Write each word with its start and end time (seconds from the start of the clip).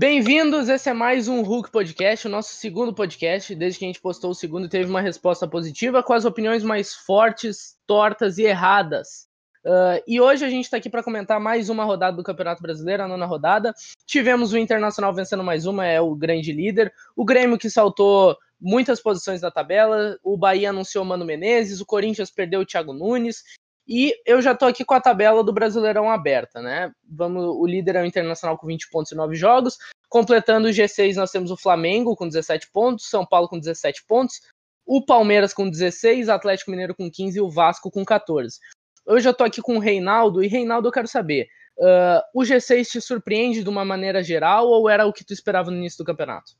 Bem-vindos, 0.00 0.70
esse 0.70 0.88
é 0.88 0.94
mais 0.94 1.28
um 1.28 1.42
Hulk 1.42 1.70
Podcast, 1.70 2.26
o 2.26 2.30
nosso 2.30 2.54
segundo 2.54 2.94
podcast. 2.94 3.54
Desde 3.54 3.78
que 3.78 3.84
a 3.84 3.88
gente 3.88 4.00
postou 4.00 4.30
o 4.30 4.34
segundo, 4.34 4.66
teve 4.66 4.88
uma 4.88 5.02
resposta 5.02 5.46
positiva 5.46 6.02
com 6.02 6.14
as 6.14 6.24
opiniões 6.24 6.64
mais 6.64 6.94
fortes, 6.94 7.76
tortas 7.86 8.38
e 8.38 8.44
erradas. 8.44 9.28
Uh, 9.62 10.00
e 10.08 10.18
hoje 10.18 10.42
a 10.42 10.48
gente 10.48 10.64
está 10.64 10.78
aqui 10.78 10.88
para 10.88 11.02
comentar 11.02 11.38
mais 11.38 11.68
uma 11.68 11.84
rodada 11.84 12.16
do 12.16 12.22
Campeonato 12.22 12.62
Brasileiro, 12.62 13.02
a 13.02 13.08
nona 13.08 13.26
rodada. 13.26 13.74
Tivemos 14.06 14.54
o 14.54 14.56
Internacional 14.56 15.14
vencendo 15.14 15.44
mais 15.44 15.66
uma, 15.66 15.84
é 15.84 16.00
o 16.00 16.14
grande 16.14 16.50
líder. 16.50 16.90
O 17.14 17.22
Grêmio 17.22 17.58
que 17.58 17.68
saltou 17.68 18.38
muitas 18.58 19.02
posições 19.02 19.42
da 19.42 19.50
tabela. 19.50 20.18
O 20.24 20.34
Bahia 20.34 20.70
anunciou 20.70 21.04
Mano 21.04 21.26
Menezes, 21.26 21.78
o 21.78 21.84
Corinthians 21.84 22.30
perdeu 22.30 22.60
o 22.60 22.66
Thiago 22.66 22.94
Nunes. 22.94 23.42
E 23.86 24.14
eu 24.24 24.40
já 24.40 24.52
estou 24.52 24.68
aqui 24.68 24.84
com 24.84 24.94
a 24.94 25.00
tabela 25.00 25.42
do 25.42 25.52
Brasileirão 25.52 26.10
aberta, 26.10 26.60
né? 26.60 26.92
Vamos, 27.04 27.44
o 27.44 27.66
líder 27.66 27.96
é 27.96 28.02
o 28.02 28.06
Internacional 28.06 28.56
com 28.56 28.66
20 28.66 28.88
pontos 28.90 29.12
e 29.12 29.16
9 29.16 29.34
jogos. 29.34 29.78
Completando 30.08 30.68
o 30.68 30.70
G6, 30.70 31.16
nós 31.16 31.30
temos 31.30 31.50
o 31.50 31.56
Flamengo 31.56 32.16
com 32.16 32.28
17 32.28 32.70
pontos, 32.70 33.08
São 33.08 33.24
Paulo 33.26 33.48
com 33.48 33.58
17 33.58 34.04
pontos, 34.06 34.40
o 34.86 35.04
Palmeiras 35.04 35.54
com 35.54 35.68
16, 35.68 36.28
Atlético 36.28 36.70
Mineiro 36.70 36.94
com 36.94 37.10
15 37.10 37.38
e 37.38 37.40
o 37.40 37.50
Vasco 37.50 37.90
com 37.90 38.04
14. 38.04 38.58
Hoje 39.06 39.28
eu 39.28 39.34
tô 39.34 39.44
aqui 39.44 39.60
com 39.62 39.76
o 39.76 39.80
Reinaldo, 39.80 40.42
e 40.42 40.48
Reinaldo, 40.48 40.88
eu 40.88 40.92
quero 40.92 41.08
saber: 41.08 41.48
uh, 41.78 42.20
o 42.34 42.42
G6 42.42 42.88
te 42.88 43.00
surpreende 43.00 43.62
de 43.62 43.68
uma 43.68 43.84
maneira 43.84 44.22
geral 44.22 44.68
ou 44.68 44.88
era 44.88 45.06
o 45.06 45.12
que 45.12 45.24
tu 45.24 45.32
esperava 45.32 45.70
no 45.70 45.76
início 45.76 45.98
do 45.98 46.06
campeonato? 46.06 46.52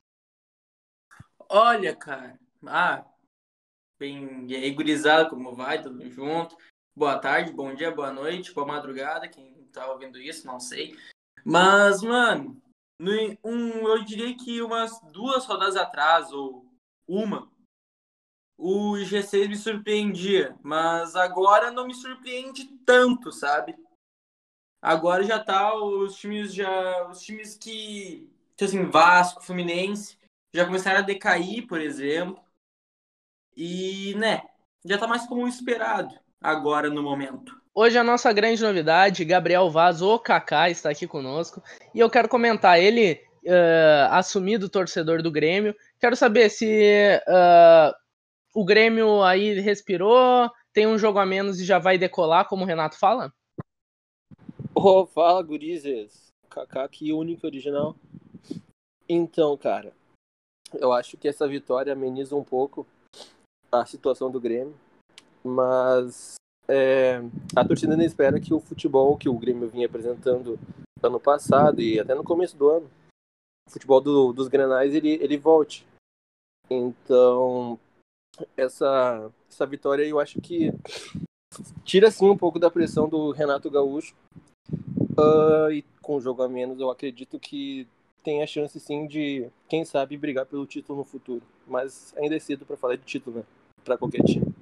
Olha, 1.48 1.94
cara, 1.96 2.38
ah, 2.66 3.04
bem, 3.98 4.44
e 4.46 4.54
aí, 4.54 4.70
gurizada, 4.70 5.28
como 5.28 5.54
vai? 5.54 5.82
Tudo 5.82 6.08
junto? 6.08 6.56
Boa 6.94 7.18
tarde, 7.18 7.52
bom 7.52 7.72
dia, 7.72 7.90
boa 7.90 8.12
noite, 8.12 8.52
boa 8.52 8.66
madrugada, 8.66 9.28
quem 9.28 9.64
tá 9.72 9.90
ouvindo 9.90 10.18
isso, 10.18 10.46
não 10.46 10.58
sei. 10.58 10.98
Mas, 11.44 12.02
mano, 12.02 12.60
no, 12.98 13.12
um, 13.44 13.88
eu 13.88 14.04
diria 14.04 14.36
que 14.36 14.60
umas 14.60 15.00
duas 15.12 15.46
rodadas 15.46 15.76
atrás, 15.76 16.32
ou 16.32 16.66
uma, 17.06 17.48
o 18.58 18.96
G6 18.96 19.48
me 19.48 19.56
surpreendia, 19.56 20.58
mas 20.62 21.14
agora 21.14 21.70
não 21.70 21.86
me 21.86 21.94
surpreende 21.94 22.66
tanto, 22.84 23.30
sabe? 23.30 23.78
Agora 24.82 25.22
já 25.22 25.42
tá 25.42 25.74
os 25.74 26.16
times 26.16 26.52
já 26.52 27.08
os 27.08 27.20
times 27.22 27.56
que 27.56 28.30
tipo 28.56 28.64
assim, 28.64 28.90
Vasco, 28.90 29.42
Fluminense 29.42 30.18
já 30.52 30.66
começaram 30.66 30.98
a 30.98 31.02
decair, 31.02 31.66
por 31.66 31.80
exemplo. 31.80 32.42
E, 33.56 34.14
né, 34.16 34.42
já 34.84 34.98
tá 34.98 35.06
mais 35.06 35.26
como 35.26 35.46
esperado 35.46 36.18
agora 36.40 36.88
no 36.88 37.02
momento. 37.02 37.60
Hoje 37.74 37.98
a 37.98 38.04
nossa 38.04 38.32
grande 38.32 38.62
novidade, 38.62 39.24
Gabriel 39.24 39.70
Vaz, 39.70 40.02
o 40.02 40.18
Kaká, 40.18 40.70
está 40.70 40.90
aqui 40.90 41.06
conosco. 41.06 41.62
E 41.94 42.00
eu 42.00 42.10
quero 42.10 42.28
comentar, 42.28 42.80
ele 42.80 43.22
uh, 43.44 44.10
assumido 44.10 44.68
torcedor 44.68 45.22
do 45.22 45.30
Grêmio. 45.30 45.74
Quero 45.98 46.16
saber 46.16 46.50
se 46.50 47.20
uh, 47.28 47.94
o 48.54 48.64
Grêmio 48.64 49.22
aí 49.22 49.60
respirou, 49.60 50.50
tem 50.72 50.86
um 50.86 50.98
jogo 50.98 51.18
a 51.18 51.26
menos 51.26 51.60
e 51.60 51.64
já 51.64 51.78
vai 51.78 51.96
decolar, 51.96 52.48
como 52.48 52.64
o 52.64 52.66
Renato 52.66 52.98
fala? 52.98 53.32
Oh, 54.74 55.06
fala, 55.06 55.42
gurizes. 55.42 56.30
Kaká 56.48 56.84
aqui, 56.84 57.12
único 57.12 57.46
original. 57.46 57.94
Então, 59.08 59.56
cara, 59.56 59.92
eu 60.74 60.92
acho 60.92 61.16
que 61.16 61.28
essa 61.28 61.46
vitória 61.46 61.92
ameniza 61.92 62.34
um 62.34 62.44
pouco 62.44 62.86
a 63.70 63.86
situação 63.86 64.30
do 64.30 64.40
Grêmio, 64.40 64.74
mas 65.44 66.34
é, 66.68 67.20
a 67.56 67.64
torcida 67.64 67.92
ainda 67.92 68.04
espera 68.04 68.40
que 68.40 68.54
o 68.54 68.60
futebol 68.60 69.16
que 69.16 69.28
o 69.28 69.38
Grêmio 69.38 69.68
vinha 69.68 69.86
apresentando 69.86 70.58
ano 71.02 71.18
passado 71.18 71.80
e 71.80 71.98
até 71.98 72.14
no 72.14 72.22
começo 72.22 72.56
do 72.56 72.68
ano, 72.68 72.90
o 73.66 73.70
futebol 73.70 74.00
do, 74.00 74.32
dos 74.32 74.48
Grenais, 74.48 74.94
ele, 74.94 75.14
ele 75.14 75.36
volte. 75.36 75.86
Então, 76.70 77.78
essa, 78.56 79.30
essa 79.48 79.66
vitória 79.66 80.04
eu 80.04 80.20
acho 80.20 80.40
que 80.40 80.72
tira 81.84 82.10
sim 82.10 82.28
um 82.28 82.36
pouco 82.36 82.58
da 82.58 82.70
pressão 82.70 83.08
do 83.08 83.32
Renato 83.32 83.70
Gaúcho. 83.70 84.14
Uh, 85.18 85.72
e 85.72 85.82
com 86.00 86.16
o 86.16 86.20
jogo 86.20 86.42
a 86.42 86.48
menos, 86.48 86.78
eu 86.78 86.90
acredito 86.90 87.38
que 87.38 87.86
tem 88.22 88.42
a 88.42 88.46
chance 88.46 88.78
sim 88.78 89.06
de, 89.06 89.48
quem 89.68 89.84
sabe, 89.84 90.16
brigar 90.16 90.46
pelo 90.46 90.66
título 90.66 91.00
no 91.00 91.04
futuro. 91.04 91.42
Mas 91.66 92.14
ainda 92.16 92.36
é 92.36 92.38
cedo 92.38 92.64
para 92.64 92.76
falar 92.76 92.96
de 92.96 93.04
título, 93.04 93.38
né? 93.38 93.44
Para 93.84 93.98
qualquer 93.98 94.22
time. 94.22 94.54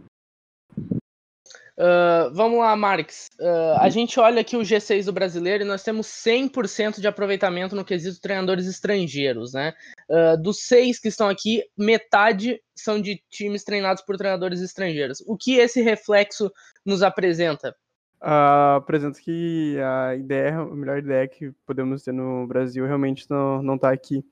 Uh, 1.78 2.34
vamos 2.34 2.58
lá, 2.58 2.74
Marx. 2.74 3.28
Uh, 3.38 3.78
a 3.78 3.88
gente 3.88 4.18
olha 4.18 4.40
aqui 4.40 4.56
o 4.56 4.62
G6 4.62 5.04
do 5.04 5.12
brasileiro 5.12 5.62
e 5.62 5.66
nós 5.66 5.84
temos 5.84 6.08
100% 6.08 7.00
de 7.00 7.06
aproveitamento 7.06 7.76
no 7.76 7.84
quesito 7.84 8.20
treinadores 8.20 8.66
estrangeiros, 8.66 9.52
né? 9.52 9.72
Uh, 10.10 10.36
dos 10.42 10.64
seis 10.64 10.98
que 10.98 11.06
estão 11.06 11.28
aqui, 11.28 11.62
metade 11.76 12.60
são 12.74 13.00
de 13.00 13.22
times 13.30 13.62
treinados 13.62 14.02
por 14.02 14.16
treinadores 14.16 14.60
estrangeiros. 14.60 15.22
O 15.24 15.36
que 15.36 15.54
esse 15.54 15.80
reflexo 15.80 16.50
nos 16.84 17.02
apresenta? 17.02 17.74
apresenta 18.20 19.20
que 19.20 19.78
a 19.80 20.16
ideia, 20.16 20.58
a 20.58 20.64
melhor 20.64 20.98
ideia 20.98 21.28
que 21.28 21.52
podemos 21.64 22.02
ter 22.02 22.10
no 22.10 22.48
Brasil 22.48 22.84
realmente 22.84 23.30
não, 23.30 23.62
não 23.62 23.78
tá 23.78 23.92
aqui. 23.92 24.24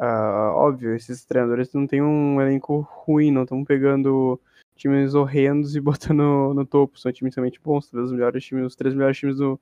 óbvio, 0.00 0.96
esses 0.96 1.24
treinadores 1.24 1.72
não 1.72 1.86
têm 1.86 2.02
um 2.02 2.40
elenco 2.40 2.80
ruim, 2.90 3.30
não 3.30 3.44
estão 3.44 3.64
pegando 3.64 4.40
times 4.82 5.14
horrendos 5.14 5.76
e 5.76 5.80
botando 5.80 6.52
no, 6.54 6.66
topo. 6.66 6.98
São 6.98 7.12
times 7.12 7.34
realmente 7.34 7.60
bons, 7.62 7.92
os 7.92 8.12
melhores 8.12 8.44
times, 8.44 8.66
os 8.66 8.76
três 8.76 8.94
melhores 8.94 9.16
times 9.16 9.36
do, 9.36 9.60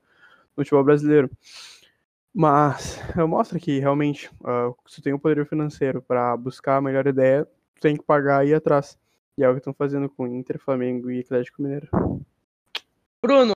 do 0.56 0.56
futebol 0.56 0.84
brasileiro. 0.84 1.30
Mas 2.32 3.00
mostra 3.28 3.58
que 3.58 3.78
realmente, 3.78 4.30
uh, 4.40 4.74
se 4.86 5.02
tem 5.02 5.12
o 5.12 5.16
um 5.16 5.18
poder 5.18 5.46
financeiro 5.46 6.00
para 6.00 6.36
buscar 6.36 6.76
a 6.76 6.80
melhor 6.80 7.06
ideia, 7.06 7.46
tem 7.80 7.96
que 7.96 8.04
pagar 8.04 8.46
e 8.46 8.50
ir 8.50 8.54
atrás. 8.54 8.96
E 9.36 9.42
é 9.42 9.48
o 9.48 9.52
que 9.52 9.58
estão 9.58 9.74
fazendo 9.74 10.08
com 10.08 10.26
Inter, 10.26 10.58
Flamengo 10.58 11.10
e 11.10 11.20
Atlético 11.20 11.62
Mineiro. 11.62 11.88
Bruno, 13.22 13.52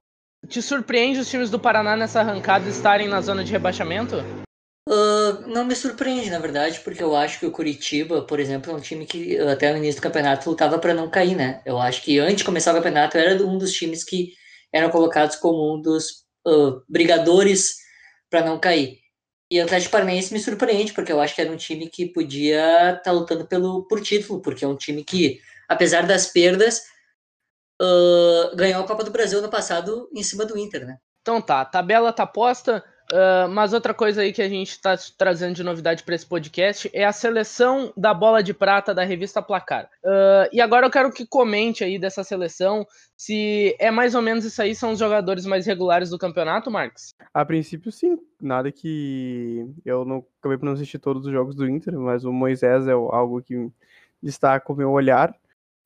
te 0.49 0.61
surpreende 0.61 1.21
os 1.21 1.31
times 1.31 1.51
do 1.51 1.59
Paraná 1.59 1.97
nessa 1.97 2.21
arrancada 2.21 2.69
estarem 2.69 3.09
na 3.09 3.21
zona 3.21 3.45
de 3.45 3.53
rebaixamento? 3.53 4.17
Uh, 4.87 5.49
não 5.49 5.65
me 5.65 5.75
surpreende, 5.75 6.28
na 6.28 6.39
verdade, 6.39 6.81
porque 6.81 7.03
eu 7.03 7.17
acho 7.17 7.41
que 7.41 7.47
o 7.47 7.50
Curitiba, 7.50 8.22
por 8.22 8.39
exemplo, 8.39 8.71
é 8.71 8.75
um 8.75 8.81
time 8.81 9.06
que 9.06 9.39
até 9.39 9.72
no 9.72 9.78
início 9.78 10.00
do 10.00 10.03
campeonato 10.03 10.49
lutava 10.49 10.78
para 10.78 10.93
não 10.93 11.09
cair, 11.09 11.34
né? 11.34 11.62
Eu 11.65 11.78
acho 11.78 12.03
que 12.03 12.19
antes 12.19 12.37
de 12.37 12.45
começar 12.45 12.72
o 12.72 12.77
campeonato 12.77 13.17
era 13.17 13.43
um 13.43 13.56
dos 13.56 13.73
times 13.73 14.05
que 14.05 14.33
eram 14.71 14.91
colocados 14.91 15.37
como 15.37 15.75
um 15.75 15.81
dos 15.81 16.25
uh, 16.47 16.83
brigadores 16.87 17.77
para 18.28 18.44
não 18.44 18.59
cair. 18.59 18.99
E 19.50 19.59
o 19.59 19.65
Atlético 19.65 19.93
Paranaense 19.93 20.33
me 20.34 20.41
surpreende, 20.41 20.93
porque 20.93 21.12
eu 21.12 21.21
acho 21.21 21.34
que 21.34 21.41
era 21.41 21.53
um 21.53 21.56
time 21.56 21.89
que 21.89 22.06
podia 22.06 22.91
estar 22.91 23.03
tá 23.05 23.12
lutando 23.12 23.47
pelo, 23.47 23.87
por 23.87 24.03
título, 24.03 24.43
porque 24.43 24.65
é 24.65 24.69
um 24.69 24.77
time 24.77 25.03
que, 25.03 25.41
apesar 25.67 26.06
das 26.06 26.27
perdas, 26.27 26.83
uh, 27.81 28.55
ganhou 28.55 28.83
a 28.83 28.87
Copa 28.87 29.05
do 29.05 29.11
Brasil 29.11 29.41
no 29.41 29.49
passado 29.49 30.11
em 30.15 30.23
cima 30.23 30.44
do 30.44 30.59
Inter, 30.59 30.87
né? 30.87 30.99
Então 31.23 31.41
tá, 31.41 31.65
tabela 31.65 32.12
tá 32.12 32.27
posta. 32.27 32.84
Uh, 33.13 33.49
mas 33.51 33.73
outra 33.73 33.93
coisa 33.93 34.23
aí 34.23 34.33
que 34.33 34.41
a 34.41 34.49
gente 34.49 34.71
está 34.71 34.97
trazendo 35.17 35.55
de 35.55 35.63
novidade 35.63 36.03
para 36.03 36.15
esse 36.15 36.27
podcast 36.27 36.91
é 36.93 37.05
a 37.05 37.13
seleção 37.13 37.93
da 37.97 38.15
bola 38.15 38.43
de 38.43 38.55
prata 38.55 38.95
da 38.95 39.05
revista 39.05 39.43
Placar. 39.43 39.91
Uh, 40.03 40.49
e 40.53 40.61
agora 40.61 40.87
eu 40.87 40.91
quero 40.91 41.13
que 41.13 41.27
comente 41.27 41.85
aí 41.85 41.99
dessa 41.99 42.25
seleção 42.25 42.87
se 43.17 43.77
é 43.79 43.91
mais 43.91 44.15
ou 44.15 44.23
menos 44.23 44.45
isso 44.45 44.61
aí, 44.61 44.75
são 44.75 44.93
os 44.93 44.99
jogadores 44.99 45.47
mais 45.47 45.67
regulares 45.67 46.11
do 46.11 46.19
campeonato, 46.19 46.71
Marcos? 46.71 47.15
A 47.33 47.45
princípio, 47.45 47.93
sim. 47.93 48.19
Nada 48.41 48.73
que 48.73 49.67
eu 49.85 50.05
não 50.05 50.25
acabei 50.41 50.59
por 50.59 50.67
não 50.67 50.73
assistir 50.73 50.99
todos 50.99 51.27
os 51.27 51.33
jogos 51.33 51.55
do 51.55 51.69
Inter, 51.69 51.99
mas 51.99 52.25
o 52.25 52.33
Moisés 52.33 52.89
é 52.89 52.93
algo 52.93 53.41
que 53.43 53.71
destaca 54.23 54.73
o 54.73 54.77
meu 54.77 54.91
olhar. 54.91 55.35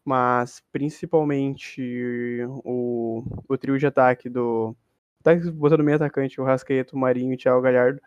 Mas 0.05 0.63
principalmente 0.73 2.43
o, 2.65 3.23
o 3.47 3.59
trio 3.59 3.79
de 3.79 3.87
ataque 3.87 4.31
do 4.31 4.75
tá 5.23 5.35
botando 5.53 5.85
meio 5.85 5.97
atacante, 5.97 6.41
o 6.41 6.45
Rascaeta, 6.45 6.95
o 6.95 6.99
Marinho 6.99 7.33
e 7.33 7.35
o 7.35 7.39
Thiago 7.39 7.61
Galhardo, 7.61 8.01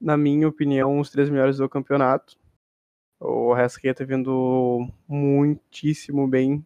na 0.00 0.16
minha 0.16 0.48
opinião, 0.48 0.98
os 0.98 1.10
três 1.10 1.30
melhores 1.30 1.58
do 1.58 1.68
campeonato. 1.68 2.36
O 3.20 3.52
Rascaeta 3.52 4.04
vindo 4.04 4.88
muitíssimo 5.06 6.26
bem. 6.26 6.64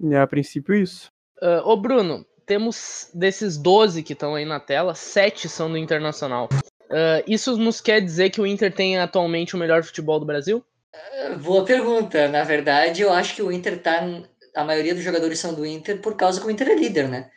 E 0.00 0.14
a 0.14 0.26
princípio, 0.26 0.74
isso. 0.74 1.10
Uh, 1.42 1.58
ô, 1.64 1.76
Bruno, 1.76 2.24
temos 2.46 3.10
desses 3.12 3.56
12 3.56 4.02
que 4.04 4.12
estão 4.12 4.36
aí 4.36 4.44
na 4.44 4.60
tela, 4.60 4.94
7 4.94 5.48
são 5.48 5.70
do 5.70 5.76
Internacional. 5.76 6.48
Uh, 6.84 7.24
isso 7.26 7.56
nos 7.56 7.80
quer 7.80 8.00
dizer 8.00 8.30
que 8.30 8.40
o 8.40 8.46
Inter 8.46 8.72
tem 8.72 8.98
atualmente 8.98 9.56
o 9.56 9.58
melhor 9.58 9.82
futebol 9.82 10.20
do 10.20 10.26
Brasil? 10.26 10.64
Uh, 10.94 11.38
boa 11.38 11.64
pergunta. 11.64 12.28
Na 12.28 12.44
verdade, 12.44 13.02
eu 13.02 13.12
acho 13.12 13.34
que 13.34 13.42
o 13.42 13.50
Inter 13.50 13.80
tá. 13.82 14.06
A 14.54 14.64
maioria 14.64 14.94
dos 14.94 15.02
jogadores 15.02 15.38
são 15.38 15.54
do 15.54 15.64
Inter 15.64 16.00
por 16.00 16.14
causa 16.14 16.40
que 16.40 16.46
o 16.46 16.50
Inter 16.50 16.68
é 16.68 16.74
líder, 16.74 17.08
né? 17.08 17.30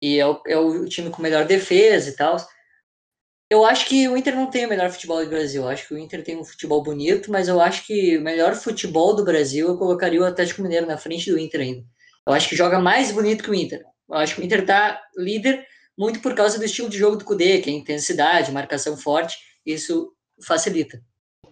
E 0.00 0.18
é 0.18 0.26
o, 0.26 0.40
é 0.46 0.56
o 0.56 0.84
time 0.86 1.10
com 1.10 1.22
melhor 1.22 1.46
defesa 1.46 2.10
e 2.10 2.16
tal. 2.16 2.36
Eu 3.50 3.64
acho 3.64 3.86
que 3.86 4.08
o 4.08 4.16
Inter 4.16 4.34
não 4.34 4.50
tem 4.50 4.66
o 4.66 4.68
melhor 4.68 4.90
futebol 4.90 5.22
do 5.22 5.30
Brasil. 5.30 5.62
Eu 5.62 5.68
acho 5.68 5.86
que 5.86 5.94
o 5.94 5.98
Inter 5.98 6.24
tem 6.24 6.36
um 6.36 6.44
futebol 6.44 6.82
bonito, 6.82 7.30
mas 7.30 7.46
eu 7.48 7.60
acho 7.60 7.86
que 7.86 8.16
o 8.18 8.22
melhor 8.22 8.54
futebol 8.54 9.14
do 9.14 9.24
Brasil 9.24 9.68
eu 9.68 9.78
colocaria 9.78 10.20
o 10.20 10.24
Atlético 10.24 10.62
Mineiro 10.62 10.86
na 10.86 10.96
frente 10.96 11.30
do 11.30 11.38
Inter 11.38 11.60
ainda. 11.60 11.84
Eu 12.26 12.32
acho 12.32 12.48
que 12.48 12.56
joga 12.56 12.78
mais 12.78 13.12
bonito 13.12 13.44
que 13.44 13.50
o 13.50 13.54
Inter. 13.54 13.82
Eu 14.08 14.16
acho 14.16 14.34
que 14.34 14.40
o 14.40 14.44
Inter 14.44 14.64
tá 14.64 15.00
líder 15.16 15.64
muito 15.96 16.20
por 16.20 16.34
causa 16.34 16.58
do 16.58 16.64
estilo 16.64 16.88
de 16.88 16.98
jogo 16.98 17.16
do 17.16 17.24
Cudê, 17.24 17.60
que 17.60 17.70
é 17.70 17.72
intensidade, 17.72 18.50
marcação 18.50 18.96
forte. 18.96 19.36
Isso 19.64 20.12
facilita. 20.44 21.00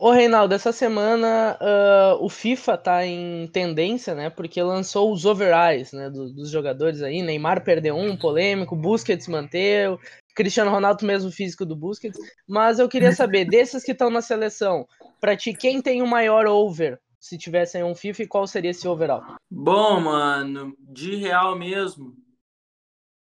Ô 0.03 0.11
Reinaldo, 0.11 0.53
essa 0.53 0.73
semana 0.73 1.57
uh, 1.61 2.25
o 2.25 2.29
FIFA 2.29 2.77
tá 2.77 3.07
em 3.07 3.47
tendência, 3.47 4.17
né? 4.17 4.31
Porque 4.31 4.61
lançou 4.61 5.13
os 5.13 5.25
overalls, 5.25 5.93
né? 5.93 6.11
Do, 6.11 6.29
dos 6.29 6.51
jogadores 6.51 7.03
aí. 7.03 7.23
Neymar 7.23 7.63
perdeu 7.63 7.95
um, 7.95 8.17
polêmico. 8.17 8.75
Busquets 8.75 9.29
manteve. 9.29 9.97
Cristiano 10.35 10.73
Ronaldo 10.73 11.07
mesmo 11.07 11.31
físico 11.31 11.65
do 11.65 11.77
Busquets. 11.77 12.19
Mas 12.49 12.81
eu 12.81 12.89
queria 12.89 13.13
saber, 13.13 13.45
desses 13.45 13.85
que 13.85 13.93
estão 13.93 14.11
na 14.11 14.21
seleção, 14.21 14.89
pra 15.21 15.37
ti, 15.37 15.55
quem 15.55 15.81
tem 15.81 16.03
o 16.03 16.07
maior 16.09 16.47
over? 16.47 16.99
Se 17.21 17.39
tivesse 17.39 17.77
aí 17.77 17.85
um 17.85 17.95
FIFA, 17.95 18.25
e 18.25 18.27
qual 18.27 18.45
seria 18.49 18.73
esse 18.73 18.89
overall? 18.89 19.23
Bom, 19.49 20.01
mano, 20.01 20.75
de 20.81 21.15
real 21.15 21.57
mesmo. 21.57 22.17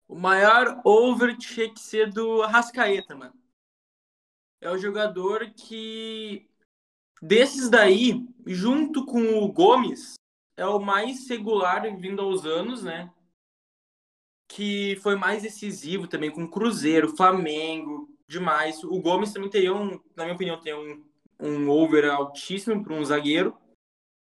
O 0.10 0.19
maior 0.19 0.81
over 0.83 1.38
tinha 1.38 1.74
que 1.74 1.80
ser 1.80 2.12
do 2.12 2.42
Arrascaeta, 2.42 3.16
mano. 3.16 3.33
É 4.60 4.69
o 4.69 4.77
jogador 4.77 5.50
que 5.56 6.50
Desses 7.21 7.69
daí, 7.69 8.25
junto 8.45 9.06
com 9.06 9.39
o 9.39 9.51
Gomes, 9.51 10.15
é 10.57 10.65
o 10.65 10.79
mais 10.79 11.27
regular 11.29 11.83
vindo 11.97 12.21
aos 12.21 12.45
anos, 12.45 12.83
né? 12.83 13.12
Que 14.47 14.97
foi 15.01 15.15
mais 15.15 15.44
decisivo 15.44 16.07
também 16.07 16.31
com 16.31 16.50
Cruzeiro, 16.50 17.15
Flamengo, 17.15 18.09
demais. 18.27 18.83
O 18.83 19.00
Gomes 19.01 19.33
também 19.33 19.50
teria 19.50 19.73
um, 19.73 20.00
na 20.15 20.23
minha 20.23 20.35
opinião, 20.35 20.59
tem 20.59 20.73
um, 20.73 21.03
um 21.39 21.69
over 21.69 22.09
altíssimo 22.09 22.83
para 22.83 22.94
um 22.94 23.03
zagueiro, 23.03 23.57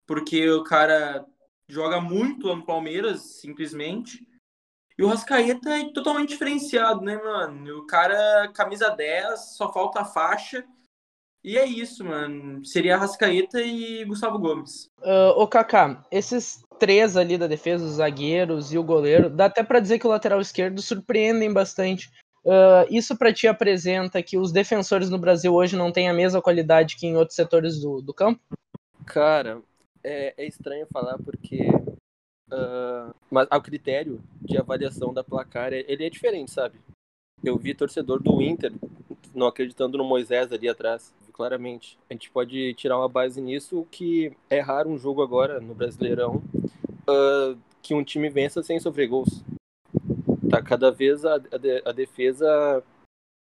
porque 0.06 0.50
o 0.50 0.64
cara 0.64 1.26
joga 1.68 2.02
muito 2.02 2.54
no 2.54 2.66
Palmeiras, 2.66 3.22
simplesmente. 3.40 4.28
E 4.98 5.04
o 5.04 5.08
Rascaeta 5.08 5.70
é 5.70 5.92
totalmente 5.92 6.30
diferenciado, 6.30 7.02
né, 7.02 7.16
mano? 7.16 7.80
O 7.80 7.88
cara, 7.88 8.50
camisa 8.50 8.90
10, 8.90 9.56
só 9.56 9.72
falta 9.72 10.02
a 10.02 10.06
faixa 10.06 10.66
e 11.44 11.58
é 11.58 11.66
isso, 11.66 12.04
mano. 12.06 12.64
Seria 12.64 12.98
Rascaeta 12.98 13.62
e 13.62 14.06
Gustavo 14.06 14.38
Gomes. 14.38 14.90
Uh, 15.00 15.32
ô, 15.36 15.48
Kaká, 15.48 16.06
esses 16.12 16.64
três 16.80 17.18
ali 17.18 17.38
da 17.38 17.48
defesa, 17.48 17.86
os 17.86 17.94
zagueiros 17.94 18.72
e 18.72 18.78
o 18.78 18.84
goleiro, 18.84 19.30
dá 19.30 19.46
até 19.46 19.64
para 19.64 19.80
dizer 19.80 20.00
que 20.00 20.06
o 20.06 20.10
lateral 20.10 20.40
esquerdo 20.40 20.82
surpreendem 20.82 21.52
bastante. 21.52 22.12
Uh, 22.44 22.86
isso 22.90 23.16
para 23.16 23.34
ti 23.34 23.48
apresenta 23.48 24.22
que 24.22 24.38
os 24.38 24.52
defensores 24.52 25.10
no 25.10 25.20
Brasil 25.20 25.54
hoje 25.54 25.76
não 25.76 25.92
têm 25.92 26.10
a 26.10 26.14
mesma 26.14 26.42
qualidade 26.42 26.96
que 26.96 27.06
em 27.06 27.16
outros 27.16 27.36
setores 27.36 27.80
do, 27.80 28.02
do 28.02 28.14
campo? 28.14 28.42
Cara, 29.06 29.62
é, 30.04 30.34
é 30.38 30.48
estranho 30.48 30.88
falar 30.92 31.18
porque 31.20 31.68
uh, 32.52 33.14
mas 33.30 33.48
ao 33.50 33.62
critério 33.62 34.22
de 34.42 34.58
avaliação 34.58 35.14
da 35.14 35.24
placar 35.24 35.72
ele 35.72 36.04
é 36.04 36.10
diferente, 36.10 36.52
sabe? 36.52 36.80
Eu 37.44 37.58
vi 37.58 37.76
torcedor 37.76 38.22
do 38.22 38.42
Inter 38.42 38.72
não 39.34 39.48
acreditando 39.48 39.98
no 39.98 40.04
Moisés 40.04 40.52
ali 40.52 40.68
atrás 40.68 41.14
claramente. 41.32 41.98
A 42.10 42.14
gente 42.14 42.30
pode 42.30 42.74
tirar 42.76 42.98
uma 42.98 43.10
base 43.10 43.42
nisso, 43.42 43.88
que 43.90 44.36
é 44.50 44.60
raro 44.60 44.90
um 44.90 44.98
jogo 44.98 45.22
agora 45.22 45.60
no 45.60 45.74
Brasileirão 45.74 46.44
uh, 47.08 47.58
que 47.82 47.94
um 47.94 48.04
time 48.04 48.30
vença 48.30 48.62
sem 48.62 48.80
sofrer 48.80 49.08
gols. 49.08 49.44
Tá 50.50 50.62
cada 50.62 50.92
vez 50.92 51.26
a, 51.26 51.36
a, 51.36 51.90
a 51.90 51.92
defesa 51.92 52.84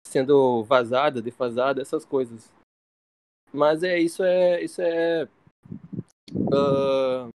sendo 0.07 0.63
vazada, 0.63 1.21
defasada, 1.21 1.81
essas 1.81 2.05
coisas. 2.05 2.51
Mas 3.53 3.83
é 3.83 3.99
isso 3.99 4.23
é 4.23 4.63
isso 4.63 4.81
é 4.81 5.27
uh, 6.35 7.29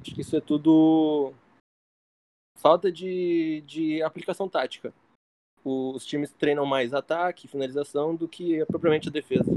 acho 0.00 0.14
que 0.14 0.20
isso 0.20 0.36
é 0.36 0.40
tudo 0.40 1.34
falta 2.56 2.90
de, 2.92 3.62
de 3.66 4.02
aplicação 4.02 4.48
tática. 4.48 4.92
Os 5.64 6.06
times 6.06 6.32
treinam 6.32 6.64
mais 6.64 6.94
ataque, 6.94 7.48
finalização 7.48 8.14
do 8.14 8.28
que 8.28 8.64
propriamente 8.66 9.08
a 9.08 9.12
defesa. 9.12 9.50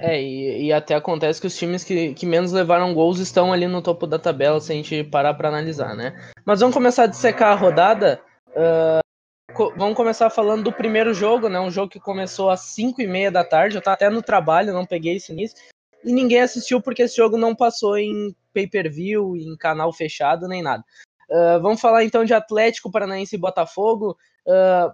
É, 0.00 0.20
e, 0.20 0.66
e, 0.66 0.72
até 0.72 0.94
acontece 0.94 1.40
que 1.40 1.46
os 1.46 1.56
times 1.56 1.84
que, 1.84 2.14
que 2.14 2.24
menos 2.24 2.52
levaram 2.52 2.94
gols 2.94 3.18
estão 3.18 3.52
ali 3.52 3.66
no 3.66 3.82
topo 3.82 4.06
da 4.06 4.18
tabela, 4.18 4.60
se 4.60 4.72
a 4.72 4.74
gente 4.74 5.04
parar 5.04 5.34
para 5.34 5.48
analisar, 5.48 5.94
né? 5.94 6.18
Mas 6.44 6.60
vamos 6.60 6.74
começar 6.74 7.04
a 7.04 7.06
dissecar 7.06 7.52
a 7.52 7.56
rodada. 7.56 8.20
Uh, 8.48 9.54
co 9.54 9.72
vamos 9.76 9.96
começar 9.96 10.30
falando 10.30 10.64
do 10.64 10.72
primeiro 10.72 11.12
jogo, 11.12 11.48
né? 11.48 11.60
Um 11.60 11.70
jogo 11.70 11.90
que 11.90 12.00
começou 12.00 12.50
às 12.50 12.60
5 12.60 13.02
e 13.02 13.06
meia 13.06 13.30
da 13.30 13.44
tarde. 13.44 13.76
Eu 13.76 13.82
tava 13.82 13.94
até 13.94 14.08
no 14.08 14.22
trabalho, 14.22 14.72
não 14.72 14.86
peguei 14.86 15.16
esse 15.16 15.32
início. 15.32 15.56
E 16.04 16.12
ninguém 16.12 16.40
assistiu 16.40 16.80
porque 16.80 17.02
esse 17.02 17.16
jogo 17.16 17.36
não 17.36 17.54
passou 17.54 17.98
em 17.98 18.34
pay-per-view, 18.54 19.36
em 19.36 19.56
canal 19.56 19.92
fechado, 19.92 20.48
nem 20.48 20.62
nada. 20.62 20.82
Uh, 21.28 21.60
vamos 21.60 21.80
falar 21.80 22.04
então 22.04 22.24
de 22.24 22.34
Atlético 22.34 22.90
Paranaense 22.90 23.36
e 23.36 23.38
Botafogo. 23.38 24.16
Uh, 24.46 24.90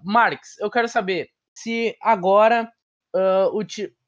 eu 0.58 0.70
quero 0.70 0.88
saber 0.88 1.28
se 1.54 1.96
agora 2.02 2.70
uh, 3.14 3.56
o, 3.56 3.64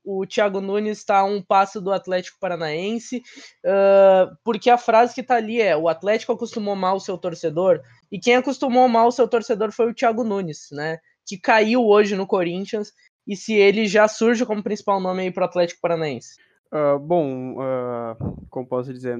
o 0.08 0.26
Thiago 0.26 0.62
Nunes 0.62 0.98
está 0.98 1.18
a 1.18 1.24
um 1.24 1.42
passo 1.42 1.82
do 1.82 1.92
Atlético 1.92 2.38
Paranaense, 2.40 3.18
uh, 3.18 4.34
porque 4.42 4.70
a 4.70 4.78
frase 4.78 5.14
que 5.14 5.20
está 5.20 5.36
ali 5.36 5.60
é: 5.60 5.76
o 5.76 5.86
Atlético 5.86 6.32
acostumou 6.32 6.74
mal 6.74 6.96
o 6.96 7.00
seu 7.00 7.18
torcedor, 7.18 7.82
e 8.10 8.18
quem 8.18 8.36
acostumou 8.36 8.88
mal 8.88 9.08
o 9.08 9.12
seu 9.12 9.28
torcedor 9.28 9.70
foi 9.70 9.90
o 9.90 9.94
Thiago 9.94 10.24
Nunes, 10.24 10.68
né? 10.72 10.98
Que 11.26 11.36
caiu 11.36 11.86
hoje 11.86 12.16
no 12.16 12.26
Corinthians, 12.26 12.90
e 13.26 13.36
se 13.36 13.52
ele 13.52 13.86
já 13.86 14.08
surge 14.08 14.46
como 14.46 14.62
principal 14.62 14.98
nome 14.98 15.24
aí 15.24 15.30
para 15.30 15.42
o 15.42 15.46
Atlético 15.46 15.82
Paranaense. 15.82 16.36
Uh, 16.72 16.98
bom, 16.98 17.56
uh, 17.58 18.46
como 18.48 18.66
posso 18.66 18.94
dizer, 18.94 19.18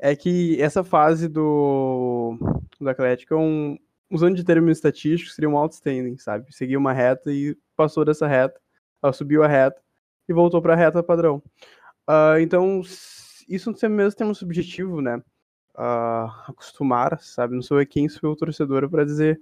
é 0.00 0.16
que 0.16 0.60
essa 0.60 0.82
fase 0.82 1.28
do, 1.28 2.36
do 2.80 2.88
Atlético 2.88 3.34
é 3.34 3.36
um, 3.36 3.78
usando 4.10 4.34
de 4.34 4.42
termos 4.42 4.72
estatísticos, 4.72 5.36
seria 5.36 5.48
um 5.48 5.56
outstanding, 5.56 6.18
sabe? 6.18 6.52
Seguiu 6.52 6.80
uma 6.80 6.92
reta 6.92 7.32
e 7.32 7.56
passou 7.76 8.04
dessa 8.04 8.26
reta, 8.26 8.60
subiu 9.12 9.44
a 9.44 9.48
reta 9.48 9.81
e 10.28 10.32
voltou 10.32 10.60
para 10.60 10.74
a 10.74 10.76
reta 10.76 11.02
padrão. 11.02 11.42
Uh, 12.08 12.38
então, 12.40 12.82
isso 13.48 13.72
mesmo 13.88 14.16
tem 14.16 14.26
um 14.26 14.34
subjetivo, 14.34 15.00
né? 15.00 15.18
Uh, 15.74 16.28
acostumar, 16.48 17.18
sabe? 17.20 17.54
Não 17.54 17.62
sou 17.62 17.84
quem 17.86 18.08
sou 18.08 18.32
o 18.32 18.36
torcedor 18.36 18.88
para 18.88 19.04
dizer, 19.04 19.40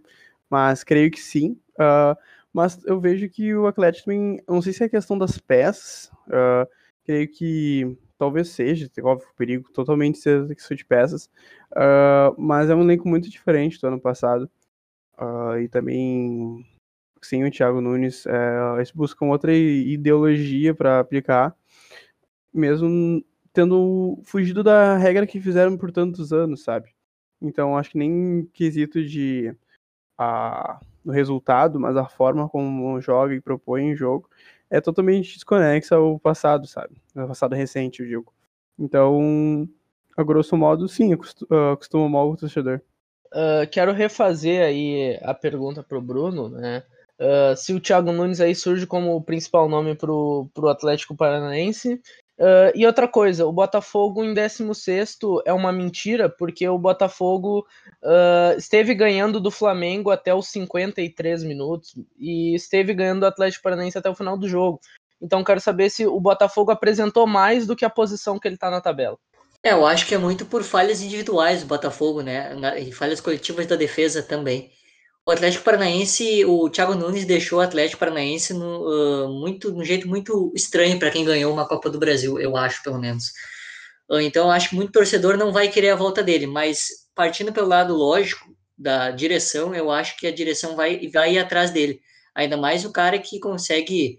mas 0.49 0.85
creio 0.85 1.11
que 1.11 1.21
sim. 1.21 1.59
Uh, 1.75 2.17
mas 2.53 2.85
eu 2.85 3.00
vejo 3.00 3.29
que 3.29 3.55
o 3.55 3.67
Atlético 3.67 4.06
também, 4.06 4.41
não 4.49 4.62
sei 4.62 4.73
se 4.73 4.85
é 4.85 4.88
questão 4.88 5.17
das 5.17 5.38
peças, 5.38 6.11
creio 7.05 7.29
que 7.29 7.97
talvez 8.19 8.49
seja, 8.49 8.91
óbvio, 9.03 9.29
o 9.31 9.37
perigo 9.37 9.71
totalmente 9.73 10.19
ser 10.19 10.49
questão 10.49 10.77
de 10.77 10.85
peças, 10.85 11.31
mas 12.37 12.69
é 12.69 12.75
um 12.75 12.82
elenco 12.82 13.09
muito 13.09 13.31
diferente 13.31 13.81
do 13.81 13.87
ano 13.87 14.01
passado. 14.01 14.51
e 15.63 15.69
também 15.69 16.67
sem 17.22 17.44
o 17.44 17.50
Thiago 17.50 17.81
Nunes, 17.81 18.27
é, 18.27 18.74
eles 18.77 18.91
buscam 18.91 19.27
outra 19.27 19.53
ideologia 19.55 20.74
para 20.74 21.00
aplicar, 21.00 21.55
mesmo 22.53 23.24
tendo 23.53 24.20
fugido 24.24 24.62
da 24.62 24.96
regra 24.96 25.27
que 25.27 25.41
fizeram 25.41 25.77
por 25.77 25.91
tantos 25.91 26.32
anos, 26.32 26.62
sabe? 26.62 26.91
Então, 27.41 27.77
acho 27.77 27.91
que 27.91 27.98
nem 27.98 28.48
quesito 28.53 29.05
de 29.05 29.55
a, 30.19 30.81
o 31.05 31.10
resultado, 31.10 31.81
mas 31.81 31.96
a 31.96 32.06
forma 32.06 32.48
como 32.48 33.00
joga 33.00 33.34
e 33.34 33.41
propõe 33.41 33.91
em 33.91 33.96
jogo 33.96 34.29
é 34.70 34.81
totalmente 34.81 35.34
desconexa 35.34 35.96
ao 35.96 36.19
passado, 36.19 36.67
sabe? 36.67 36.94
Ao 37.17 37.27
passado 37.27 37.55
recente, 37.55 38.03
eu 38.03 38.08
digo. 38.08 38.32
Então, 38.79 39.69
a 40.17 40.22
grosso 40.22 40.56
modo, 40.56 40.89
sim, 40.89 41.12
acostuma 41.12 42.08
mal 42.08 42.31
o 42.31 42.36
torcedor. 42.36 42.81
Uh, 43.32 43.69
quero 43.70 43.93
refazer 43.93 44.65
aí 44.65 45.19
a 45.22 45.32
pergunta 45.34 45.82
pro 45.82 46.00
Bruno, 46.00 46.48
né? 46.48 46.82
Uh, 47.20 47.55
se 47.55 47.74
o 47.74 47.81
Thiago 47.81 48.12
Nunes 48.12 48.41
aí 48.41 48.55
surge 48.55 48.86
como 48.86 49.15
o 49.15 49.20
principal 49.20 49.69
nome 49.69 49.94
para 49.94 50.10
o 50.10 50.48
Atlético 50.69 51.15
Paranaense. 51.15 52.00
Uh, 52.39 52.72
e 52.74 52.86
outra 52.86 53.06
coisa, 53.06 53.46
o 53.46 53.53
Botafogo 53.53 54.24
em 54.24 54.32
16 54.32 55.19
é 55.44 55.53
uma 55.53 55.70
mentira, 55.70 56.31
porque 56.31 56.67
o 56.67 56.79
Botafogo 56.79 57.67
uh, 58.03 58.56
esteve 58.56 58.94
ganhando 58.94 59.39
do 59.39 59.50
Flamengo 59.50 60.10
até 60.10 60.34
os 60.34 60.48
53 60.48 61.44
minutos 61.44 61.94
e 62.19 62.55
esteve 62.55 62.94
ganhando 62.94 63.20
do 63.20 63.27
Atlético 63.27 63.65
Paranaense 63.65 63.98
até 63.98 64.08
o 64.08 64.15
final 64.15 64.39
do 64.39 64.48
jogo. 64.48 64.81
Então 65.20 65.44
quero 65.44 65.60
saber 65.60 65.91
se 65.91 66.06
o 66.06 66.19
Botafogo 66.19 66.70
apresentou 66.70 67.27
mais 67.27 67.67
do 67.67 67.77
que 67.77 67.84
a 67.84 67.91
posição 67.91 68.39
que 68.39 68.48
ele 68.48 68.55
está 68.55 68.70
na 68.70 68.81
tabela. 68.81 69.19
É, 69.62 69.72
eu 69.72 69.84
acho 69.84 70.06
que 70.06 70.15
é 70.15 70.19
muito 70.19 70.46
por 70.46 70.62
falhas 70.62 71.03
individuais 71.03 71.60
do 71.60 71.67
Botafogo, 71.67 72.22
né? 72.22 72.56
E 72.81 72.91
falhas 72.91 73.20
coletivas 73.20 73.67
da 73.67 73.77
defesa 73.77 74.22
também. 74.22 74.70
O 75.31 75.32
Atlético 75.32 75.63
Paranaense, 75.63 76.44
o 76.44 76.69
Thiago 76.69 76.96
Nunes 76.96 77.25
deixou 77.25 77.60
o 77.60 77.63
Atlético 77.63 78.01
Paranaense 78.01 78.53
no, 78.53 79.27
uh, 79.27 79.29
muito, 79.29 79.72
um 79.72 79.84
jeito 79.84 80.08
muito 80.08 80.53
estranho 80.56 80.99
para 80.99 81.08
quem 81.08 81.25
ganhou 81.25 81.53
uma 81.53 81.69
Copa 81.69 81.89
do 81.89 82.01
Brasil, 82.01 82.41
eu 82.41 82.56
acho, 82.56 82.82
pelo 82.82 82.99
menos. 82.99 83.29
Uh, 84.10 84.19
então, 84.19 84.51
acho 84.51 84.70
que 84.70 84.75
muito 84.75 84.91
torcedor 84.91 85.37
não 85.37 85.53
vai 85.53 85.69
querer 85.69 85.91
a 85.91 85.94
volta 85.94 86.20
dele, 86.20 86.49
mas 86.49 86.89
partindo 87.15 87.53
pelo 87.53 87.69
lado 87.69 87.94
lógico 87.94 88.44
da 88.77 89.13
direção, 89.13 89.72
eu 89.72 89.89
acho 89.89 90.17
que 90.17 90.27
a 90.27 90.34
direção 90.34 90.75
vai, 90.75 91.06
vai 91.06 91.34
ir 91.34 91.39
atrás 91.39 91.70
dele. 91.70 92.01
Ainda 92.34 92.56
mais 92.56 92.84
o 92.84 92.91
cara 92.91 93.17
que 93.17 93.39
consegue 93.39 94.19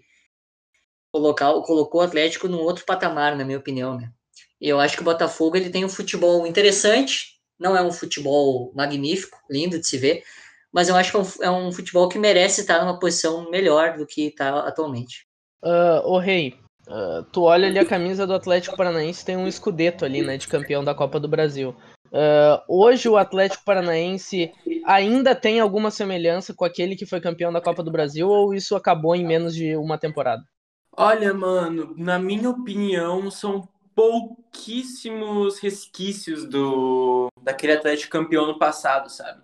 colocar, 1.12 1.52
colocou 1.60 2.00
o 2.00 2.04
Atlético 2.04 2.48
num 2.48 2.60
outro 2.60 2.86
patamar, 2.86 3.36
na 3.36 3.44
minha 3.44 3.58
opinião, 3.58 3.98
né? 3.98 4.10
Eu 4.58 4.80
acho 4.80 4.96
que 4.96 5.02
o 5.02 5.04
Botafogo 5.04 5.58
ele 5.58 5.68
tem 5.68 5.84
um 5.84 5.90
futebol 5.90 6.46
interessante, 6.46 7.38
não 7.60 7.76
é 7.76 7.82
um 7.82 7.92
futebol 7.92 8.72
magnífico, 8.74 9.36
lindo 9.50 9.78
de 9.78 9.86
se 9.86 9.98
ver, 9.98 10.24
mas 10.72 10.88
eu 10.88 10.96
acho 10.96 11.10
que 11.10 11.16
é 11.16 11.20
um, 11.20 11.26
é 11.42 11.50
um 11.50 11.72
futebol 11.72 12.08
que 12.08 12.18
merece 12.18 12.62
estar 12.62 12.80
numa 12.80 12.98
posição 12.98 13.50
melhor 13.50 13.96
do 13.96 14.06
que 14.06 14.28
está 14.28 14.60
atualmente. 14.60 15.26
Uh, 15.62 16.04
ô 16.04 16.18
Rei, 16.18 16.54
uh, 16.88 17.22
tu 17.32 17.42
olha 17.42 17.68
ali 17.68 17.78
a 17.78 17.84
camisa 17.84 18.26
do 18.26 18.34
Atlético 18.34 18.76
Paranaense, 18.76 19.24
tem 19.24 19.36
um 19.36 19.46
escudeto 19.46 20.04
ali, 20.04 20.22
né, 20.22 20.36
de 20.36 20.48
campeão 20.48 20.82
da 20.82 20.94
Copa 20.94 21.20
do 21.20 21.28
Brasil. 21.28 21.76
Uh, 22.06 22.60
hoje 22.68 23.08
o 23.08 23.16
Atlético 23.16 23.64
Paranaense 23.64 24.52
ainda 24.84 25.34
tem 25.34 25.60
alguma 25.60 25.90
semelhança 25.90 26.52
com 26.52 26.64
aquele 26.64 26.96
que 26.96 27.06
foi 27.06 27.20
campeão 27.20 27.52
da 27.52 27.60
Copa 27.60 27.82
do 27.82 27.90
Brasil 27.90 28.28
ou 28.28 28.52
isso 28.52 28.76
acabou 28.76 29.14
em 29.14 29.26
menos 29.26 29.54
de 29.54 29.76
uma 29.76 29.96
temporada? 29.96 30.42
Olha, 30.94 31.32
mano, 31.32 31.94
na 31.96 32.18
minha 32.18 32.50
opinião, 32.50 33.30
são 33.30 33.66
pouquíssimos 33.94 35.58
resquícios 35.58 36.46
do 36.46 37.28
daquele 37.42 37.72
Atlético 37.72 38.12
campeão 38.12 38.46
no 38.46 38.58
passado, 38.58 39.08
sabe? 39.08 39.40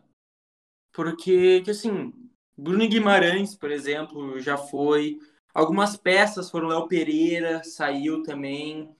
Porque, 0.92 1.60
que 1.62 1.70
assim, 1.70 2.12
Bruno 2.56 2.88
Guimarães, 2.88 3.54
por 3.54 3.70
exemplo, 3.70 4.40
já 4.40 4.56
foi. 4.56 5.18
Algumas 5.54 5.96
peças 5.96 6.50
foram 6.50 6.68
Léo 6.68 6.88
Pereira, 6.88 7.62
saiu 7.64 8.22
também. 8.22 8.94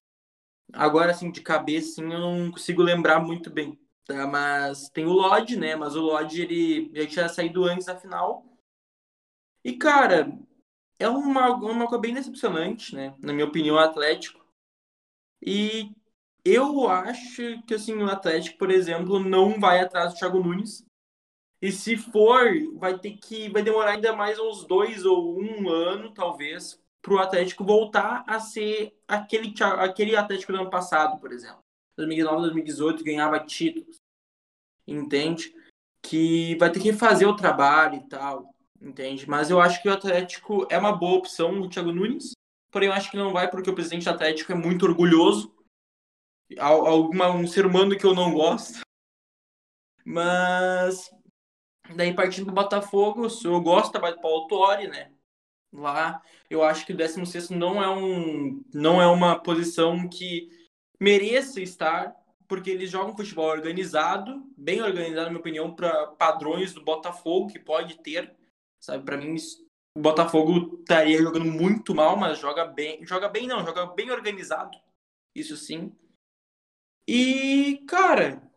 Agora, 0.73 1.13
assim, 1.13 1.31
de 1.31 1.41
cabeça, 1.41 2.01
assim, 2.03 2.13
eu 2.13 2.21
não 2.21 2.51
consigo 2.51 2.83
lembrar 2.83 3.21
muito 3.21 3.51
bem. 3.51 3.79
Tá? 4.05 4.27
Mas 4.27 4.89
tem 4.91 5.07
o 5.07 5.13
Lodge, 5.13 5.57
né? 5.57 5.77
Mas 5.77 5.97
o 5.97 6.01
Lodge, 6.01 6.43
ele 6.43 6.91
já 6.95 7.07
tinha 7.07 7.29
saído 7.29 7.65
antes 7.65 7.87
da 7.87 7.97
final. 7.97 8.45
E, 9.65 9.77
cara, 9.77 10.33
é 10.99 11.09
uma, 11.09 11.55
uma 11.57 11.87
coisa 11.87 12.01
bem 12.01 12.15
decepcionante, 12.15 12.95
né? 12.95 13.15
Na 13.21 13.33
minha 13.33 13.47
opinião, 13.47 13.77
o 13.77 13.79
Atlético. 13.79 14.45
E 15.43 15.91
eu 16.45 16.89
acho 16.89 17.63
que, 17.67 17.75
assim, 17.75 17.95
o 17.95 18.11
Atlético, 18.11 18.59
por 18.59 18.71
exemplo, 18.71 19.19
não 19.21 19.61
vai 19.61 19.81
atrás 19.81 20.13
do 20.13 20.19
Thiago 20.19 20.43
Nunes. 20.43 20.85
E 21.61 21.73
se 21.73 21.97
for, 21.97 22.47
vai 22.77 22.99
ter 22.99 23.17
que. 23.17 23.49
Vai 23.49 23.63
demorar 23.63 23.93
ainda 23.93 24.15
mais 24.15 24.39
uns 24.39 24.65
dois 24.65 25.05
ou 25.05 25.41
um 25.41 25.69
ano, 25.69 26.13
talvez, 26.13 26.81
para 27.03 27.15
o 27.15 27.19
Atlético 27.19 27.65
voltar 27.65 28.25
a 28.27 28.39
ser 28.39 28.97
aquele, 29.07 29.53
aquele 29.79 30.17
Atlético 30.17 30.53
do 30.53 30.61
ano 30.61 30.71
passado, 30.71 31.21
por 31.21 31.33
exemplo. 31.33 31.59
2009, 31.97 32.43
2018, 32.43 33.05
ganhava 33.05 33.41
títulos. 33.41 33.97
Entende? 34.87 35.53
Que 36.01 36.57
vai 36.57 36.71
ter 36.71 36.81
que 36.81 36.93
fazer 36.93 37.27
o 37.27 37.37
trabalho 37.37 37.97
e 37.97 38.09
tal. 38.09 38.55
Entende? 38.81 39.29
Mas 39.29 39.51
eu 39.51 39.61
acho 39.61 39.83
que 39.83 39.89
o 39.89 39.93
Atlético 39.93 40.67
é 40.71 40.79
uma 40.79 40.93
boa 40.93 41.19
opção, 41.19 41.61
o 41.61 41.69
Thiago 41.69 41.91
Nunes. 41.91 42.33
Porém, 42.71 42.89
eu 42.89 42.95
acho 42.95 43.11
que 43.11 43.17
não 43.17 43.33
vai 43.33 43.51
porque 43.51 43.69
o 43.69 43.75
presidente 43.75 44.05
do 44.05 44.11
Atlético 44.11 44.53
é 44.53 44.55
muito 44.55 44.87
orgulhoso. 44.87 45.53
Alguma, 46.59 47.31
um 47.31 47.47
ser 47.47 47.67
humano 47.67 47.99
que 47.99 48.07
eu 48.07 48.15
não 48.15 48.33
gosto. 48.33 48.81
Mas 50.05 51.11
daí 51.95 52.15
partindo 52.15 52.47
do 52.47 52.53
Botafogo, 52.53 53.27
eu 53.45 53.61
gosto 53.61 53.89
do 53.89 53.93
trabalho 53.93 54.17
do 54.17 54.23
Paulo 54.23 54.47
Tuori, 54.47 54.89
né? 54.89 55.13
Lá, 55.73 56.23
eu 56.49 56.63
acho 56.63 56.87
que 56.87 56.93
o 56.93 56.97
16 56.97 57.51
não 57.51 57.83
é 57.83 57.91
um 57.91 58.65
não 58.73 59.03
é 59.03 59.07
uma 59.07 59.39
posição 59.39 60.09
que 60.09 60.49
mereça 60.99 61.61
estar, 61.61 62.15
porque 62.47 62.71
eles 62.71 62.91
jogam 62.91 63.17
futebol 63.17 63.51
organizado, 63.51 64.43
bem 64.57 64.81
organizado, 64.83 65.27
na 65.27 65.31
minha 65.31 65.41
opinião, 65.41 65.75
para 65.75 66.07
padrões 66.09 66.73
do 66.73 66.83
Botafogo 66.83 67.49
que 67.49 67.59
pode 67.59 67.99
ter, 68.03 68.35
sabe? 68.81 69.05
Para 69.05 69.19
mim, 69.19 69.37
o 69.95 70.01
Botafogo 70.01 70.79
estaria 70.81 71.19
jogando 71.19 71.45
muito 71.45 71.95
mal, 71.95 72.17
mas 72.17 72.39
joga 72.39 72.65
bem, 72.65 73.05
joga 73.05 73.29
bem 73.29 73.47
não, 73.47 73.65
joga 73.65 73.87
bem 73.87 74.11
organizado, 74.11 74.79
isso 75.35 75.57
sim. 75.57 75.93
E, 77.07 77.85
cara, 77.87 78.48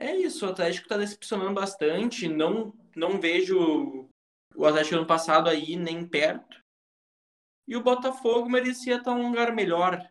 é 0.00 0.16
isso, 0.16 0.46
o 0.46 0.50
Atlético 0.50 0.86
está 0.86 0.96
decepcionando 0.96 1.52
bastante. 1.52 2.28
Não, 2.28 2.72
não 2.94 3.20
vejo 3.20 4.08
o 4.54 4.66
Atlético 4.66 4.96
ano 4.96 5.06
passado 5.06 5.48
aí 5.48 5.76
nem 5.76 6.06
perto. 6.06 6.58
E 7.66 7.76
o 7.76 7.82
Botafogo 7.82 8.48
merecia 8.48 8.96
estar 8.96 9.12
um 9.12 9.28
lugar 9.28 9.54
melhor. 9.54 10.02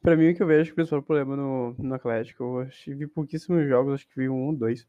Para 0.00 0.16
mim, 0.16 0.30
o 0.30 0.34
que 0.34 0.42
eu 0.42 0.46
vejo 0.46 0.70
é 0.70 0.72
o 0.72 0.74
principal 0.74 1.02
problema 1.02 1.36
no, 1.36 1.74
no 1.78 1.94
Atlético, 1.94 2.62
eu 2.62 2.68
que 2.68 2.94
vi 2.94 3.06
pouquíssimos 3.06 3.68
jogos, 3.68 3.94
acho 3.94 4.08
que 4.08 4.16
vi 4.16 4.28
um 4.28 4.46
ou 4.46 4.54
dois. 4.54 4.86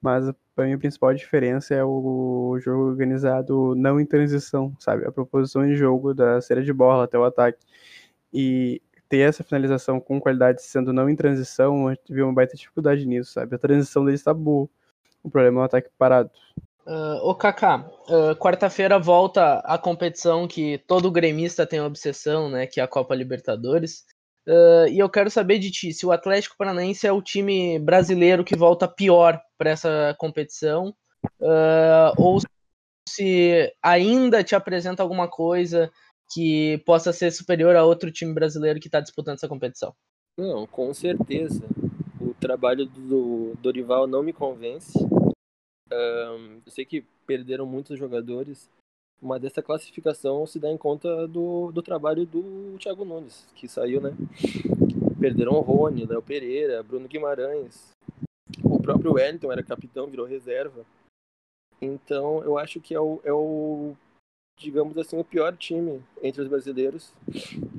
Mas 0.00 0.24
para 0.54 0.64
mim 0.64 0.72
a 0.72 0.78
principal 0.78 1.12
diferença 1.12 1.74
é 1.74 1.84
o 1.84 2.58
jogo 2.60 2.84
organizado 2.84 3.74
não 3.74 4.00
em 4.00 4.06
transição, 4.06 4.74
sabe? 4.78 5.06
A 5.06 5.12
proposição 5.12 5.66
de 5.66 5.74
jogo 5.74 6.14
da 6.14 6.40
série 6.40 6.62
de 6.62 6.72
bola 6.72 7.04
até 7.04 7.18
o 7.18 7.24
ataque. 7.24 7.58
E 8.32 8.80
ter 9.10 9.28
essa 9.28 9.42
finalização 9.42 10.00
com 10.00 10.20
qualidade 10.20 10.62
sendo 10.62 10.92
não 10.92 11.10
em 11.10 11.16
transição, 11.16 11.88
a 11.88 11.90
gente 11.94 12.14
viu 12.14 12.24
uma 12.26 12.32
baita 12.32 12.56
dificuldade 12.56 13.04
nisso, 13.04 13.32
sabe? 13.32 13.56
A 13.56 13.58
transição 13.58 14.04
deles 14.04 14.22
tá 14.22 14.32
boa. 14.32 14.68
O 15.22 15.28
problema 15.28 15.60
é 15.60 15.62
o 15.62 15.64
ataque 15.64 15.90
parado. 15.98 16.30
Uh, 16.86 17.34
Kaká, 17.34 17.84
uh, 18.08 18.36
quarta-feira 18.36 18.98
volta 18.98 19.58
a 19.58 19.76
competição 19.76 20.48
que 20.48 20.78
todo 20.86 21.10
gremista 21.10 21.66
tem 21.66 21.80
obsessão, 21.80 22.48
né? 22.48 22.66
Que 22.66 22.80
é 22.80 22.84
a 22.84 22.88
Copa 22.88 23.14
Libertadores. 23.14 24.04
Uh, 24.46 24.88
e 24.88 24.98
eu 24.98 25.08
quero 25.08 25.28
saber 25.28 25.58
de 25.58 25.70
ti, 25.70 25.92
se 25.92 26.06
o 26.06 26.12
Atlético 26.12 26.56
Paranaense 26.56 27.06
é 27.06 27.12
o 27.12 27.20
time 27.20 27.78
brasileiro 27.80 28.44
que 28.44 28.56
volta 28.56 28.88
pior 28.88 29.40
para 29.58 29.70
essa 29.70 30.14
competição, 30.18 30.94
uh, 31.40 32.14
ou 32.16 32.40
se 33.08 33.72
ainda 33.82 34.42
te 34.42 34.54
apresenta 34.54 35.02
alguma 35.02 35.28
coisa 35.28 35.90
que 36.30 36.78
possa 36.86 37.12
ser 37.12 37.30
superior 37.32 37.74
a 37.74 37.84
outro 37.84 38.10
time 38.10 38.32
brasileiro 38.32 38.80
que 38.80 38.88
está 38.88 39.00
disputando 39.00 39.34
essa 39.34 39.48
competição? 39.48 39.94
Não, 40.38 40.66
com 40.66 40.94
certeza. 40.94 41.64
O 42.20 42.32
trabalho 42.34 42.86
do 42.86 43.54
Dorival 43.60 44.06
não 44.06 44.22
me 44.22 44.32
convence. 44.32 44.96
Um, 45.92 46.60
eu 46.64 46.72
sei 46.72 46.84
que 46.84 47.04
perderam 47.26 47.66
muitos 47.66 47.98
jogadores, 47.98 48.70
mas 49.20 49.42
dessa 49.42 49.60
classificação 49.60 50.46
se 50.46 50.60
dá 50.60 50.70
em 50.70 50.78
conta 50.78 51.26
do, 51.26 51.72
do 51.72 51.82
trabalho 51.82 52.24
do 52.24 52.76
Thiago 52.78 53.04
Nunes, 53.04 53.46
que 53.56 53.66
saiu, 53.66 54.00
né? 54.00 54.14
Perderam 55.18 55.52
o 55.52 55.60
Rony, 55.60 56.06
Léo 56.06 56.22
Pereira, 56.22 56.82
Bruno 56.82 57.08
Guimarães. 57.08 57.90
O 58.62 58.80
próprio 58.80 59.14
Wellington 59.14 59.52
era 59.52 59.62
capitão, 59.62 60.06
virou 60.06 60.26
reserva. 60.26 60.84
Então 61.82 62.42
eu 62.44 62.56
acho 62.56 62.80
que 62.80 62.94
é 62.94 63.00
o, 63.00 63.20
é 63.24 63.32
o 63.32 63.96
digamos 64.60 64.96
assim, 64.98 65.18
o 65.18 65.24
pior 65.24 65.56
time 65.56 66.02
entre 66.22 66.42
os 66.42 66.48
brasileiros. 66.48 67.12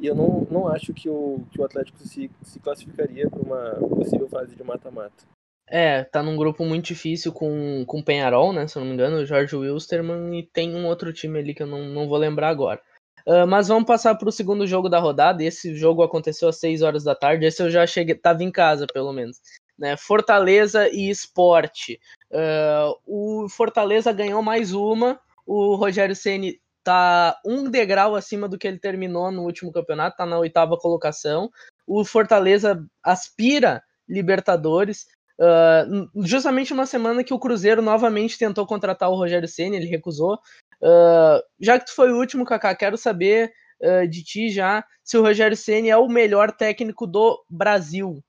E 0.02 0.08
eu 0.08 0.16
não, 0.16 0.48
não 0.50 0.68
acho 0.68 0.94
que 0.94 1.08
o, 1.08 1.42
que 1.52 1.62
o 1.62 1.64
Atlético 1.64 2.00
se, 2.00 2.30
se 2.42 2.60
classificaria 2.60 3.30
para 3.30 3.40
uma 3.40 3.88
possível 3.88 4.28
fase 4.28 4.56
de 4.56 4.64
mata-mata. 4.64 5.24
É, 5.68 6.04
tá 6.04 6.22
num 6.22 6.36
grupo 6.36 6.66
muito 6.66 6.88
difícil 6.88 7.32
com, 7.32 7.86
o 7.88 8.04
Penharol, 8.04 8.52
né? 8.52 8.68
Se 8.68 8.78
eu 8.78 8.82
não 8.82 8.90
me 8.90 8.96
engano, 8.96 9.18
o 9.18 9.26
Jorge 9.26 9.56
Wilstermann 9.56 10.38
e 10.38 10.44
tem 10.44 10.76
um 10.76 10.86
outro 10.86 11.14
time 11.14 11.40
ali 11.40 11.54
que 11.54 11.64
eu 11.64 11.68
não, 11.68 11.86
não 11.86 12.10
vou 12.10 12.18
lembrar 12.18 12.50
agora. 12.50 12.82
Uh, 13.26 13.46
mas 13.48 13.68
vamos 13.68 13.86
passar 13.86 14.16
para 14.16 14.28
o 14.28 14.32
segundo 14.32 14.66
jogo 14.66 14.90
da 14.90 15.00
rodada. 15.00 15.44
Esse 15.44 15.76
jogo 15.76 16.02
aconteceu 16.04 16.50
às 16.50 16.58
6 16.58 16.82
horas 16.82 17.04
da 17.04 17.16
tarde. 17.16 17.46
Esse 17.46 17.62
eu 17.62 17.70
já 17.70 17.86
cheguei, 17.86 18.16
tava 18.16 18.44
em 18.44 18.52
casa, 18.52 18.88
pelo 18.92 19.14
menos. 19.14 19.40
Né? 19.78 19.96
Fortaleza 19.96 20.90
e 20.90 21.10
Esporte. 21.10 22.00
Uh, 22.32 22.98
o 23.06 23.48
Fortaleza 23.48 24.12
ganhou 24.12 24.42
mais 24.42 24.74
uma. 24.74 25.20
O 25.46 25.76
Rogério 25.76 26.16
Ceni 26.16 26.60
tá 26.84 27.38
um 27.46 27.70
degrau 27.70 28.16
acima 28.16 28.48
do 28.48 28.58
que 28.58 28.68
ele 28.68 28.80
terminou 28.80 29.32
no 29.32 29.44
último 29.44 29.72
campeonato, 29.72 30.18
tá 30.18 30.26
na 30.26 30.38
oitava 30.40 30.78
colocação. 30.78 31.50
O 31.88 32.04
Fortaleza 32.04 32.84
aspira 33.04 33.84
Libertadores. 34.08 35.06
Uh, 35.40 36.10
justamente 36.24 36.74
uma 36.74 36.86
semana 36.86 37.24
que 37.24 37.34
o 37.34 37.40
Cruzeiro 37.40 37.82
novamente 37.82 38.38
tentou 38.38 38.66
contratar 38.66 39.10
o 39.10 39.16
Rogério 39.16 39.48
Senna, 39.48 39.76
ele 39.76 39.88
recusou. 39.88 40.36
Uh, 40.82 41.42
já 41.60 41.80
que 41.80 41.86
tu 41.86 41.96
foi 41.96 42.12
o 42.12 42.18
último, 42.18 42.46
Kaká, 42.46 42.76
quero 42.76 42.98
saber 42.98 43.52
uh, 43.82 44.08
de 44.08 44.24
ti 44.24 44.50
já 44.50 44.84
se 45.04 45.18
o 45.18 45.22
Rogério 45.22 45.58
Senna 45.58 45.90
é 45.90 45.98
o 45.98 46.08
melhor 46.08 46.52
técnico 46.52 47.08
do 47.08 47.44
Brasil, 47.50 48.24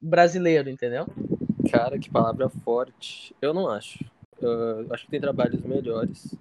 brasileiro, 0.00 0.68
entendeu? 0.68 1.06
Cara, 1.70 1.98
que 1.98 2.10
palavra 2.10 2.48
forte. 2.48 3.34
Eu 3.40 3.52
não 3.52 3.68
acho. 3.68 4.04
Uh, 4.40 4.92
acho 4.92 5.04
que 5.04 5.10
tem 5.10 5.20
trabalhos 5.20 5.60
melhores. 5.62 6.34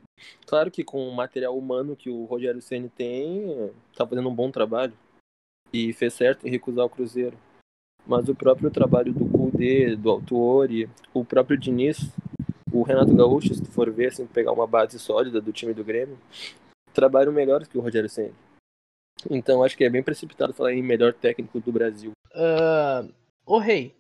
Claro 0.45 0.69
que 0.69 0.83
com 0.83 1.07
o 1.07 1.15
material 1.15 1.57
humano 1.57 1.95
que 1.95 2.09
o 2.09 2.25
Rogério 2.25 2.61
Ceni 2.61 2.89
tem, 2.89 3.71
tá 3.95 4.05
fazendo 4.05 4.29
um 4.29 4.35
bom 4.35 4.51
trabalho. 4.51 4.93
E 5.73 5.93
fez 5.93 6.13
certo 6.13 6.47
em 6.47 6.49
recusar 6.51 6.85
o 6.85 6.89
Cruzeiro. 6.89 7.37
Mas 8.07 8.29
o 8.29 8.35
próprio 8.35 8.69
trabalho 8.69 9.11
do 9.13 9.25
Kudê, 9.25 9.95
do 9.95 10.09
Autuori, 10.11 10.89
o 11.13 11.25
próprio 11.25 11.57
Diniz, 11.57 12.11
o 12.71 12.83
Renato 12.83 13.15
Gaúcho, 13.15 13.53
se 13.53 13.63
tu 13.63 13.71
for 13.71 13.89
ver, 13.91 14.07
assim, 14.07 14.27
pegar 14.27 14.51
uma 14.51 14.67
base 14.67 14.99
sólida 14.99 15.41
do 15.41 15.51
time 15.51 15.73
do 15.73 15.83
Grêmio, 15.83 16.17
trabalham 16.93 17.33
melhores 17.33 17.67
que 17.67 17.77
o 17.77 17.81
Rogério 17.81 18.09
Ceni. 18.09 18.33
Então 19.29 19.63
acho 19.63 19.75
que 19.75 19.83
é 19.83 19.89
bem 19.89 20.03
precipitado 20.03 20.53
falar 20.53 20.73
em 20.73 20.83
melhor 20.83 21.13
técnico 21.13 21.59
do 21.59 21.71
Brasil. 21.71 22.11
Uh, 22.33 23.11
ô 23.45 23.57
Rei, 23.57 23.95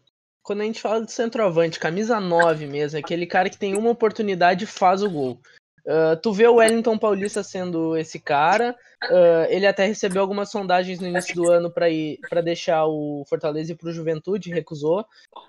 quando 0.45 0.61
a 0.61 0.63
gente 0.63 0.79
fala 0.79 1.03
de 1.03 1.11
centroavante, 1.11 1.79
camisa 1.79 2.19
9 2.19 2.67
mesmo, 2.67 2.99
aquele 2.99 3.25
cara 3.25 3.49
que 3.49 3.57
tem 3.57 3.75
uma 3.75 3.89
oportunidade 3.89 4.63
e 4.63 4.67
faz 4.67 5.01
o 5.01 5.09
gol. 5.09 5.41
Uh, 5.87 6.15
tu 6.21 6.31
vê 6.31 6.47
o 6.47 6.55
Wellington 6.55 6.97
Paulista 6.97 7.43
sendo 7.43 7.97
esse 7.97 8.19
cara. 8.19 8.75
Uh, 9.03 9.45
ele 9.49 9.67
até 9.67 9.85
recebeu 9.85 10.21
algumas 10.21 10.49
sondagens 10.49 10.99
no 10.99 11.07
início 11.07 11.35
do 11.35 11.51
ano 11.51 11.71
para 11.71 11.89
ir 11.89 12.19
para 12.29 12.41
deixar 12.41 12.85
o 12.85 13.23
Fortaleza 13.27 13.71
ir 13.71 13.75
para 13.75 13.89
o 13.89 13.91
Juventude, 13.91 14.51
recusou. 14.51 15.01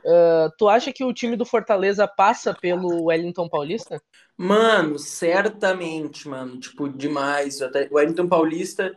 Uh, 0.05 0.51
tu 0.59 0.69
acha 0.69 0.93
que 0.93 1.05
o 1.05 1.13
time 1.13 1.37
do 1.37 1.45
Fortaleza 1.45 2.09
passa 2.09 2.55
pelo 2.55 3.05
Wellington 3.05 3.49
Paulista? 3.49 4.01
Mano, 4.37 4.99
certamente, 4.99 6.27
mano. 6.27 6.59
Tipo, 6.59 6.89
demais. 6.89 7.61
O 7.61 7.95
Wellington 7.95 8.29
Paulista 8.29 8.95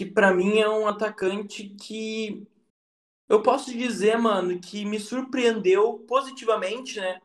que 0.00 0.06
para 0.06 0.32
mim 0.32 0.58
é 0.58 0.68
um 0.68 0.88
atacante 0.88 1.64
que 1.64 2.46
eu 3.30 3.42
posso 3.42 3.70
dizer, 3.72 4.18
mano, 4.18 4.58
que 4.58 4.84
me 4.84 4.98
surpreendeu 4.98 6.00
positivamente, 6.00 6.98
né? 6.98 7.20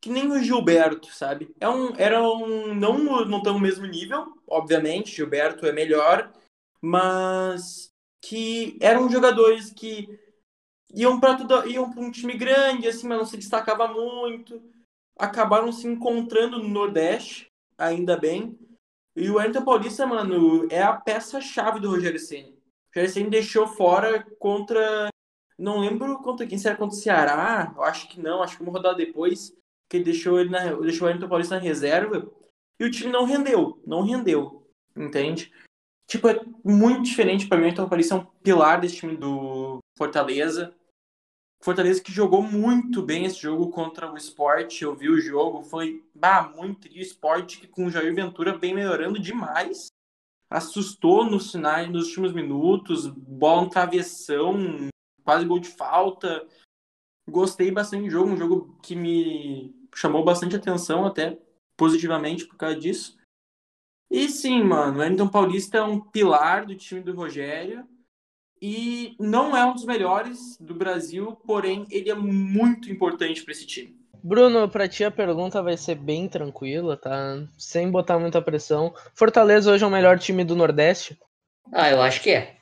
Que 0.00 0.08
nem 0.08 0.30
o 0.30 0.42
Gilberto, 0.42 1.12
sabe? 1.12 1.54
É 1.60 1.68
um, 1.68 1.94
era 1.96 2.22
um. 2.22 2.74
Não, 2.74 2.98
não 3.26 3.38
estão 3.38 3.54
no 3.54 3.60
mesmo 3.60 3.84
nível, 3.84 4.34
obviamente, 4.46 5.14
Gilberto 5.14 5.66
é 5.66 5.72
melhor, 5.72 6.32
mas 6.80 7.90
que 8.20 8.78
eram 8.80 9.10
jogadores 9.10 9.72
que 9.72 10.08
iam 10.94 11.18
para 11.18 11.36
tudo, 11.36 11.68
iam 11.68 11.90
para 11.90 12.00
um 12.00 12.10
time 12.10 12.34
grande, 12.34 12.86
assim, 12.86 13.08
mas 13.08 13.18
não 13.18 13.26
se 13.26 13.36
destacava 13.36 13.88
muito. 13.88 14.62
Acabaram 15.18 15.72
se 15.72 15.88
encontrando 15.88 16.58
no 16.58 16.68
Nordeste, 16.68 17.46
ainda 17.76 18.16
bem. 18.16 18.56
E 19.16 19.28
o 19.28 19.34
Wellington 19.34 19.64
Paulista, 19.64 20.06
mano, 20.06 20.66
é 20.70 20.80
a 20.82 20.94
peça-chave 20.94 21.80
do 21.80 21.90
Rogério 21.90 22.18
Senna. 22.18 22.48
O 22.48 22.54
Rogério 22.94 23.12
Senna 23.12 23.30
deixou 23.30 23.66
fora 23.66 24.24
contra. 24.38 25.11
Não 25.58 25.80
lembro 25.80 26.18
contra 26.18 26.46
quem, 26.46 26.58
se 26.58 26.66
era 26.66 26.76
contra 26.76 26.96
o 26.96 27.00
Ceará. 27.00 27.72
Eu 27.76 27.82
acho 27.82 28.08
que 28.08 28.20
não, 28.20 28.42
acho 28.42 28.56
que 28.56 28.62
uma 28.62 28.72
rodada 28.72 28.96
depois. 28.96 29.54
Que 29.88 30.00
deixou, 30.00 30.40
ele 30.40 30.50
na, 30.50 30.72
deixou 30.76 31.04
o 31.04 31.08
Wellington 31.08 31.28
Paulista 31.28 31.56
na 31.56 31.60
reserva. 31.60 32.30
E 32.80 32.84
o 32.84 32.90
time 32.90 33.12
não 33.12 33.24
rendeu. 33.24 33.80
Não 33.86 34.02
rendeu. 34.02 34.66
Entende? 34.96 35.52
Tipo, 36.06 36.28
é 36.28 36.40
muito 36.64 37.02
diferente 37.02 37.46
para 37.46 37.58
mim. 37.58 37.64
O 37.64 37.66
Wellington 37.66 37.88
Paulista 37.88 38.14
é 38.14 38.18
um 38.18 38.24
pilar 38.42 38.80
desse 38.80 38.96
time 38.96 39.16
do 39.16 39.78
Fortaleza. 39.96 40.74
Fortaleza 41.62 42.02
que 42.02 42.10
jogou 42.10 42.42
muito 42.42 43.02
bem 43.02 43.24
esse 43.24 43.40
jogo 43.40 43.70
contra 43.70 44.12
o 44.12 44.16
Sport. 44.16 44.82
Eu 44.82 44.96
vi 44.96 45.08
o 45.08 45.20
jogo, 45.20 45.62
foi 45.62 46.04
bah, 46.12 46.52
muito 46.56 46.88
e 46.88 46.98
o 46.98 47.02
Sport 47.02 47.60
que 47.60 47.68
com 47.68 47.86
o 47.86 47.90
Jair 47.90 48.12
Ventura 48.12 48.58
vem 48.58 48.74
melhorando 48.74 49.20
demais. 49.20 49.86
Assustou 50.50 51.24
nos 51.24 51.52
finais, 51.52 51.88
nos 51.88 52.08
últimos 52.08 52.32
minutos, 52.32 53.06
bola 53.06 53.62
no 53.62 53.70
travessão, 53.70 54.90
quase 55.24 55.44
gol 55.44 55.58
de 55.58 55.68
falta. 55.68 56.46
Gostei 57.28 57.70
bastante 57.70 58.04
do 58.04 58.10
jogo, 58.10 58.30
um 58.30 58.36
jogo 58.36 58.78
que 58.82 58.96
me 58.96 59.74
chamou 59.94 60.24
bastante 60.24 60.56
atenção 60.56 61.04
até 61.06 61.38
positivamente 61.76 62.46
por 62.46 62.56
causa 62.56 62.76
disso. 62.76 63.16
E 64.10 64.28
sim, 64.28 64.62
mano, 64.62 64.98
o 64.98 65.00
Wellington 65.00 65.28
Paulista 65.28 65.78
é 65.78 65.82
um 65.82 65.98
pilar 65.98 66.66
do 66.66 66.74
time 66.74 67.00
do 67.00 67.14
Rogério 67.14 67.86
e 68.60 69.16
não 69.18 69.56
é 69.56 69.64
um 69.64 69.72
dos 69.72 69.84
melhores 69.84 70.56
do 70.60 70.74
Brasil, 70.74 71.32
porém 71.46 71.86
ele 71.90 72.10
é 72.10 72.14
muito 72.14 72.90
importante 72.90 73.42
para 73.42 73.52
esse 73.52 73.66
time. 73.66 74.00
Bruno, 74.22 74.68
para 74.68 74.86
ti 74.86 75.02
a 75.02 75.10
pergunta 75.10 75.60
vai 75.60 75.76
ser 75.76 75.96
bem 75.96 76.28
tranquila, 76.28 76.96
tá? 76.96 77.42
Sem 77.58 77.90
botar 77.90 78.20
muita 78.20 78.40
pressão. 78.40 78.94
Fortaleza 79.14 79.72
hoje 79.72 79.82
é 79.82 79.86
o 79.86 79.90
melhor 79.90 80.18
time 80.18 80.44
do 80.44 80.54
Nordeste? 80.54 81.18
Ah, 81.72 81.90
eu 81.90 82.00
acho 82.00 82.22
que 82.22 82.30
é. 82.30 82.61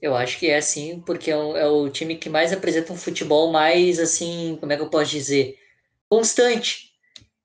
Eu 0.00 0.14
acho 0.14 0.38
que 0.38 0.50
é 0.50 0.60
sim, 0.60 1.02
porque 1.04 1.30
é 1.30 1.36
o, 1.36 1.56
é 1.56 1.66
o 1.66 1.88
time 1.88 2.16
que 2.16 2.28
mais 2.28 2.52
apresenta 2.52 2.92
um 2.92 2.96
futebol 2.96 3.50
mais 3.50 3.98
assim, 3.98 4.56
como 4.60 4.72
é 4.72 4.76
que 4.76 4.82
eu 4.82 4.90
posso 4.90 5.10
dizer? 5.10 5.56
Constante. 6.08 6.92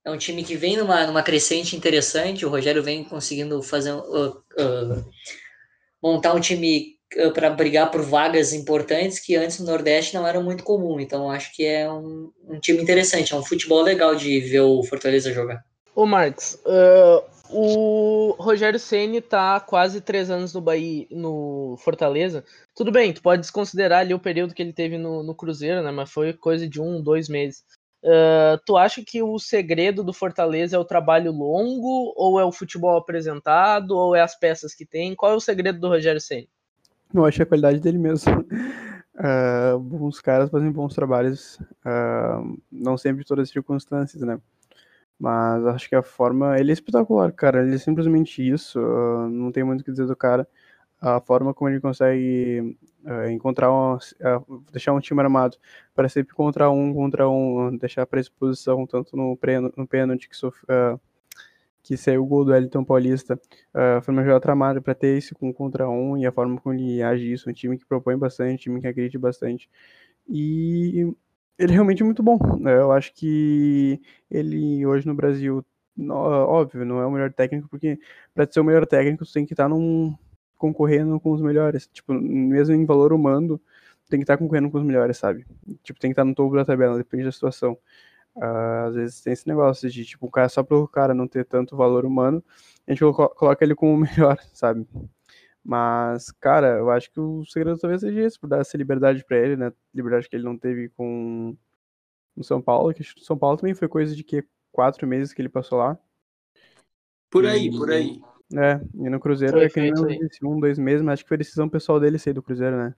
É 0.03 0.09
um 0.09 0.17
time 0.17 0.43
que 0.43 0.55
vem 0.55 0.77
numa, 0.77 1.05
numa 1.05 1.23
crescente 1.23 1.75
interessante. 1.75 2.45
O 2.45 2.49
Rogério 2.49 2.81
vem 2.81 3.03
conseguindo 3.03 3.61
fazer 3.61 3.93
uh, 3.93 4.29
uh, 4.29 5.05
montar 6.01 6.33
um 6.33 6.39
time 6.39 6.97
eh, 7.15 7.29
para 7.29 7.49
brigar 7.49 7.91
por 7.91 8.01
vagas 8.01 8.53
importantes 8.53 9.19
que 9.19 9.35
antes 9.35 9.59
no 9.59 9.65
Nordeste 9.65 10.13
não 10.15 10.25
era 10.25 10.39
muito 10.39 10.63
comum. 10.63 10.99
Então 10.99 11.29
acho 11.29 11.53
que 11.53 11.65
é 11.65 11.89
um, 11.91 12.31
um, 12.47 12.59
time 12.59 12.81
interessante, 12.81 13.33
é 13.33 13.35
um 13.35 13.43
futebol 13.43 13.81
legal 13.81 14.15
de 14.15 14.39
ver 14.39 14.61
o 14.61 14.83
Fortaleza 14.83 15.33
jogar. 15.33 15.63
Ô 15.93 16.05
Marcos, 16.05 16.57
uh, 16.65 17.23
o 17.51 18.35
Rogério 18.39 18.79
Ceni 18.79 19.21
tá 19.21 19.59
quase 19.59 20.01
três 20.01 20.29
anos 20.29 20.53
no 20.53 20.61
Bahia, 20.61 21.05
no 21.11 21.75
Fortaleza. 21.79 22.43
Tudo 22.75 22.91
bem, 22.91 23.13
tu 23.13 23.21
pode 23.21 23.41
desconsiderar 23.41 23.99
ali 23.99 24.13
o 24.13 24.19
período 24.19 24.53
que 24.53 24.61
ele 24.61 24.73
teve 24.73 24.97
no, 24.97 25.21
no 25.21 25.35
Cruzeiro, 25.35 25.83
né? 25.83 25.91
Mas 25.91 26.11
foi 26.11 26.33
coisa 26.33 26.67
de 26.67 26.81
um, 26.81 27.01
dois 27.01 27.27
meses. 27.27 27.63
Uh, 28.03 28.57
tu 28.65 28.77
acha 28.77 29.03
que 29.05 29.21
o 29.21 29.37
segredo 29.37 30.03
do 30.03 30.13
Fortaleza 30.13 30.75
é 30.75 30.79
o 30.79 30.85
trabalho 30.85 31.31
longo, 31.31 32.13
ou 32.15 32.39
é 32.39 32.45
o 32.45 32.51
futebol 32.51 32.97
apresentado, 32.97 33.91
ou 33.91 34.15
é 34.15 34.21
as 34.21 34.37
peças 34.37 34.73
que 34.73 34.85
tem? 34.85 35.13
Qual 35.15 35.31
é 35.31 35.35
o 35.35 35.39
segredo 35.39 35.79
do 35.79 35.89
Rogério 35.89 36.21
Ceni? 36.21 36.49
Eu 37.13 37.25
acho 37.25 37.43
a 37.43 37.45
qualidade 37.45 37.79
dele 37.79 37.97
mesmo. 37.97 38.31
Uh, 39.15 39.77
bons 39.79 40.19
caras 40.19 40.49
fazem 40.49 40.71
bons 40.71 40.95
trabalhos, 40.95 41.59
uh, 41.85 42.57
não 42.71 42.97
sempre 42.97 43.21
em 43.21 43.25
todas 43.25 43.43
as 43.43 43.53
circunstâncias, 43.53 44.23
né? 44.23 44.39
Mas 45.21 45.65
acho 45.67 45.87
que 45.89 45.95
a 45.95 46.01
forma. 46.01 46.59
Ele 46.59 46.71
é 46.71 46.73
espetacular, 46.73 47.31
cara. 47.33 47.61
Ele 47.61 47.75
é 47.75 47.77
simplesmente 47.77 48.47
isso. 48.47 48.79
Uh, 48.79 49.29
não 49.29 49.51
tem 49.51 49.63
muito 49.63 49.81
o 49.81 49.83
que 49.83 49.91
dizer 49.91 50.07
do 50.07 50.15
cara. 50.15 50.47
A 50.99 51.19
forma 51.21 51.53
como 51.53 51.69
ele 51.69 51.79
consegue 51.79 52.77
encontrar 53.31 53.71
uma, 53.71 53.99
deixar 54.71 54.93
um 54.93 54.99
time 54.99 55.21
armado 55.21 55.57
para 55.95 56.07
sempre 56.07 56.35
contra 56.35 56.69
um 56.69 56.93
contra 56.93 57.27
um, 57.27 57.75
deixar 57.77 58.07
a 58.11 58.19
exposição 58.19 58.85
tanto 58.85 59.17
no, 59.17 59.35
pré, 59.35 59.59
no 59.59 59.87
pênalti 59.87 60.29
que 60.29 60.37
sofreu 60.37 60.99
que 61.83 61.97
saiu 61.97 62.23
o 62.23 62.25
gol 62.25 62.45
do 62.45 62.55
Elton 62.55 62.83
Paulista, 62.83 63.39
uh, 63.73 64.01
foi 64.01 64.13
uma 64.13 64.23
jogada 64.23 64.39
tramada 64.41 64.81
para 64.81 64.93
ter 64.93 65.17
esse 65.17 65.33
com 65.33 65.51
contra 65.53 65.89
um 65.89 66.17
e 66.17 66.25
a 66.25 66.31
forma 66.31 66.59
como 66.59 66.75
ele 66.75 67.01
age 67.01 67.31
isso, 67.31 67.49
um 67.49 67.53
time 67.53 67.77
que 67.77 67.85
propõe 67.85 68.17
bastante, 68.17 68.69
um 68.69 68.73
time 68.73 68.81
que 68.81 68.87
acredita 68.87 69.19
bastante. 69.19 69.69
E 70.29 71.11
ele 71.61 71.71
é 71.71 71.75
realmente 71.75 72.03
muito 72.03 72.23
bom. 72.23 72.37
Né? 72.59 72.75
Eu 72.75 72.91
acho 72.91 73.13
que 73.13 74.01
ele 74.29 74.85
hoje 74.85 75.07
no 75.07 75.13
Brasil, 75.13 75.63
óbvio, 76.09 76.85
não 76.85 76.99
é 76.99 77.05
o 77.05 77.11
melhor 77.11 77.31
técnico, 77.31 77.69
porque 77.69 77.99
para 78.33 78.51
ser 78.51 78.59
o 78.59 78.63
melhor 78.63 78.85
técnico, 78.85 79.25
você 79.25 79.33
tem 79.33 79.45
que 79.45 79.53
estar 79.53 79.65
tá 79.65 79.69
num, 79.69 80.15
concorrendo 80.57 81.19
com 81.19 81.31
os 81.31 81.41
melhores. 81.41 81.87
Tipo, 81.87 82.13
mesmo 82.13 82.75
em 82.75 82.85
valor 82.85 83.13
humano, 83.13 83.59
tem 84.09 84.19
que 84.19 84.23
estar 84.23 84.37
tá 84.37 84.37
concorrendo 84.37 84.69
com 84.71 84.77
os 84.77 84.83
melhores, 84.83 85.17
sabe? 85.17 85.45
Tipo, 85.83 85.99
tem 85.99 86.09
que 86.09 86.13
estar 86.13 86.23
tá 86.23 86.25
no 86.25 86.35
topo 86.35 86.55
da 86.55 86.65
tabela, 86.65 86.97
depende 86.97 87.23
da 87.25 87.31
situação. 87.31 87.77
Uh, 88.35 88.87
às 88.87 88.95
vezes 88.95 89.21
tem 89.21 89.33
esse 89.33 89.47
negócio 89.47 89.89
de, 89.89 90.05
tipo, 90.05 90.25
o 90.27 90.31
cara, 90.31 90.49
só 90.49 90.63
para 90.63 90.77
o 90.77 90.87
cara 90.87 91.13
não 91.13 91.27
ter 91.27 91.45
tanto 91.45 91.75
valor 91.75 92.05
humano, 92.05 92.43
a 92.87 92.91
gente 92.91 93.01
coloca 93.01 93.63
ele 93.63 93.75
como 93.75 93.93
o 93.93 93.97
melhor, 93.97 94.37
sabe? 94.53 94.87
Mas, 95.63 96.31
cara, 96.31 96.79
eu 96.79 96.89
acho 96.89 97.11
que 97.11 97.19
o 97.19 97.45
segredo 97.45 97.77
talvez 97.77 98.01
seja 98.01 98.21
isso, 98.21 98.39
por 98.39 98.47
dar 98.47 98.61
essa 98.61 98.77
liberdade 98.77 99.23
para 99.23 99.37
ele, 99.37 99.55
né? 99.55 99.71
Liberdade 99.93 100.27
que 100.27 100.35
ele 100.35 100.43
não 100.43 100.57
teve 100.57 100.89
com 100.89 101.55
o 102.35 102.43
São 102.43 102.61
Paulo, 102.61 102.93
que 102.93 103.03
São 103.19 103.37
Paulo 103.37 103.57
também 103.57 103.75
foi 103.75 103.87
coisa 103.87 104.15
de 104.15 104.23
que 104.23 104.43
quatro 104.71 105.05
meses 105.07 105.33
que 105.33 105.41
ele 105.41 105.49
passou 105.49 105.77
lá. 105.77 105.97
Por 107.29 107.45
aí, 107.45 107.67
e, 107.67 107.77
por 107.77 107.91
aí. 107.91 108.21
É, 108.53 108.81
e 108.95 109.09
no 109.09 109.19
Cruzeiro 109.19 109.53
foi, 109.53 109.65
é 109.65 109.69
que 109.69 109.91
não, 109.91 110.51
um, 110.51 110.59
dois 110.59 110.77
meses, 110.79 111.01
mas 111.01 111.13
acho 111.13 111.23
que 111.23 111.29
foi 111.29 111.37
decisão 111.37 111.69
pessoal 111.69 111.99
dele 111.99 112.17
sair 112.17 112.33
do 112.33 112.43
Cruzeiro, 112.43 112.75
né? 112.75 112.95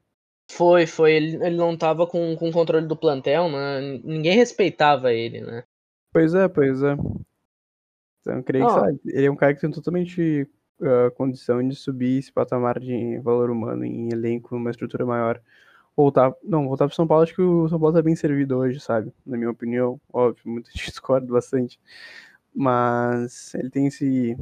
Foi, 0.49 0.87
foi. 0.87 1.13
Ele, 1.13 1.35
ele 1.45 1.55
não 1.55 1.77
tava 1.77 2.07
com, 2.07 2.35
com 2.35 2.51
controle 2.51 2.87
do 2.87 2.95
plantel, 2.95 3.49
né? 3.49 3.99
Ninguém 4.03 4.35
respeitava 4.35 5.13
ele, 5.13 5.41
né? 5.41 5.63
Pois 6.11 6.33
é, 6.33 6.47
pois 6.47 6.81
é. 6.81 6.95
Então, 8.21 8.41
creio 8.43 8.65
oh. 8.65 8.67
que 8.67 8.73
sabe, 8.73 8.99
ele 9.05 9.25
é 9.25 9.31
um 9.31 9.35
cara 9.35 9.53
que 9.53 9.61
tem 9.61 9.71
totalmente 9.71 10.47
uh, 10.79 11.11
condição 11.15 11.67
de 11.67 11.75
subir 11.75 12.19
esse 12.19 12.31
patamar 12.31 12.79
de 12.79 13.19
valor 13.19 13.49
humano 13.49 13.85
em 13.85 14.09
elenco, 14.11 14.55
uma 14.55 14.71
estrutura 14.71 15.05
maior. 15.05 15.41
Voltar, 15.95 16.33
não, 16.43 16.67
voltar 16.67 16.87
pro 16.87 16.95
São 16.95 17.05
Paulo, 17.05 17.23
acho 17.23 17.35
que 17.35 17.41
o 17.41 17.67
São 17.69 17.79
Paulo 17.79 17.95
tá 17.95 18.01
bem 18.01 18.15
servido 18.15 18.57
hoje, 18.57 18.79
sabe? 18.79 19.13
Na 19.25 19.37
minha 19.37 19.51
opinião, 19.51 19.99
óbvio, 20.11 20.43
muita 20.45 20.71
gente 20.71 20.87
discorda 20.89 21.31
bastante. 21.31 21.79
Mas 22.53 23.53
ele 23.55 23.69
tem 23.69 23.87
esse 23.87 24.35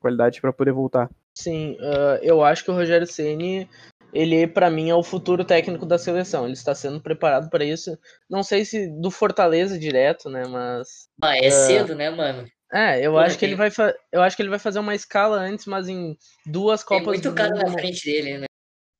qualidade 0.00 0.40
para 0.40 0.52
poder 0.52 0.72
voltar. 0.72 1.10
Sim, 1.34 1.72
uh, 1.80 2.18
eu 2.22 2.42
acho 2.42 2.64
que 2.64 2.70
o 2.70 2.74
Rogério 2.74 3.06
Ceni 3.06 3.68
ele 4.12 4.46
para 4.46 4.70
mim 4.70 4.88
é 4.88 4.94
o 4.94 5.02
futuro 5.02 5.44
técnico 5.44 5.84
da 5.84 5.98
seleção. 5.98 6.44
Ele 6.44 6.54
está 6.54 6.74
sendo 6.74 7.00
preparado 7.00 7.50
para 7.50 7.64
isso. 7.64 7.98
Não 8.28 8.42
sei 8.42 8.64
se 8.64 8.88
do 8.88 9.10
Fortaleza 9.10 9.78
direto, 9.78 10.30
né, 10.30 10.44
mas 10.46 11.08
Ah, 11.20 11.36
é 11.36 11.48
uh, 11.48 11.52
cedo, 11.52 11.94
né, 11.94 12.08
mano? 12.10 12.46
É, 12.76 13.00
eu 13.00 13.16
acho 13.18 13.38
que 13.38 13.44
ele 13.44 13.54
vai 13.54 13.70
eu 14.12 14.22
acho 14.22 14.36
que 14.36 14.42
ele 14.42 14.50
vai 14.50 14.58
fazer 14.58 14.78
uma 14.78 14.94
escala 14.94 15.38
antes, 15.38 15.64
mas 15.64 15.88
em 15.88 16.16
duas 16.44 16.84
tem 16.84 16.98
copas 16.98 17.14
muito 17.14 17.34
cara 17.34 17.54
na 17.54 17.72
frente 17.72 18.04
dele, 18.04 18.38
né? 18.38 18.46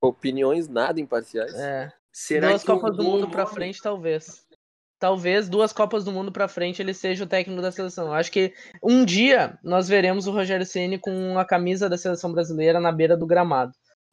Opiniões 0.00 0.68
nada 0.68 1.00
imparciais. 1.00 1.54
É. 1.54 1.92
Será 2.10 2.48
duas 2.48 2.64
copas 2.64 2.96
do 2.96 3.02
mundo 3.02 3.28
para 3.28 3.46
frente 3.46 3.82
talvez. 3.82 4.46
Talvez 4.98 5.46
duas 5.46 5.74
Copas 5.74 6.04
do 6.04 6.12
Mundo 6.12 6.32
para 6.32 6.48
frente 6.48 6.80
ele 6.80 6.94
seja 6.94 7.24
o 7.24 7.26
técnico 7.26 7.60
da 7.60 7.70
seleção. 7.70 8.14
Acho 8.14 8.32
que 8.32 8.54
um 8.82 9.04
dia 9.04 9.58
nós 9.62 9.88
veremos 9.88 10.26
o 10.26 10.32
Rogério 10.32 10.64
Ceni 10.64 10.98
com 10.98 11.38
a 11.38 11.44
camisa 11.44 11.86
da 11.86 11.98
seleção 11.98 12.32
brasileira 12.32 12.80
na 12.80 12.90
beira 12.90 13.14
do 13.14 13.26
gramado. 13.26 13.72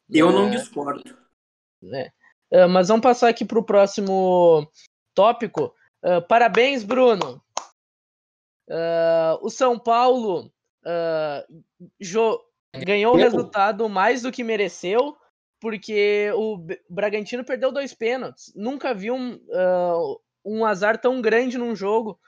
Eu 0.10 0.30
não 0.30 0.47
é. 0.47 0.49
discordo. 0.49 1.02
É. 1.93 2.12
Uh, 2.52 2.67
mas 2.67 2.89
vamos 2.89 3.02
passar 3.02 3.30
aqui 3.30 3.45
para 3.45 3.60
o 3.60 3.63
próximo 3.63 4.69
tópico. 5.15 5.73
Uh, 6.04 6.21
parabéns, 6.28 6.84
Bruno. 6.84 7.41
Uh, 8.69 9.38
o 9.41 9.49
São 9.49 9.78
Paulo 9.78 10.52
ganhou 12.86 13.13
o 13.13 13.17
resultado 13.17 13.88
mais 13.88 14.21
do 14.21 14.32
que 14.32 14.43
mereceu, 14.43 15.15
porque 15.60 16.30
o 16.36 16.65
Bragantino 16.89 17.45
perdeu 17.45 17.71
dois 17.71 17.93
pênaltis. 17.93 18.52
Nunca 18.54 18.93
vi 18.93 19.10
um, 19.10 19.39
um 20.43 20.65
azar 20.65 20.97
tão 20.97 21.21
grande 21.21 21.58
num 21.58 21.73
jogo 21.73 22.19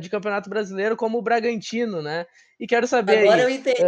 de 0.00 0.08
Campeonato 0.08 0.48
Brasileiro 0.48 0.96
como 0.96 1.18
o 1.18 1.22
Bragantino, 1.22 2.00
né? 2.00 2.24
E 2.58 2.66
quero 2.66 2.86
saber. 2.86 3.18
Agora 3.18 3.34
aí, 3.34 3.42
eu 3.42 3.50
entendi, 3.50 3.82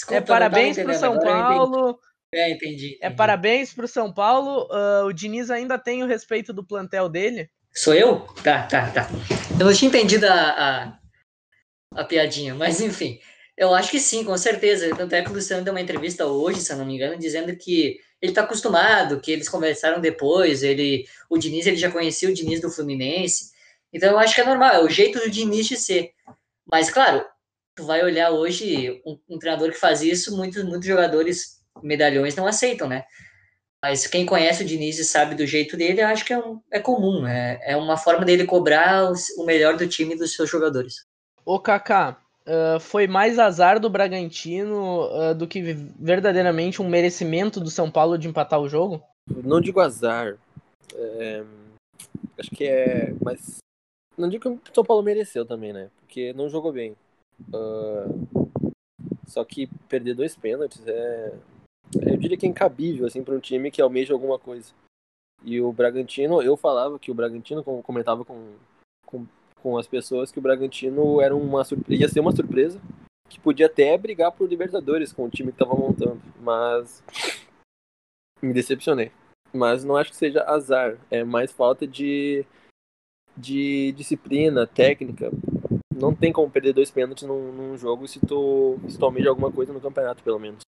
Desculpa, 0.00 0.16
é 0.16 0.20
parabéns 0.22 0.76
pro 0.76 0.84
entendendo, 0.84 1.00
São. 1.00 1.18
Paulo. 1.18 2.00
É, 2.32 2.50
entendi. 2.50 2.94
É 2.94 3.06
entendi. 3.06 3.16
parabéns 3.16 3.74
pro 3.74 3.86
São 3.86 4.12
Paulo. 4.12 4.66
o 5.04 5.12
Diniz 5.12 5.50
ainda 5.50 5.78
tem 5.78 6.02
o 6.02 6.06
respeito 6.06 6.54
do 6.54 6.64
plantel 6.64 7.08
dele. 7.08 7.50
Sou 7.74 7.94
eu? 7.94 8.20
Tá, 8.42 8.64
tá, 8.64 8.90
tá. 8.90 9.08
Eu 9.58 9.66
não 9.66 9.72
tinha 9.72 9.88
entendido 9.88 10.26
a, 10.26 10.32
a, 10.32 12.00
a 12.00 12.04
piadinha, 12.04 12.54
mas 12.54 12.80
enfim. 12.80 13.18
Eu 13.56 13.74
acho 13.74 13.90
que 13.90 14.00
sim, 14.00 14.24
com 14.24 14.36
certeza. 14.36 14.94
Tanto 14.96 15.14
é 15.14 15.22
que 15.22 15.30
o 15.30 15.34
Luciano 15.34 15.62
deu 15.62 15.72
uma 15.72 15.80
entrevista 15.80 16.26
hoje, 16.26 16.60
se 16.60 16.72
eu 16.72 16.76
não 16.76 16.84
me 16.84 16.94
engano, 16.94 17.18
dizendo 17.18 17.54
que 17.56 18.00
ele 18.20 18.32
tá 18.32 18.42
acostumado, 18.42 19.20
que 19.20 19.30
eles 19.30 19.48
conversaram 19.48 20.00
depois, 20.00 20.62
ele, 20.62 21.06
o 21.28 21.38
Diniz, 21.38 21.66
ele 21.66 21.76
já 21.76 21.90
conhecia 21.90 22.28
o 22.28 22.34
Diniz 22.34 22.60
do 22.60 22.70
Fluminense. 22.70 23.50
Então 23.92 24.10
eu 24.10 24.18
acho 24.18 24.34
que 24.34 24.40
é 24.40 24.44
normal, 24.44 24.72
é 24.72 24.84
o 24.84 24.88
jeito 24.88 25.18
do 25.18 25.30
Diniz 25.30 25.66
de 25.66 25.76
ser. 25.76 26.12
Mas, 26.70 26.90
claro, 26.90 27.24
tu 27.74 27.84
vai 27.84 28.02
olhar 28.02 28.30
hoje 28.30 29.00
um, 29.06 29.18
um 29.28 29.38
treinador 29.38 29.70
que 29.70 29.78
faz 29.78 30.02
isso, 30.02 30.36
muitos, 30.36 30.64
muitos 30.64 30.86
jogadores 30.86 31.60
medalhões 31.82 32.34
não 32.34 32.46
aceitam, 32.46 32.88
né? 32.88 33.04
Mas 33.82 34.06
quem 34.06 34.26
conhece 34.26 34.62
o 34.62 34.66
Diniz 34.66 34.98
e 34.98 35.04
sabe 35.04 35.34
do 35.34 35.46
jeito 35.46 35.76
dele, 35.76 36.02
eu 36.02 36.06
acho 36.06 36.24
que 36.24 36.32
é, 36.32 36.38
um- 36.38 36.60
é 36.70 36.78
comum. 36.78 37.26
É, 37.26 37.60
é 37.72 37.76
uma 37.76 37.96
forma 37.96 38.24
dele 38.24 38.44
cobrar 38.44 39.10
o 39.38 39.44
melhor 39.44 39.76
do 39.76 39.88
time 39.88 40.14
e 40.14 40.18
dos 40.18 40.34
seus 40.34 40.50
jogadores. 40.50 41.06
Ô, 41.46 41.58
Kaká, 41.58 42.20
ah, 42.46 42.78
foi 42.78 43.06
mais 43.06 43.38
azar 43.38 43.80
do 43.80 43.88
Bragantino 43.88 45.04
ah, 45.12 45.32
do 45.32 45.46
que 45.46 45.62
verdadeiramente 45.98 46.82
um 46.82 46.88
merecimento 46.88 47.58
do 47.58 47.70
São 47.70 47.90
Paulo 47.90 48.18
de 48.18 48.28
empatar 48.28 48.60
o 48.60 48.68
jogo? 48.68 49.02
Não 49.44 49.60
digo 49.60 49.80
azar. 49.80 50.36
é, 50.94 51.42
acho 52.38 52.50
que 52.50 52.64
é. 52.64 53.14
Mas. 53.22 53.58
Não 54.18 54.28
digo 54.28 54.42
que 54.58 54.70
o 54.70 54.74
São 54.74 54.84
Paulo 54.84 55.02
mereceu 55.02 55.46
também, 55.46 55.72
né? 55.72 55.88
Porque 56.00 56.32
não 56.34 56.50
jogou 56.50 56.72
bem. 56.72 56.94
Ah, 57.54 58.06
só 59.26 59.42
que 59.44 59.68
perder 59.88 60.14
dois 60.14 60.36
pênaltis 60.36 60.82
é. 60.86 61.32
Eu 61.94 62.16
diria 62.16 62.36
que 62.36 62.46
é 62.46 62.48
incabível, 62.48 63.06
assim, 63.06 63.22
para 63.22 63.34
um 63.34 63.40
time 63.40 63.70
que 63.70 63.82
almeja 63.82 64.12
alguma 64.12 64.38
coisa. 64.38 64.72
E 65.42 65.60
o 65.60 65.72
Bragantino, 65.72 66.42
eu 66.42 66.56
falava 66.56 66.98
que 66.98 67.10
o 67.10 67.14
Bragantino, 67.14 67.64
comentava 67.64 68.24
com, 68.24 68.54
com, 69.06 69.26
com 69.62 69.78
as 69.78 69.88
pessoas, 69.88 70.30
que 70.30 70.38
o 70.38 70.42
Bragantino 70.42 71.20
era 71.20 71.34
uma 71.34 71.64
surpresa, 71.64 72.02
ia 72.02 72.08
ser 72.08 72.20
uma 72.20 72.34
surpresa, 72.34 72.80
que 73.28 73.40
podia 73.40 73.66
até 73.66 73.96
brigar 73.96 74.32
por 74.32 74.48
Libertadores 74.48 75.12
com 75.12 75.24
o 75.24 75.30
time 75.30 75.52
que 75.52 75.58
tava 75.58 75.74
montando. 75.74 76.20
Mas 76.40 77.02
me 78.42 78.52
decepcionei. 78.52 79.10
Mas 79.52 79.82
não 79.84 79.96
acho 79.96 80.10
que 80.10 80.16
seja 80.16 80.44
azar. 80.44 80.98
É 81.10 81.24
mais 81.24 81.50
falta 81.50 81.86
de, 81.86 82.44
de 83.36 83.92
disciplina, 83.92 84.66
técnica. 84.66 85.30
Não 85.94 86.14
tem 86.14 86.32
como 86.32 86.50
perder 86.50 86.72
dois 86.72 86.90
pênaltis 86.90 87.26
num, 87.26 87.52
num 87.52 87.76
jogo 87.76 88.06
se 88.06 88.20
tu, 88.20 88.78
se 88.88 88.98
tu 88.98 89.04
almeja 89.04 89.28
alguma 89.28 89.50
coisa 89.50 89.72
no 89.72 89.80
campeonato, 89.80 90.22
pelo 90.22 90.38
menos. 90.38 90.60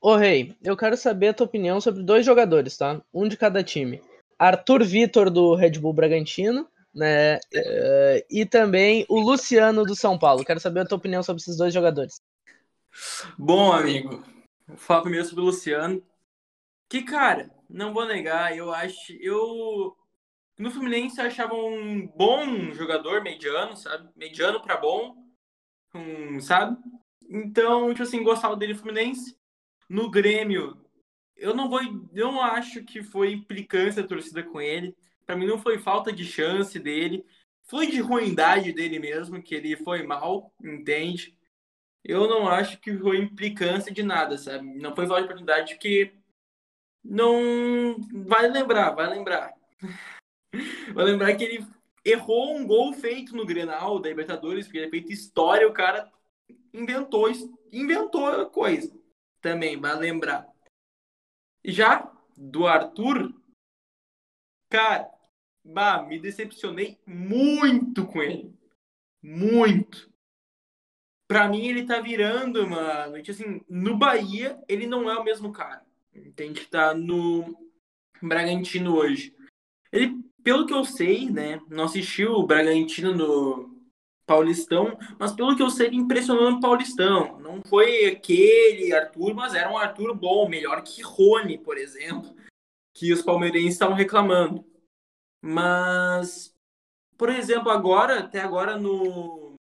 Ô, 0.00 0.16
Rei, 0.16 0.56
eu 0.62 0.76
quero 0.76 0.96
saber 0.96 1.28
a 1.28 1.34
tua 1.34 1.46
opinião 1.46 1.78
sobre 1.78 2.02
dois 2.02 2.24
jogadores, 2.24 2.74
tá? 2.76 3.02
Um 3.12 3.28
de 3.28 3.36
cada 3.36 3.62
time. 3.62 4.00
Arthur 4.38 4.82
Vitor, 4.82 5.28
do 5.28 5.54
Red 5.54 5.72
Bull 5.72 5.92
Bragantino, 5.92 6.66
né? 6.94 7.38
eh, 7.52 8.26
e 8.30 8.46
também 8.46 9.04
o 9.10 9.20
Luciano, 9.20 9.84
do 9.84 9.94
São 9.94 10.18
Paulo. 10.18 10.42
Quero 10.42 10.58
saber 10.58 10.80
a 10.80 10.86
tua 10.86 10.96
opinião 10.96 11.22
sobre 11.22 11.42
esses 11.42 11.58
dois 11.58 11.74
jogadores. 11.74 12.22
Bom, 13.38 13.72
amigo, 13.72 14.24
vou 14.66 14.76
falar 14.78 15.02
primeiro 15.02 15.26
sobre 15.26 15.42
o 15.42 15.46
Luciano. 15.46 16.02
Que, 16.88 17.02
cara, 17.02 17.50
não 17.68 17.92
vou 17.92 18.06
negar, 18.06 18.56
eu 18.56 18.72
acho. 18.72 19.12
Eu. 19.20 19.94
No 20.58 20.70
Fluminense 20.70 21.20
eu 21.20 21.26
achava 21.26 21.54
um 21.54 22.06
bom 22.16 22.72
jogador, 22.72 23.22
mediano, 23.22 23.76
sabe? 23.76 24.08
Mediano 24.16 24.62
pra 24.62 24.78
bom. 24.78 25.14
Um, 25.94 26.40
sabe? 26.40 26.78
Então, 27.28 27.90
tipo 27.90 28.02
assim, 28.02 28.24
gostava 28.24 28.56
dele 28.56 28.72
no 28.72 28.78
Fluminense. 28.78 29.39
No 29.90 30.08
Grêmio, 30.08 30.80
eu 31.36 31.52
não 31.52 31.68
vou. 31.68 31.80
Não 32.12 32.40
acho 32.40 32.84
que 32.84 33.02
foi 33.02 33.32
implicância 33.32 34.02
da 34.02 34.08
torcida 34.08 34.40
com 34.40 34.60
ele. 34.60 34.96
Pra 35.26 35.34
mim 35.34 35.46
não 35.46 35.58
foi 35.58 35.80
falta 35.80 36.12
de 36.12 36.24
chance 36.24 36.78
dele. 36.78 37.26
Foi 37.64 37.88
de 37.88 38.00
ruindade 38.00 38.72
dele 38.72 39.00
mesmo, 39.00 39.42
que 39.42 39.52
ele 39.52 39.76
foi 39.76 40.04
mal, 40.04 40.54
entende? 40.62 41.36
Eu 42.04 42.28
não 42.28 42.48
acho 42.48 42.78
que 42.80 42.96
foi 42.96 43.18
implicância 43.18 43.92
de 43.92 44.04
nada, 44.04 44.38
sabe? 44.38 44.64
Não 44.78 44.94
foi 44.94 45.08
falta 45.08 45.22
de 45.22 45.26
oportunidade 45.26 45.74
porque 45.74 46.12
não 47.02 47.96
vai 48.26 48.48
lembrar, 48.48 48.92
vai 48.92 49.10
lembrar. 49.10 49.52
vai 50.94 51.04
lembrar 51.04 51.34
que 51.34 51.42
ele 51.42 51.66
errou 52.04 52.56
um 52.56 52.64
gol 52.64 52.92
feito 52.92 53.34
no 53.34 53.44
Grenal 53.44 53.98
da 53.98 54.08
Libertadores, 54.08 54.66
porque 54.66 54.78
ele 54.78 54.86
é 54.86 54.90
feito 54.90 55.12
história, 55.12 55.66
o 55.66 55.72
cara 55.72 56.08
inventou, 56.72 57.28
inventou 57.72 58.28
a 58.28 58.46
coisa. 58.46 58.99
Também 59.40 59.80
vai 59.80 59.96
lembrar. 59.96 60.46
Já 61.64 62.10
do 62.36 62.66
Arthur, 62.66 63.34
cara, 64.68 65.10
bah, 65.64 66.02
me 66.02 66.18
decepcionei 66.18 66.98
muito 67.06 68.06
com 68.06 68.22
ele. 68.22 68.54
Muito 69.22 70.10
pra 71.30 71.48
mim 71.48 71.64
ele 71.64 71.86
tá 71.86 72.00
virando, 72.00 72.68
mano. 72.68 73.22
tipo 73.22 73.30
Assim, 73.30 73.60
no 73.68 73.96
Bahia, 73.96 74.60
ele 74.68 74.84
não 74.84 75.08
é 75.08 75.16
o 75.16 75.22
mesmo 75.22 75.52
cara. 75.52 75.86
Entende? 76.12 76.66
Tá 76.66 76.92
no 76.92 77.56
Bragantino 78.20 78.96
hoje. 78.96 79.32
Ele, 79.92 80.20
pelo 80.42 80.66
que 80.66 80.74
eu 80.74 80.84
sei, 80.84 81.30
né? 81.30 81.60
Não 81.68 81.84
assistiu 81.84 82.32
o 82.32 82.44
Bragantino 82.44 83.14
no 83.14 83.79
Paulistão, 84.30 84.96
mas 85.18 85.32
pelo 85.32 85.56
que 85.56 85.62
eu 85.62 85.68
sei, 85.68 85.88
ele 85.88 85.96
impressionou 85.96 86.52
no 86.52 86.60
Paulistão. 86.60 87.40
Não 87.40 87.60
foi 87.68 88.06
aquele 88.06 88.94
Arthur, 88.94 89.34
mas 89.34 89.54
era 89.54 89.68
um 89.68 89.76
Arthur 89.76 90.14
bom, 90.14 90.48
melhor 90.48 90.84
que 90.84 91.02
Rony, 91.02 91.58
por 91.58 91.76
exemplo, 91.76 92.32
que 92.94 93.12
os 93.12 93.22
palmeirenses 93.22 93.72
estavam 93.72 93.96
reclamando. 93.96 94.64
Mas, 95.42 96.54
por 97.18 97.28
exemplo, 97.28 97.72
agora, 97.72 98.20
até 98.20 98.40
agora 98.40 98.78
no 98.78 99.56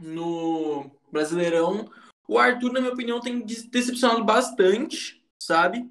no 0.00 0.90
Brasileirão. 1.12 1.84
O 2.26 2.38
Arthur, 2.38 2.72
na 2.72 2.80
minha 2.80 2.94
opinião, 2.94 3.20
tem 3.20 3.40
decepcionado 3.40 4.24
bastante, 4.24 5.22
sabe? 5.38 5.86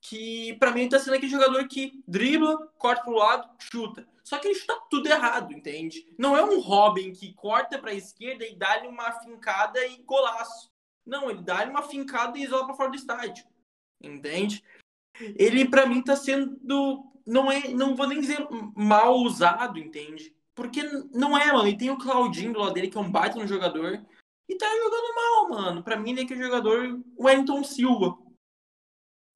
Que 0.00 0.54
pra 0.60 0.70
mim 0.70 0.88
tá 0.88 1.00
sendo 1.00 1.14
aquele 1.14 1.32
jogador 1.32 1.66
que 1.66 2.00
dribla, 2.06 2.68
corta 2.78 3.02
pro 3.02 3.16
lado, 3.16 3.50
chuta. 3.58 4.06
Só 4.24 4.38
que 4.38 4.48
ele 4.48 4.54
chuta 4.54 4.80
tudo 4.88 5.06
errado, 5.06 5.52
entende? 5.52 6.10
Não 6.18 6.34
é 6.34 6.42
um 6.42 6.58
Robin 6.58 7.12
que 7.12 7.34
corta 7.34 7.78
pra 7.78 7.92
esquerda 7.92 8.46
e 8.46 8.56
dá-lhe 8.56 8.88
uma 8.88 9.12
fincada 9.20 9.86
e 9.86 10.02
golaço. 10.02 10.72
Não, 11.04 11.30
ele 11.30 11.42
dá-lhe 11.42 11.70
uma 11.70 11.82
fincada 11.82 12.38
e 12.38 12.44
isola 12.44 12.64
pra 12.64 12.74
fora 12.74 12.90
do 12.90 12.96
estádio. 12.96 13.44
Entende? 14.02 14.64
Ele, 15.36 15.68
pra 15.68 15.86
mim, 15.86 16.02
tá 16.02 16.16
sendo. 16.16 16.58
Não 17.26 17.52
é. 17.52 17.68
Não 17.68 17.94
vou 17.94 18.06
nem 18.06 18.20
dizer 18.20 18.46
mal 18.74 19.16
usado, 19.18 19.78
entende? 19.78 20.34
Porque 20.54 20.82
não 21.12 21.36
é, 21.36 21.52
mano. 21.52 21.68
E 21.68 21.76
tem 21.76 21.90
o 21.90 21.98
Claudinho 21.98 22.54
do 22.54 22.60
lado 22.60 22.72
dele, 22.72 22.88
que 22.88 22.96
é 22.96 23.00
um 23.00 23.10
baita 23.10 23.38
no 23.38 23.46
jogador. 23.46 24.04
E 24.48 24.56
tá 24.56 24.66
jogando 24.66 25.14
mal, 25.14 25.48
mano. 25.50 25.82
Pra 25.82 25.98
mim, 25.98 26.12
ele 26.12 26.20
é 26.20 26.24
aquele 26.24 26.42
jogador 26.42 26.98
Wellington 27.18 27.62
Silva. 27.62 28.16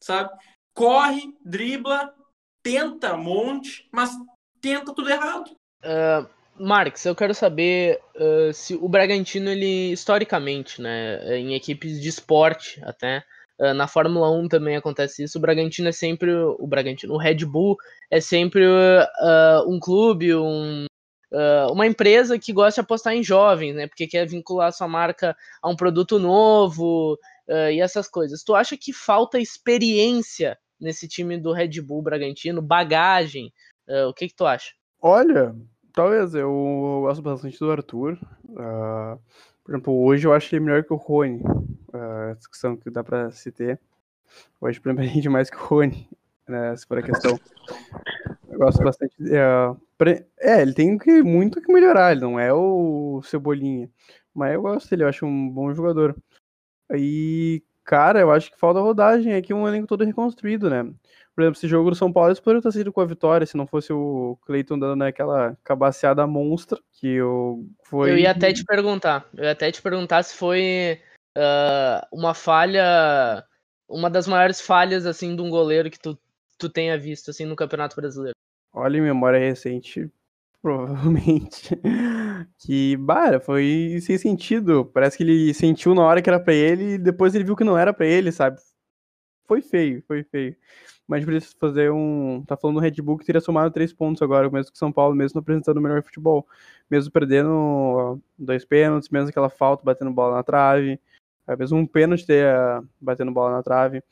Sabe? 0.03 0.31
Corre, 0.74 1.37
dribla, 1.44 2.14
tenta 2.62 3.14
um 3.14 3.22
monte, 3.22 3.88
mas 3.92 4.16
tenta 4.61 4.94
tudo 4.94 5.11
errado. 5.11 5.51
Marx, 6.59 7.07
eu 7.07 7.14
quero 7.14 7.35
saber 7.35 8.01
ah, 8.16 8.53
se 8.53 8.75
o 8.75 8.88
Bragantino, 8.88 9.51
ele 9.51 9.92
historicamente, 9.92 10.83
né, 10.83 11.38
em 11.38 11.55
equipes 11.55 12.01
de 12.01 12.09
esporte 12.09 12.81
até, 12.85 13.25
ah, 13.61 13.73
na 13.73 13.87
Fórmula 13.87 14.31
1 14.31 14.49
também 14.49 14.77
acontece 14.77 15.23
isso. 15.23 15.38
O 15.38 15.40
Bragantino 15.40 15.88
é 15.88 15.92
sempre 15.92 16.33
o 16.35 16.66
Bragantino, 16.66 17.14
o 17.14 17.18
Red 17.18 17.44
Bull 17.47 17.77
é 18.11 18.21
sempre 18.21 18.64
um 19.66 19.79
clube, 19.81 20.35
um, 20.35 20.87
uma 21.71 21.87
empresa 21.87 22.38
que 22.38 22.53
gosta 22.53 22.81
de 22.81 22.85
apostar 22.85 23.14
em 23.14 23.23
jovens, 23.23 23.75
né, 23.75 23.87
porque 23.87 24.07
quer 24.07 24.27
vincular 24.27 24.73
sua 24.73 24.88
marca 24.88 25.37
a 25.62 25.68
um 25.68 25.77
produto 25.77 26.18
novo 26.18 27.18
e 27.49 27.81
essas 27.81 28.09
coisas. 28.09 28.42
Tu 28.42 28.55
acha 28.55 28.77
que 28.77 28.92
falta 28.92 29.38
experiência 29.38 30.59
nesse 30.81 31.09
time 31.09 31.38
do 31.38 31.53
Red 31.53 31.81
Bull 31.83 32.03
Bragantino, 32.03 32.62
bagagem? 32.62 33.53
Ah, 33.88 34.09
o 34.09 34.14
que 34.14 34.29
que 34.29 34.35
tu 34.35 34.46
acha? 34.46 34.72
Olha, 35.01 35.55
talvez 35.92 36.35
eu 36.35 37.01
gosto 37.03 37.22
bastante 37.22 37.59
do 37.59 37.70
Arthur. 37.70 38.18
ah, 38.57 39.16
por 39.64 39.72
exemplo, 39.72 40.05
hoje 40.05 40.27
eu 40.27 40.33
acho 40.33 40.55
ele 40.55 40.64
melhor 40.64 40.85
que 40.85 40.92
o 40.92 40.96
Rony. 40.96 41.42
A 41.92 42.35
discussão 42.35 42.77
que 42.77 42.90
dá 42.90 43.03
pra 43.03 43.31
se 43.31 43.51
ter. 43.51 43.81
Hoje, 44.61 44.81
pra 44.81 44.92
mim, 44.92 45.07
rende 45.07 45.29
mais 45.29 45.48
que 45.51 45.57
o 45.57 45.61
Rony, 45.61 46.09
né, 46.46 46.77
se 46.77 46.87
for 46.87 46.98
a 46.98 47.03
questão. 47.03 47.38
Eu 48.48 48.59
gosto 48.59 48.83
bastante. 48.83 49.14
É, 49.31 49.74
pre- 49.96 50.27
é, 50.38 50.62
ele 50.62 50.72
tem 50.74 50.98
que, 50.98 51.22
muito 51.22 51.61
que 51.61 51.72
melhorar, 51.72 52.12
ele 52.12 52.20
não 52.22 52.38
é 52.38 52.53
o 52.53 53.20
Cebolinha. 53.22 53.90
Mas 54.35 54.55
eu 54.55 54.62
gosto 54.62 54.88
dele, 54.90 55.05
eu 55.05 55.09
acho 55.09 55.27
um 55.27 55.48
bom 55.51 55.72
jogador. 55.74 56.16
Aí, 56.90 57.62
cara, 57.85 58.20
eu 58.20 58.31
acho 58.31 58.51
que 58.51 58.59
falta 58.59 58.81
rodagem 58.81 59.35
aqui, 59.35 59.53
um 59.53 59.66
elenco 59.68 59.87
todo 59.87 60.05
reconstruído, 60.05 60.70
né? 60.70 60.90
Por 61.38 61.42
exemplo, 61.42 61.57
esse 61.57 61.68
jogo 61.68 61.90
do 61.90 61.94
São 61.94 62.12
Paulo, 62.12 62.31
eles 62.31 62.40
poderiam 62.40 62.61
ter 62.61 62.72
sido 62.72 62.92
com 62.92 63.01
a 63.01 63.07
vitória, 63.07 63.46
se 63.46 63.57
não 63.57 63.64
fosse 63.64 63.92
o 63.92 64.37
Cleiton 64.44 64.77
dando 64.77 65.05
aquela 65.05 65.57
cabaceada 65.62 66.27
monstra, 66.27 66.81
que 66.90 67.07
eu 67.07 67.64
foi... 67.85 68.11
Eu 68.11 68.18
ia 68.18 68.33
até 68.33 68.53
te 68.53 68.64
perguntar. 68.64 69.24
Eu 69.33 69.44
ia 69.44 69.53
até 69.53 69.70
te 69.70 69.81
perguntar 69.81 70.24
se 70.24 70.35
foi 70.35 71.01
uh, 71.37 72.05
uma 72.12 72.35
falha, 72.35 73.44
uma 73.88 74.11
das 74.11 74.27
maiores 74.27 74.61
falhas 74.61 75.07
assim 75.07 75.37
de 75.37 75.40
um 75.40 75.48
goleiro 75.48 75.88
que 75.88 76.01
tu, 76.01 76.18
tu 76.59 76.68
tenha 76.68 76.98
visto 76.98 77.31
assim 77.31 77.44
no 77.44 77.55
Campeonato 77.55 77.94
Brasileiro? 77.94 78.35
Olha, 78.72 78.98
em 78.98 79.03
memória 79.03 79.38
recente, 79.38 80.11
provavelmente. 80.61 81.81
que, 82.59 82.96
bara, 82.96 83.38
foi 83.38 83.96
sem 84.01 84.18
sentido. 84.18 84.90
Parece 84.92 85.16
que 85.16 85.22
ele 85.22 85.55
sentiu 85.55 85.94
na 85.94 86.03
hora 86.03 86.20
que 86.20 86.29
era 86.29 86.40
para 86.40 86.53
ele 86.53 86.94
e 86.94 86.98
depois 86.98 87.33
ele 87.33 87.44
viu 87.44 87.55
que 87.55 87.62
não 87.62 87.79
era 87.79 87.94
para 87.94 88.07
ele, 88.07 88.33
sabe? 88.33 88.59
Foi 89.49 89.63
feio, 89.63 90.03
foi 90.07 90.23
feio. 90.23 90.55
Mas 91.07 91.25
precisa 91.25 91.57
fazer 91.59 91.91
um. 91.91 92.45
Tá 92.47 92.55
falando 92.57 92.77
do 92.77 92.83
Red 92.83 93.01
Bull 93.03 93.17
que 93.17 93.25
teria 93.25 93.41
somado 93.41 93.71
três 93.73 93.95
pontos 93.95 94.21
agora, 94.21 94.51
mesmo 94.51 94.71
que 94.71 94.79
São 94.79 94.93
Paulo, 94.93 95.15
mesmo 95.17 95.41
apresentando 95.41 95.79
o 95.79 95.81
melhor 95.81 96.03
futebol. 96.03 96.47
Mesmo 96.91 97.11
perdendo 97.11 98.21
dois 98.39 98.65
pênaltis, 98.67 99.09
mesmo 99.09 99.31
aquela 99.31 99.49
falta 99.49 99.83
batendo 99.83 100.11
bola 100.13 100.37
na 100.37 100.43
trave. 100.43 101.01
É, 101.47 101.57
mesmo 101.57 101.79
um 101.79 101.87
pênalti 101.87 102.27
ter 102.27 102.47
batendo 103.01 103.33
bola 103.33 103.57
na 103.57 103.63
trave. 103.63 104.03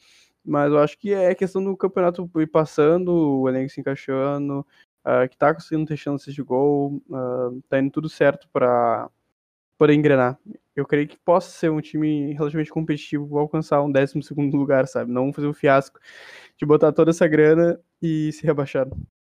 Mas 0.42 0.72
eu 0.72 0.78
acho 0.78 0.98
que 0.98 1.12
é 1.12 1.34
questão 1.34 1.62
do 1.62 1.76
campeonato 1.76 2.30
ir 2.36 2.46
passando, 2.46 3.40
o 3.42 3.48
elenco 3.48 3.68
se 3.70 3.80
encaixando, 3.80 4.60
uh, 5.04 5.28
que 5.28 5.36
tá 5.36 5.52
conseguindo 5.52 5.86
ter 5.86 5.96
chances 5.96 6.32
de 6.32 6.42
gol, 6.42 7.02
uh, 7.10 7.60
tá 7.68 7.78
indo 7.80 7.90
tudo 7.90 8.08
certo 8.08 8.48
para 8.52 9.10
poder 9.78 9.94
engrenar. 9.94 10.38
Eu 10.76 10.84
creio 10.84 11.08
que 11.08 11.16
possa 11.16 11.50
ser 11.50 11.70
um 11.70 11.80
time 11.80 12.34
relativamente 12.34 12.70
competitivo, 12.70 13.38
alcançar 13.38 13.82
um 13.82 13.90
12 13.90 14.20
lugar, 14.52 14.86
sabe? 14.86 15.10
Não 15.10 15.32
fazer 15.32 15.48
um 15.48 15.54
fiasco 15.54 15.98
de 16.58 16.66
botar 16.66 16.92
toda 16.92 17.10
essa 17.10 17.26
grana 17.26 17.80
e 18.02 18.30
se 18.32 18.44
rebaixar. 18.44 18.86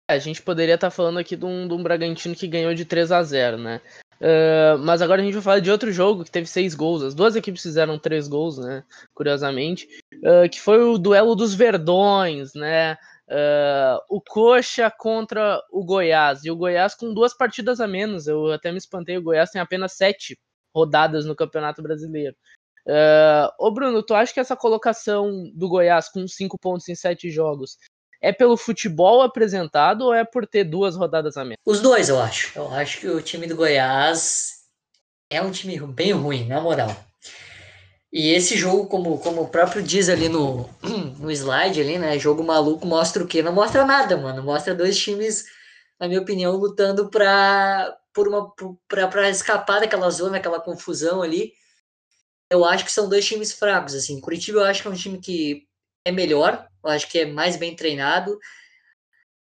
É, 0.08 0.14
a 0.14 0.18
gente 0.18 0.40
poderia 0.40 0.76
estar 0.76 0.86
tá 0.86 0.90
falando 0.90 1.18
aqui 1.18 1.34
de 1.34 1.44
um, 1.44 1.66
de 1.66 1.74
um 1.74 1.82
Bragantino 1.82 2.34
que 2.34 2.46
ganhou 2.46 2.72
de 2.74 2.84
3 2.84 3.10
a 3.10 3.22
0 3.22 3.58
né? 3.58 3.80
Uh, 4.20 4.78
mas 4.78 5.02
agora 5.02 5.20
a 5.20 5.24
gente 5.24 5.34
vai 5.34 5.42
falar 5.42 5.58
de 5.58 5.70
outro 5.70 5.90
jogo 5.90 6.22
que 6.22 6.30
teve 6.30 6.46
seis 6.46 6.76
gols. 6.76 7.02
As 7.02 7.14
duas 7.14 7.34
equipes 7.34 7.62
fizeram 7.62 7.98
três 7.98 8.28
gols, 8.28 8.56
né? 8.56 8.84
Curiosamente, 9.12 9.88
uh, 10.14 10.48
que 10.48 10.60
foi 10.60 10.78
o 10.78 10.96
duelo 10.96 11.34
dos 11.34 11.54
Verdões, 11.54 12.54
né? 12.54 12.96
Uh, 13.28 13.98
o 14.08 14.20
Coxa 14.20 14.92
contra 14.96 15.60
o 15.72 15.84
Goiás. 15.84 16.44
E 16.44 16.52
o 16.52 16.56
Goiás 16.56 16.94
com 16.94 17.12
duas 17.12 17.36
partidas 17.36 17.80
a 17.80 17.88
menos. 17.88 18.28
Eu 18.28 18.52
até 18.52 18.70
me 18.70 18.78
espantei. 18.78 19.18
O 19.18 19.22
Goiás 19.22 19.50
tem 19.50 19.60
apenas 19.60 19.94
sete 19.94 20.38
rodadas 20.74 21.24
no 21.24 21.36
Campeonato 21.36 21.82
Brasileiro. 21.82 22.36
Uh, 22.86 23.48
ô 23.58 23.70
Bruno, 23.70 24.02
tu 24.02 24.14
acha 24.14 24.32
que 24.32 24.40
essa 24.40 24.56
colocação 24.56 25.50
do 25.54 25.68
Goiás 25.68 26.08
com 26.08 26.26
cinco 26.26 26.58
pontos 26.58 26.88
em 26.88 26.94
sete 26.94 27.30
jogos 27.30 27.78
é 28.20 28.32
pelo 28.32 28.56
futebol 28.56 29.22
apresentado 29.22 30.02
ou 30.02 30.14
é 30.14 30.24
por 30.24 30.46
ter 30.46 30.64
duas 30.64 30.96
rodadas 30.96 31.36
a 31.36 31.44
menos? 31.44 31.58
Os 31.64 31.80
dois, 31.80 32.08
eu 32.08 32.20
acho. 32.20 32.56
Eu 32.56 32.72
acho 32.72 33.00
que 33.00 33.08
o 33.08 33.20
time 33.20 33.46
do 33.46 33.56
Goiás 33.56 34.62
é 35.30 35.40
um 35.42 35.50
time 35.50 35.78
bem 35.80 36.12
ruim, 36.12 36.46
na 36.46 36.60
moral. 36.60 36.94
E 38.12 38.28
esse 38.28 38.56
jogo, 38.56 38.86
como, 38.86 39.18
como 39.18 39.42
o 39.42 39.48
próprio 39.48 39.82
diz 39.82 40.08
ali 40.08 40.28
no, 40.28 40.68
no 41.18 41.30
slide 41.30 41.80
ali, 41.80 41.98
né? 41.98 42.18
Jogo 42.18 42.44
maluco 42.44 42.86
mostra 42.86 43.24
o 43.24 43.26
quê? 43.26 43.42
Não 43.42 43.52
mostra 43.52 43.86
nada, 43.86 44.16
mano. 44.16 44.42
Mostra 44.42 44.74
dois 44.74 44.98
times, 44.98 45.44
na 45.98 46.06
minha 46.06 46.20
opinião, 46.20 46.54
lutando 46.56 47.08
pra, 47.08 47.96
por 48.12 48.28
uma, 48.28 48.52
pra 48.88 49.30
escapar 49.30 49.80
daquela 49.80 50.10
zona, 50.10 50.32
daquela 50.32 50.60
confusão 50.60 51.22
ali. 51.22 51.52
Eu 52.50 52.64
acho 52.64 52.84
que 52.84 52.92
são 52.92 53.08
dois 53.08 53.26
times 53.26 53.52
fracos, 53.52 53.94
assim. 53.94 54.20
Curitiba 54.20 54.60
eu 54.60 54.64
acho 54.64 54.82
que 54.82 54.88
é 54.88 54.90
um 54.90 54.94
time 54.94 55.18
que 55.18 55.66
é 56.04 56.12
melhor, 56.12 56.66
eu 56.84 56.90
acho 56.90 57.08
que 57.08 57.20
é 57.20 57.26
mais 57.26 57.56
bem 57.56 57.74
treinado. 57.74 58.38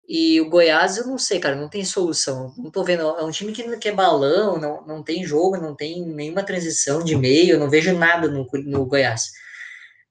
E 0.07 0.39
o 0.41 0.49
Goiás, 0.49 0.97
eu 0.97 1.07
não 1.07 1.17
sei, 1.17 1.39
cara, 1.39 1.55
não 1.55 1.69
tem 1.69 1.83
solução. 1.85 2.53
Não 2.57 2.69
tô 2.69 2.83
vendo. 2.83 3.01
É 3.01 3.23
um 3.23 3.31
time 3.31 3.53
que, 3.53 3.77
que 3.77 3.89
é 3.89 3.91
balão, 3.91 4.59
não, 4.59 4.85
não 4.85 5.03
tem 5.03 5.23
jogo, 5.25 5.57
não 5.57 5.75
tem 5.75 6.05
nenhuma 6.05 6.43
transição 6.43 7.03
de 7.03 7.15
meio, 7.15 7.59
não 7.59 7.69
vejo 7.69 7.97
nada 7.97 8.27
no, 8.27 8.47
no 8.65 8.85
Goiás. 8.85 9.31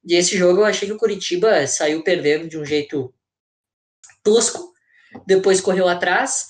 E 0.05 0.15
esse 0.15 0.37
jogo 0.37 0.61
eu 0.61 0.65
achei 0.65 0.89
que 0.89 0.95
o 0.95 0.99
Curitiba 0.99 1.67
saiu 1.67 2.03
perdendo 2.03 2.49
de 2.49 2.59
um 2.59 2.65
jeito 2.65 3.15
tosco, 4.23 4.73
depois 5.27 5.61
correu 5.61 5.89
atrás, 5.89 6.47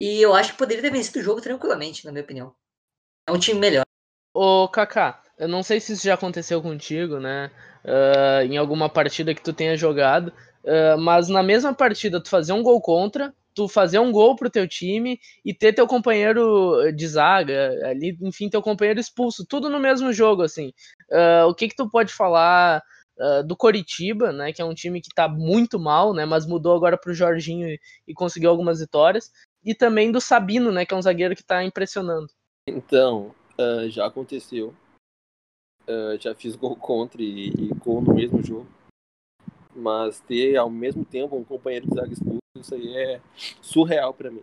e 0.00 0.20
eu 0.20 0.34
acho 0.34 0.52
que 0.52 0.58
poderia 0.58 0.82
ter 0.82 0.90
vencido 0.90 1.18
o 1.18 1.22
jogo 1.22 1.40
tranquilamente, 1.40 2.04
na 2.04 2.12
minha 2.12 2.24
opinião. 2.24 2.54
É 3.28 3.32
um 3.32 3.38
time 3.38 3.58
melhor. 3.58 3.84
Ô, 4.34 4.68
Kaká, 4.68 5.22
eu 5.38 5.48
não 5.48 5.62
sei 5.62 5.80
se 5.80 5.92
isso 5.92 6.04
já 6.04 6.14
aconteceu 6.14 6.60
contigo, 6.62 7.18
né? 7.18 7.50
Uh, 7.84 8.42
em 8.44 8.56
alguma 8.56 8.88
partida 8.88 9.34
que 9.34 9.42
tu 9.42 9.52
tenha 9.52 9.76
jogado, 9.76 10.28
uh, 10.64 10.98
mas 10.98 11.28
na 11.28 11.42
mesma 11.42 11.72
partida 11.72 12.22
tu 12.22 12.28
fazer 12.28 12.52
um 12.52 12.62
gol 12.62 12.80
contra, 12.80 13.34
tu 13.54 13.68
fazer 13.68 13.98
um 13.98 14.12
gol 14.12 14.36
pro 14.36 14.50
teu 14.50 14.68
time 14.68 15.18
e 15.44 15.54
ter 15.54 15.72
teu 15.72 15.86
companheiro 15.86 16.92
de 16.94 17.08
zaga, 17.08 17.70
ali, 17.88 18.16
enfim, 18.20 18.50
teu 18.50 18.60
companheiro 18.60 19.00
expulso, 19.00 19.46
tudo 19.46 19.70
no 19.70 19.80
mesmo 19.80 20.12
jogo, 20.12 20.42
assim. 20.42 20.72
Uh, 21.10 21.46
o 21.48 21.54
que 21.54 21.68
que 21.68 21.76
tu 21.76 21.88
pode 21.88 22.12
falar 22.12 22.82
do 23.46 23.56
Coritiba, 23.56 24.30
né, 24.30 24.52
que 24.52 24.60
é 24.60 24.64
um 24.64 24.74
time 24.74 25.00
que 25.00 25.08
tá 25.14 25.26
muito 25.26 25.80
mal, 25.80 26.12
né, 26.12 26.26
mas 26.26 26.46
mudou 26.46 26.76
agora 26.76 26.98
pro 26.98 27.14
Jorginho 27.14 27.66
e, 27.66 27.80
e 28.06 28.12
conseguiu 28.12 28.50
algumas 28.50 28.78
vitórias, 28.78 29.30
e 29.66 29.74
também 29.74 30.12
do 30.12 30.20
Sabino, 30.20 30.70
né, 30.70 30.86
que 30.86 30.94
é 30.94 30.96
um 30.96 31.02
zagueiro 31.02 31.36
que 31.36 31.42
tá 31.42 31.64
impressionando. 31.64 32.28
Então, 32.68 33.34
já 33.88 34.06
aconteceu 34.06 34.74
Uh, 35.88 36.20
já 36.20 36.34
fiz 36.34 36.56
gol 36.56 36.74
contra 36.74 37.22
e, 37.22 37.48
e, 37.48 37.68
gol 37.74 38.00
no 38.00 38.12
mesmo 38.12 38.42
jogo. 38.42 38.66
Mas 39.74 40.18
ter 40.20 40.56
ao 40.56 40.68
mesmo 40.68 41.04
tempo 41.04 41.36
um 41.36 41.44
companheiro 41.44 41.86
de 41.86 41.94
zaga 41.94 42.12
expulso, 42.12 42.40
isso 42.58 42.74
aí 42.74 42.96
é 42.96 43.20
surreal 43.62 44.12
para 44.12 44.30
mim. 44.30 44.42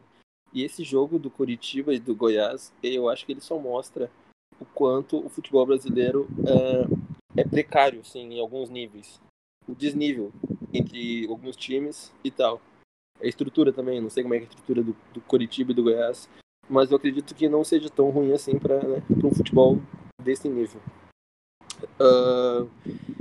E 0.53 0.63
esse 0.63 0.86
jogo 0.86 1.19
do 1.19 1.29
Curitiba 1.29 1.93
e 1.93 1.99
do 1.99 2.15
Goiás, 2.15 2.71
eu 2.81 3.09
acho 3.09 3.25
que 3.25 3.33
ele 3.33 3.41
só 3.41 3.59
mostra 3.59 4.09
o 4.57 4.65
quanto 4.65 5.25
o 5.25 5.27
futebol 5.27 5.65
brasileiro 5.65 6.29
uh, 6.39 7.17
é 7.36 7.43
precário, 7.43 7.99
assim, 7.99 8.36
em 8.36 8.39
alguns 8.39 8.69
níveis. 8.69 9.19
O 9.67 9.75
desnível 9.75 10.31
entre 10.73 11.27
alguns 11.27 11.57
times 11.57 12.13
e 12.23 12.31
tal. 12.31 12.62
A 13.21 13.28
estrutura 13.28 13.71
também, 13.71 14.02
não 14.02 14.10
sei 14.10 14.23
como 14.23 14.34
é, 14.34 14.38
é 14.38 14.41
a 14.41 14.43
estrutura 14.43 14.84
do, 14.84 14.95
do 15.13 15.21
Curitiba 15.21 15.71
e 15.71 15.76
do 15.76 15.84
Goiás, 15.84 16.30
mas 16.69 16.91
eu 16.91 16.97
acredito 16.97 17.36
que 17.36 17.49
não 17.49 17.63
seja 17.63 17.89
tão 17.89 18.10
ruim 18.10 18.32
assim 18.32 18.58
para 18.58 18.80
né, 18.82 19.04
um 19.23 19.34
futebol 19.34 19.80
desse 20.21 20.47
nível. 20.47 20.82
Uh, 21.99 22.69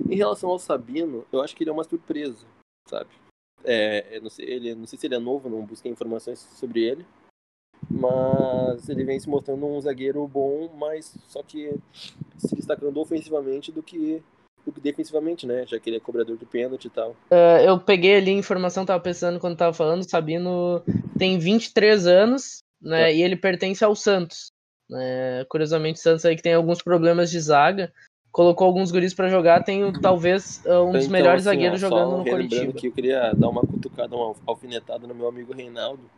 em 0.08 0.16
relação 0.16 0.50
ao 0.50 0.58
Sabino, 0.58 1.24
eu 1.32 1.40
acho 1.40 1.54
que 1.54 1.62
ele 1.62 1.70
é 1.70 1.72
uma 1.72 1.84
surpresa, 1.84 2.46
sabe? 2.88 3.10
É, 3.64 4.18
não, 4.20 4.30
sei, 4.30 4.46
ele, 4.46 4.74
não 4.74 4.86
sei 4.86 4.98
se 4.98 5.06
ele 5.06 5.14
é 5.14 5.18
novo, 5.18 5.48
não 5.48 5.64
busquei 5.64 5.90
informações 5.90 6.38
sobre 6.38 6.82
ele. 6.82 7.06
Mas 7.90 8.88
ele 8.88 9.04
vem 9.04 9.18
se 9.18 9.28
mostrando 9.28 9.66
um 9.66 9.80
zagueiro 9.80 10.26
bom, 10.26 10.68
mas 10.76 11.16
só 11.26 11.42
que 11.42 11.74
se 12.38 12.54
destacando 12.54 12.98
ofensivamente 12.98 13.72
do 13.72 13.82
que 13.82 14.22
defensivamente, 14.80 15.46
né? 15.46 15.66
Já 15.66 15.78
que 15.78 15.90
ele 15.90 15.96
é 15.96 16.00
cobrador 16.00 16.36
de 16.36 16.46
pênalti 16.46 16.86
e 16.86 16.90
tal. 16.90 17.10
Uh, 17.30 17.60
eu 17.64 17.80
peguei 17.80 18.16
ali 18.16 18.30
a 18.30 18.34
informação, 18.34 18.86
tava 18.86 19.02
pensando 19.02 19.40
quando 19.40 19.56
tava 19.56 19.72
falando, 19.72 20.08
Sabino 20.08 20.82
tem 21.18 21.38
23 21.38 22.06
anos, 22.06 22.62
né? 22.80 23.10
É. 23.10 23.14
E 23.16 23.22
ele 23.22 23.36
pertence 23.36 23.84
ao 23.84 23.94
Santos. 23.94 24.52
Né? 24.88 25.44
Curiosamente, 25.48 25.98
o 25.98 26.02
Santos 26.02 26.24
aí 26.24 26.36
que 26.36 26.42
tem 26.42 26.54
alguns 26.54 26.82
problemas 26.82 27.30
de 27.30 27.40
zaga 27.40 27.92
colocou 28.32 28.66
alguns 28.66 28.90
guris 28.90 29.12
para 29.12 29.28
jogar, 29.28 29.62
tem 29.62 29.92
talvez 30.00 30.62
uh, 30.64 30.80
um 30.80 30.92
dos 30.92 31.02
então, 31.02 31.12
melhores 31.12 31.46
assim, 31.46 31.54
zagueiros 31.54 31.82
ó, 31.82 31.88
jogando 31.88 32.16
no 32.16 32.24
Coritiba. 32.24 32.72
que 32.72 32.86
eu 32.88 32.92
queria 32.92 33.32
dar 33.34 33.50
uma 33.50 33.60
cutucada, 33.60 34.16
uma 34.16 34.34
alfinetada 34.46 35.06
no 35.06 35.14
meu 35.14 35.28
amigo 35.28 35.52
Reinaldo, 35.52 36.10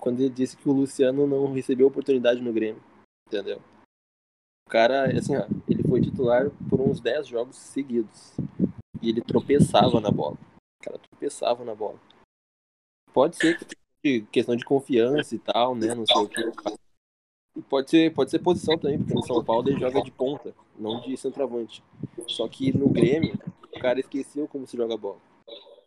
quando 0.00 0.20
ele 0.20 0.28
disse 0.28 0.56
que 0.56 0.68
o 0.68 0.72
Luciano 0.72 1.24
não 1.26 1.52
recebeu 1.52 1.86
oportunidade 1.86 2.40
no 2.40 2.52
Grêmio, 2.52 2.82
entendeu? 3.28 3.60
O 4.66 4.70
cara, 4.70 5.04
assim, 5.16 5.36
ó, 5.36 5.46
ele 5.68 5.81
foi 5.92 6.00
titular 6.00 6.50
por 6.70 6.80
uns 6.80 7.00
10 7.00 7.26
jogos 7.26 7.54
seguidos. 7.54 8.32
E 9.02 9.10
ele 9.10 9.20
tropeçava 9.20 10.00
na 10.00 10.10
bola. 10.10 10.38
O 10.80 10.84
cara 10.84 10.98
tropeçava 10.98 11.62
na 11.66 11.74
bola. 11.74 12.00
Pode 13.12 13.36
ser 13.36 13.58
que 14.02 14.22
questão 14.32 14.56
de 14.56 14.64
confiança 14.64 15.34
e 15.34 15.38
tal, 15.38 15.74
né? 15.74 15.94
Não 15.94 16.06
sei 16.06 16.16
o 16.16 16.26
que. 16.26 16.40
Pode 17.68 17.90
ser, 17.90 18.14
pode 18.14 18.30
ser 18.30 18.38
posição 18.38 18.78
também, 18.78 18.96
porque 18.96 19.12
no 19.12 19.22
São 19.22 19.44
Paulo 19.44 19.68
ele 19.68 19.78
joga 19.78 20.00
de 20.00 20.10
ponta, 20.10 20.54
não 20.78 21.02
de 21.02 21.14
centroavante. 21.18 21.84
Só 22.26 22.48
que 22.48 22.74
no 22.74 22.88
Grêmio, 22.88 23.38
o 23.70 23.78
cara 23.78 24.00
esqueceu 24.00 24.48
como 24.48 24.66
se 24.66 24.78
joga 24.78 24.96
bola. 24.96 25.20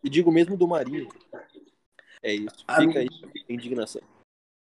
E 0.03 0.09
digo 0.09 0.31
mesmo 0.31 0.55
do 0.55 0.67
Marinho. 0.67 1.09
É 2.21 2.31
isso. 2.31 2.63
Fica 2.77 2.99
aí 2.99 3.09
a 3.49 3.51
indignação. 3.51 4.03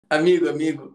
Amigo, 0.09 0.49
amigo. 0.49 0.93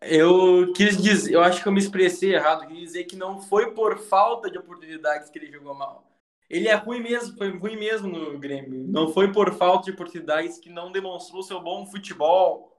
Eu 0.00 0.72
quis 0.74 1.00
dizer, 1.00 1.32
eu 1.32 1.42
acho 1.42 1.62
que 1.62 1.68
eu 1.68 1.72
me 1.72 1.80
expressei 1.80 2.34
errado. 2.34 2.64
Eu 2.64 2.68
quis 2.68 2.78
dizer 2.78 3.04
que 3.04 3.16
não 3.16 3.40
foi 3.40 3.72
por 3.72 3.98
falta 3.98 4.50
de 4.50 4.58
oportunidades 4.58 5.30
que 5.30 5.38
ele 5.38 5.52
jogou 5.52 5.74
mal. 5.74 6.10
Ele 6.48 6.68
é 6.68 6.74
ruim 6.74 7.00
mesmo, 7.00 7.36
foi 7.36 7.50
ruim 7.50 7.76
mesmo 7.76 8.08
no 8.08 8.38
Grêmio. 8.38 8.84
Não 8.86 9.08
foi 9.08 9.32
por 9.32 9.54
falta 9.54 9.86
de 9.86 9.92
oportunidades 9.92 10.58
que 10.58 10.70
não 10.70 10.92
demonstrou 10.92 11.42
seu 11.42 11.60
bom 11.60 11.86
futebol 11.86 12.74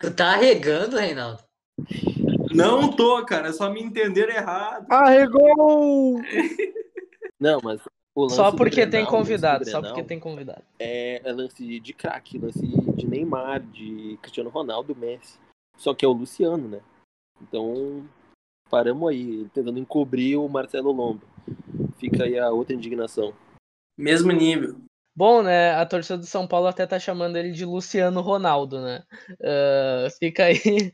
Tu 0.00 0.10
tá 0.14 0.32
arregando, 0.32 0.96
Reinaldo? 0.96 1.42
Não 2.50 2.90
tô, 2.90 3.24
cara. 3.24 3.48
É 3.48 3.52
só 3.52 3.70
me 3.70 3.82
entender 3.82 4.28
errado. 4.28 4.86
Arregou! 4.90 6.20
Não, 7.38 7.60
mas 7.62 7.80
só 8.30 8.52
porque 8.52 8.84
Grenal, 8.84 8.90
tem 8.90 9.06
convidado, 9.06 9.68
só 9.68 9.80
porque 9.80 10.02
tem 10.02 10.20
convidado. 10.20 10.62
É, 10.78 11.20
é 11.24 11.32
lance 11.32 11.80
de 11.80 11.92
craque, 11.92 12.38
lance 12.38 12.60
de 12.94 13.06
Neymar, 13.06 13.60
de 13.60 14.18
Cristiano 14.20 14.50
Ronaldo, 14.50 14.94
Messi. 14.94 15.38
Só 15.82 15.92
que 15.92 16.04
é 16.04 16.08
o 16.08 16.12
Luciano, 16.12 16.68
né? 16.68 16.80
Então 17.42 18.08
paramos 18.70 19.10
aí, 19.10 19.48
tentando 19.52 19.80
encobrir 19.80 20.38
o 20.38 20.48
Marcelo 20.48 20.92
Lomba. 20.92 21.26
Fica 21.98 22.22
aí 22.22 22.38
a 22.38 22.50
outra 22.50 22.72
indignação. 22.72 23.34
Mesmo 23.98 24.30
nível. 24.30 24.76
Bom, 25.12 25.42
né? 25.42 25.74
A 25.74 25.84
torcida 25.84 26.16
do 26.16 26.24
São 26.24 26.46
Paulo 26.46 26.68
até 26.68 26.86
tá 26.86 27.00
chamando 27.00 27.36
ele 27.36 27.50
de 27.50 27.64
Luciano 27.64 28.20
Ronaldo, 28.20 28.80
né? 28.80 29.02
Uh, 29.32 30.08
fica 30.20 30.44
aí 30.44 30.92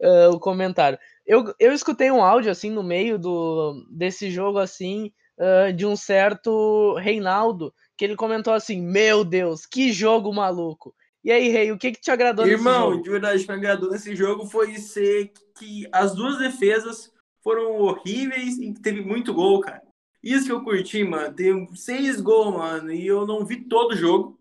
uh, 0.00 0.30
o 0.32 0.38
comentário. 0.38 1.00
Eu, 1.26 1.52
eu 1.58 1.72
escutei 1.72 2.08
um 2.08 2.22
áudio 2.22 2.52
assim 2.52 2.70
no 2.70 2.84
meio 2.84 3.18
do, 3.18 3.84
desse 3.90 4.30
jogo 4.30 4.60
assim 4.60 5.12
uh, 5.36 5.72
de 5.72 5.84
um 5.84 5.96
certo 5.96 6.94
Reinaldo 6.94 7.74
que 7.96 8.04
ele 8.04 8.14
comentou 8.14 8.54
assim: 8.54 8.80
Meu 8.80 9.24
Deus, 9.24 9.66
que 9.66 9.92
jogo 9.92 10.32
maluco! 10.32 10.94
E 11.24 11.32
aí, 11.32 11.48
Rei, 11.48 11.72
o 11.72 11.78
que, 11.78 11.92
que 11.92 12.00
te 12.00 12.10
agradou 12.10 12.46
Irmão, 12.46 12.90
nesse 12.90 12.90
jogo? 12.92 13.02
de 13.02 13.10
verdade, 13.10 13.42
o 13.42 13.46
que 13.46 13.52
me 13.52 13.58
agradou 13.58 13.90
nesse 13.90 14.14
jogo 14.14 14.46
foi 14.46 14.76
ser 14.76 15.32
que 15.58 15.88
as 15.92 16.14
duas 16.14 16.38
defesas 16.38 17.12
foram 17.42 17.76
horríveis 17.76 18.58
e 18.58 18.72
teve 18.74 19.00
muito 19.00 19.34
gol, 19.34 19.60
cara. 19.60 19.82
Isso 20.22 20.46
que 20.46 20.52
eu 20.52 20.62
curti, 20.62 21.04
mano. 21.04 21.34
Tem 21.34 21.74
seis 21.74 22.20
gols, 22.20 22.54
mano, 22.54 22.92
e 22.92 23.06
eu 23.06 23.26
não 23.26 23.44
vi 23.44 23.64
todo 23.68 23.92
o 23.92 23.96
jogo, 23.96 24.38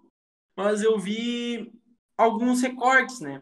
mas 0.56 0.82
eu 0.82 0.98
vi 1.00 1.72
alguns 2.18 2.62
recortes, 2.62 3.20
né? 3.20 3.42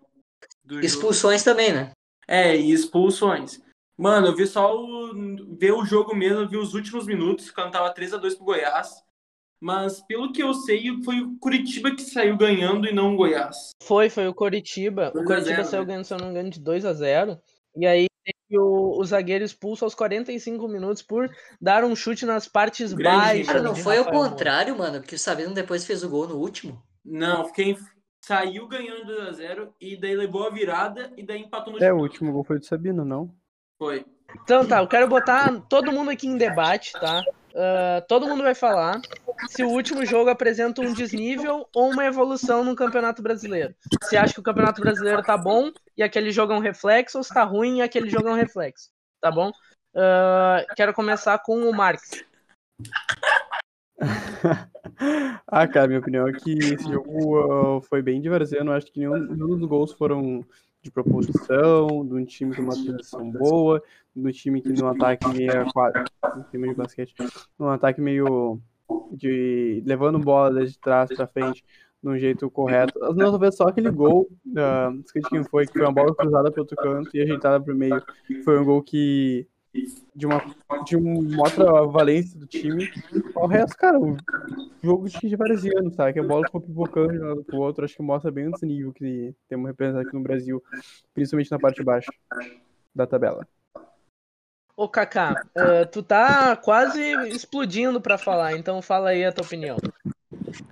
Expulsões 0.81 1.43
jogo. 1.43 1.51
também, 1.51 1.73
né? 1.73 1.91
É, 2.27 2.55
e 2.55 2.71
expulsões. 2.71 3.61
Mano, 3.97 4.27
eu 4.27 4.35
vi 4.35 4.45
só 4.45 4.75
o, 4.75 5.55
ver 5.57 5.71
o 5.71 5.85
jogo 5.85 6.13
mesmo, 6.13 6.41
eu 6.41 6.49
vi 6.49 6.57
os 6.57 6.73
últimos 6.73 7.05
minutos, 7.05 7.49
quando 7.49 7.71
tava 7.71 7.93
3 7.93 8.13
a 8.13 8.17
2 8.17 8.35
pro 8.35 8.45
Goiás. 8.45 9.04
Mas 9.59 10.01
pelo 10.01 10.31
que 10.31 10.43
eu 10.43 10.53
sei, 10.53 11.01
foi 11.03 11.21
o 11.21 11.37
Curitiba 11.39 11.91
que 11.91 12.01
saiu 12.01 12.37
ganhando 12.37 12.87
e 12.87 12.93
não 12.93 13.13
o 13.13 13.17
Goiás. 13.17 13.71
Foi, 13.81 14.09
foi 14.09 14.27
o 14.27 14.33
Curitiba. 14.33 15.09
O 15.09 15.23
Curitiba 15.23 15.63
0, 15.63 15.65
saiu 15.65 15.81
né? 15.81 15.87
ganhando, 15.87 16.05
se 16.05 16.13
eu 16.13 16.17
não 16.17 16.25
me 16.27 16.31
engano, 16.31 16.49
de 16.49 16.59
2 16.59 16.85
a 16.85 16.93
0 16.93 17.39
E 17.75 17.85
aí 17.85 18.07
teve 18.23 18.59
o, 18.59 18.99
o 18.99 19.05
zagueiro 19.05 19.43
expulso 19.43 19.85
aos 19.85 19.95
45 19.95 20.67
minutos 20.67 21.01
por 21.01 21.29
dar 21.59 21.83
um 21.83 21.95
chute 21.95 22.25
nas 22.25 22.47
partes 22.47 22.93
Grande 22.93 23.17
baixas. 23.17 23.47
Cara, 23.47 23.61
não 23.61 23.75
foi 23.75 23.97
ao 23.97 24.05
contrário, 24.05 24.77
mano, 24.77 24.99
porque 24.99 25.15
o 25.15 25.19
Sabino 25.19 25.53
depois 25.53 25.85
fez 25.85 26.03
o 26.03 26.09
gol 26.09 26.27
no 26.27 26.35
último. 26.35 26.81
Não, 27.03 27.51
quem 27.51 27.77
saiu 28.25 28.67
ganhando 28.67 29.05
2 29.05 29.19
a 29.27 29.31
0 29.31 29.73
e 29.79 29.95
daí 29.95 30.15
levou 30.15 30.47
a 30.47 30.49
virada 30.49 31.13
e 31.15 31.23
daí 31.23 31.41
empatou 31.41 31.73
no 31.73 31.83
É, 31.83 31.93
o 31.93 31.97
último 31.97 32.31
gol 32.31 32.43
foi 32.43 32.59
do 32.59 32.65
Sabino, 32.65 33.05
não? 33.05 33.33
Foi. 33.77 34.05
Então 34.43 34.65
tá, 34.67 34.79
eu 34.79 34.87
quero 34.87 35.07
botar 35.07 35.61
todo 35.69 35.91
mundo 35.91 36.09
aqui 36.09 36.27
em 36.27 36.37
debate, 36.37 36.91
tá? 36.93 37.23
Uh, 37.55 38.03
todo 38.09 38.27
mundo 38.27 38.43
vai 38.43 38.53
falar 38.53 38.99
se 39.47 39.63
o 39.63 39.69
último 39.69 40.05
jogo 40.05 40.29
apresenta 40.29 40.81
um 40.81 40.91
desnível 40.91 41.65
ou 41.73 41.89
uma 41.89 42.05
evolução 42.05 42.65
no 42.65 42.75
Campeonato 42.75 43.21
Brasileiro. 43.21 43.73
Se 44.03 44.17
acha 44.17 44.33
que 44.33 44.41
o 44.41 44.43
Campeonato 44.43 44.81
Brasileiro 44.81 45.23
tá 45.23 45.37
bom 45.37 45.71
e 45.95 46.03
aquele 46.03 46.31
jogo 46.31 46.51
é 46.51 46.57
um 46.57 46.59
reflexo, 46.59 47.17
ou 47.17 47.23
se 47.23 47.33
tá 47.33 47.45
ruim 47.45 47.77
e 47.77 47.81
aquele 47.81 48.09
jogo 48.09 48.27
é 48.27 48.31
um 48.33 48.35
reflexo. 48.35 48.89
Tá 49.21 49.31
bom? 49.31 49.51
Uh, 49.95 50.75
quero 50.75 50.93
começar 50.93 51.39
com 51.39 51.69
o 51.69 51.73
Marx. 51.73 52.25
ah, 55.47 55.65
cara, 55.65 55.87
minha 55.87 56.01
opinião 56.01 56.27
é 56.27 56.33
que 56.33 56.51
esse 56.51 56.91
jogo 56.91 57.77
uh, 57.77 57.81
foi 57.83 58.01
bem 58.01 58.19
diversão. 58.19 58.69
Acho 58.73 58.91
que 58.91 58.99
nenhum, 58.99 59.17
nenhum 59.17 59.57
dos 59.57 59.69
gols 59.69 59.93
foram 59.93 60.45
de 60.85 60.91
proposição, 60.91 62.05
de 62.05 62.13
um 62.13 62.23
time 62.23 62.55
com 62.55 62.61
uma 62.61 62.75
posição 62.75 63.31
boa, 63.31 63.81
do 64.15 64.31
time 64.31 64.61
que 64.61 64.71
no 64.71 64.87
ataque 64.87 65.27
meio 65.29 65.71
quadro, 65.73 66.03
time 66.51 66.69
de 66.69 66.75
basquete, 66.75 67.15
num 67.57 67.69
ataque 67.69 67.99
meio 67.99 68.59
de 69.11 69.81
levando 69.83 70.19
bola 70.19 70.63
de 70.63 70.77
trás 70.79 71.09
para 71.13 71.25
frente 71.25 71.65
de 72.03 72.09
um 72.09 72.17
jeito 72.17 72.49
correto. 72.51 72.99
Não, 72.99 73.31
talvez 73.31 73.55
só 73.55 73.63
aquele 73.63 73.89
gol, 73.89 74.29
uh, 74.45 74.99
esqueci 75.03 75.27
quem 75.27 75.43
foi, 75.43 75.65
que 75.65 75.73
foi 75.73 75.81
uma 75.81 75.91
bola 75.91 76.15
cruzada 76.15 76.51
para 76.51 76.61
outro 76.61 76.77
canto 76.77 77.09
e 77.15 77.21
ajeitada 77.21 77.59
para 77.59 77.73
o 77.73 77.75
meio. 77.75 78.03
Foi 78.43 78.59
um 78.59 78.63
gol 78.63 78.83
que 78.83 79.47
de 80.15 80.25
uma 80.25 80.55
de 80.85 80.95
uma 80.95 81.43
outra 81.43 81.85
valência 81.85 82.39
do 82.39 82.47
time. 82.47 82.89
O 83.35 83.47
resto, 83.47 83.77
cara, 83.77 83.99
o 83.99 84.17
jogo 84.81 85.09
de 85.09 85.35
vários 85.35 85.65
anos, 85.65 85.95
sabe? 85.95 86.13
Que 86.13 86.19
a 86.19 86.23
bola 86.23 86.45
ficou 86.45 86.61
pipocando 86.61 87.13
de 87.13 87.19
um 87.19 87.27
lado 87.27 87.43
pro 87.43 87.57
outro. 87.57 87.85
Acho 87.85 87.95
que 87.95 88.03
mostra 88.03 88.31
bem 88.31 88.47
o 88.47 88.51
desnível 88.51 88.93
que 88.93 89.33
temos 89.49 89.67
representado 89.67 90.07
aqui 90.07 90.15
no 90.15 90.23
Brasil, 90.23 90.63
principalmente 91.13 91.51
na 91.51 91.59
parte 91.59 91.77
de 91.77 91.83
baixo 91.83 92.11
da 92.93 93.05
tabela. 93.05 93.47
Ô, 94.77 94.89
Kaká, 94.89 95.45
uh, 95.55 95.89
tu 95.89 96.03
tá 96.03 96.55
quase 96.57 96.99
explodindo 97.29 98.01
para 98.01 98.17
falar, 98.17 98.57
então 98.57 98.81
fala 98.81 99.09
aí 99.09 99.23
a 99.23 99.31
tua 99.31 99.45
opinião. 99.45 99.77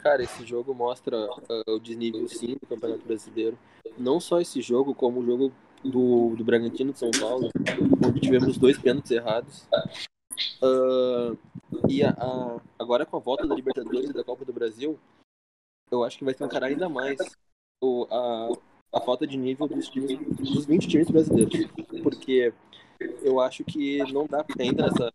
Cara, 0.02 0.22
esse 0.22 0.46
jogo 0.46 0.74
mostra 0.74 1.18
uh, 1.18 1.72
o 1.72 1.80
desnível, 1.80 2.28
sim, 2.28 2.58
do 2.62 2.68
Campeonato 2.68 3.06
Brasileiro. 3.06 3.58
Não 3.98 4.20
só 4.20 4.42
esse 4.42 4.62
jogo, 4.62 4.94
como 4.94 5.22
o 5.22 5.26
jogo 5.26 5.54
do, 5.84 6.36
do 6.36 6.44
Bragantino 6.44 6.94
de 6.94 7.00
São 7.00 7.12
Paulo, 7.12 7.50
onde 8.06 8.20
tivemos 8.20 8.58
dois 8.58 8.78
pênaltis 8.78 9.12
errados. 9.12 9.68
Uh, 10.62 11.38
e 11.88 12.04
a, 12.04 12.12
a, 12.12 12.62
agora 12.80 13.06
com 13.06 13.18
a 13.18 13.20
volta 13.20 13.46
da 13.46 13.56
Libertadores 13.56 14.10
e 14.10 14.14
da 14.14 14.24
Copa 14.24 14.46
do 14.46 14.54
Brasil, 14.54 15.00
eu 15.92 16.04
acho 16.04 16.18
que 16.18 16.26
vai 16.26 16.34
encarar 16.34 16.68
ainda 16.68 16.90
mais 16.90 17.18
o, 17.84 18.08
a, 18.10 18.50
a 18.98 19.02
falta 19.02 19.28
de 19.28 19.38
nível 19.38 19.68
dos, 19.68 19.90
times, 19.90 20.18
dos 20.38 20.66
20 20.66 20.88
times 20.88 21.10
brasileiros. 21.10 21.68
Porque 22.02 22.54
eu 23.22 23.40
acho 23.40 23.64
que 23.64 24.00
não 24.12 24.26
dá 24.26 24.46
ainda 24.60 24.84
nessa 24.84 25.12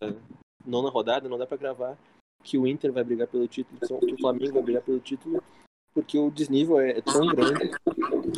nona 0.65 0.91
rodada, 0.91 1.29
não 1.29 1.39
dá 1.39 1.47
para 1.47 1.57
gravar 1.57 1.99
que 2.45 2.59
o 2.59 2.67
Inter 2.67 2.93
vai 2.93 3.03
brigar 3.03 3.27
pelo 3.27 3.49
título, 3.49 3.81
que 3.81 4.15
o 4.15 4.19
Flamengo 4.19 4.55
vai 4.55 4.63
brigar 4.63 4.83
pelo 4.83 5.01
título, 5.01 5.43
porque 5.93 6.19
o 6.19 6.31
desnível 6.31 6.79
é, 6.79 6.91
é 6.91 7.01
tão 7.01 7.27
grande 7.27 7.71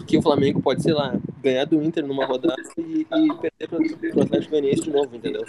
que 0.07 0.17
o 0.17 0.23
Flamengo 0.23 0.63
pode, 0.63 0.83
sei 0.83 0.95
lá, 0.95 1.13
ganhar 1.41 1.65
do 1.65 1.83
Inter 1.83 2.07
numa 2.07 2.27
rodada 2.27 2.63
e, 2.77 3.03
e 3.03 3.35
perder 3.35 3.69
para 3.69 4.19
o 4.19 4.23
Atlético 4.23 4.51
Goianiense 4.51 4.83
de 4.83 4.91
novo, 4.91 5.17
entendeu? 5.17 5.45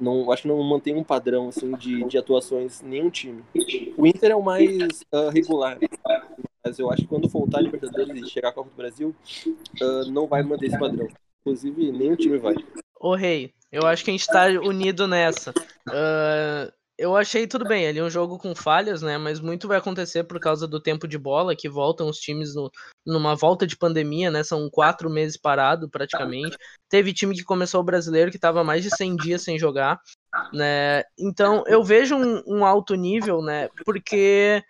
Não, 0.00 0.30
acho 0.30 0.42
que 0.42 0.48
não 0.48 0.62
mantém 0.62 0.94
um 0.94 1.02
padrão 1.02 1.48
assim 1.48 1.72
de, 1.72 2.04
de 2.04 2.16
atuações 2.16 2.80
nenhum 2.82 3.10
time. 3.10 3.42
O 3.96 4.06
Inter 4.06 4.30
é 4.30 4.36
o 4.36 4.42
mais 4.42 5.02
uh, 5.12 5.28
regular, 5.32 5.78
mas 6.64 6.78
eu 6.78 6.90
acho 6.90 7.02
que 7.02 7.08
quando 7.08 7.28
voltar 7.28 7.58
a 7.58 7.62
Libertadores 7.62 8.22
e 8.22 8.30
chegar 8.30 8.50
à 8.50 8.52
Copa 8.52 8.70
do 8.70 8.76
Brasil, 8.76 9.14
uh, 9.82 10.10
não 10.10 10.26
vai 10.26 10.42
manter 10.42 10.66
esse 10.66 10.78
padrão. 10.78 11.08
Inclusive, 11.40 11.90
nenhum 11.90 12.14
time 12.14 12.38
vai. 12.38 12.54
Ô 13.00 13.14
Rei, 13.14 13.52
eu 13.72 13.86
acho 13.86 14.04
que 14.04 14.10
a 14.10 14.14
gente 14.14 14.26
tá 14.26 14.46
unido 14.62 15.08
nessa. 15.08 15.50
Uh, 15.88 16.72
eu 16.98 17.14
achei 17.16 17.46
tudo 17.46 17.64
bem, 17.64 17.86
ali 17.86 18.00
é 18.00 18.02
um 18.02 18.10
jogo 18.10 18.36
com 18.36 18.54
falhas, 18.56 19.02
né? 19.02 19.16
Mas 19.16 19.38
muito 19.38 19.68
vai 19.68 19.78
acontecer 19.78 20.24
por 20.24 20.40
causa 20.40 20.66
do 20.66 20.80
tempo 20.80 21.06
de 21.06 21.16
bola, 21.16 21.54
que 21.54 21.68
voltam 21.68 22.08
os 22.08 22.18
times 22.18 22.56
no, 22.56 22.70
numa 23.06 23.36
volta 23.36 23.64
de 23.64 23.76
pandemia, 23.76 24.32
né? 24.32 24.42
São 24.42 24.68
quatro 24.68 25.08
meses 25.08 25.36
parado 25.36 25.88
praticamente. 25.88 26.58
Teve 26.88 27.14
time 27.14 27.36
que 27.36 27.44
começou 27.44 27.80
o 27.80 27.84
brasileiro 27.84 28.32
que 28.32 28.36
estava 28.36 28.64
mais 28.64 28.82
de 28.82 28.90
100 28.90 29.14
dias 29.14 29.42
sem 29.42 29.56
jogar, 29.56 30.00
né? 30.52 31.04
Então 31.16 31.62
eu 31.68 31.84
vejo 31.84 32.16
um, 32.16 32.42
um 32.44 32.64
alto 32.64 32.96
nível, 32.96 33.40
né? 33.42 33.68
Porque 33.84 34.60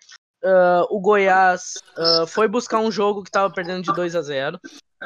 uh, 0.45 0.85
o 0.95 1.01
Goiás 1.01 1.83
uh, 1.97 2.27
foi 2.27 2.47
buscar 2.47 2.81
um 2.81 2.93
jogo 2.93 3.23
que 3.23 3.31
estava 3.31 3.51
perdendo 3.51 3.83
de 3.83 3.93
2 3.95 4.15
a 4.15 4.21
0 4.21 4.61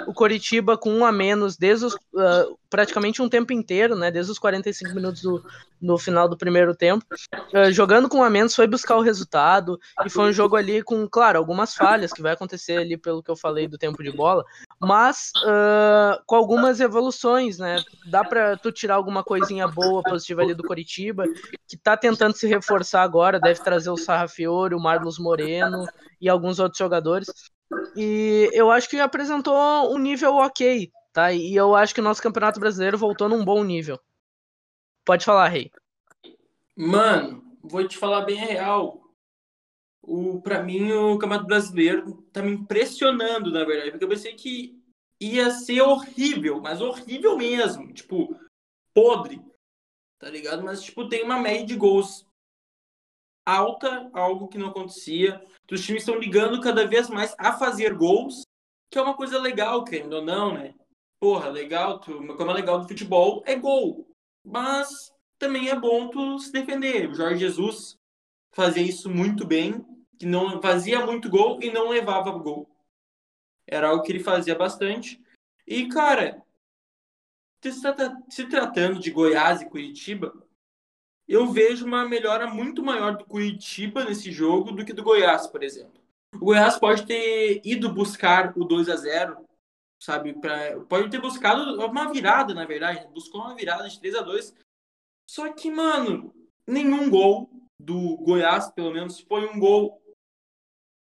o 0.07 0.15
Coritiba 0.15 0.77
com 0.77 0.91
um 0.91 1.05
a 1.05 1.13
menos 1.13 1.57
desde 1.57 1.87
os, 1.87 1.95
uh, 1.95 2.59
praticamente 2.71 3.21
um 3.21 3.29
tempo 3.29 3.53
inteiro, 3.53 3.95
né? 3.95 4.11
Desde 4.11 4.33
os 4.33 4.39
45 4.39 4.95
minutos 4.95 5.23
do, 5.23 5.45
no 5.81 5.99
final 5.99 6.29
do 6.29 6.37
primeiro 6.37 6.75
tempo. 6.75 7.05
Uh, 7.53 7.71
jogando 7.71 8.09
com 8.09 8.19
um 8.19 8.23
a 8.23 8.31
menos 8.31 8.55
foi 8.55 8.67
buscar 8.67 8.97
o 8.97 9.03
resultado. 9.03 9.79
E 10.05 10.09
foi 10.09 10.31
um 10.31 10.33
jogo 10.33 10.57
ali 10.57 10.83
com, 10.83 11.07
claro, 11.07 11.39
algumas 11.39 11.75
falhas 11.75 12.13
que 12.13 12.23
vai 12.23 12.33
acontecer 12.33 12.79
ali 12.79 12.97
pelo 12.97 13.23
que 13.23 13.31
eu 13.31 13.37
falei 13.37 13.69
do 13.69 13.77
tempo 13.77 14.03
de 14.03 14.11
bola, 14.11 14.45
mas 14.81 15.31
uh, 15.45 16.23
com 16.27 16.37
algumas 16.37 16.81
evoluções, 16.81 17.59
né? 17.59 17.77
Dá 18.07 18.25
para 18.25 18.57
tu 18.57 18.73
tirar 18.73 18.95
alguma 18.95 19.23
coisinha 19.23 19.69
boa, 19.69 20.03
positiva 20.03 20.43
ali 20.43 20.55
do 20.55 20.63
Coritiba, 20.63 21.25
que 21.69 21.77
tá 21.77 21.97
tentando 21.97 22.35
se 22.35 22.47
reforçar 22.47 23.03
agora, 23.03 23.39
deve 23.39 23.63
trazer 23.63 23.91
o 23.91 23.97
Sarrafiore, 23.97 24.75
o 24.75 24.81
Marlos 24.81 25.19
Moreno 25.19 25.87
e 26.21 26.29
alguns 26.29 26.59
outros 26.59 26.79
jogadores. 26.79 27.27
E 27.97 28.51
eu 28.53 28.71
acho 28.71 28.89
que 28.89 28.99
apresentou 28.99 29.55
um 29.95 29.99
nível 29.99 30.35
ok, 30.35 30.91
tá? 31.13 31.33
E 31.33 31.55
eu 31.55 31.75
acho 31.75 31.95
que 31.95 32.01
o 32.01 32.05
nosso 32.05 32.23
Campeonato 32.23 32.59
Brasileiro 32.59 32.99
voltou 32.99 33.29
num 33.29 33.45
bom 33.45 33.63
nível. 33.63 33.99
Pode 35.05 35.25
falar, 35.25 35.49
Rei. 35.49 35.71
Mano, 36.77 37.45
vou 37.63 37.87
te 37.87 37.99
falar 37.99 38.23
bem 38.23 38.37
real. 38.37 39.03
O, 40.01 40.41
pra 40.41 40.63
mim, 40.63 40.91
o 40.93 41.19
Campeonato 41.19 41.47
Brasileiro 41.47 42.23
tá 42.33 42.43
me 42.43 42.53
impressionando, 42.53 43.51
na 43.51 43.65
verdade, 43.65 43.91
porque 43.91 44.05
eu 44.05 44.09
pensei 44.09 44.35
que 44.35 44.81
ia 45.21 45.51
ser 45.51 45.81
horrível, 45.83 46.61
mas 46.61 46.81
horrível 46.81 47.37
mesmo. 47.37 47.93
Tipo, 47.93 48.37
podre, 48.93 49.41
tá 50.19 50.29
ligado? 50.29 50.65
Mas, 50.65 50.83
tipo, 50.83 51.09
tem 51.09 51.23
uma 51.23 51.39
média 51.39 51.67
de 51.67 51.77
gols 51.77 52.27
alta, 53.45 54.11
algo 54.13 54.49
que 54.49 54.59
não 54.59 54.69
acontecia. 54.69 55.45
Os 55.71 55.85
times 55.85 56.03
estão 56.03 56.19
ligando 56.19 56.61
cada 56.61 56.87
vez 56.87 57.09
mais 57.09 57.35
a 57.39 57.53
fazer 57.53 57.95
gols, 57.95 58.43
que 58.91 58.99
é 58.99 59.03
uma 59.03 59.17
coisa 59.17 59.39
legal, 59.41 59.85
querendo 59.85 60.15
ou 60.15 60.23
não, 60.23 60.55
né? 60.55 60.75
Porra, 61.19 61.49
legal, 61.49 61.99
tu, 61.99 62.13
como 62.37 62.51
é 62.51 62.55
legal 62.55 62.81
do 62.81 62.89
futebol 62.89 63.43
é 63.47 63.57
gol. 63.57 64.07
Mas 64.45 65.13
também 65.39 65.69
é 65.69 65.79
bom 65.79 66.09
tu 66.09 66.39
se 66.39 66.53
defender. 66.53 67.09
O 67.09 67.15
Jorge 67.15 67.39
Jesus 67.39 67.97
fazia 68.53 68.83
isso 68.83 69.09
muito 69.09 69.47
bem, 69.47 69.85
que 70.19 70.27
não 70.27 70.61
fazia 70.61 71.05
muito 71.05 71.31
gol 71.31 71.59
e 71.63 71.71
não 71.71 71.89
levava 71.89 72.31
gol. 72.33 72.69
Era 73.67 73.89
algo 73.89 74.03
que 74.03 74.13
ele 74.13 74.23
fazia 74.23 74.55
bastante. 74.55 75.23
E, 75.67 75.89
cara, 75.89 76.43
se 78.29 78.47
tratando 78.49 78.99
de 78.99 79.11
Goiás 79.11 79.63
e 79.63 79.69
Curitiba, 79.69 80.35
eu 81.33 81.51
vejo 81.51 81.87
uma 81.87 82.07
melhora 82.07 82.47
muito 82.47 82.83
maior 82.83 83.17
do 83.17 83.25
Curitiba 83.25 84.05
nesse 84.05 84.31
jogo 84.31 84.71
do 84.71 84.85
que 84.85 84.93
do 84.93 85.03
Goiás, 85.03 85.47
por 85.47 85.63
exemplo. 85.63 85.99
O 86.35 86.41
Goiás 86.41 86.79
pode 86.79 87.07
ter 87.07 87.63
ido 87.65 87.91
buscar 87.91 88.53
o 88.55 88.67
2 88.67 88.91
a 88.91 88.97
0 88.97 89.49
sabe? 89.99 90.35
Pra, 90.35 90.79
pode 90.81 91.11
ter 91.11 91.19
buscado 91.21 91.83
uma 91.87 92.13
virada, 92.13 92.53
na 92.53 92.67
verdade. 92.67 93.09
Buscou 93.15 93.41
uma 93.41 93.55
virada 93.55 93.89
de 93.89 93.99
3 93.99 94.17
a 94.17 94.21
2 94.21 94.55
Só 95.27 95.51
que, 95.55 95.71
mano, 95.71 96.35
nenhum 96.67 97.09
gol 97.09 97.49
do 97.81 98.19
Goiás, 98.19 98.71
pelo 98.71 98.93
menos, 98.93 99.21
foi 99.21 99.49
um 99.49 99.59
gol, 99.59 100.03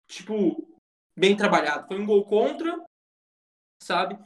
tipo, 0.08 0.80
bem 1.18 1.36
trabalhado. 1.36 1.86
Foi 1.86 2.00
um 2.00 2.06
gol 2.06 2.24
contra, 2.24 2.82
sabe? 3.82 4.18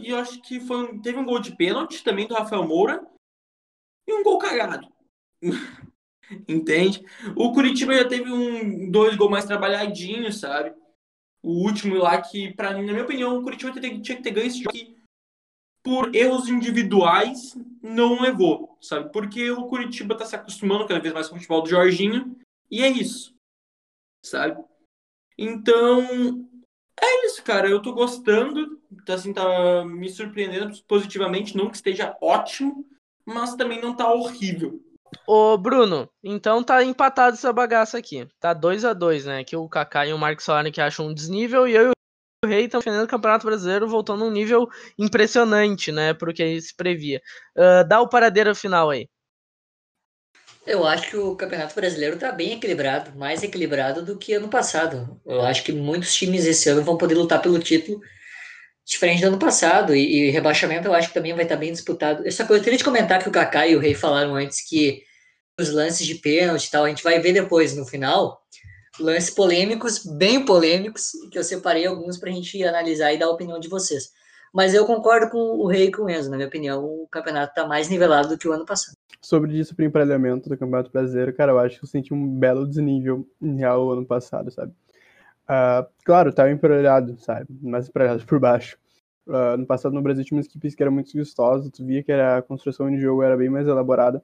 E 0.00 0.10
eu 0.10 0.18
acho 0.18 0.40
que 0.42 0.60
foi 0.60 1.00
teve 1.00 1.18
um 1.18 1.24
gol 1.24 1.40
de 1.40 1.56
pênalti 1.56 2.04
também 2.04 2.28
do 2.28 2.34
Rafael 2.34 2.64
Moura 2.64 3.04
e 4.06 4.12
um 4.14 4.22
gol 4.22 4.38
cagado. 4.38 4.88
Entende? 6.48 7.04
O 7.34 7.52
Curitiba 7.52 7.94
já 7.94 8.06
teve 8.06 8.30
um 8.30 8.90
dois 8.90 9.16
gols 9.16 9.30
mais 9.30 9.44
trabalhadinhos, 9.44 10.40
sabe? 10.40 10.74
O 11.42 11.64
último 11.64 11.96
lá 11.96 12.20
que, 12.20 12.52
para 12.54 12.74
mim, 12.74 12.84
na 12.84 12.92
minha 12.92 13.04
opinião, 13.04 13.38
o 13.38 13.42
Curitiba 13.42 13.72
tinha 13.80 14.00
que 14.00 14.22
ter 14.22 14.30
ganho 14.30 14.46
esse 14.46 14.58
jogo 14.58 14.72
que, 14.72 14.96
por 15.82 16.14
erros 16.14 16.48
individuais, 16.48 17.56
não 17.82 18.20
levou, 18.20 18.76
sabe? 18.80 19.10
Porque 19.12 19.50
o 19.50 19.66
Curitiba 19.66 20.16
tá 20.16 20.24
se 20.24 20.36
acostumando 20.36 20.86
cada 20.86 21.00
vez 21.00 21.14
mais 21.14 21.28
com 21.28 21.36
o 21.36 21.38
futebol 21.38 21.62
do 21.62 21.70
Jorginho 21.70 22.36
e 22.70 22.82
é 22.82 22.88
isso, 22.88 23.34
sabe? 24.22 24.62
Então, 25.38 26.46
é 27.00 27.26
isso, 27.26 27.42
cara. 27.44 27.68
Eu 27.68 27.80
tô 27.80 27.94
gostando, 27.94 28.76
tá, 29.06 29.14
assim, 29.14 29.32
tá 29.32 29.84
me 29.84 30.08
surpreendendo 30.10 30.76
positivamente. 30.82 31.56
Não 31.56 31.70
que 31.70 31.76
esteja 31.76 32.16
ótimo, 32.20 32.84
mas 33.24 33.54
também 33.54 33.80
não 33.80 33.94
tá 33.94 34.12
horrível. 34.12 34.82
Ô, 35.26 35.56
Bruno, 35.56 36.08
então 36.22 36.62
tá 36.62 36.82
empatado 36.82 37.36
essa 37.36 37.52
bagaça 37.52 37.98
aqui. 37.98 38.26
Tá 38.40 38.52
2 38.52 38.84
a 38.84 38.92
2 38.92 39.26
né? 39.26 39.44
Que 39.44 39.56
o 39.56 39.68
Kaká 39.68 40.06
e 40.06 40.12
o 40.12 40.18
Marcos 40.18 40.44
Soares 40.44 40.72
que 40.72 40.80
acham 40.80 41.06
um 41.06 41.14
desnível 41.14 41.66
e 41.66 41.74
eu 41.74 41.88
e 41.88 41.90
o 42.44 42.48
Rei 42.48 42.64
estão 42.64 42.80
defendendo 42.80 43.04
o 43.04 43.08
Campeonato 43.08 43.46
Brasileiro 43.46 43.88
voltando 43.88 44.24
a 44.24 44.26
um 44.28 44.30
nível 44.30 44.68
impressionante, 44.98 45.90
né? 45.90 46.14
Porque 46.14 46.60
se 46.60 46.74
previa. 46.74 47.20
Uh, 47.56 47.86
dá 47.86 48.00
o 48.00 48.08
paradeiro 48.08 48.54
final 48.54 48.90
aí. 48.90 49.08
Eu 50.66 50.86
acho 50.86 51.08
que 51.08 51.16
o 51.16 51.34
Campeonato 51.34 51.74
Brasileiro 51.74 52.16
está 52.16 52.30
bem 52.30 52.52
equilibrado, 52.52 53.16
mais 53.16 53.42
equilibrado 53.42 54.04
do 54.04 54.18
que 54.18 54.34
ano 54.34 54.48
passado. 54.48 55.18
Eu 55.24 55.40
acho 55.40 55.64
que 55.64 55.72
muitos 55.72 56.14
times 56.14 56.44
esse 56.44 56.68
ano 56.68 56.82
vão 56.82 56.98
poder 56.98 57.14
lutar 57.14 57.40
pelo 57.40 57.58
título, 57.58 58.02
diferente 58.88 59.20
do 59.20 59.28
ano 59.28 59.38
passado. 59.38 59.94
E, 59.94 60.28
e 60.28 60.30
rebaixamento 60.30 60.88
eu 60.88 60.94
acho 60.94 61.08
que 61.08 61.14
também 61.14 61.34
vai 61.34 61.44
estar 61.44 61.56
tá 61.56 61.60
bem 61.60 61.72
disputado. 61.72 62.24
Eu 62.24 62.32
só 62.32 62.44
de 62.44 62.84
comentar 62.84 63.22
que 63.22 63.28
o 63.28 63.32
Kaká 63.32 63.66
e 63.66 63.76
o 63.76 63.80
Rei 63.80 63.94
falaram 63.94 64.34
antes 64.34 64.66
que 64.66 65.02
os 65.60 65.70
lances 65.70 66.06
de 66.06 66.14
pênalti 66.16 66.66
e 66.66 66.70
tal, 66.70 66.84
a 66.84 66.88
gente 66.88 67.02
vai 67.02 67.20
ver 67.20 67.32
depois 67.32 67.76
no 67.76 67.84
final. 67.84 68.40
Lances 68.98 69.30
polêmicos, 69.30 70.04
bem 70.04 70.44
polêmicos, 70.44 71.10
que 71.30 71.38
eu 71.38 71.44
separei 71.44 71.86
alguns 71.86 72.16
para 72.16 72.30
a 72.30 72.32
gente 72.32 72.62
analisar 72.64 73.12
e 73.12 73.18
dar 73.18 73.26
a 73.26 73.30
opinião 73.30 73.60
de 73.60 73.68
vocês. 73.68 74.10
Mas 74.52 74.74
eu 74.74 74.86
concordo 74.86 75.30
com 75.30 75.38
o 75.38 75.66
Rei 75.66 75.86
e 75.86 75.92
com 75.92 76.04
o 76.04 76.10
Enzo, 76.10 76.30
na 76.30 76.36
minha 76.36 76.48
opinião, 76.48 76.84
o 76.84 77.06
campeonato 77.08 77.52
está 77.52 77.66
mais 77.66 77.88
nivelado 77.88 78.28
do 78.28 78.38
que 78.38 78.48
o 78.48 78.52
ano 78.52 78.64
passado 78.64 78.96
sobre 79.20 79.52
disciplina 79.52 79.88
e 79.88 79.90
emparelhamento 79.90 80.48
do 80.48 80.56
Campeonato 80.56 80.90
Brasileiro, 80.92 81.34
cara, 81.34 81.52
eu 81.52 81.58
acho 81.58 81.78
que 81.78 81.84
eu 81.84 81.88
senti 81.88 82.14
um 82.14 82.26
belo 82.38 82.66
desnível 82.66 83.28
em 83.42 83.56
real 83.56 83.90
ano 83.90 84.06
passado, 84.06 84.50
sabe? 84.50 84.72
Uh, 85.48 85.88
claro, 86.04 86.32
tava 86.32 86.50
emparelhado, 86.50 87.16
sabe? 87.18 87.46
Mas 87.62 87.88
emparelhado 87.88 88.24
por 88.26 88.38
baixo. 88.38 88.78
Uh, 89.26 89.56
no 89.56 89.66
passado 89.66 89.92
no 89.92 90.02
Brasil 90.02 90.24
tinha 90.24 90.36
umas 90.36 90.46
equipes 90.46 90.74
que 90.74 90.82
eram 90.82 90.92
muito 90.92 91.12
vistosas, 91.12 91.70
tu 91.70 91.84
via 91.84 92.02
que 92.02 92.12
era, 92.12 92.38
a 92.38 92.42
construção 92.42 92.90
de 92.90 93.00
jogo 93.00 93.22
era 93.22 93.36
bem 93.36 93.48
mais 93.48 93.66
elaborada. 93.66 94.22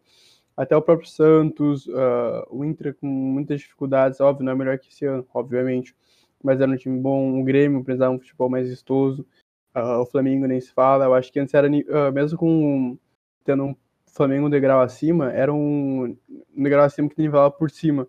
Até 0.56 0.76
o 0.76 0.82
próprio 0.82 1.08
Santos, 1.08 1.86
uh, 1.86 2.46
o 2.50 2.64
Inter 2.64 2.94
com 2.94 3.06
muitas 3.06 3.60
dificuldades, 3.60 4.20
óbvio, 4.20 4.44
não 4.44 4.52
é 4.52 4.54
melhor 4.54 4.78
que 4.78 4.88
esse 4.88 5.04
ano, 5.04 5.26
obviamente, 5.34 5.96
mas 6.42 6.60
era 6.60 6.70
um 6.70 6.76
time 6.76 7.00
bom, 7.00 7.40
o 7.40 7.44
Grêmio 7.44 7.82
precisava 7.82 8.14
um 8.14 8.20
futebol 8.20 8.48
mais 8.48 8.68
vistoso, 8.68 9.26
o 9.74 10.06
Flamengo 10.06 10.46
nem 10.46 10.60
se 10.60 10.70
fala, 10.70 11.06
eu 11.06 11.14
acho 11.14 11.32
que 11.32 11.40
antes 11.40 11.52
era, 11.52 11.68
mesmo 12.12 12.38
com 12.38 12.96
tendo 13.44 13.64
um 13.64 13.76
Flamengo 14.06 14.46
um 14.46 14.50
degrau 14.50 14.80
acima, 14.80 15.32
era 15.32 15.52
um, 15.52 16.16
degrau 16.56 16.84
acima 16.84 17.08
que 17.08 17.20
nivelava 17.20 17.50
por 17.50 17.70
cima. 17.70 18.06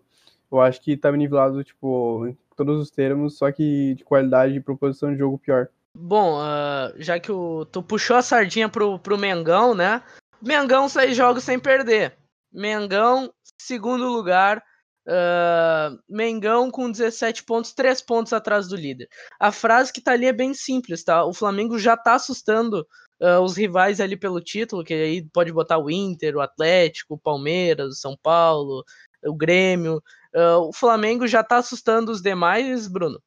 Eu 0.50 0.60
acho 0.60 0.80
que 0.80 0.92
estava 0.92 1.16
nivelado, 1.16 1.64
tipo, 1.64 2.32
todos 2.56 2.80
os 2.80 2.90
termos, 2.90 3.36
só 3.36 3.52
que 3.52 3.94
de 3.94 4.04
qualidade 4.04 4.54
e 4.54 4.60
proposição 4.60 5.12
de 5.12 5.18
jogo 5.18 5.38
pior. 5.38 5.68
Bom, 5.94 6.38
uh, 6.38 6.92
já 6.96 7.18
que 7.18 7.32
o, 7.32 7.64
tu 7.64 7.82
puxou 7.82 8.16
a 8.16 8.22
sardinha 8.22 8.68
pro, 8.68 8.98
pro 8.98 9.16
Mengão, 9.16 9.74
né? 9.74 10.02
Mengão 10.42 10.88
seis 10.88 11.16
jogos 11.16 11.44
sem 11.44 11.58
perder. 11.58 12.16
Mengão, 12.52 13.32
segundo 13.58 14.06
lugar. 14.06 14.62
Uh, 15.08 15.96
Mengão 16.08 16.68
com 16.70 16.90
17 16.90 17.44
pontos, 17.44 17.72
3 17.72 18.02
pontos 18.02 18.32
atrás 18.32 18.66
do 18.66 18.74
líder. 18.74 19.08
A 19.38 19.52
frase 19.52 19.92
que 19.92 20.00
tá 20.00 20.12
ali 20.12 20.26
é 20.26 20.32
bem 20.32 20.52
simples, 20.52 21.04
tá? 21.04 21.24
O 21.24 21.32
Flamengo 21.32 21.78
já 21.78 21.96
tá 21.96 22.14
assustando 22.14 22.84
uh, 23.20 23.40
os 23.40 23.56
rivais 23.56 24.00
ali 24.00 24.16
pelo 24.16 24.40
título, 24.40 24.84
que 24.84 24.92
aí 24.92 25.28
pode 25.32 25.52
botar 25.52 25.78
o 25.78 25.90
Inter, 25.90 26.36
o 26.36 26.40
Atlético, 26.40 27.14
o 27.14 27.18
Palmeiras, 27.18 27.88
o 27.88 28.00
São 28.00 28.16
Paulo, 28.20 28.84
o 29.26 29.34
Grêmio. 29.34 30.02
Uh, 30.34 30.68
o 30.68 30.72
Flamengo 30.72 31.26
já 31.26 31.42
tá 31.42 31.58
assustando 31.58 32.12
os 32.12 32.20
demais, 32.20 32.88
Bruno? 32.88 33.20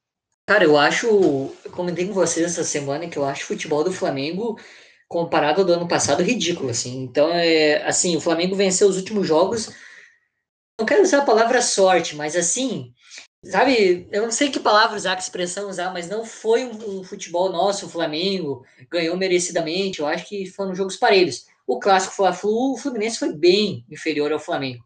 Cara, 0.48 0.64
eu 0.64 0.78
acho, 0.78 1.08
eu 1.08 1.72
comentei 1.72 2.08
com 2.08 2.14
vocês 2.14 2.46
essa 2.46 2.64
semana 2.64 3.08
que 3.08 3.18
eu 3.18 3.26
acho 3.26 3.44
o 3.44 3.48
futebol 3.48 3.84
do 3.84 3.92
Flamengo 3.92 4.60
comparado 5.08 5.62
ao 5.62 5.68
do 5.68 5.74
ano 5.74 5.88
passado 5.88 6.24
ridículo, 6.24 6.70
assim. 6.70 7.04
Então, 7.04 7.30
é, 7.32 7.84
assim, 7.86 8.16
o 8.16 8.22
Flamengo 8.22 8.56
venceu 8.56 8.88
os 8.88 8.98
últimos 8.98 9.28
jogos. 9.28 9.72
Não 10.80 10.86
quero 10.86 11.02
usar 11.02 11.20
a 11.20 11.26
palavra 11.26 11.62
sorte, 11.62 12.16
mas 12.16 12.36
assim, 12.36 12.94
Sabe, 13.44 14.06
eu 14.12 14.24
não 14.24 14.32
sei 14.32 14.50
que 14.50 14.60
palavra 14.60 14.98
usar, 14.98 15.16
que 15.16 15.22
expressão 15.22 15.70
usar, 15.70 15.94
mas 15.94 16.10
não 16.10 16.26
foi 16.26 16.66
um, 16.66 17.00
um, 17.00 17.04
futebol 17.06 17.50
nosso, 17.50 17.86
o 17.86 17.90
Flamengo 17.90 18.66
ganhou 18.92 19.16
merecidamente, 19.16 20.00
eu 20.00 20.08
acho 20.08 20.28
que 20.28 20.46
foram 20.46 20.76
jogos 20.76 20.98
parelhos. 20.98 21.46
O 21.66 21.80
clássico 21.80 22.16
Fla-Flu, 22.16 22.74
o 22.74 22.78
Fluminense 22.78 23.18
foi 23.18 23.34
bem 23.34 23.86
inferior 23.90 24.34
ao 24.34 24.40
Flamengo. 24.40 24.84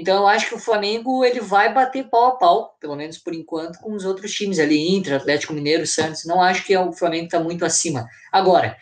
Então 0.00 0.16
eu 0.16 0.26
acho 0.26 0.48
que 0.48 0.54
o 0.54 0.58
Flamengo 0.58 1.22
ele 1.24 1.40
vai 1.40 1.72
bater 1.72 2.08
pau 2.08 2.28
a 2.28 2.36
pau, 2.36 2.76
pelo 2.80 2.96
menos 2.96 3.18
por 3.18 3.34
enquanto, 3.34 3.78
com 3.80 3.92
os 3.92 4.04
outros 4.06 4.32
times 4.32 4.58
ali, 4.58 4.96
Inter, 4.96 5.14
Atlético 5.14 5.52
Mineiro, 5.52 5.86
Santos. 5.86 6.24
Não 6.24 6.40
acho 6.40 6.64
que 6.64 6.74
o 6.76 6.92
Flamengo 6.92 7.26
está 7.26 7.38
muito 7.38 7.64
acima. 7.64 8.06
Agora, 8.32 8.76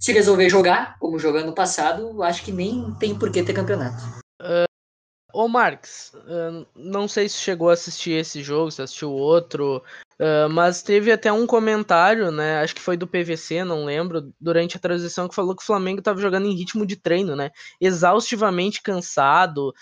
se 0.00 0.12
resolver 0.12 0.48
jogar, 0.50 0.98
como 0.98 1.18
jogando 1.18 1.46
no 1.46 1.54
passado, 1.54 2.22
acho 2.22 2.44
que 2.44 2.50
nem 2.50 2.92
tem 2.98 3.16
por 3.16 3.30
que 3.30 3.42
ter 3.42 3.52
campeonato. 3.52 4.02
Ô 5.32 5.46
Marx, 5.46 6.12
não 6.74 7.06
sei 7.06 7.28
se 7.28 7.36
chegou 7.36 7.70
a 7.70 7.74
assistir 7.74 8.12
esse 8.12 8.42
jogo, 8.42 8.70
se 8.70 8.82
assistiu 8.82 9.12
outro, 9.12 9.84
mas 10.50 10.82
teve 10.82 11.12
até 11.12 11.32
um 11.32 11.46
comentário, 11.46 12.30
né? 12.30 12.60
Acho 12.60 12.74
que 12.74 12.80
foi 12.80 12.96
do 12.96 13.06
PVC, 13.06 13.64
não 13.64 13.84
lembro, 13.84 14.32
durante 14.40 14.76
a 14.76 14.80
transição 14.80 15.28
que 15.28 15.34
falou 15.34 15.54
que 15.54 15.62
o 15.62 15.66
Flamengo 15.66 15.98
estava 15.98 16.20
jogando 16.20 16.46
em 16.46 16.54
ritmo 16.54 16.86
de 16.86 16.96
treino, 16.96 17.36
né? 17.36 17.50
Exaustivamente 17.80 18.82
cansado. 18.82 19.72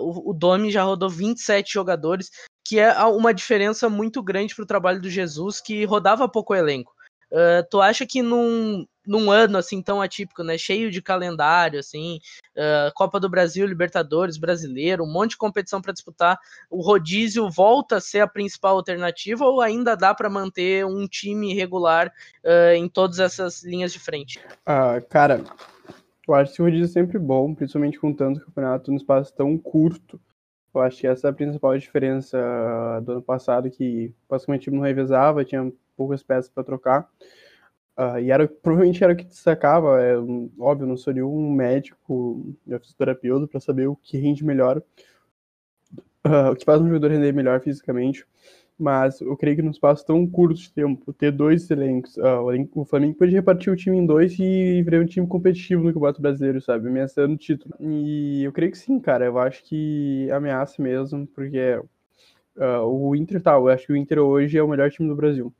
o, 0.00 0.30
o 0.30 0.34
Domi 0.34 0.70
já 0.70 0.82
rodou 0.82 1.08
27 1.08 1.72
jogadores, 1.72 2.30
que 2.66 2.78
é 2.78 2.92
uma 3.04 3.34
diferença 3.34 3.88
muito 3.88 4.22
grande 4.22 4.54
para 4.54 4.62
o 4.62 4.66
trabalho 4.66 5.00
do 5.00 5.10
Jesus, 5.10 5.60
que 5.60 5.84
rodava 5.84 6.28
pouco 6.28 6.54
elenco. 6.54 6.93
Uh, 7.34 7.66
tu 7.68 7.80
acha 7.80 8.06
que 8.06 8.22
num, 8.22 8.86
num 9.04 9.28
ano 9.28 9.58
assim 9.58 9.82
tão 9.82 10.00
atípico, 10.00 10.44
né, 10.44 10.56
cheio 10.56 10.88
de 10.88 11.02
calendário, 11.02 11.80
assim, 11.80 12.20
uh, 12.56 12.94
Copa 12.94 13.18
do 13.18 13.28
Brasil, 13.28 13.66
Libertadores, 13.66 14.38
Brasileiro, 14.38 15.02
um 15.02 15.12
monte 15.12 15.30
de 15.30 15.36
competição 15.36 15.82
para 15.82 15.92
disputar, 15.92 16.38
o 16.70 16.80
rodízio 16.80 17.50
volta 17.50 17.96
a 17.96 18.00
ser 18.00 18.20
a 18.20 18.28
principal 18.28 18.76
alternativa 18.76 19.44
ou 19.44 19.60
ainda 19.60 19.96
dá 19.96 20.14
para 20.14 20.30
manter 20.30 20.86
um 20.86 21.08
time 21.08 21.52
regular 21.52 22.06
uh, 22.44 22.72
em 22.76 22.88
todas 22.88 23.18
essas 23.18 23.64
linhas 23.64 23.92
de 23.92 23.98
frente? 23.98 24.40
Ah, 24.64 25.00
cara, 25.00 25.42
eu 26.28 26.34
acho 26.34 26.54
que 26.54 26.62
o 26.62 26.66
rodízio 26.66 26.84
é 26.84 26.88
sempre 26.88 27.18
bom, 27.18 27.52
principalmente 27.52 27.98
com 27.98 28.12
tanto 28.12 28.44
campeonato 28.44 28.92
num 28.92 28.96
espaço 28.96 29.34
tão 29.34 29.58
curto. 29.58 30.20
Eu 30.74 30.80
acho 30.80 31.00
que 31.00 31.06
essa 31.06 31.28
é 31.28 31.30
a 31.30 31.34
principal 31.34 31.78
diferença 31.78 32.36
do 33.04 33.12
ano 33.12 33.22
passado, 33.22 33.70
que 33.70 34.12
basicamente 34.28 34.62
o 34.62 34.64
time 34.64 34.76
não 34.76 34.84
revezava, 34.84 35.44
tinha 35.44 35.72
poucas 35.96 36.22
peças 36.22 36.50
para 36.50 36.64
trocar. 36.64 37.08
Uh, 37.96 38.18
e 38.18 38.30
era, 38.30 38.48
provavelmente 38.62 39.02
era 39.02 39.12
o 39.12 39.16
que 39.16 39.24
destacava. 39.24 40.02
É, 40.02 40.16
óbvio, 40.58 40.86
não 40.86 40.96
sou 40.96 41.12
nenhum 41.12 41.50
médico, 41.52 42.54
já 42.66 42.78
fisioterapeuta 42.80 43.46
para 43.46 43.60
saber 43.60 43.86
o 43.86 43.96
que 43.96 44.18
rende 44.18 44.44
melhor, 44.44 44.82
uh, 46.26 46.50
o 46.52 46.56
que 46.56 46.64
faz 46.64 46.80
um 46.80 46.88
jogador 46.88 47.10
render 47.10 47.32
melhor 47.32 47.60
fisicamente. 47.60 48.26
Mas 48.78 49.20
eu 49.20 49.36
creio 49.36 49.56
que 49.56 49.62
num 49.62 49.70
espaço 49.70 50.04
tão 50.04 50.26
curto 50.26 50.56
de 50.56 50.72
tempo, 50.72 51.12
ter 51.12 51.30
dois 51.30 51.70
elencos, 51.70 52.16
uh, 52.16 52.68
o 52.74 52.84
Flamengo 52.84 53.16
pode 53.16 53.32
repartir 53.32 53.72
o 53.72 53.76
time 53.76 53.96
em 53.98 54.06
dois 54.06 54.36
e 54.38 54.82
virar 54.82 55.00
um 55.00 55.06
time 55.06 55.26
competitivo 55.28 55.84
no 55.84 55.92
Campeonato 55.92 56.20
Brasileiro, 56.20 56.60
sabe? 56.60 56.88
Ameaçando 56.88 57.34
o 57.34 57.38
título. 57.38 57.74
E 57.80 58.42
eu 58.42 58.52
creio 58.52 58.72
que 58.72 58.78
sim, 58.78 58.98
cara. 58.98 59.26
Eu 59.26 59.38
acho 59.38 59.62
que 59.64 60.28
ameaça 60.32 60.82
mesmo, 60.82 61.26
porque 61.28 61.80
o 62.84 63.14
Inter 63.16 63.42
tá, 63.42 63.52
eu 63.52 63.68
acho 63.68 63.86
que 63.86 63.92
o 63.92 63.96
Inter 63.96 64.18
hoje 64.18 64.58
é 64.58 64.62
o 64.62 64.68
melhor 64.68 64.90
time 64.90 65.08
do 65.08 65.16
Brasil 65.16 65.52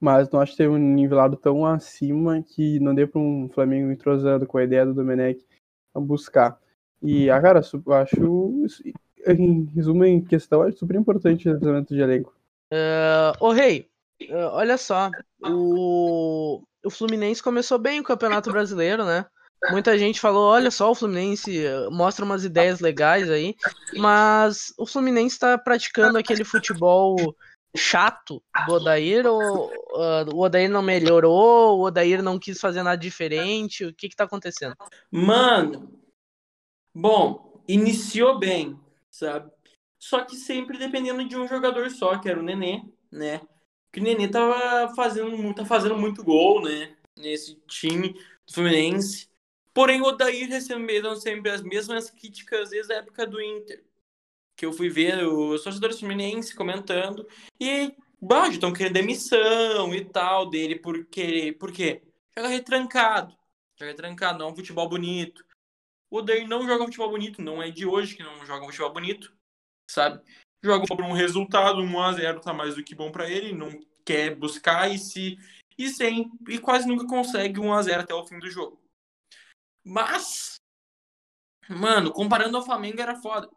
mas 0.00 0.30
não 0.30 0.40
acho 0.40 0.52
que 0.52 0.58
teve 0.58 0.70
um 0.70 0.78
nivelado 0.78 1.36
tão 1.36 1.64
acima 1.64 2.42
que 2.42 2.78
não 2.80 2.94
dê 2.94 3.06
para 3.06 3.20
um 3.20 3.48
Flamengo 3.48 3.90
entrosando 3.90 4.46
com 4.46 4.58
a 4.58 4.64
ideia 4.64 4.84
do 4.84 4.94
Domenech 4.94 5.44
buscar. 5.94 6.58
E, 7.02 7.30
ah, 7.30 7.40
cara, 7.40 7.60
eu 7.86 7.92
acho, 7.92 8.66
em 9.26 9.64
resumo, 9.74 10.04
em 10.04 10.20
questão, 10.20 10.64
é 10.64 10.72
super 10.72 10.96
importante 10.96 11.48
o 11.48 11.58
tratamento 11.58 11.94
de 11.94 12.00
elenco. 12.00 12.34
Uh, 12.72 13.32
ô, 13.40 13.52
Rei, 13.52 13.88
uh, 14.22 14.50
olha 14.52 14.76
só, 14.76 15.10
o, 15.44 16.62
o 16.84 16.90
Fluminense 16.90 17.42
começou 17.42 17.78
bem 17.78 18.00
o 18.00 18.04
Campeonato 18.04 18.50
Brasileiro, 18.50 19.04
né? 19.04 19.26
Muita 19.70 19.98
gente 19.98 20.20
falou, 20.20 20.50
olha 20.50 20.70
só, 20.70 20.90
o 20.90 20.94
Fluminense 20.94 21.64
mostra 21.90 22.24
umas 22.24 22.44
ideias 22.44 22.80
legais 22.80 23.28
aí, 23.30 23.54
mas 23.96 24.72
o 24.78 24.86
Fluminense 24.86 25.34
está 25.34 25.56
praticando 25.56 26.18
aquele 26.18 26.44
futebol 26.44 27.16
chato 27.76 28.42
do 28.66 28.74
Odair 28.74 29.26
ou 29.26 29.66
uh, 29.68 30.34
o 30.34 30.40
Odair 30.40 30.70
não 30.70 30.82
melhorou, 30.82 31.78
o 31.78 31.82
Odair 31.84 32.22
não 32.22 32.38
quis 32.38 32.58
fazer 32.58 32.82
nada 32.82 32.96
diferente? 32.96 33.84
O 33.84 33.94
que 33.94 34.08
que 34.08 34.16
tá 34.16 34.24
acontecendo? 34.24 34.74
Mano, 35.10 35.92
bom, 36.94 37.62
iniciou 37.68 38.38
bem, 38.38 38.78
sabe? 39.18 39.50
Só 39.98 40.24
que 40.24 40.36
sempre 40.36 40.78
dependendo 40.78 41.26
de 41.26 41.36
um 41.36 41.48
jogador 41.48 41.90
só, 41.90 42.18
que 42.18 42.28
era 42.28 42.38
o 42.38 42.42
Nenê, 42.42 42.82
né? 43.10 43.40
Que 43.92 44.00
o 44.00 44.02
Nenê 44.02 44.28
tava 44.28 44.94
fazendo, 44.94 45.54
tá 45.54 45.64
fazendo 45.64 45.96
muito 45.96 46.22
gol, 46.22 46.62
né? 46.62 46.96
Nesse 47.16 47.56
time 47.66 48.12
do 48.46 48.52
Fluminense. 48.52 49.28
Porém, 49.72 50.00
o 50.00 50.04
Odair 50.04 50.48
recebendo 50.48 51.14
sempre 51.16 51.50
as 51.50 51.62
mesmas 51.62 52.10
críticas 52.10 52.70
desde 52.70 52.92
a 52.92 52.96
época 52.96 53.26
do 53.26 53.40
Inter 53.40 53.84
que 54.56 54.64
eu 54.64 54.72
fui 54.72 54.88
ver 54.88 55.26
os 55.26 55.62
torcedores 55.62 56.00
fluminenses 56.00 56.54
comentando 56.54 57.28
e 57.60 57.94
bah, 58.20 58.48
estão 58.48 58.72
querendo 58.72 58.94
demissão 58.94 59.94
e 59.94 60.04
tal 60.04 60.48
dele 60.48 60.76
porque 60.76 61.54
por 61.60 61.70
quê? 61.70 62.02
Joga 62.36 62.48
retrancado. 62.48 63.36
Joga 63.78 63.90
retrancado, 63.90 64.38
não 64.38 64.48
é 64.48 64.52
um 64.52 64.56
futebol 64.56 64.88
bonito. 64.88 65.44
O 66.16 66.20
Odair 66.20 66.48
não 66.48 66.66
joga 66.66 66.84
futebol 66.84 67.10
bonito, 67.10 67.42
não 67.42 67.62
é 67.62 67.70
de 67.70 67.84
hoje 67.84 68.16
que 68.16 68.22
não 68.22 68.46
joga 68.46 68.64
futebol 68.64 68.90
bonito, 68.90 69.36
sabe? 69.90 70.22
Joga 70.64 70.86
por 70.86 71.02
um 71.02 71.12
resultado, 71.12 71.82
1 71.82 72.02
a 72.02 72.12
0 72.12 72.40
tá 72.40 72.54
mais 72.54 72.74
do 72.74 72.82
que 72.82 72.94
bom 72.94 73.12
para 73.12 73.30
ele, 73.30 73.52
não 73.52 73.68
quer 74.02 74.34
buscar 74.34 74.90
e 74.90 74.98
se 74.98 75.36
e 75.76 75.90
sem 75.90 76.30
e 76.48 76.58
quase 76.58 76.88
nunca 76.88 77.06
consegue 77.06 77.60
1 77.60 77.70
a 77.70 77.82
0 77.82 78.00
até 78.00 78.14
o 78.14 78.26
fim 78.26 78.38
do 78.38 78.48
jogo. 78.48 78.80
Mas 79.84 80.56
mano, 81.68 82.10
comparando 82.10 82.56
ao 82.56 82.64
Flamengo 82.64 82.98
era 82.98 83.20
foda 83.20 83.50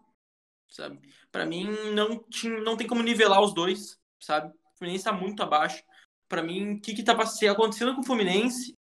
sabe? 0.68 0.99
Para 1.32 1.45
mim 1.45 1.66
não 1.93 2.22
tinha, 2.30 2.60
não 2.60 2.76
tem 2.76 2.88
como 2.88 3.01
nivelar 3.01 3.41
os 3.41 3.53
dois, 3.53 3.97
sabe? 4.20 4.49
O 4.49 4.78
Fluminense 4.78 5.05
tá 5.05 5.14
muito 5.14 5.41
abaixo. 5.41 5.82
Para 6.28 6.43
mim, 6.43 6.74
o 6.74 6.82
que 6.82 6.93
que 6.93 7.03
tava 7.03 7.24
acontecendo 7.24 7.95
com 7.95 8.01
o 8.01 8.05
Fluminense 8.05 8.78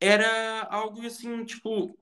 era 0.00 0.62
algo 0.70 1.04
assim, 1.04 1.44
tipo, 1.44 1.98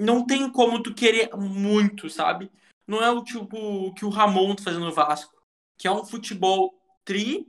não 0.00 0.26
tem 0.26 0.50
como 0.50 0.82
tu 0.82 0.94
querer 0.94 1.30
muito, 1.36 2.08
sabe? 2.08 2.50
Não 2.86 3.02
é 3.02 3.10
o 3.10 3.22
tipo 3.22 3.92
que 3.94 4.04
o 4.04 4.08
Ramon 4.08 4.56
tá 4.56 4.64
fazendo 4.64 4.86
no 4.86 4.92
Vasco, 4.92 5.40
que 5.78 5.86
é 5.86 5.92
um 5.92 6.04
futebol 6.04 6.74
tri 7.04 7.46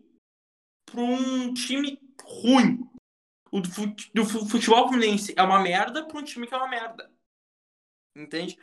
para 0.86 1.02
um 1.02 1.54
time 1.54 2.00
ruim. 2.24 2.88
O 3.52 3.60
do 3.60 4.26
futebol 4.26 4.88
fluminense 4.88 5.34
é 5.36 5.42
uma 5.42 5.62
merda 5.62 6.06
para 6.06 6.20
um 6.20 6.24
time 6.24 6.46
que 6.46 6.54
é 6.54 6.58
uma 6.58 6.68
merda. 6.68 7.12
Entende? 8.16 8.58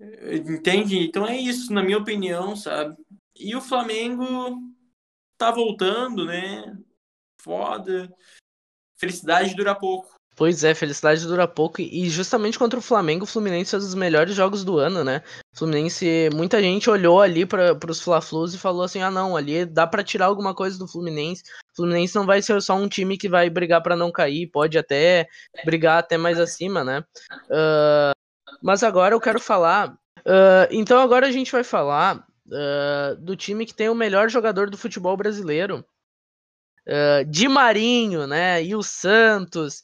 Entende? 0.00 0.98
Então 0.98 1.26
é 1.26 1.36
isso, 1.36 1.72
na 1.72 1.82
minha 1.82 1.98
opinião, 1.98 2.56
sabe? 2.56 2.96
E 3.36 3.54
o 3.54 3.60
Flamengo 3.60 4.24
tá 5.38 5.50
voltando, 5.50 6.26
né? 6.26 6.76
Foda. 7.40 8.14
Felicidade 8.98 9.54
dura 9.54 9.74
pouco. 9.74 10.19
Pois 10.40 10.64
é, 10.64 10.74
felicidade 10.74 11.26
dura 11.26 11.46
pouco. 11.46 11.82
E 11.82 12.08
justamente 12.08 12.58
contra 12.58 12.78
o 12.78 12.82
Flamengo, 12.82 13.24
o 13.24 13.26
Fluminense 13.26 13.72
fez 13.72 13.84
os 13.84 13.94
melhores 13.94 14.34
jogos 14.34 14.64
do 14.64 14.78
ano, 14.78 15.04
né? 15.04 15.22
Fluminense, 15.54 16.30
muita 16.34 16.62
gente 16.62 16.88
olhou 16.88 17.20
ali 17.20 17.44
para 17.44 17.76
os 17.86 18.00
Fla-Flus 18.00 18.54
e 18.54 18.58
falou 18.58 18.82
assim: 18.82 19.02
ah, 19.02 19.10
não, 19.10 19.36
ali 19.36 19.66
dá 19.66 19.86
para 19.86 20.02
tirar 20.02 20.24
alguma 20.24 20.54
coisa 20.54 20.78
do 20.78 20.88
Fluminense. 20.88 21.42
Fluminense 21.76 22.14
não 22.14 22.24
vai 22.24 22.40
ser 22.40 22.58
só 22.62 22.74
um 22.74 22.88
time 22.88 23.18
que 23.18 23.28
vai 23.28 23.50
brigar 23.50 23.82
para 23.82 23.94
não 23.94 24.10
cair, 24.10 24.46
pode 24.46 24.78
até 24.78 25.28
brigar 25.62 25.98
até 25.98 26.16
mais 26.16 26.40
acima, 26.40 26.82
né? 26.82 27.04
Uh, 27.50 28.16
mas 28.62 28.82
agora 28.82 29.14
eu 29.14 29.20
quero 29.20 29.40
falar. 29.40 29.92
Uh, 30.20 30.64
então 30.70 30.98
agora 31.02 31.26
a 31.26 31.30
gente 31.30 31.52
vai 31.52 31.62
falar 31.62 32.16
uh, 32.46 33.14
do 33.16 33.36
time 33.36 33.66
que 33.66 33.74
tem 33.74 33.90
o 33.90 33.94
melhor 33.94 34.30
jogador 34.30 34.70
do 34.70 34.78
futebol 34.78 35.18
brasileiro. 35.18 35.84
Uh, 36.88 37.26
Di 37.26 37.46
Marinho, 37.46 38.26
né? 38.26 38.64
E 38.64 38.74
o 38.74 38.82
Santos. 38.82 39.82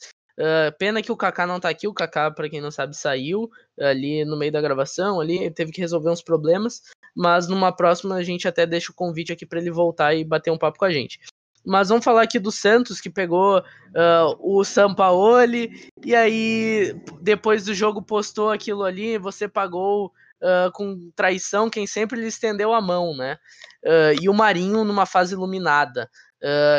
Pena 0.78 1.02
que 1.02 1.10
o 1.10 1.16
Kaká 1.16 1.46
não 1.46 1.58
tá 1.58 1.68
aqui. 1.68 1.88
O 1.88 1.94
Kaká, 1.94 2.30
para 2.30 2.48
quem 2.48 2.60
não 2.60 2.70
sabe, 2.70 2.96
saiu 2.96 3.50
ali 3.80 4.24
no 4.24 4.36
meio 4.36 4.52
da 4.52 4.60
gravação. 4.60 5.20
Ali 5.20 5.50
teve 5.50 5.72
que 5.72 5.80
resolver 5.80 6.10
uns 6.10 6.22
problemas. 6.22 6.82
Mas 7.14 7.48
numa 7.48 7.72
próxima 7.72 8.16
a 8.16 8.22
gente 8.22 8.46
até 8.46 8.66
deixa 8.66 8.92
o 8.92 8.94
convite 8.94 9.32
aqui 9.32 9.46
para 9.46 9.58
ele 9.58 9.70
voltar 9.70 10.14
e 10.14 10.24
bater 10.24 10.50
um 10.50 10.58
papo 10.58 10.78
com 10.78 10.84
a 10.84 10.90
gente. 10.90 11.18
Mas 11.66 11.88
vamos 11.88 12.04
falar 12.04 12.22
aqui 12.22 12.38
do 12.38 12.52
Santos, 12.52 13.00
que 13.00 13.10
pegou 13.10 13.58
uh, 13.58 14.36
o 14.38 14.62
Sampaoli, 14.62 15.90
e 16.04 16.14
aí 16.14 16.94
depois 17.20 17.64
do 17.64 17.74
jogo 17.74 18.00
postou 18.00 18.52
aquilo 18.52 18.84
ali, 18.84 19.18
você 19.18 19.48
pagou 19.48 20.06
uh, 20.06 20.70
com 20.72 21.10
traição 21.16 21.68
quem 21.68 21.84
sempre 21.84 22.20
lhe 22.20 22.28
estendeu 22.28 22.72
a 22.72 22.80
mão, 22.80 23.16
né? 23.16 23.36
Uh, 23.84 24.22
e 24.22 24.28
o 24.28 24.34
Marinho 24.34 24.84
numa 24.84 25.06
fase 25.06 25.34
iluminada. 25.34 26.08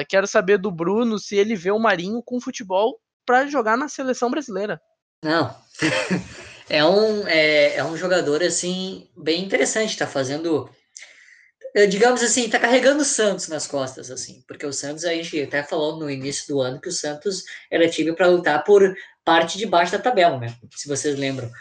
quero 0.08 0.26
saber 0.26 0.58
do 0.58 0.72
Bruno 0.72 1.20
se 1.20 1.36
ele 1.36 1.56
vê 1.56 1.72
o 1.72 1.80
Marinho 1.80 2.24
com 2.24 2.40
futebol 2.40 2.98
para 3.28 3.46
jogar 3.46 3.78
na 3.78 3.90
seleção 3.90 4.32
brasileira. 4.32 4.82
Não. 5.24 5.54
é, 6.70 6.84
um, 6.84 7.28
é, 7.28 7.76
é 7.76 7.84
um 7.84 7.96
jogador, 7.96 8.42
assim, 8.42 9.08
bem 9.16 9.44
interessante, 9.44 9.98
tá 9.98 10.08
fazendo 10.08 10.68
eh, 11.76 11.86
digamos 11.86 12.24
assim, 12.24 12.50
tá 12.50 12.58
carregando 12.58 13.04
o 13.04 13.06
Santos 13.06 13.48
nas 13.48 13.68
costas, 13.68 14.10
assim, 14.10 14.44
porque 14.48 14.66
o 14.66 14.74
Santos, 14.74 15.06
a 15.06 15.14
gente 15.14 15.40
até 15.42 15.62
falou 15.62 16.00
no 16.00 16.10
início 16.10 16.48
do 16.48 16.60
ano 16.60 16.82
que 16.82 16.90
o 16.90 16.92
Santos 16.92 17.44
era 17.70 17.88
time 17.88 18.16
para 18.16 18.28
lutar 18.28 18.64
por 18.64 18.96
parte 19.24 19.60
de 19.60 19.66
baixo 19.68 19.92
da 19.92 20.00
tabela, 20.00 20.40
né? 20.40 20.56
Se 20.76 20.88
vocês 20.88 21.18
lembram. 21.20 21.52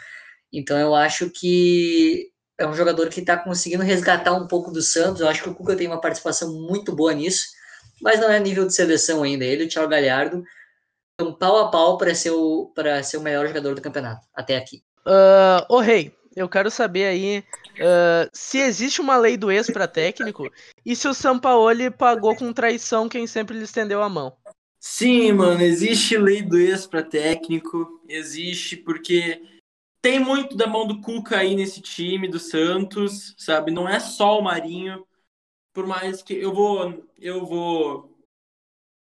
Então 0.51 0.77
eu 0.79 0.95
acho 0.95 1.29
que 1.29 2.31
é 2.57 2.65
um 2.65 2.73
jogador 2.73 3.09
que 3.09 3.19
está 3.19 3.37
conseguindo 3.37 3.83
resgatar 3.83 4.33
um 4.33 4.47
pouco 4.47 4.71
do 4.71 4.81
Santos. 4.81 5.21
Eu 5.21 5.27
acho 5.27 5.43
que 5.43 5.49
o 5.49 5.53
Cuca 5.53 5.75
tem 5.75 5.85
uma 5.85 6.01
participação 6.01 6.51
muito 6.53 6.95
boa 6.95 7.13
nisso, 7.13 7.45
mas 8.01 8.19
não 8.19 8.31
é 8.31 8.39
nível 8.39 8.65
de 8.65 8.73
seleção 8.73 9.21
ainda. 9.21 9.45
Ele 9.45 9.65
o 9.65 9.69
Thiago 9.69 9.89
Galhardo 9.89 10.43
estão 11.19 11.33
pau 11.33 11.57
a 11.57 11.71
pau 11.71 11.97
para 11.97 12.13
ser, 12.13 12.29
o, 12.29 12.71
ser 13.03 13.17
o 13.17 13.21
melhor 13.21 13.47
jogador 13.47 13.73
do 13.73 13.81
campeonato, 13.81 14.25
até 14.33 14.55
aqui. 14.55 14.83
Uh, 14.99 15.65
ô 15.67 15.79
Rei, 15.79 16.13
eu 16.35 16.47
quero 16.47 16.69
saber 16.69 17.05
aí 17.05 17.39
uh, 17.39 18.29
se 18.31 18.59
existe 18.59 19.01
uma 19.01 19.17
lei 19.17 19.35
do 19.35 19.51
ex 19.51 19.67
para 19.71 19.87
técnico 19.87 20.47
e 20.85 20.95
se 20.95 21.07
o 21.07 21.13
Sampaoli 21.13 21.89
pagou 21.89 22.35
com 22.35 22.53
traição 22.53 23.09
quem 23.09 23.25
sempre 23.25 23.57
lhe 23.57 23.63
estendeu 23.63 24.03
a 24.03 24.09
mão. 24.09 24.37
Sim, 24.79 25.33
mano, 25.33 25.61
existe 25.63 26.17
lei 26.17 26.43
do 26.43 26.57
ex 26.57 26.85
para 26.85 27.01
técnico, 27.01 27.99
existe 28.07 28.77
porque 28.77 29.41
tem 30.01 30.19
muito 30.19 30.55
da 30.55 30.67
mão 30.67 30.85
do 30.85 31.01
Cuca 31.01 31.39
aí 31.39 31.55
nesse 31.55 31.81
time 31.81 32.27
do 32.27 32.39
Santos, 32.39 33.33
sabe? 33.37 33.71
Não 33.71 33.89
é 33.89 33.99
só 33.99 34.37
o 34.37 34.43
Marinho. 34.43 35.03
Por 35.73 35.87
mais 35.87 36.21
que 36.21 36.33
eu 36.33 36.53
vou 36.53 37.03
eu 37.19 37.45
vou 37.45 38.16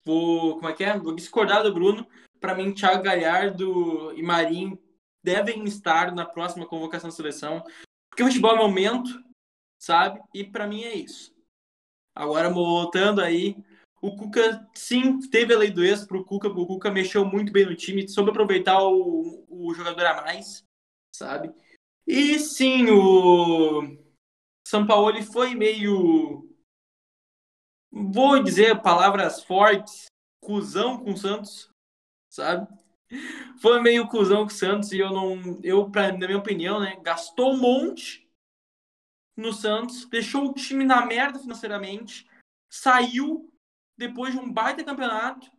vou, 0.04 0.56
como 0.56 0.68
é 0.68 0.72
que 0.72 0.84
é? 0.84 0.98
Vou 0.98 1.14
discordar 1.14 1.62
do 1.62 1.72
Bruno. 1.72 2.06
Para 2.40 2.54
mim, 2.54 2.72
Thiago 2.72 3.02
Galhardo 3.02 4.12
e 4.16 4.22
Marinho 4.22 4.78
devem 5.22 5.64
estar 5.64 6.14
na 6.14 6.26
próxima 6.26 6.66
convocação 6.66 7.08
da 7.08 7.16
seleção. 7.16 7.62
Porque 8.10 8.22
o 8.22 8.26
futebol 8.26 8.54
é 8.54 8.58
momento, 8.58 9.10
sabe? 9.78 10.20
E 10.34 10.44
para 10.44 10.66
mim 10.66 10.82
é 10.82 10.94
isso. 10.94 11.34
Agora, 12.14 12.48
voltando 12.48 13.20
aí, 13.20 13.56
o 14.00 14.14
Cuca, 14.14 14.68
sim, 14.74 15.18
teve 15.30 15.54
a 15.54 15.58
lei 15.58 15.70
do 15.70 15.82
ex 15.82 16.04
pro 16.04 16.24
Cuca. 16.24 16.48
O 16.48 16.66
Cuca 16.66 16.90
mexeu 16.90 17.24
muito 17.24 17.50
bem 17.50 17.64
no 17.64 17.74
time, 17.74 18.06
soube 18.06 18.30
aproveitar 18.30 18.78
o, 18.82 19.44
o 19.48 19.74
jogador 19.74 20.06
a 20.06 20.22
mais, 20.22 20.62
sabe? 21.10 21.52
E 22.06 22.38
sim, 22.38 22.90
o 22.90 23.96
Sampaoli 24.66 25.22
foi 25.22 25.54
meio. 25.54 26.53
Vou 27.96 28.42
dizer 28.42 28.82
palavras 28.82 29.42
fortes, 29.44 30.06
cuzão 30.40 30.98
com 30.98 31.12
o 31.12 31.16
Santos, 31.16 31.70
sabe? 32.28 32.66
foi 33.58 33.80
meio 33.80 34.08
cuzão 34.08 34.42
com 34.42 34.52
o 34.52 34.54
Santos 34.54 34.92
e 34.92 34.98
eu 34.98 35.10
não. 35.10 35.60
Eu, 35.62 35.90
pra, 35.90 36.12
na 36.12 36.26
minha 36.26 36.38
opinião, 36.38 36.80
né? 36.80 36.98
Gastou 37.02 37.52
um 37.52 37.58
monte 37.58 38.28
no 39.36 39.52
Santos, 39.52 40.06
deixou 40.06 40.46
o 40.46 40.54
time 40.54 40.84
na 40.84 41.04
merda 41.06 41.38
financeiramente, 41.38 42.28
saiu 42.68 43.52
depois 43.96 44.32
de 44.32 44.40
um 44.40 44.52
baita 44.52 44.84
campeonato, 44.84 45.50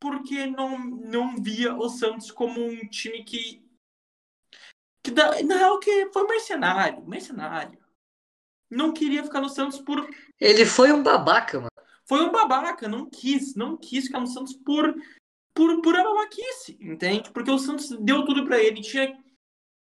porque 0.00 0.46
não, 0.46 0.78
não 0.78 1.36
via 1.36 1.74
o 1.74 1.88
Santos 1.88 2.30
como 2.30 2.60
um 2.60 2.88
time 2.88 3.24
que. 3.24 3.62
que 5.02 5.10
na 5.10 5.56
real, 5.56 5.78
que 5.78 6.10
foi 6.12 6.26
mercenário. 6.26 7.06
Mercenário. 7.06 7.85
Não 8.70 8.92
queria 8.92 9.22
ficar 9.24 9.40
no 9.40 9.48
Santos 9.48 9.80
por. 9.80 10.08
Ele 10.40 10.64
foi 10.64 10.92
um 10.92 11.02
babaca, 11.02 11.58
mano. 11.58 11.70
foi 12.08 12.24
um 12.24 12.32
babaca, 12.32 12.88
não 12.88 13.08
quis, 13.08 13.54
não 13.54 13.76
quis 13.76 14.06
ficar 14.06 14.20
no 14.20 14.26
Santos 14.26 14.54
por 14.54 14.94
por 15.54 15.80
pura 15.80 16.04
babaquice, 16.04 16.76
entende? 16.78 17.30
Porque 17.30 17.50
o 17.50 17.58
Santos 17.58 17.88
deu 18.00 18.26
tudo 18.26 18.44
para 18.44 18.62
ele, 18.62 18.82
tinha 18.82 19.18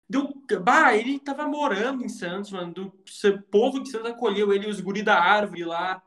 deu, 0.09 0.29
bah, 0.61 0.93
ele 0.93 1.17
tava 1.17 1.47
morando 1.47 2.03
em 2.03 2.09
Santos, 2.09 2.51
mano, 2.51 2.73
do 2.73 2.91
povo 3.49 3.79
de 3.79 3.89
Santos 3.89 4.11
acolheu 4.11 4.51
ele, 4.51 4.67
os 4.67 4.81
guri 4.81 5.01
da 5.01 5.17
árvore 5.17 5.63
lá 5.63 6.03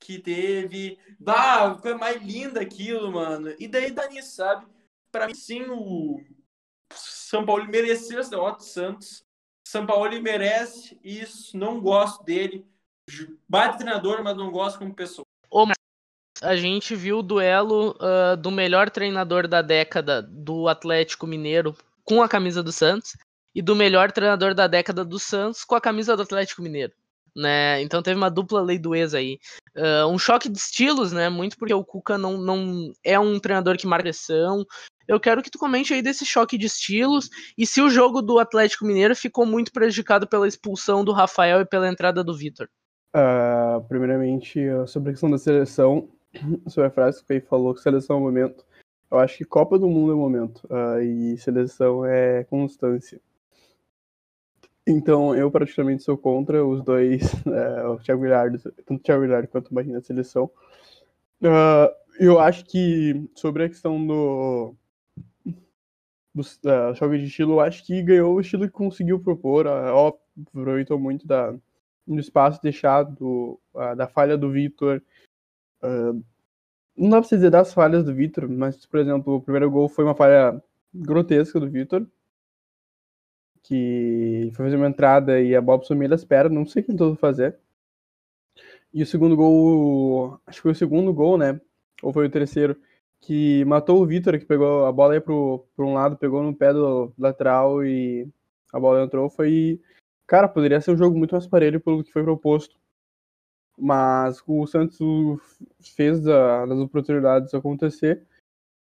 que 0.00 0.20
teve, 0.20 0.96
bah, 1.18 1.76
foi 1.78 1.94
mais 1.94 2.22
linda 2.22 2.60
aquilo, 2.60 3.10
mano. 3.10 3.52
E 3.58 3.66
daí 3.66 3.92
nisso, 4.10 4.36
sabe? 4.36 4.64
Para 5.10 5.26
mim 5.26 5.34
sim 5.34 5.62
o 5.68 6.22
São 6.92 7.44
Paulo 7.44 7.66
mereceu 7.66 8.20
essa 8.20 8.30
derrota 8.30 8.58
do 8.58 8.64
Santos. 8.64 9.24
São 9.68 9.84
Paulo 9.84 10.10
merece 10.22 10.98
isso, 11.04 11.54
não 11.54 11.78
gosto 11.78 12.24
dele. 12.24 12.66
Bate 13.46 13.76
treinador, 13.76 14.24
mas 14.24 14.34
não 14.34 14.50
gosto 14.50 14.78
como 14.78 14.94
pessoa. 14.94 15.26
Ô, 15.50 15.66
a 16.40 16.56
gente 16.56 16.96
viu 16.96 17.18
o 17.18 17.22
duelo 17.22 17.94
uh, 18.00 18.34
do 18.34 18.50
melhor 18.50 18.88
treinador 18.88 19.46
da 19.46 19.60
década 19.60 20.22
do 20.22 20.68
Atlético 20.68 21.26
Mineiro 21.26 21.76
com 22.02 22.22
a 22.22 22.28
camisa 22.30 22.62
do 22.62 22.72
Santos 22.72 23.12
e 23.54 23.60
do 23.60 23.76
melhor 23.76 24.10
treinador 24.10 24.54
da 24.54 24.66
década 24.66 25.04
do 25.04 25.18
Santos 25.18 25.64
com 25.64 25.74
a 25.74 25.80
camisa 25.82 26.16
do 26.16 26.22
Atlético 26.22 26.62
Mineiro. 26.62 26.94
Né? 27.36 27.82
Então 27.82 28.02
teve 28.02 28.16
uma 28.16 28.30
dupla 28.30 28.62
lei 28.62 28.78
do 28.78 28.94
ex 28.94 29.12
aí. 29.12 29.38
Uh, 29.76 30.06
um 30.08 30.18
choque 30.18 30.48
de 30.48 30.56
estilos, 30.56 31.12
né? 31.12 31.28
Muito 31.28 31.58
porque 31.58 31.74
o 31.74 31.84
Cuca 31.84 32.16
não, 32.16 32.38
não 32.38 32.90
é 33.04 33.20
um 33.20 33.38
treinador 33.38 33.76
que 33.76 33.86
marca 33.86 34.04
pressão. 34.04 34.64
Eu 35.08 35.18
quero 35.18 35.42
que 35.42 35.50
tu 35.50 35.58
comente 35.58 35.94
aí 35.94 36.02
desse 36.02 36.26
choque 36.26 36.58
de 36.58 36.66
estilos 36.66 37.30
e 37.56 37.66
se 37.66 37.80
o 37.80 37.88
jogo 37.88 38.20
do 38.20 38.38
Atlético 38.38 38.84
Mineiro 38.84 39.16
ficou 39.16 39.46
muito 39.46 39.72
prejudicado 39.72 40.28
pela 40.28 40.46
expulsão 40.46 41.02
do 41.02 41.12
Rafael 41.12 41.62
e 41.62 41.64
pela 41.64 41.88
entrada 41.88 42.22
do 42.22 42.36
Vitor. 42.36 42.68
Uh, 43.16 43.80
primeiramente, 43.88 44.60
sobre 44.86 45.08
a 45.08 45.12
questão 45.12 45.30
da 45.30 45.38
seleção, 45.38 46.10
sobre 46.68 46.88
a 46.88 46.90
frase 46.90 47.24
que 47.24 47.38
o 47.38 47.40
falou 47.42 47.74
que 47.74 47.80
seleção 47.80 48.16
é 48.16 48.18
o 48.18 48.22
momento. 48.22 48.64
Eu 49.10 49.18
acho 49.18 49.38
que 49.38 49.44
Copa 49.44 49.78
do 49.78 49.88
Mundo 49.88 50.12
é 50.12 50.14
o 50.14 50.18
momento 50.18 50.62
uh, 50.66 51.00
e 51.00 51.38
seleção 51.38 52.04
é 52.04 52.44
constância. 52.44 53.18
Então, 54.86 55.34
eu 55.34 55.50
praticamente 55.50 56.02
sou 56.02 56.16
contra 56.16 56.64
os 56.64 56.82
dois, 56.82 57.32
uh, 57.44 57.92
o 57.96 57.98
Thiago 57.98 58.22
Villardo, 58.22 58.58
tanto 58.58 59.00
o 59.00 59.02
Thiago 59.02 59.22
Villardo 59.22 59.48
quanto 59.48 59.70
o 59.70 59.74
Bahia 59.74 59.94
na 59.94 60.02
seleção. 60.02 60.50
Uh, 61.42 61.88
eu 62.18 62.38
acho 62.38 62.64
que 62.66 63.28
sobre 63.34 63.64
a 63.64 63.68
questão 63.68 64.04
do, 64.06 64.74
uh, 66.40 67.18
de 67.18 67.24
estilo, 67.24 67.60
acho 67.60 67.84
que 67.84 68.02
ganhou 68.02 68.34
o 68.34 68.40
estilo 68.40 68.66
que 68.66 68.72
conseguiu 68.72 69.20
propor, 69.20 69.66
uh, 69.66 70.18
aproveitou 70.48 70.98
muito 70.98 71.26
da, 71.26 71.52
do 72.06 72.18
espaço 72.18 72.62
deixado, 72.62 73.60
uh, 73.74 73.96
da 73.96 74.06
falha 74.06 74.36
do 74.36 74.50
Vitor, 74.50 75.02
Uh, 75.82 76.24
não 76.96 77.10
dá 77.10 77.20
pra 77.20 77.28
dizer 77.28 77.50
das 77.50 77.72
falhas 77.72 78.04
do 78.04 78.14
Vitor, 78.14 78.48
mas, 78.48 78.84
por 78.86 78.98
exemplo, 78.98 79.36
o 79.36 79.40
primeiro 79.40 79.70
gol 79.70 79.88
foi 79.88 80.04
uma 80.04 80.14
falha 80.14 80.60
grotesca 80.92 81.60
do 81.60 81.70
Vitor. 81.70 82.06
Que 83.62 84.50
foi 84.54 84.66
fazer 84.66 84.76
uma 84.76 84.88
entrada 84.88 85.40
e 85.40 85.54
a 85.54 85.60
bola 85.60 85.82
sumiu 85.84 86.08
das 86.08 86.24
pernas, 86.24 86.52
não 86.52 86.66
sei 86.66 86.82
o 86.82 86.84
que 86.86 86.92
tentou 86.92 87.14
fazer. 87.16 87.58
E 88.92 89.02
o 89.02 89.06
segundo 89.06 89.36
gol, 89.36 90.40
acho 90.46 90.58
que 90.58 90.62
foi 90.62 90.72
o 90.72 90.74
segundo 90.74 91.12
gol, 91.12 91.36
né? 91.36 91.60
Ou 92.02 92.12
foi 92.12 92.26
o 92.26 92.30
terceiro, 92.30 92.76
que 93.20 93.64
matou 93.64 94.02
o 94.02 94.06
Vitor, 94.06 94.38
que 94.38 94.44
pegou 94.44 94.86
a 94.86 94.92
bola 94.92 95.14
aí 95.14 95.20
pro, 95.20 95.66
pro 95.76 95.86
um 95.86 95.94
lado, 95.94 96.16
pegou 96.16 96.42
no 96.42 96.54
pé 96.54 96.72
do 96.72 97.12
lateral 97.18 97.84
e 97.84 98.28
a 98.72 98.78
bola 98.80 99.02
entrou. 99.04 99.28
Foi. 99.28 99.80
Cara, 100.26 100.48
poderia 100.48 100.80
ser 100.80 100.92
um 100.92 100.96
jogo 100.96 101.18
muito 101.18 101.32
mais 101.32 101.46
parelho 101.46 101.80
pelo 101.80 102.04
que 102.04 102.12
foi 102.12 102.22
proposto. 102.22 102.78
Mas 103.76 104.42
o 104.46 104.66
Santos 104.66 104.98
fez 105.94 106.26
a, 106.26 106.66
das 106.66 106.78
oportunidades 106.78 107.54
acontecer 107.54 108.26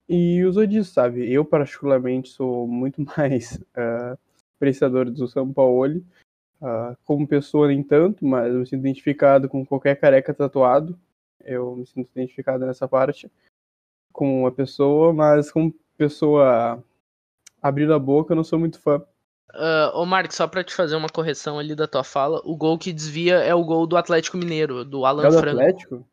e 0.10 0.44
usou 0.46 0.66
disso, 0.66 0.94
sabe? 0.94 1.32
Eu, 1.32 1.46
particularmente, 1.46 2.30
sou 2.30 2.68
muito 2.68 3.02
mais 3.18 3.58
uh, 3.78 4.18
apreciador 4.56 5.10
do 5.12 5.28
São 5.28 5.52
Paulo. 5.54 6.04
Uh, 6.60 6.98
como 7.06 7.28
pessoa, 7.28 7.68
nem 7.68 7.84
tanto, 7.84 8.26
mas 8.26 8.52
eu 8.52 8.60
me 8.62 8.66
sinto 8.66 8.80
identificado 8.80 9.48
com 9.48 9.66
qualquer 9.66 10.00
careca 10.00 10.34
tatuado. 10.34 11.00
Eu 11.44 11.76
me 11.76 11.86
sinto 11.86 12.10
identificado 12.16 12.66
nessa 12.66 12.88
parte 12.88 13.30
com 14.18 14.48
a 14.48 14.52
pessoa, 14.52 15.14
mas 15.14 15.52
como 15.52 15.72
pessoa 15.96 16.84
abrindo 17.62 17.94
a 17.94 18.00
boca, 18.00 18.34
eu 18.34 18.36
não 18.36 18.44
sou 18.44 18.58
muito 18.58 18.82
fã. 18.82 18.98
Uh, 19.54 19.94
ô 19.94 20.06
Mark, 20.06 20.32
só 20.32 20.48
pra 20.48 20.64
te 20.64 20.74
fazer 20.74 20.96
uma 20.96 21.08
correção 21.08 21.60
ali 21.60 21.76
da 21.76 21.88
tua 21.88 22.04
fala, 22.04 22.42
o 22.44 22.56
gol 22.58 22.78
que 22.80 22.92
desvia 22.92 23.36
é 23.36 23.54
o 23.54 23.64
gol 23.64 23.86
do 23.86 23.96
Atlético 23.96 24.38
Mineiro, 24.38 24.84
do 24.84 25.06
Alan 25.06 25.24
é 25.24 25.28
o 25.28 25.32
do 25.32 25.40
Franco. 25.40 25.60
Atlético? 25.60 26.08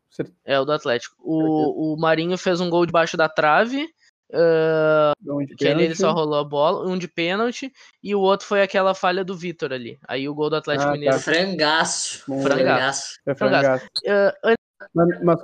É 0.45 0.61
o 0.61 0.65
do 0.65 0.73
Atlético. 0.73 1.17
O, 1.19 1.95
o 1.95 1.97
Marinho 1.99 2.37
fez 2.37 2.61
um 2.61 2.69
gol 2.71 2.85
debaixo 2.85 3.17
da 3.17 3.29
trave, 3.29 3.85
uh, 4.33 5.47
que 5.57 5.67
ele 5.67 5.95
só 5.95 6.13
rolou 6.13 6.39
a 6.39 6.45
bola, 6.45 6.87
um 6.87 6.99
de 6.99 7.09
pênalti, 7.09 7.73
e 8.03 8.15
o 8.15 8.21
outro 8.21 8.47
foi 8.47 8.61
aquela 8.63 8.95
falha 8.95 9.25
do 9.25 9.35
Vitor 9.35 9.73
ali. 9.73 9.99
Aí 10.07 10.29
o 10.29 10.35
gol 10.35 10.51
do 10.51 10.57
Atlético 10.57 10.91
Ah, 10.91 10.93
Mineiro. 10.93 11.17
tá. 11.17 11.23
Frangaço. 11.23 12.25
Frangaço. 12.43 13.19
É 13.27 13.35
Frangaço. 13.35 13.87
frangaço. 14.05 14.51
Uh, 14.51 14.55
Mas, 14.93 15.23
mas 15.23 15.43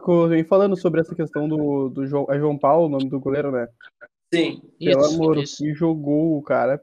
falando 0.48 0.76
sobre 0.76 1.00
essa 1.00 1.14
questão 1.14 1.48
do, 1.48 1.88
do 1.88 2.06
João, 2.06 2.26
é 2.30 2.38
João 2.38 2.58
Paulo, 2.58 2.86
o 2.86 2.88
nome 2.88 3.08
do 3.08 3.20
goleiro, 3.20 3.50
né? 3.50 3.68
Sim. 4.32 4.62
Pelo 4.78 5.00
isso, 5.00 5.14
amor, 5.14 5.38
isso. 5.38 5.56
que 5.58 5.74
jogou 5.74 6.38
o 6.38 6.42
cara. 6.42 6.82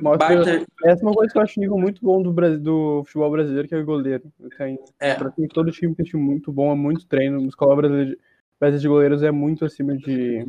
Mostra, 0.00 0.44
Baita, 0.44 0.66
essa 0.84 1.02
é 1.02 1.06
uma 1.06 1.14
coisa 1.14 1.32
que 1.32 1.38
eu 1.38 1.42
acho 1.42 1.58
um 1.58 1.62
nível 1.62 1.78
muito 1.78 2.04
bom 2.04 2.22
do, 2.22 2.32
Brasil, 2.32 2.60
do 2.60 3.02
futebol 3.04 3.30
brasileiro, 3.30 3.68
que 3.68 3.74
é 3.74 3.78
o 3.78 3.84
goleiro. 3.84 4.24
Tem, 4.56 4.78
é. 5.00 5.14
pra 5.14 5.32
mim, 5.36 5.48
todo 5.48 5.72
time 5.72 5.94
tem 5.94 6.04
time 6.04 6.22
muito 6.22 6.52
bom, 6.52 6.72
é 6.72 6.76
muito 6.76 7.06
treino. 7.06 7.40
A 7.40 7.46
escola 7.46 7.74
brasileira 7.74 8.10
de, 8.10 8.18
brasileira 8.60 8.82
de 8.82 8.88
goleiros 8.88 9.22
é 9.22 9.30
muito 9.30 9.64
acima 9.64 9.96
de 9.96 10.46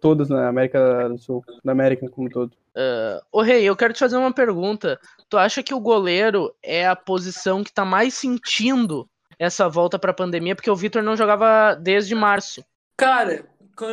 todas 0.00 0.30
na 0.30 0.48
América 0.48 1.08
do 1.08 1.18
Sul, 1.18 1.44
na 1.62 1.72
América 1.72 2.08
como 2.08 2.28
um 2.28 2.30
todo. 2.30 2.52
uh, 2.52 3.20
ô 3.30 3.42
Rei, 3.42 3.64
eu 3.64 3.76
quero 3.76 3.92
te 3.92 3.98
fazer 3.98 4.16
uma 4.16 4.32
pergunta. 4.32 4.98
Tu 5.28 5.36
acha 5.36 5.62
que 5.62 5.74
o 5.74 5.80
goleiro 5.80 6.54
é 6.62 6.86
a 6.86 6.96
posição 6.96 7.62
que 7.62 7.72
tá 7.72 7.84
mais 7.84 8.14
sentindo 8.14 9.06
essa 9.38 9.68
volta 9.68 9.98
pra 9.98 10.12
pandemia? 10.12 10.54
Porque 10.54 10.70
o 10.70 10.76
Vitor 10.76 11.02
não 11.02 11.16
jogava 11.16 11.74
desde 11.74 12.14
março. 12.14 12.64
Cara, 12.96 13.48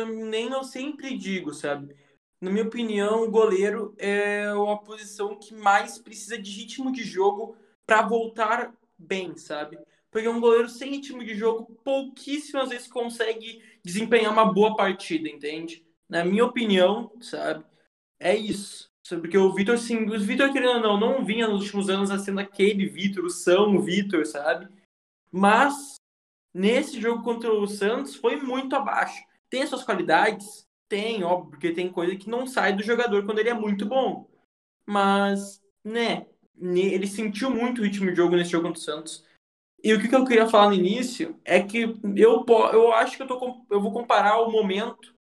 nem 0.06 0.50
eu 0.50 0.64
sempre 0.64 1.16
digo, 1.16 1.52
sabe? 1.52 1.94
Na 2.40 2.50
minha 2.50 2.64
opinião, 2.64 3.22
o 3.22 3.30
goleiro 3.30 3.94
é 3.98 4.46
a 4.46 4.76
posição 4.76 5.38
que 5.38 5.54
mais 5.54 5.98
precisa 5.98 6.36
de 6.38 6.50
ritmo 6.50 6.92
de 6.92 7.02
jogo 7.02 7.56
para 7.86 8.02
voltar 8.02 8.72
bem, 8.98 9.36
sabe? 9.36 9.78
Porque 10.10 10.28
um 10.28 10.40
goleiro 10.40 10.68
sem 10.68 10.90
ritmo 10.90 11.24
de 11.24 11.34
jogo 11.34 11.76
pouquíssimas 11.82 12.68
vezes 12.68 12.86
consegue 12.86 13.62
desempenhar 13.84 14.32
uma 14.32 14.52
boa 14.52 14.76
partida, 14.76 15.28
entende? 15.28 15.84
Na 16.08 16.24
minha 16.24 16.44
opinião, 16.44 17.10
sabe? 17.20 17.64
É 18.20 18.34
isso. 18.34 18.88
Porque 19.08 19.36
o 19.36 19.52
Vitor, 19.52 19.76
sim, 19.76 20.04
o 20.04 20.18
Vitor, 20.18 20.52
querendo 20.52 20.76
ou 20.76 20.80
não, 20.80 21.00
não 21.00 21.24
vinha 21.24 21.48
nos 21.48 21.62
últimos 21.62 21.90
anos 21.90 22.10
a 22.10 22.18
sendo 22.18 22.40
aquele 22.40 22.86
Vitor, 22.86 23.24
o 23.24 23.30
São 23.30 23.80
Vitor, 23.80 24.24
sabe? 24.24 24.68
Mas 25.36 25.96
nesse 26.54 27.00
jogo 27.00 27.24
contra 27.24 27.52
o 27.52 27.66
Santos 27.66 28.14
foi 28.14 28.36
muito 28.40 28.76
abaixo. 28.76 29.20
Tem 29.50 29.62
as 29.62 29.68
suas 29.68 29.82
qualidades? 29.82 30.64
Tem, 30.88 31.24
óbvio, 31.24 31.50
porque 31.50 31.72
tem 31.72 31.90
coisa 31.90 32.14
que 32.14 32.30
não 32.30 32.46
sai 32.46 32.72
do 32.72 32.84
jogador 32.84 33.26
quando 33.26 33.40
ele 33.40 33.48
é 33.48 33.54
muito 33.54 33.84
bom. 33.84 34.30
Mas, 34.86 35.60
né, 35.82 36.28
ele 36.56 37.08
sentiu 37.08 37.50
muito 37.50 37.80
o 37.80 37.84
ritmo 37.84 38.10
de 38.10 38.14
jogo 38.14 38.36
nesse 38.36 38.52
jogo 38.52 38.68
contra 38.68 38.80
o 38.80 38.84
Santos. 38.84 39.26
E 39.82 39.92
o 39.92 40.00
que 40.00 40.14
eu 40.14 40.24
queria 40.24 40.48
falar 40.48 40.68
no 40.68 40.74
início 40.74 41.36
é 41.44 41.60
que 41.60 41.80
eu, 42.14 42.44
eu 42.72 42.92
acho 42.92 43.16
que 43.16 43.22
eu, 43.24 43.26
tô, 43.26 43.66
eu 43.70 43.80
vou 43.80 43.92
comparar 43.92 44.40
o 44.40 44.52
momento 44.52 45.16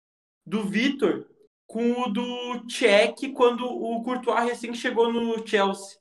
do 0.46 0.64
Vitor 0.64 1.26
com 1.66 2.02
o 2.02 2.10
do 2.10 2.70
Cech 2.70 3.30
quando 3.30 3.66
o 3.66 4.04
Courtois 4.04 4.44
recém 4.44 4.74
chegou 4.74 5.10
no 5.10 5.48
Chelsea. 5.48 6.01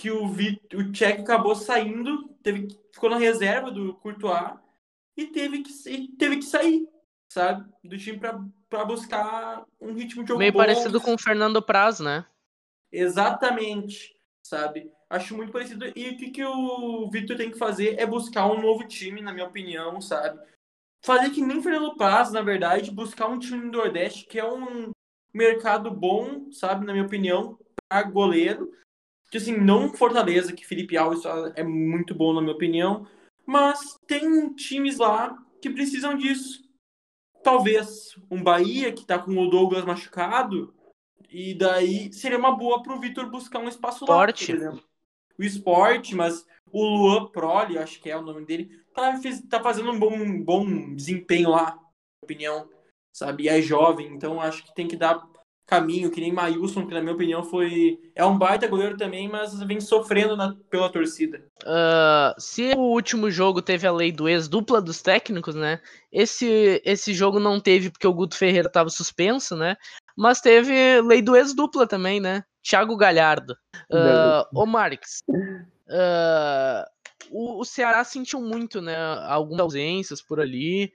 Que 0.00 0.12
o, 0.12 0.28
Vi- 0.28 0.60
o 0.74 0.94
Cech 0.94 1.20
acabou 1.22 1.56
saindo, 1.56 2.28
teve, 2.40 2.68
ficou 2.94 3.10
na 3.10 3.18
reserva 3.18 3.68
do 3.68 3.94
Courtois 3.94 4.52
e 5.16 5.26
teve 5.26 5.62
que, 5.62 5.72
e 5.90 6.06
teve 6.16 6.36
que 6.36 6.44
sair, 6.44 6.88
sabe? 7.32 7.68
Do 7.82 7.98
time 7.98 8.20
pra 8.70 8.84
buscar 8.84 9.64
um 9.80 9.92
ritmo 9.92 10.22
de 10.22 10.28
jogo 10.28 10.38
Meio 10.38 10.52
bom. 10.52 10.58
parecido 10.58 11.00
com 11.00 11.14
o 11.14 11.18
Fernando 11.18 11.60
Praz, 11.60 11.98
né? 11.98 12.24
Exatamente, 12.92 14.14
sabe? 14.46 14.90
Acho 15.10 15.36
muito 15.36 15.50
parecido. 15.52 15.86
E 15.96 16.10
o 16.10 16.16
que, 16.16 16.30
que 16.30 16.44
o 16.44 17.10
Victor 17.10 17.36
tem 17.36 17.50
que 17.50 17.58
fazer 17.58 17.98
é 17.98 18.06
buscar 18.06 18.46
um 18.46 18.60
novo 18.62 18.86
time, 18.86 19.20
na 19.20 19.32
minha 19.32 19.46
opinião, 19.46 20.00
sabe? 20.00 20.38
Fazer 21.04 21.30
que 21.30 21.40
nem 21.40 21.60
Fernando 21.60 21.96
Paz, 21.96 22.30
na 22.30 22.42
verdade, 22.42 22.92
buscar 22.92 23.26
um 23.26 23.38
time 23.38 23.62
do 23.70 23.78
Nordeste, 23.78 24.26
que 24.26 24.38
é 24.38 24.48
um 24.48 24.90
mercado 25.34 25.90
bom, 25.90 26.52
sabe? 26.52 26.86
Na 26.86 26.92
minha 26.92 27.04
opinião, 27.04 27.58
para 27.88 28.02
goleiro. 28.04 28.72
Que 29.30 29.38
assim, 29.38 29.56
não 29.56 29.92
Fortaleza, 29.92 30.52
que 30.52 30.66
Felipe 30.66 30.96
Alves 30.96 31.22
é 31.54 31.62
muito 31.62 32.14
bom, 32.14 32.32
na 32.32 32.40
minha 32.40 32.54
opinião. 32.54 33.06
Mas 33.44 33.98
tem 34.06 34.52
times 34.54 34.98
lá 34.98 35.36
que 35.60 35.70
precisam 35.70 36.16
disso. 36.16 36.62
Talvez 37.42 38.14
um 38.30 38.42
Bahia, 38.42 38.92
que 38.92 39.06
tá 39.06 39.18
com 39.18 39.36
o 39.36 39.48
Douglas 39.48 39.84
machucado, 39.84 40.74
e 41.30 41.54
daí 41.54 42.12
seria 42.12 42.38
uma 42.38 42.56
boa 42.56 42.82
pro 42.82 43.00
Vitor 43.00 43.30
buscar 43.30 43.58
um 43.58 43.68
espaço 43.68 44.04
lá, 44.06 44.26
por 44.26 44.34
exemplo. 44.52 44.82
o 45.38 45.42
esporte, 45.42 46.14
mas 46.14 46.46
o 46.72 46.84
Luan 46.84 47.26
Proli, 47.26 47.78
acho 47.78 48.00
que 48.00 48.10
é 48.10 48.16
o 48.16 48.22
nome 48.22 48.44
dele, 48.44 48.82
tá, 48.94 49.18
tá 49.48 49.62
fazendo 49.62 49.90
um 49.92 49.98
bom, 49.98 50.14
um 50.14 50.42
bom 50.42 50.94
desempenho 50.94 51.50
lá, 51.50 51.66
na 51.66 51.74
minha 51.74 52.24
opinião, 52.24 52.70
sabe? 53.12 53.44
E 53.44 53.48
é 53.48 53.60
jovem, 53.60 54.08
então 54.08 54.40
acho 54.40 54.64
que 54.64 54.74
tem 54.74 54.88
que 54.88 54.96
dar 54.96 55.26
caminho, 55.68 56.10
que 56.10 56.20
nem 56.20 56.32
Maílson, 56.32 56.86
que 56.86 56.94
na 56.94 57.02
minha 57.02 57.12
opinião 57.14 57.44
foi. 57.44 58.00
É 58.14 58.24
um 58.24 58.38
baita 58.38 58.66
goleiro 58.66 58.96
também, 58.96 59.28
mas 59.28 59.56
vem 59.62 59.80
sofrendo 59.80 60.34
na, 60.34 60.56
pela 60.70 60.90
torcida. 60.90 61.44
Uh, 61.62 62.34
se 62.40 62.72
o 62.74 62.80
último 62.80 63.30
jogo 63.30 63.60
teve 63.60 63.86
a 63.86 63.92
lei 63.92 64.10
do 64.10 64.26
ex 64.26 64.48
dupla 64.48 64.80
dos 64.80 65.02
técnicos, 65.02 65.54
né? 65.54 65.80
Esse, 66.10 66.80
esse 66.84 67.12
jogo 67.12 67.38
não 67.38 67.60
teve 67.60 67.90
porque 67.90 68.06
o 68.06 68.14
Guto 68.14 68.36
Ferreira 68.36 68.66
estava 68.66 68.88
suspenso, 68.88 69.54
né? 69.54 69.76
Mas 70.16 70.40
teve 70.40 71.02
lei 71.02 71.20
do 71.20 71.36
ex 71.36 71.54
dupla 71.54 71.86
também, 71.86 72.18
né? 72.18 72.42
Thiago 72.62 72.96
Galhardo. 72.96 73.54
Uh, 73.90 74.58
ô 74.58 74.64
Marques, 74.64 75.22
uh, 75.28 76.84
o, 77.30 77.60
o 77.60 77.64
Ceará 77.64 78.02
sentiu 78.04 78.40
muito, 78.40 78.80
né? 78.80 78.96
Algumas 79.26 79.60
ausências 79.60 80.22
por 80.22 80.40
ali. 80.40 80.90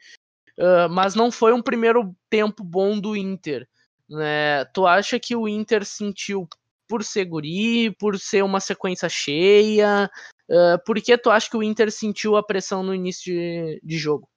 Uh, 0.57 0.89
mas 0.89 1.13
não 1.13 1.31
foi 1.31 1.53
um 1.53 1.61
primeiro 1.61 2.15
tempo 2.27 2.63
bom 2.63 2.99
do 2.99 3.15
Inter. 3.15 3.67
Né? 4.09 4.65
Tu 4.73 4.85
acha 4.85 5.19
que 5.19 5.35
o 5.35 5.47
Inter 5.47 5.85
sentiu 5.85 6.47
por 6.87 7.03
seguri, 7.03 7.91
por 7.97 8.19
ser 8.19 8.43
uma 8.43 8.59
sequência 8.59 9.09
cheia? 9.09 10.09
Uh, 10.49 10.77
por 10.85 11.01
que 11.01 11.17
tu 11.17 11.29
acha 11.29 11.49
que 11.49 11.57
o 11.57 11.63
Inter 11.63 11.91
sentiu 11.91 12.35
a 12.35 12.43
pressão 12.43 12.83
no 12.83 12.93
início 12.93 13.33
de, 13.33 13.79
de 13.83 13.97
jogo? 13.97 14.27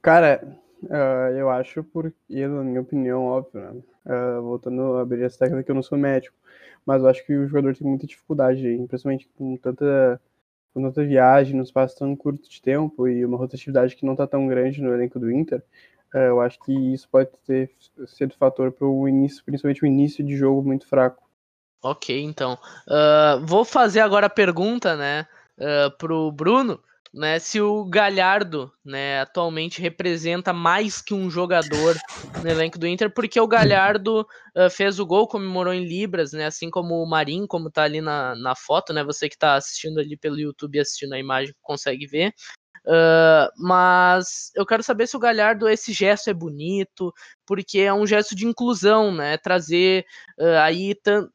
Cara, 0.00 0.40
uh, 0.84 1.36
eu 1.36 1.50
acho 1.50 1.82
porque, 1.84 2.46
na 2.46 2.62
minha 2.62 2.80
opinião, 2.80 3.24
óbvio, 3.24 3.60
né? 3.60 3.82
Uh, 4.06 4.40
voltando 4.40 4.94
a 4.94 5.02
abrir 5.02 5.24
essa 5.24 5.40
técnica 5.40 5.64
que 5.64 5.70
eu 5.70 5.74
não 5.74 5.82
sou 5.82 5.98
médico, 5.98 6.36
mas 6.86 7.02
eu 7.02 7.08
acho 7.08 7.26
que 7.26 7.34
o 7.34 7.48
jogador 7.48 7.76
tem 7.76 7.86
muita 7.86 8.06
dificuldade, 8.06 8.62
principalmente 8.88 9.28
com 9.36 9.56
tanta, 9.56 10.20
com 10.72 10.82
tanta 10.82 11.04
viagem, 11.04 11.56
num 11.56 11.64
espaço 11.64 11.98
tão 11.98 12.14
curto 12.14 12.48
de 12.48 12.62
tempo 12.62 13.08
e 13.08 13.24
uma 13.24 13.36
rotatividade 13.36 13.96
que 13.96 14.06
não 14.06 14.12
está 14.12 14.26
tão 14.26 14.46
grande 14.46 14.80
no 14.80 14.94
elenco 14.94 15.18
do 15.18 15.30
Inter. 15.30 15.60
É, 16.16 16.28
eu 16.28 16.40
acho 16.40 16.58
que 16.60 16.72
isso 16.72 17.06
pode 17.10 17.28
ter 17.46 17.70
sido 18.06 18.34
fator 18.38 18.72
para 18.72 18.86
o 18.86 19.06
início, 19.06 19.44
principalmente 19.44 19.84
o 19.84 19.86
início 19.86 20.24
de 20.24 20.34
jogo 20.34 20.66
muito 20.66 20.86
fraco. 20.86 21.22
Ok, 21.82 22.18
então. 22.22 22.58
Uh, 22.88 23.44
vou 23.44 23.66
fazer 23.66 24.00
agora 24.00 24.24
a 24.24 24.30
pergunta, 24.30 24.96
né, 24.96 25.26
uh, 25.58 25.94
pro 25.98 26.32
Bruno, 26.32 26.82
né, 27.12 27.38
se 27.38 27.60
o 27.60 27.84
Galhardo, 27.84 28.72
né, 28.82 29.20
atualmente 29.20 29.82
representa 29.82 30.54
mais 30.54 31.02
que 31.02 31.12
um 31.12 31.30
jogador 31.30 31.94
no 32.42 32.48
elenco 32.48 32.78
do 32.78 32.86
Inter, 32.86 33.12
porque 33.12 33.38
o 33.38 33.46
Galhardo 33.46 34.26
uh, 34.56 34.70
fez 34.70 34.98
o 34.98 35.04
gol, 35.04 35.28
comemorou 35.28 35.74
em 35.74 35.84
libras, 35.84 36.32
né, 36.32 36.46
assim 36.46 36.70
como 36.70 36.94
o 36.94 37.08
Marinho, 37.08 37.46
como 37.46 37.70
tá 37.70 37.82
ali 37.82 38.00
na, 38.00 38.34
na 38.36 38.54
foto, 38.56 38.94
né, 38.94 39.04
você 39.04 39.28
que 39.28 39.36
tá 39.36 39.54
assistindo 39.54 40.00
ali 40.00 40.16
pelo 40.16 40.40
YouTube, 40.40 40.80
assistindo 40.80 41.12
a 41.12 41.18
imagem, 41.18 41.54
consegue 41.60 42.06
ver. 42.06 42.32
Uh, 42.86 43.50
mas 43.56 44.52
eu 44.54 44.64
quero 44.64 44.80
saber 44.80 45.08
se 45.08 45.16
o 45.16 45.20
Galhardo, 45.20 45.68
esse 45.68 45.92
gesto 45.92 46.30
é 46.30 46.34
bonito, 46.34 47.12
porque 47.44 47.80
é 47.80 47.92
um 47.92 48.06
gesto 48.06 48.32
de 48.36 48.46
inclusão, 48.46 49.12
né? 49.12 49.36
Trazer 49.38 50.06
uh, 50.38 50.58
aí, 50.62 50.94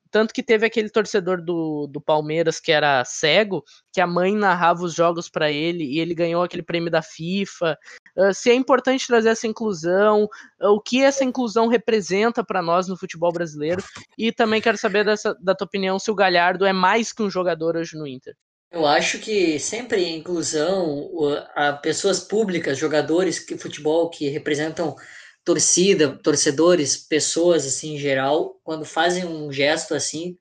tanto 0.10 0.34
que 0.34 0.42
teve 0.42 0.66
aquele 0.66 0.90
torcedor 0.90 1.44
do, 1.44 1.88
do 1.88 2.00
Palmeiras 2.00 2.62
que 2.62 2.72
era 2.72 3.04
cego, 3.04 3.66
que 3.92 4.00
a 4.00 4.08
mãe 4.08 4.34
narrava 4.34 4.84
os 4.84 4.94
jogos 4.94 5.28
para 5.28 5.52
ele 5.52 5.84
e 5.84 6.00
ele 6.00 6.16
ganhou 6.16 6.42
aquele 6.42 6.64
prêmio 6.64 6.90
da 6.90 7.02
FIFA. 7.02 7.78
Uh, 8.16 8.34
se 8.34 8.50
é 8.50 8.54
importante 8.54 9.06
trazer 9.06 9.30
essa 9.30 9.46
inclusão, 9.46 10.30
o 10.62 10.80
que 10.80 11.04
essa 11.04 11.26
inclusão 11.26 11.68
representa 11.68 12.46
para 12.46 12.62
nós 12.62 12.88
no 12.88 12.96
futebol 12.96 13.32
brasileiro, 13.34 13.84
e 14.18 14.32
também 14.32 14.62
quero 14.62 14.78
saber 14.78 15.04
dessa, 15.04 15.36
da 15.42 15.54
tua 15.54 15.66
opinião 15.66 16.00
se 16.00 16.10
o 16.10 16.16
Galhardo 16.16 16.66
é 16.66 16.72
mais 16.72 17.12
que 17.12 17.24
um 17.24 17.30
jogador 17.30 17.76
hoje 17.76 17.98
no 17.98 18.08
Inter. 18.08 18.36
Eu 18.72 18.86
acho 18.86 19.20
que 19.20 19.60
sempre 19.60 20.08
inclusão, 20.08 21.12
a 21.54 21.74
pessoas 21.74 22.22
públicas, 22.22 22.78
jogadores 22.78 23.46
de 23.46 23.58
futebol 23.58 24.10
que 24.10 24.30
representam 24.30 24.96
torcida, 25.44 26.18
torcedores, 26.24 26.96
pessoas 26.96 27.66
assim 27.66 27.96
em 27.96 28.00
geral, 28.00 28.60
quando 28.64 28.86
fazem 28.86 29.26
um 29.26 29.52
gesto 29.52 29.94
assim, 29.94 30.38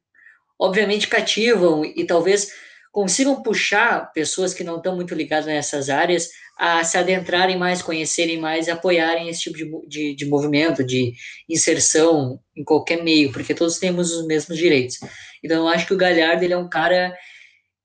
obviamente 0.56 1.08
cativam 1.08 1.84
e 1.84 2.04
talvez 2.04 2.52
consigam 2.92 3.42
puxar 3.42 4.12
pessoas 4.12 4.54
que 4.54 4.62
não 4.62 4.76
estão 4.76 4.94
muito 4.94 5.14
ligadas 5.14 5.46
nessas 5.46 5.88
áreas 5.88 6.28
a 6.56 6.84
se 6.84 6.98
adentrarem 6.98 7.58
mais, 7.58 7.82
conhecerem 7.82 8.38
mais 8.38 8.68
apoiarem 8.68 9.28
esse 9.28 9.40
tipo 9.40 9.56
de, 9.56 9.88
de, 9.88 10.14
de 10.14 10.26
movimento, 10.26 10.84
de 10.84 11.14
inserção 11.48 12.38
em 12.54 12.62
qualquer 12.62 13.02
meio, 13.02 13.32
porque 13.32 13.54
todos 13.54 13.78
temos 13.78 14.12
os 14.12 14.26
mesmos 14.26 14.56
direitos. 14.56 14.98
Então, 15.42 15.62
eu 15.62 15.68
acho 15.68 15.86
que 15.86 15.94
o 15.94 15.96
Galhardo 15.96 16.44
ele 16.44 16.52
é 16.52 16.58
um 16.58 16.68
cara 16.68 17.12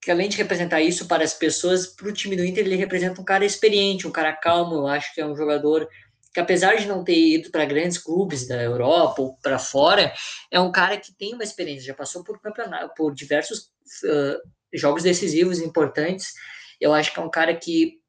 que 0.06 0.12
além 0.12 0.30
de 0.30 0.38
representar 0.38 0.82
isso 0.82 1.08
para 1.08 1.24
as 1.24 1.34
pessoas, 1.34 1.88
para 1.88 2.08
o 2.08 2.14
time 2.14 2.36
do 2.36 2.46
Inter 2.46 2.64
ele 2.64 2.76
representa 2.76 3.20
um 3.20 3.26
cara 3.26 3.44
experiente, 3.44 4.08
um 4.08 4.12
cara 4.12 4.32
calmo. 4.32 4.76
Eu 4.76 4.88
acho 4.88 5.12
que 5.16 5.20
é 5.20 5.26
um 5.26 5.36
jogador 5.36 5.90
que, 6.32 6.40
apesar 6.40 6.76
de 6.76 6.88
não 6.88 7.04
ter 7.04 7.18
ido 7.18 7.50
para 7.50 7.66
grandes 7.66 7.98
clubes 7.98 8.48
da 8.48 8.62
Europa 8.62 9.24
ou 9.24 9.36
para 9.38 9.58
fora, 9.58 10.14
é 10.52 10.60
um 10.60 10.72
cara 10.72 10.96
que 11.00 11.12
tem 11.12 11.34
uma 11.34 11.44
experiência, 11.44 11.88
já 11.88 11.94
passou 11.96 12.24
por 12.24 12.40
campeonato, 12.40 12.94
por 12.96 13.16
diversos 13.16 13.72
uh, 14.04 14.40
jogos 14.72 15.02
decisivos 15.02 15.58
importantes. 15.58 16.34
Eu 16.80 16.94
acho 16.94 17.12
que 17.12 17.20
é 17.20 17.24
um 17.24 17.32
cara 17.32 17.56
que 17.56 18.00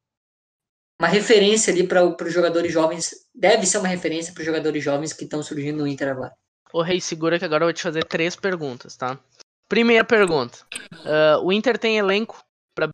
uma 1.01 1.07
referência 1.07 1.73
ali 1.73 1.87
para 1.87 2.05
os 2.05 2.33
jogadores 2.33 2.71
jovens, 2.71 3.09
deve 3.33 3.65
ser 3.65 3.79
uma 3.79 3.87
referência 3.87 4.31
para 4.33 4.41
os 4.41 4.45
jogadores 4.45 4.83
jovens 4.83 5.13
que 5.13 5.23
estão 5.23 5.41
surgindo 5.41 5.79
no 5.79 5.87
Inter 5.87 6.09
agora. 6.09 6.33
Ô 6.71 6.83
Rei, 6.83 7.01
segura 7.01 7.39
que 7.39 7.45
agora 7.45 7.63
eu 7.63 7.67
vou 7.67 7.73
te 7.73 7.81
fazer 7.81 8.03
três 8.03 8.35
perguntas, 8.35 8.95
tá? 8.95 9.19
Primeira 9.67 10.03
pergunta. 10.03 10.59
Uh, 10.93 11.43
o 11.43 11.51
Inter 11.51 11.77
tem 11.77 11.97
elenco 11.97 12.41
para 12.73 12.89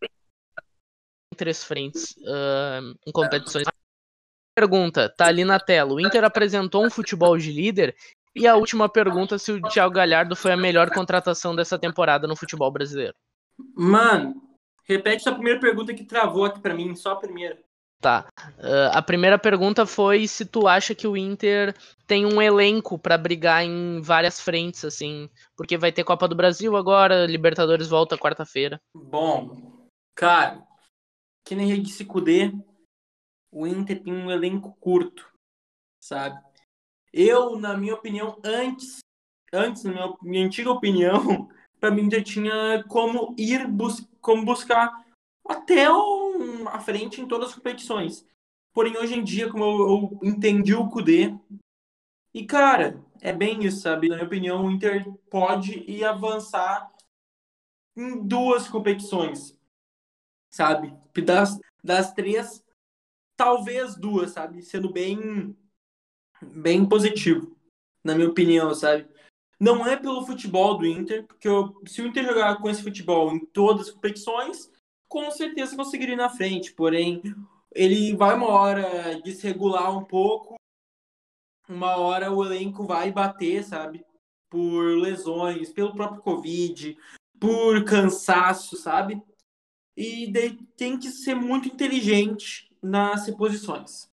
três 1.35 1.63
frentes 1.63 2.15
uh, 2.21 2.95
em 3.05 3.11
competições. 3.11 3.65
Pergunta, 4.55 5.09
tá 5.09 5.27
ali 5.27 5.43
na 5.43 5.59
tela. 5.59 5.93
O 5.93 5.99
Inter 5.99 6.23
apresentou 6.23 6.85
um 6.85 6.89
futebol 6.89 7.37
de 7.37 7.51
líder. 7.51 7.95
E 8.35 8.47
a 8.47 8.55
última 8.55 8.89
pergunta, 8.89 9.37
se 9.37 9.51
o 9.51 9.61
Thiago 9.61 9.93
Galhardo 9.93 10.35
foi 10.35 10.51
a 10.51 10.57
melhor 10.57 10.89
contratação 10.89 11.55
dessa 11.55 11.77
temporada 11.77 12.27
no 12.27 12.35
futebol 12.35 12.71
brasileiro. 12.71 13.13
Mano, 13.75 14.35
repete 14.83 15.23
sua 15.23 15.33
primeira 15.33 15.59
pergunta 15.59 15.93
que 15.93 16.03
travou 16.03 16.45
aqui 16.45 16.59
para 16.59 16.73
mim, 16.73 16.95
só 16.95 17.11
a 17.11 17.15
primeira. 17.15 17.59
Tá. 18.03 18.27
Uh, 18.59 18.91
a 18.91 19.01
primeira 19.01 19.39
pergunta 19.39 19.85
foi 19.85 20.27
se 20.27 20.45
tu 20.45 20.67
acha 20.67 20.93
que 20.93 21.07
o 21.07 21.15
Inter 21.15 21.73
tem 22.05 22.25
um 22.25 22.41
elenco 22.41 22.99
para 22.99 23.17
brigar 23.17 23.63
em 23.63 24.01
várias 24.01 24.41
frentes, 24.41 24.83
assim, 24.83 25.29
porque 25.55 25.77
vai 25.77 25.89
ter 25.89 26.03
Copa 26.03 26.27
do 26.27 26.35
Brasil 26.35 26.75
agora, 26.75 27.25
Libertadores 27.25 27.87
volta 27.87 28.17
quarta-feira. 28.17 28.77
Bom, 28.93 29.87
cara, 30.13 30.61
que 31.45 31.55
nem 31.55 31.81
disse 31.81 32.03
Cudê, 32.03 32.51
o 33.49 33.65
Inter 33.65 34.03
tem 34.03 34.13
um 34.13 34.29
elenco 34.29 34.75
curto, 34.81 35.25
sabe? 36.03 36.37
Eu, 37.13 37.57
na 37.57 37.77
minha 37.77 37.93
opinião, 37.93 38.37
antes, 38.43 38.97
antes, 39.53 39.85
na 39.85 39.91
minha, 39.93 40.13
minha 40.21 40.45
antiga 40.45 40.69
opinião, 40.69 41.47
para 41.79 41.89
mim 41.89 42.11
já 42.11 42.21
tinha 42.21 42.83
como 42.89 43.33
ir 43.37 43.65
bus 43.65 44.05
como 44.19 44.43
buscar 44.43 44.91
até 45.47 45.89
a 46.67 46.79
frente 46.79 47.21
em 47.21 47.27
todas 47.27 47.49
as 47.49 47.55
competições. 47.55 48.25
Porém, 48.73 48.97
hoje 48.97 49.15
em 49.15 49.23
dia, 49.23 49.49
como 49.49 49.63
eu, 49.63 49.79
eu 49.79 50.19
entendi 50.23 50.73
o 50.73 50.89
Kudê, 50.89 51.33
e 52.33 52.45
cara, 52.45 52.99
é 53.21 53.31
bem 53.31 53.63
isso, 53.63 53.81
sabe? 53.81 54.09
Na 54.09 54.15
minha 54.15 54.25
opinião, 54.25 54.65
o 54.65 54.71
Inter 54.71 55.05
pode 55.29 55.79
ir 55.89 56.03
avançar 56.03 56.91
em 57.95 58.25
duas 58.25 58.67
competições, 58.67 59.57
sabe? 60.49 60.93
Das, 61.23 61.59
das 61.83 62.11
três, 62.13 62.65
talvez 63.37 63.95
duas, 63.95 64.31
sabe? 64.31 64.63
Sendo 64.63 64.91
bem, 64.91 65.55
bem 66.41 66.89
positivo, 66.89 67.55
na 68.03 68.15
minha 68.15 68.29
opinião, 68.29 68.73
sabe? 68.73 69.07
Não 69.59 69.85
é 69.85 69.95
pelo 69.95 70.25
futebol 70.25 70.77
do 70.77 70.87
Inter, 70.87 71.25
porque 71.27 71.47
eu, 71.47 71.79
se 71.85 72.01
o 72.01 72.07
Inter 72.07 72.25
jogar 72.25 72.57
com 72.57 72.67
esse 72.67 72.81
futebol 72.81 73.31
em 73.31 73.45
todas 73.45 73.87
as 73.87 73.93
competições, 73.93 74.71
com 75.13 75.29
certeza 75.29 75.75
conseguiria 75.75 76.15
ir 76.15 76.17
na 76.17 76.27
frente. 76.27 76.73
Porém, 76.73 77.21
ele 77.71 78.15
vai 78.15 78.35
uma 78.35 78.49
hora 78.49 79.21
desregular 79.21 79.95
um 79.95 80.03
pouco, 80.03 80.55
uma 81.69 81.97
hora 81.97 82.31
o 82.31 82.43
elenco 82.43 82.83
vai 82.87 83.11
bater, 83.11 83.63
sabe? 83.63 84.03
Por 84.49 84.97
lesões, 84.97 85.71
pelo 85.71 85.93
próprio 85.93 86.23
Covid, 86.23 86.97
por 87.39 87.85
cansaço, 87.85 88.75
sabe? 88.75 89.21
E 89.95 90.31
daí 90.31 90.57
tem 90.75 90.97
que 90.97 91.09
ser 91.11 91.35
muito 91.35 91.67
inteligente 91.67 92.75
nas 92.81 93.27
reposições. 93.27 94.09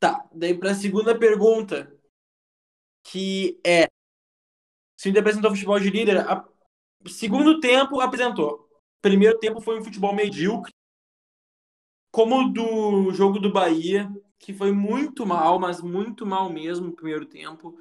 Tá, 0.00 0.26
daí 0.32 0.56
para 0.56 0.70
a 0.70 0.74
segunda 0.74 1.18
pergunta, 1.18 1.94
que 3.02 3.60
é 3.62 3.88
se 4.96 5.10
o 5.10 5.18
apresentou 5.18 5.50
futebol 5.50 5.78
de 5.78 5.90
líder, 5.90 6.18
a... 6.26 6.48
segundo 7.06 7.60
tempo 7.60 8.00
apresentou 8.00 8.67
primeiro 9.08 9.38
tempo 9.38 9.60
foi 9.60 9.78
um 9.78 9.84
futebol 9.84 10.14
medíocre, 10.14 10.72
como 12.12 12.48
do 12.48 13.12
jogo 13.12 13.38
do 13.38 13.52
Bahia, 13.52 14.10
que 14.38 14.52
foi 14.52 14.72
muito 14.72 15.26
mal, 15.26 15.58
mas 15.58 15.80
muito 15.80 16.24
mal 16.26 16.50
mesmo 16.50 16.86
no 16.86 16.92
primeiro 16.92 17.26
tempo. 17.26 17.78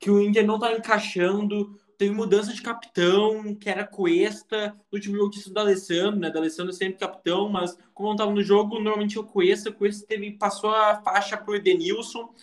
Que 0.00 0.10
o 0.10 0.20
Inter 0.20 0.46
não 0.46 0.58
tá 0.58 0.72
encaixando. 0.72 1.78
teve 1.96 2.12
mudança 2.14 2.52
de 2.52 2.60
capitão, 2.60 3.54
que 3.54 3.68
era 3.68 3.86
Cuesta. 3.86 4.76
No 4.90 4.96
último 4.98 5.16
jogo 5.16 5.32
sido 5.34 5.54
da 5.54 5.60
Alessandro, 5.60 6.20
né? 6.20 6.30
Da 6.30 6.38
Alessandro 6.38 6.72
sempre 6.72 6.98
capitão, 6.98 7.48
mas 7.48 7.78
como 7.94 8.08
não 8.08 8.14
estava 8.14 8.32
no 8.32 8.42
jogo, 8.42 8.80
normalmente 8.80 9.18
o 9.18 9.24
Cuesta. 9.24 9.70
O 9.70 9.74
Cuesta 9.74 10.06
teve, 10.06 10.32
passou 10.32 10.70
a 10.70 11.00
faixa 11.02 11.36
pro 11.36 11.54
Edenilson, 11.54 12.34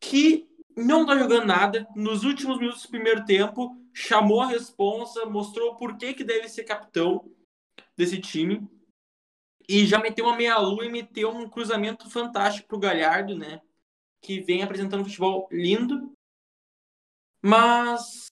que 0.00 0.48
não 0.76 1.04
tá 1.04 1.18
jogando 1.18 1.46
nada. 1.46 1.86
Nos 1.94 2.24
últimos 2.24 2.58
minutos 2.58 2.82
do 2.82 2.88
primeiro 2.88 3.24
tempo, 3.24 3.76
chamou 3.92 4.40
a 4.40 4.46
responsa, 4.46 5.26
mostrou 5.26 5.76
por 5.76 5.96
que, 5.96 6.14
que 6.14 6.24
deve 6.24 6.48
ser 6.48 6.64
capitão 6.64 7.30
desse 7.96 8.20
time. 8.20 8.68
E 9.68 9.86
já 9.86 9.98
meteu 9.98 10.24
uma 10.24 10.36
meia-lua 10.36 10.84
e 10.84 10.90
meteu 10.90 11.30
um 11.30 11.48
cruzamento 11.48 12.10
fantástico 12.10 12.68
pro 12.68 12.78
Galhardo, 12.78 13.36
né? 13.36 13.60
Que 14.20 14.40
vem 14.40 14.62
apresentando 14.62 15.02
um 15.02 15.04
futebol 15.04 15.48
lindo. 15.50 16.12
Mas 17.42 18.26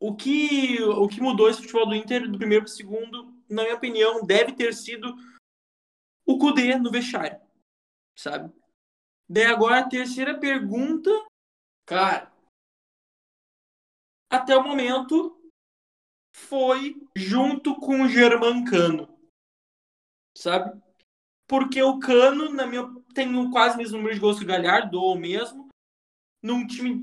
o 0.00 0.14
que, 0.14 0.82
o 0.82 1.08
que 1.08 1.20
mudou 1.20 1.48
esse 1.48 1.60
futebol 1.60 1.86
do 1.86 1.94
Inter 1.94 2.30
do 2.30 2.38
primeiro 2.38 2.64
para 2.64 2.72
o 2.72 2.74
segundo, 2.74 3.34
na 3.48 3.62
minha 3.62 3.74
opinião, 3.74 4.24
deve 4.24 4.52
ter 4.52 4.74
sido 4.74 5.14
o 6.24 6.38
Kudê 6.38 6.76
no 6.76 6.90
vestiário, 6.90 7.40
sabe? 8.16 8.52
Daí 9.28 9.44
agora 9.44 9.80
a 9.80 9.88
terceira 9.88 10.38
pergunta, 10.38 11.10
cara, 11.84 12.32
até 14.30 14.56
o 14.56 14.62
momento 14.62 15.40
foi 16.34 17.00
junto 17.16 17.74
com 17.76 18.02
o 18.02 18.08
Germancano, 18.08 19.08
sabe? 20.36 20.80
Porque 21.48 21.82
o 21.82 21.98
Cano, 21.98 22.52
na 22.52 22.66
minha, 22.66 22.84
tem 23.14 23.50
quase 23.50 23.76
o 23.76 23.78
mesmo 23.78 23.96
número 23.98 24.14
de 24.14 24.20
gols 24.20 24.38
que 24.38 24.44
o 24.44 24.48
Galhardo, 24.48 25.00
ou 25.00 25.16
mesmo, 25.16 25.68
num 26.42 26.66
time 26.66 27.00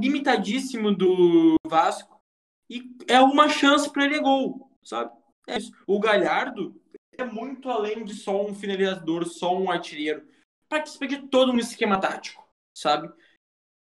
limitadíssimo 0.00 0.94
do 0.94 1.54
Vasco, 1.66 2.20
e 2.68 2.96
é 3.06 3.20
uma 3.20 3.48
chance 3.48 3.90
para 3.92 4.04
ele 4.04 4.20
gol, 4.20 4.70
sabe? 4.82 5.12
É 5.46 5.58
o 5.86 6.00
Galhardo 6.00 6.80
é 7.16 7.24
muito 7.24 7.70
além 7.70 8.04
de 8.04 8.14
só 8.14 8.44
um 8.44 8.54
finalizador, 8.54 9.24
só 9.26 9.56
um 9.56 9.70
artilheiro. 9.70 10.26
Participa 10.68 11.06
de 11.06 11.28
todo 11.28 11.52
um 11.52 11.58
esquema 11.58 12.00
tático, 12.00 12.46
sabe? 12.76 13.12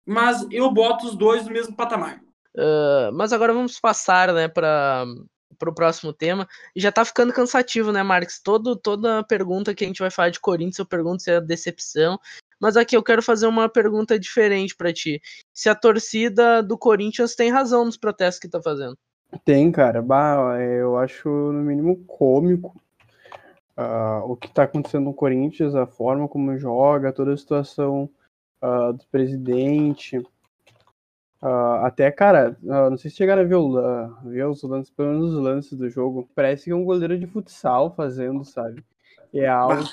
Mas 0.07 0.47
eu 0.51 0.71
boto 0.71 1.07
os 1.07 1.15
dois 1.15 1.45
no 1.45 1.53
mesmo 1.53 1.77
patamar. 1.77 2.25
Mas 3.15 3.33
agora 3.33 3.53
vamos 3.53 3.79
passar, 3.79 4.33
né, 4.33 4.49
para 4.49 5.05
o 5.67 5.75
próximo 5.75 6.13
tema. 6.13 6.47
E 6.75 6.81
já 6.81 6.91
tá 6.91 7.05
ficando 7.05 7.33
cansativo, 7.33 7.93
né, 7.93 8.03
Marques? 8.03 8.41
Todo, 8.43 8.77
toda 8.77 9.23
pergunta 9.25 9.75
que 9.75 9.85
a 9.85 9.87
gente 9.87 10.01
vai 10.01 10.11
falar 10.11 10.31
de 10.31 10.41
Corinthians, 10.41 10.79
eu 10.79 10.87
pergunto 10.87 11.23
se 11.23 11.31
é 11.31 11.41
decepção. 11.41 12.19
Mas 12.61 12.77
aqui 12.77 12.97
eu 12.97 13.03
quero 13.03 13.23
fazer 13.23 13.47
uma 13.47 13.69
pergunta 13.69 14.19
diferente 14.19 14.77
para 14.77 14.93
ti. 14.93 15.21
Se 15.53 15.69
a 15.69 15.75
torcida 15.75 16.63
do 16.63 16.77
Corinthians 16.77 17.35
tem 17.35 17.51
razão 17.51 17.85
nos 17.85 17.97
protestos 17.97 18.41
que 18.41 18.49
tá 18.49 18.61
fazendo? 18.61 18.97
Tem, 19.45 19.71
cara. 19.71 20.03
Bah, 20.03 20.59
eu 20.61 20.97
acho 20.97 21.29
no 21.29 21.63
mínimo 21.63 21.97
cômico 22.05 22.75
uh, 23.77 24.25
o 24.25 24.37
que 24.37 24.53
tá 24.53 24.65
acontecendo 24.65 25.05
no 25.05 25.15
Corinthians, 25.15 25.75
a 25.75 25.87
forma 25.87 26.27
como 26.27 26.57
joga, 26.59 27.13
toda 27.13 27.33
a 27.33 27.37
situação 27.37 28.11
uh, 28.63 28.93
do 28.93 29.07
presidente. 29.11 30.21
Uh, 31.41 31.85
até, 31.85 32.11
cara, 32.11 32.57
uh, 32.63 32.91
não 32.91 32.97
sei 32.97 33.11
se 33.11 33.17
chegaram 33.17 33.43
a 33.43 33.45
ver, 33.45 33.55
uh, 33.55 34.29
ver 34.29 34.47
os 34.47 34.63
lances, 34.63 34.91
pelo 34.91 35.13
menos 35.13 35.33
os 35.33 35.41
lances 35.41 35.79
do 35.79 35.89
jogo. 35.89 36.29
Parece 36.35 36.65
que 36.65 36.71
é 36.71 36.75
um 36.75 36.85
goleiro 36.85 37.19
de 37.19 37.27
futsal 37.27 37.95
fazendo, 37.95 38.45
sabe? 38.45 38.85
É 39.33 39.47
algo. 39.47 39.85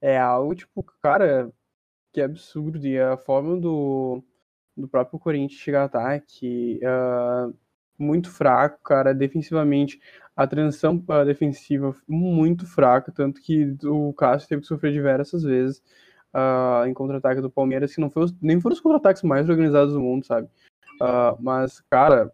É 0.00 0.18
algo, 0.18 0.54
tipo, 0.54 0.82
cara, 1.00 1.50
que 2.12 2.20
é 2.20 2.24
absurdo. 2.24 2.86
E 2.86 2.98
a 3.00 3.16
forma 3.16 3.56
do, 3.58 4.22
do 4.76 4.88
próprio 4.88 5.18
Corinthians 5.18 5.60
chegar 5.60 5.82
a 5.82 5.84
ataque, 5.84 6.80
muito 7.98 8.30
fraco, 8.30 8.82
cara, 8.82 9.14
defensivamente. 9.14 10.00
A 10.34 10.46
transição 10.46 10.96
defensiva 11.24 11.94
muito 12.08 12.66
fraca, 12.66 13.12
tanto 13.12 13.40
que 13.40 13.76
o 13.84 14.12
Cássio 14.12 14.48
teve 14.48 14.62
que 14.62 14.68
sofrer 14.68 14.92
diversas 14.92 15.44
vezes 15.44 15.82
uh, 16.34 16.86
em 16.86 16.94
contra-ataque 16.94 17.40
do 17.40 17.50
Palmeiras, 17.50 17.94
que 17.94 18.00
não 18.00 18.10
foi, 18.10 18.26
nem 18.40 18.60
foram 18.60 18.74
os 18.74 18.80
contra-ataques 18.80 19.22
mais 19.22 19.48
organizados 19.48 19.94
do 19.94 20.00
mundo, 20.00 20.24
sabe? 20.24 20.48
Uh, 21.00 21.36
mas, 21.40 21.80
cara, 21.90 22.32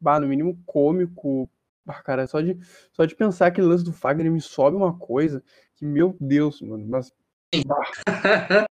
bah, 0.00 0.18
no 0.18 0.26
mínimo 0.26 0.58
cômico, 0.66 1.48
bah, 1.84 2.02
cara, 2.02 2.26
só 2.26 2.40
de, 2.40 2.58
só 2.92 3.04
de 3.04 3.14
pensar 3.14 3.46
aquele 3.46 3.66
lance 3.66 3.84
do 3.84 3.92
Fagner 3.92 4.30
me 4.30 4.40
sobe 4.40 4.76
uma 4.76 4.96
coisa 4.96 5.42
que, 5.76 5.84
meu 5.84 6.16
Deus, 6.20 6.60
mano, 6.60 6.86
mas. 6.88 7.12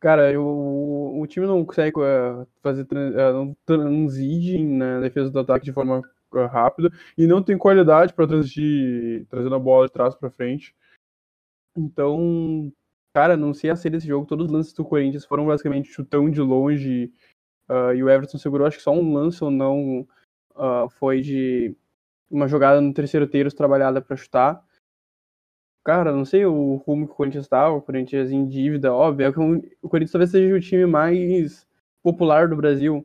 Cara, 0.00 0.32
eu, 0.32 0.44
o, 0.44 1.20
o 1.20 1.26
time 1.26 1.44
não 1.44 1.64
consegue 1.64 1.98
uh, 1.98 2.46
fazer 2.62 2.82
uh, 2.82 3.32
não 3.32 3.56
transige 3.66 4.62
na 4.62 5.00
defesa 5.00 5.28
do 5.28 5.40
ataque 5.40 5.64
de 5.64 5.72
forma 5.72 5.98
uh, 6.32 6.46
rápida 6.46 6.90
e 7.16 7.26
não 7.26 7.42
tem 7.42 7.58
qualidade 7.58 8.14
para 8.14 8.28
transigir, 8.28 9.26
trazendo 9.28 9.56
a 9.56 9.58
bola 9.58 9.86
de 9.86 9.92
trás 9.92 10.14
para 10.14 10.30
frente. 10.30 10.72
Então, 11.76 12.72
Cara, 13.18 13.36
não 13.36 13.52
sei 13.52 13.68
a 13.68 13.74
ser 13.74 13.90
desse 13.90 14.06
jogo. 14.06 14.26
Todos 14.26 14.46
os 14.46 14.52
lances 14.52 14.72
do 14.72 14.84
Corinthians 14.84 15.24
foram 15.24 15.44
basicamente 15.44 15.90
chutão 15.90 16.30
de 16.30 16.40
longe. 16.40 17.12
Uh, 17.68 17.92
e 17.92 18.00
o 18.00 18.08
Everton 18.08 18.38
segurou, 18.38 18.64
acho 18.64 18.76
que 18.76 18.82
só 18.84 18.92
um 18.92 19.12
lance 19.12 19.42
ou 19.42 19.50
não 19.50 20.06
uh, 20.54 20.88
foi 20.88 21.20
de 21.20 21.74
uma 22.30 22.46
jogada 22.46 22.80
no 22.80 22.94
terceiro 22.94 23.26
terço 23.26 23.56
trabalhada 23.56 24.00
para 24.00 24.16
chutar. 24.16 24.64
Cara, 25.84 26.12
não 26.12 26.24
sei 26.24 26.46
o 26.46 26.76
rumo 26.76 27.08
que 27.08 27.12
o 27.12 27.16
Corinthians 27.16 27.48
tá, 27.48 27.68
o 27.68 27.82
Corinthians 27.82 28.30
em 28.30 28.46
dívida, 28.46 28.94
óbvio. 28.94 29.26
É 29.26 29.32
que 29.32 29.40
o 29.82 29.88
Corinthians 29.88 30.12
talvez 30.12 30.30
seja 30.30 30.54
o 30.54 30.60
time 30.60 30.86
mais 30.86 31.66
popular 32.04 32.46
do 32.46 32.54
Brasil. 32.54 33.04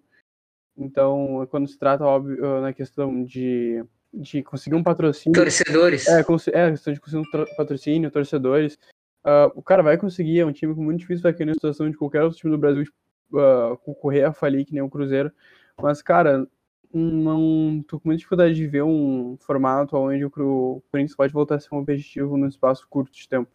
Então, 0.78 1.48
quando 1.50 1.68
se 1.68 1.80
trata, 1.80 2.06
óbvio, 2.06 2.46
ah, 2.46 2.62
na 2.62 2.72
questão 2.72 3.24
de, 3.24 3.84
de 4.14 4.44
conseguir 4.44 4.76
um 4.76 4.84
patrocínio. 4.84 5.42
Torcedores. 5.42 6.08
É, 6.08 6.20
é 6.20 6.70
questão 6.70 6.94
de 6.94 7.00
conseguir 7.00 7.24
um 7.24 7.46
patrocínio, 7.58 8.12
torcedores. 8.12 8.78
Uh, 9.26 9.52
o 9.56 9.64
cara 9.64 9.82
vai 9.82 9.98
conseguir, 9.98 10.40
é 10.40 10.46
um 10.46 10.52
time 10.52 10.74
muito 10.74 11.00
difícil, 11.00 11.24
vai 11.24 11.34
cair 11.34 11.46
na 11.46 11.54
situação 11.54 11.90
de 11.90 11.98
qualquer 11.98 12.24
outro 12.24 12.38
time 12.38 12.52
do 12.52 12.58
Brasil 12.58 12.84
uh, 13.32 13.78
concorrer 13.78 14.28
a 14.28 14.34
falir, 14.34 14.66
que 14.66 14.74
nem 14.74 14.82
o 14.82 14.90
Cruzeiro. 14.90 15.32
Mas, 15.82 16.02
cara, 16.02 16.46
não 16.94 17.84
tô 17.88 18.00
com 18.00 18.10
muita 18.10 18.20
dificuldade 18.20 18.54
de 18.54 18.68
ver 18.68 18.84
um 18.84 19.38
formato 19.40 19.96
onde 19.96 20.26
o 20.26 20.30
Corinthians 20.30 21.16
pode 21.16 21.34
voltar 21.34 21.56
a 21.56 21.60
ser 21.60 21.70
competitivo 21.70 22.38
num 22.38 22.48
espaço 22.48 22.86
curto 22.88 23.12
de 23.12 23.28
tempo. 23.28 23.52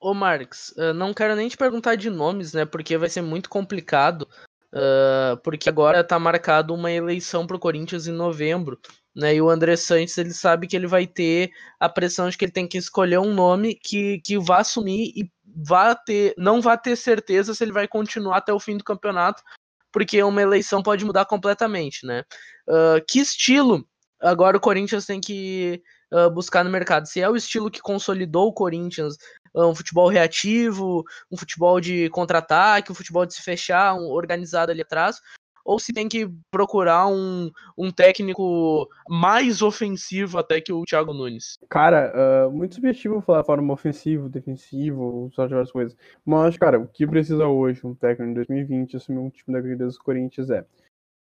Ô 0.00 0.14
Marx, 0.14 0.74
não 0.94 1.12
quero 1.12 1.36
nem 1.36 1.46
te 1.46 1.58
perguntar 1.58 1.94
de 1.94 2.08
nomes, 2.08 2.54
né? 2.54 2.64
Porque 2.64 2.96
vai 2.96 3.10
ser 3.10 3.20
muito 3.20 3.50
complicado. 3.50 4.26
Uh, 4.72 5.36
porque 5.42 5.68
agora 5.68 6.04
tá 6.04 6.18
marcado 6.18 6.72
uma 6.72 6.92
eleição 6.92 7.46
pro 7.46 7.58
Corinthians 7.58 8.06
em 8.06 8.12
novembro. 8.12 8.78
Né? 9.14 9.34
E 9.34 9.42
o 9.42 9.50
André 9.50 9.76
Santos 9.76 10.16
ele 10.16 10.32
sabe 10.32 10.66
que 10.66 10.76
ele 10.76 10.86
vai 10.86 11.06
ter 11.06 11.50
a 11.78 11.88
pressão 11.88 12.28
de 12.28 12.38
que 12.38 12.44
ele 12.44 12.52
tem 12.52 12.68
que 12.68 12.78
escolher 12.78 13.18
um 13.18 13.34
nome 13.34 13.74
que, 13.74 14.20
que 14.24 14.38
vá 14.38 14.58
assumir 14.58 15.12
e 15.16 15.30
vá 15.44 15.94
ter, 15.94 16.34
não 16.38 16.60
vá 16.60 16.76
ter 16.76 16.94
certeza 16.96 17.52
se 17.52 17.64
ele 17.64 17.72
vai 17.72 17.88
continuar 17.88 18.36
até 18.36 18.52
o 18.52 18.60
fim 18.60 18.76
do 18.76 18.84
campeonato, 18.84 19.42
porque 19.92 20.22
uma 20.22 20.40
eleição 20.40 20.82
pode 20.82 21.04
mudar 21.04 21.24
completamente, 21.24 22.06
né? 22.06 22.22
Uh, 22.68 23.04
que 23.08 23.18
estilo 23.18 23.84
agora 24.20 24.56
o 24.56 24.60
Corinthians 24.60 25.06
tem 25.06 25.20
que 25.20 25.82
uh, 26.12 26.30
buscar 26.30 26.64
no 26.64 26.70
mercado? 26.70 27.06
Se 27.06 27.20
é 27.20 27.28
o 27.28 27.36
estilo 27.36 27.70
que 27.70 27.80
consolidou 27.80 28.48
o 28.48 28.52
Corinthians, 28.52 29.16
um 29.54 29.74
futebol 29.74 30.08
reativo, 30.08 31.04
um 31.30 31.36
futebol 31.36 31.80
de 31.80 32.08
contra-ataque, 32.10 32.92
um 32.92 32.94
futebol 32.94 33.26
de 33.26 33.34
se 33.34 33.42
fechar, 33.42 33.94
um 33.94 34.08
organizado 34.08 34.70
ali 34.70 34.82
atrás, 34.82 35.20
ou 35.64 35.78
se 35.78 35.92
tem 35.92 36.08
que 36.08 36.28
procurar 36.50 37.06
um, 37.06 37.50
um 37.76 37.90
técnico 37.90 38.88
mais 39.08 39.62
ofensivo 39.62 40.38
até 40.38 40.60
que 40.60 40.72
o 40.72 40.84
Thiago 40.84 41.12
Nunes? 41.12 41.58
Cara, 41.68 42.12
uh, 42.46 42.50
muito 42.50 42.74
subjetivo 42.74 43.20
falar 43.20 43.44
forma 43.44 43.72
ofensivo, 43.72 44.28
defensivo, 44.28 45.30
só 45.32 45.46
diversas 45.46 45.72
coisas. 45.72 45.96
Mas, 46.24 46.56
cara, 46.56 46.78
o 46.78 46.88
que 46.88 47.06
precisa 47.06 47.46
hoje 47.46 47.86
um 47.86 47.94
técnico 47.94 48.30
em 48.30 48.34
2020 48.34 48.96
assumir 48.96 49.18
um 49.18 49.30
time 49.30 49.56
da 49.56 49.60
Grande 49.60 49.84
dos 49.84 49.98
Corinthians 49.98 50.50
é 50.50 50.64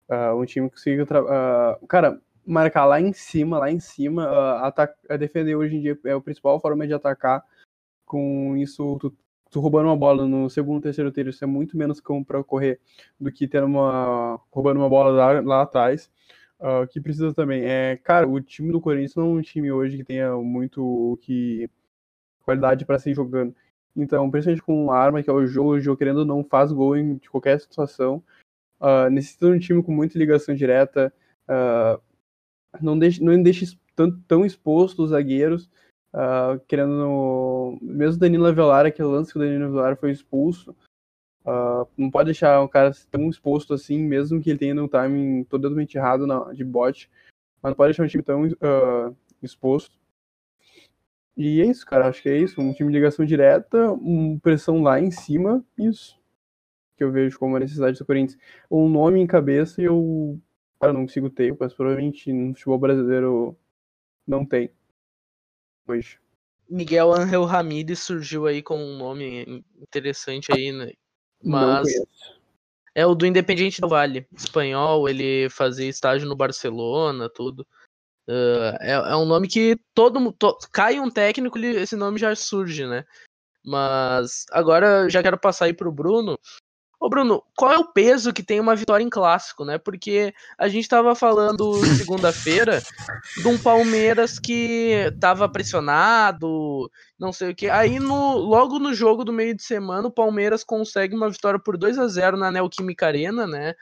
uh, 0.10 0.40
um 0.40 0.46
time 0.46 0.70
que 0.70 0.76
consiga. 0.76 1.04
Uh, 1.04 1.88
cara, 1.88 2.22
marcar 2.46 2.86
lá 2.86 3.00
em 3.02 3.14
cima, 3.14 3.60
lá 3.60 3.72
em 3.72 3.80
cima, 3.80 4.30
uh, 4.70 5.18
defender 5.18 5.56
hoje 5.56 5.76
em 5.76 5.82
dia 5.82 6.00
é 6.06 6.12
a 6.12 6.22
principal 6.22 6.60
forma 6.60 6.88
de 6.88 6.94
atacar. 6.94 7.44
Com 8.06 8.56
isso, 8.58 8.98
tu 9.00 9.16
tu 9.56 9.62
roubando 9.62 9.88
uma 9.88 9.96
bola 9.96 10.28
no 10.28 10.50
segundo, 10.50 10.82
terceiro 10.84 11.12
terço 11.12 11.42
é 11.44 11.48
muito 11.48 11.78
menos 11.78 12.02
como 12.02 12.26
para 12.26 12.44
correr 12.44 12.80
do 13.18 13.32
que 13.32 13.48
ter 13.48 13.64
uma 13.64 14.38
roubando 14.52 14.82
uma 14.82 14.90
bola 14.90 15.12
lá, 15.12 15.42
lá 15.42 15.62
atrás. 15.62 16.12
Uh, 16.60 16.88
que 16.88 17.00
precisa 17.00 17.34
também 17.34 17.64
é, 17.64 17.98
cara, 17.98 18.28
o 18.28 18.42
time 18.42 18.72
do 18.72 18.82
Corinthians 18.82 19.16
não 19.16 19.26
é 19.26 19.40
um 19.40 19.42
time 19.42 19.72
hoje 19.72 19.98
que 19.98 20.04
tenha 20.04 20.36
muito 20.38 21.18
que 21.22 21.70
qualidade 22.44 22.86
para 22.86 23.00
sair 23.00 23.14
jogando. 23.14 23.56
Então, 23.96 24.30
principalmente 24.30 24.64
com 24.64 24.92
a 24.92 25.00
arma 25.00 25.24
que 25.24 25.30
é 25.30 25.34
o 25.34 25.46
jogo, 25.48 25.72
o 25.72 25.80
jogo 25.80 25.98
querendo 25.98 26.20
ou 26.20 26.26
não 26.26 26.44
faz 26.44 26.72
gol 26.72 26.98
em 26.98 27.18
qualquer 27.32 27.60
situação. 27.60 28.22
Uh, 28.80 29.10
necessita 29.10 29.48
de 29.48 29.54
um 29.54 29.60
time 29.60 29.84
com 29.84 29.92
muita 29.94 30.18
ligação 30.20 30.54
direta. 30.54 31.14
Uh, 31.48 32.02
não 32.82 32.98
deixe, 32.98 33.24
não 33.24 33.42
deixe 33.42 33.78
tão, 33.96 34.12
tão 34.28 34.46
exposto 34.46 35.04
os 35.04 35.10
zagueiros 35.12 35.70
uh, 36.14 36.60
querendo. 36.68 37.78
Mesmo 37.82 38.16
o 38.16 38.20
Danilo 38.20 38.46
Avelar, 38.46 38.86
aquele 38.86 39.08
lance 39.08 39.32
que 39.32 39.38
o 39.38 39.42
Danilo 39.42 39.66
Avelar 39.66 39.98
foi 39.98 40.12
expulso. 40.12 40.76
Uh, 41.46 41.88
não 41.96 42.10
pode 42.10 42.26
deixar 42.26 42.60
o 42.62 42.70
cara 42.70 42.92
tão 43.12 43.30
exposto 43.30 43.74
assim, 43.74 44.00
mesmo 44.00 44.42
que 44.42 44.50
ele 44.50 44.58
tenha 44.58 44.84
um 44.84 44.88
timing 44.88 45.44
totalmente 45.44 45.96
errado 45.96 46.26
na, 46.26 46.52
de 46.54 46.64
bot. 46.64 47.10
Mas 47.62 47.72
não 47.72 47.76
pode 47.76 47.90
deixar 47.90 48.04
um 48.04 48.08
time 48.08 48.24
tão 48.24 48.46
uh, 48.46 49.16
exposto. 49.44 49.98
E 51.38 51.62
é 51.62 51.66
isso, 51.66 51.86
cara. 51.86 52.08
Acho 52.08 52.22
que 52.22 52.30
é 52.30 52.38
isso. 52.38 52.60
Um 52.62 52.74
time 52.74 52.90
de 52.90 52.98
ligação 52.98 53.26
direta, 53.26 53.92
uma 53.92 54.40
pressão 54.40 54.82
lá 54.82 55.00
em 55.00 55.12
cima, 55.12 55.64
isso. 55.78 56.18
Que 56.98 57.04
eu 57.04 57.12
vejo 57.12 57.38
como 57.38 57.58
a 57.58 57.60
necessidade 57.60 58.00
do 58.00 58.06
Corinthians. 58.06 58.40
Um 58.72 58.88
nome 58.88 59.20
em 59.20 59.28
cabeça 59.28 59.82
e 59.82 59.86
eu. 59.86 60.40
Cara, 60.80 60.94
não 60.94 61.02
consigo 61.02 61.30
ter, 61.30 61.56
mas 61.60 61.74
provavelmente 61.74 62.32
no 62.32 62.54
futebol 62.54 62.80
brasileiro 62.80 63.58
não 64.28 64.46
tem. 64.46 64.72
Hoje. 65.88 66.20
Miguel 66.70 67.14
Angel 67.14 67.44
Ramírez 67.44 68.00
surgiu 68.00 68.48
aí 68.48 68.62
com 68.62 68.78
um 68.78 68.98
nome 68.98 69.64
interessante 69.80 70.52
aí, 70.52 70.72
né? 70.72 70.92
Mas 71.44 71.88
é 72.96 73.06
o 73.06 73.14
do 73.14 73.26
Independiente 73.26 73.82
do 73.82 73.90
Vale, 73.90 74.26
espanhol, 74.36 75.08
ele 75.08 75.50
fazia 75.50 75.88
estágio 75.88 76.28
no 76.28 76.36
Barcelona, 76.36 77.30
tudo. 77.30 77.68
Uh, 78.28 78.74
é, 78.80 78.92
é, 78.92 79.16
um 79.16 79.26
nome 79.26 79.48
que 79.48 79.78
todo 79.94 80.32
to, 80.32 80.58
cai 80.72 81.00
um 81.00 81.12
técnico, 81.12 81.60
esse 81.60 81.96
nome 81.96 82.18
já 82.18 82.36
surge, 82.36 82.88
né? 82.88 83.04
Mas 83.64 84.46
agora 84.52 85.10
já 85.10 85.22
quero 85.22 85.38
passar 85.38 85.66
aí 85.66 85.74
pro 85.74 85.92
Bruno. 85.92 86.40
Ô 87.00 87.10
Bruno, 87.10 87.44
qual 87.56 87.74
é 87.74 87.78
o 87.78 87.92
peso 87.92 88.34
que 88.34 88.42
tem 88.42 88.60
uma 88.60 88.76
vitória 88.76 89.04
em 89.04 89.10
clássico, 89.10 89.66
né? 89.66 89.78
Porque 89.78 90.34
a 90.58 90.68
gente 90.68 90.84
estava 90.84 91.14
falando 91.14 91.74
segunda-feira 91.98 92.82
de 93.38 93.48
um 93.48 93.58
Palmeiras 93.58 94.40
que 94.40 94.92
estava 95.14 95.48
pressionado, 95.50 96.90
não 97.20 97.34
sei 97.34 97.52
o 97.52 97.56
que. 97.56 97.70
Aí 97.70 98.00
no, 98.00 98.38
logo 98.38 98.80
no 98.80 98.94
jogo 98.94 99.24
do 99.26 99.34
meio 99.34 99.54
de 99.54 99.64
semana, 99.64 100.08
o 100.08 100.12
Palmeiras 100.12 100.64
consegue 100.64 101.16
uma 101.16 101.30
vitória 101.30 101.60
por 101.60 101.78
2 101.78 102.00
a 102.00 102.08
0 102.08 102.38
na 102.38 102.52
Neoquímica 102.52 103.08
Arena, 103.08 103.46
né? 103.46 103.74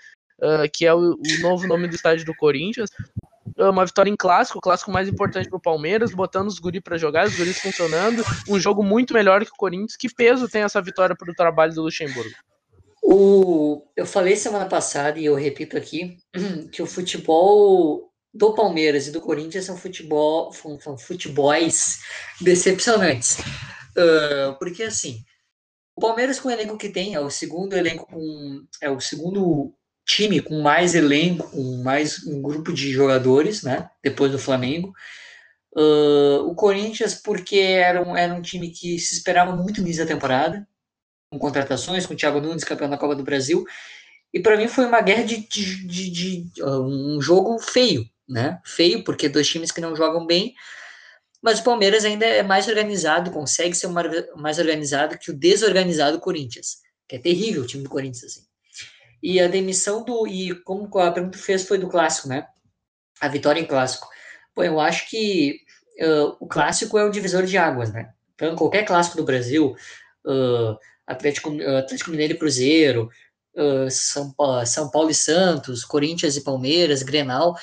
Uh, 0.42 0.68
que 0.74 0.86
é 0.86 0.94
o, 0.94 1.14
o, 1.14 1.42
novo 1.42 1.68
nome 1.68 1.88
do 1.88 1.96
estádio 1.96 2.26
do 2.26 2.36
Corinthians. 2.36 2.90
Uh, 3.58 3.70
uma 3.70 3.86
vitória 3.86 4.10
em 4.10 4.16
clássico, 4.16 4.58
o 4.58 4.62
clássico 4.62 4.92
mais 4.92 5.08
importante 5.08 5.48
para 5.48 5.58
o 5.58 5.62
Palmeiras, 5.62 6.14
botando 6.14 6.48
os 6.48 6.60
guris 6.60 6.82
para 6.82 6.98
jogar, 6.98 7.28
os 7.28 7.38
guris 7.38 7.60
funcionando. 7.60 8.24
Um 8.50 8.60
jogo 8.60 8.84
muito 8.84 9.14
melhor 9.14 9.46
que 9.46 9.52
o 9.52 9.56
Corinthians. 9.56 9.96
Que 9.96 10.14
peso 10.14 10.50
tem 10.50 10.64
essa 10.64 10.82
vitória 10.82 11.16
para 11.16 11.32
o 11.32 11.36
trabalho 11.36 11.74
do 11.74 11.84
Luxemburgo? 11.84 12.34
O, 13.06 13.86
eu 13.98 14.06
falei 14.06 14.38
semana 14.38 14.66
passada 14.66 15.20
e 15.20 15.26
eu 15.26 15.36
repito 15.36 15.78
aqui 15.78 16.18
que 16.72 16.82
o 16.82 16.88
futebol 16.88 18.10
do 18.34 18.56
Palmeiras 18.56 19.08
e 19.08 19.12
do 19.12 19.20
Corinthians 19.20 19.66
são 19.66 19.76
futebol 19.76 20.52
são 20.80 20.98
futebols 20.98 22.00
decepcionantes. 22.40 23.40
Uh, 23.98 24.58
porque 24.58 24.84
assim, 24.84 25.20
o 25.98 26.02
Palmeiras 26.02 26.40
com 26.40 26.48
o 26.48 26.52
elenco 26.52 26.78
que 26.78 26.90
tem 26.90 27.14
é 27.14 27.20
o 27.20 27.30
segundo 27.30 27.76
elenco 27.76 28.08
com 28.08 28.66
é 28.82 28.90
o 28.90 29.02
segundo 29.02 29.74
time 30.06 30.42
com 30.42 30.62
mais 30.62 30.96
elenco, 30.96 31.52
com 31.52 31.84
mais 31.84 32.26
um 32.26 32.42
grupo 32.42 32.72
de 32.72 32.90
jogadores, 32.90 33.64
né? 33.64 33.90
Depois 34.02 34.32
do 34.32 34.40
Flamengo. 34.40 34.94
Uh, 35.76 36.48
o 36.48 36.56
Corinthians 36.56 37.16
porque 37.16 37.58
era 37.58 38.02
um, 38.02 38.16
era 38.16 38.34
um 38.34 38.42
time 38.42 38.70
que 38.70 38.98
se 38.98 39.16
esperava 39.16 39.56
muito 39.56 39.82
nisso 39.82 40.00
da 40.00 40.06
temporada 40.06 40.66
contratações, 41.40 42.06
com 42.06 42.14
o 42.14 42.18
Thiago 42.18 42.40
Nunes, 42.40 42.64
campeão 42.64 42.90
da 42.90 42.98
Copa 42.98 43.16
do 43.16 43.24
Brasil. 43.24 43.66
E 44.34 44.40
para 44.40 44.58
mim 44.58 44.68
foi 44.68 44.86
uma 44.86 45.02
guerra 45.02 45.24
de, 45.24 45.48
de, 45.48 45.88
de, 45.88 46.10
de 46.10 46.64
uh, 46.64 46.82
um 46.82 47.22
jogo 47.22 47.60
feio, 47.60 48.06
né? 48.28 48.60
Feio, 48.66 49.04
porque 49.04 49.30
dois 49.30 49.48
times 49.48 49.72
que 49.72 49.82
não 49.82 49.96
jogam 49.96 50.26
bem, 50.26 50.56
mas 51.44 51.60
o 51.60 51.64
Palmeiras 51.64 52.06
ainda 52.06 52.26
é 52.26 52.42
mais 52.42 52.70
organizado, 52.70 53.30
consegue 53.30 53.76
ser 53.76 53.90
mais 54.38 54.60
organizado 54.60 55.18
que 55.18 55.30
o 55.30 55.38
desorganizado 55.38 56.20
Corinthians, 56.20 56.78
que 57.08 57.18
é 57.18 57.20
terrível 57.20 57.64
o 57.64 57.68
time 57.68 57.84
do 57.84 57.90
Corinthians, 57.90 58.24
assim. 58.24 58.42
E 59.22 59.42
a 59.42 59.48
demissão 59.48 60.04
do. 60.04 60.26
E 60.26 60.56
como 60.64 60.90
a 61.00 61.12
pergunta 61.12 61.38
fez 61.38 61.68
foi 61.68 61.78
do 61.78 61.90
clássico, 61.90 62.30
né? 62.30 62.48
A 63.20 63.28
vitória 63.28 63.60
em 63.60 63.66
clássico. 63.66 64.08
Pô, 64.56 64.64
eu 64.64 64.80
acho 64.80 65.10
que 65.10 65.60
uh, 66.02 66.36
o 66.40 66.48
clássico 66.48 66.98
é 66.98 67.04
o 67.04 67.10
divisor 67.10 67.44
de 67.44 67.58
águas, 67.58 67.92
né? 67.92 68.14
Então, 68.36 68.56
qualquer 68.56 68.84
clássico 68.84 69.18
do 69.18 69.24
Brasil, 69.24 69.76
uh, 70.26 70.78
Atlético, 71.08 71.50
Atlético 71.78 72.12
Mineiro 72.12 72.34
e 72.34 72.38
Cruzeiro, 72.38 73.10
uh, 73.56 73.90
São, 73.90 74.34
São 74.66 74.90
Paulo 74.90 75.10
e 75.10 75.16
Santos, 75.16 75.84
Corinthians 75.84 76.36
e 76.36 76.44
Palmeiras, 76.44 77.04
Grenal. 77.04 77.56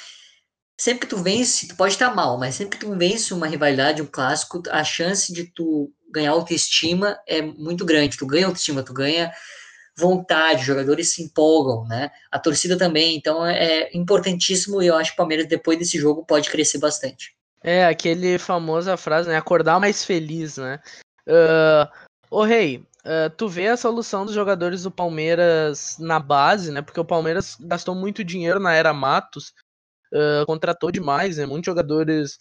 Sempre 0.78 1.00
que 1.00 1.14
tu 1.14 1.22
vence, 1.22 1.68
tu 1.68 1.76
pode 1.76 1.92
estar 1.92 2.14
mal, 2.14 2.38
mas 2.38 2.54
sempre 2.54 2.78
que 2.78 2.86
tu 2.86 2.96
vence 2.96 3.34
uma 3.34 3.46
rivalidade, 3.46 4.00
um 4.00 4.06
clássico, 4.06 4.62
a 4.70 4.82
chance 4.82 5.32
de 5.32 5.44
tu 5.44 5.92
ganhar 6.10 6.30
autoestima 6.30 7.18
é 7.26 7.42
muito 7.42 7.84
grande. 7.84 8.16
Tu 8.16 8.26
ganha 8.26 8.46
autoestima, 8.46 8.82
tu 8.82 8.92
ganha 8.92 9.30
vontade, 9.96 10.60
os 10.60 10.66
jogadores 10.66 11.12
se 11.12 11.22
empolgam, 11.22 11.86
né? 11.86 12.10
A 12.30 12.38
torcida 12.38 12.78
também, 12.78 13.16
então 13.16 13.44
é 13.46 13.90
importantíssimo 13.92 14.82
e 14.82 14.86
eu 14.86 14.96
acho 14.96 15.10
que 15.10 15.14
o 15.14 15.16
Palmeiras 15.18 15.46
depois 15.46 15.78
desse 15.78 15.98
jogo 15.98 16.24
pode 16.24 16.48
crescer 16.48 16.78
bastante. 16.78 17.34
É, 17.62 17.84
aquele 17.84 18.38
famosa 18.38 18.96
frase, 18.96 19.28
né? 19.28 19.36
Acordar 19.36 19.78
mais 19.78 20.02
feliz, 20.02 20.56
né? 20.56 20.80
Uh, 21.28 21.86
ô 22.30 22.42
Rei, 22.42 22.82
Uh, 23.00 23.30
tu 23.36 23.48
vê 23.48 23.68
a 23.68 23.76
solução 23.76 24.26
dos 24.26 24.34
jogadores 24.34 24.82
do 24.82 24.90
Palmeiras 24.90 25.96
na 25.98 26.18
base, 26.18 26.70
né? 26.70 26.82
Porque 26.82 27.00
o 27.00 27.04
Palmeiras 27.04 27.56
gastou 27.58 27.94
muito 27.94 28.22
dinheiro 28.22 28.60
na 28.60 28.74
era 28.74 28.92
Matos, 28.92 29.54
uh, 30.12 30.44
contratou 30.46 30.90
demais, 30.90 31.38
né? 31.38 31.46
Muitos 31.46 31.66
jogadores 31.66 32.38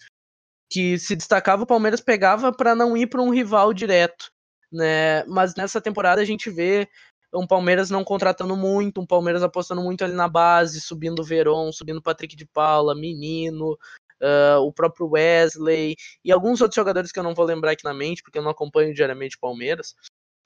que 0.70 0.99
se 0.99 1.16
destacava 1.16 1.64
o 1.64 1.68
Palmeiras 1.68 2.01
pegava 2.01 2.51
para 2.51 2.76
não 2.76 2.95
ir 2.97 3.07
para 3.07 3.22
um 3.22 3.30
rival 3.30 3.74
direto, 3.74 4.32
né? 4.72 5.24
Mas 5.26 5.55
nessa 5.55 5.80
temporada 5.80 6.22
a 6.22 6.26
gente 6.26 6.49
vê 6.49 6.89
um 7.34 7.47
Palmeiras 7.47 7.89
não 7.89 8.03
contratando 8.03 8.55
muito, 8.57 8.99
um 8.99 9.05
Palmeiras 9.05 9.43
apostando 9.43 9.82
muito 9.82 10.03
ali 10.03 10.14
na 10.14 10.28
base, 10.28 10.82
subindo 10.82 11.20
o 11.20 11.24
Veron, 11.24 11.72
subindo 11.72 11.97
o 11.97 12.03
Patrick 12.03 12.36
de 12.36 12.45
Paula, 12.45 12.95
Menino, 12.95 13.78
uh, 14.22 14.60
o 14.62 14.74
próprio 14.74 15.10
Wesley 15.12 15.95
e 16.24 16.32
alguns 16.32 16.60
outros 16.60 16.76
jogadores 16.76 17.12
que 17.12 17.20
eu 17.20 17.24
não 17.24 17.36
vou 17.36 17.45
lembrar 17.45 17.72
aqui 17.72 17.84
na 17.84 17.93
mente, 17.93 18.22
porque 18.24 18.38
eu 18.38 18.43
não 18.43 18.51
acompanho 18.51 18.93
diariamente 18.93 19.38
Palmeiras 19.39 19.95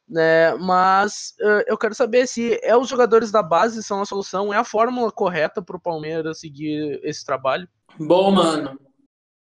né? 0.08 0.54
Mas 0.56 1.34
uh, 1.42 1.64
eu 1.68 1.78
quero 1.78 1.96
saber 1.96 2.28
se 2.28 2.60
é 2.62 2.76
os 2.76 2.88
jogadores 2.88 3.32
da 3.32 3.42
base 3.42 3.84
são 3.84 4.02
a 4.02 4.06
solução, 4.06 4.54
é 4.54 4.58
a 4.58 4.64
fórmula 4.64 5.12
correta 5.12 5.62
para 5.62 5.78
o 5.78 5.82
Palmeiras 5.82 6.40
seguir 6.40 7.00
esse 7.04 7.26
trabalho? 7.26 7.68
Bom, 7.98 8.32
mano, 8.32 8.80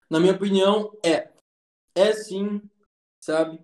na 0.10 0.20
minha 0.20 0.34
opinião, 0.34 0.92
é. 1.04 1.30
É 1.96 2.12
sim, 2.14 2.62
sabe? 3.20 3.60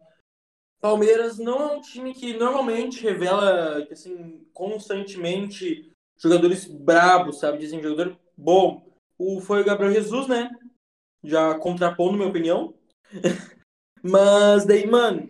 Palmeiras 0.80 1.38
não 1.38 1.62
é 1.62 1.76
um 1.76 1.82
time 1.82 2.14
que 2.14 2.38
normalmente 2.38 3.02
revela, 3.02 3.86
assim, 3.92 4.46
constantemente 4.54 5.92
jogadores 6.18 6.66
brabos, 6.66 7.40
sabe? 7.40 7.58
Dizem 7.58 7.82
jogador 7.82 8.18
bom. 8.38 8.88
O, 9.18 9.42
foi 9.42 9.62
o 9.62 9.66
Gabriel 9.66 9.94
Jesus, 9.94 10.28
né? 10.28 10.50
Já 11.24 11.54
contrapôs, 11.56 12.12
na 12.12 12.18
minha 12.18 12.30
opinião. 12.30 12.74
Mas 14.02 14.66
daí, 14.66 14.88
mano, 14.88 15.30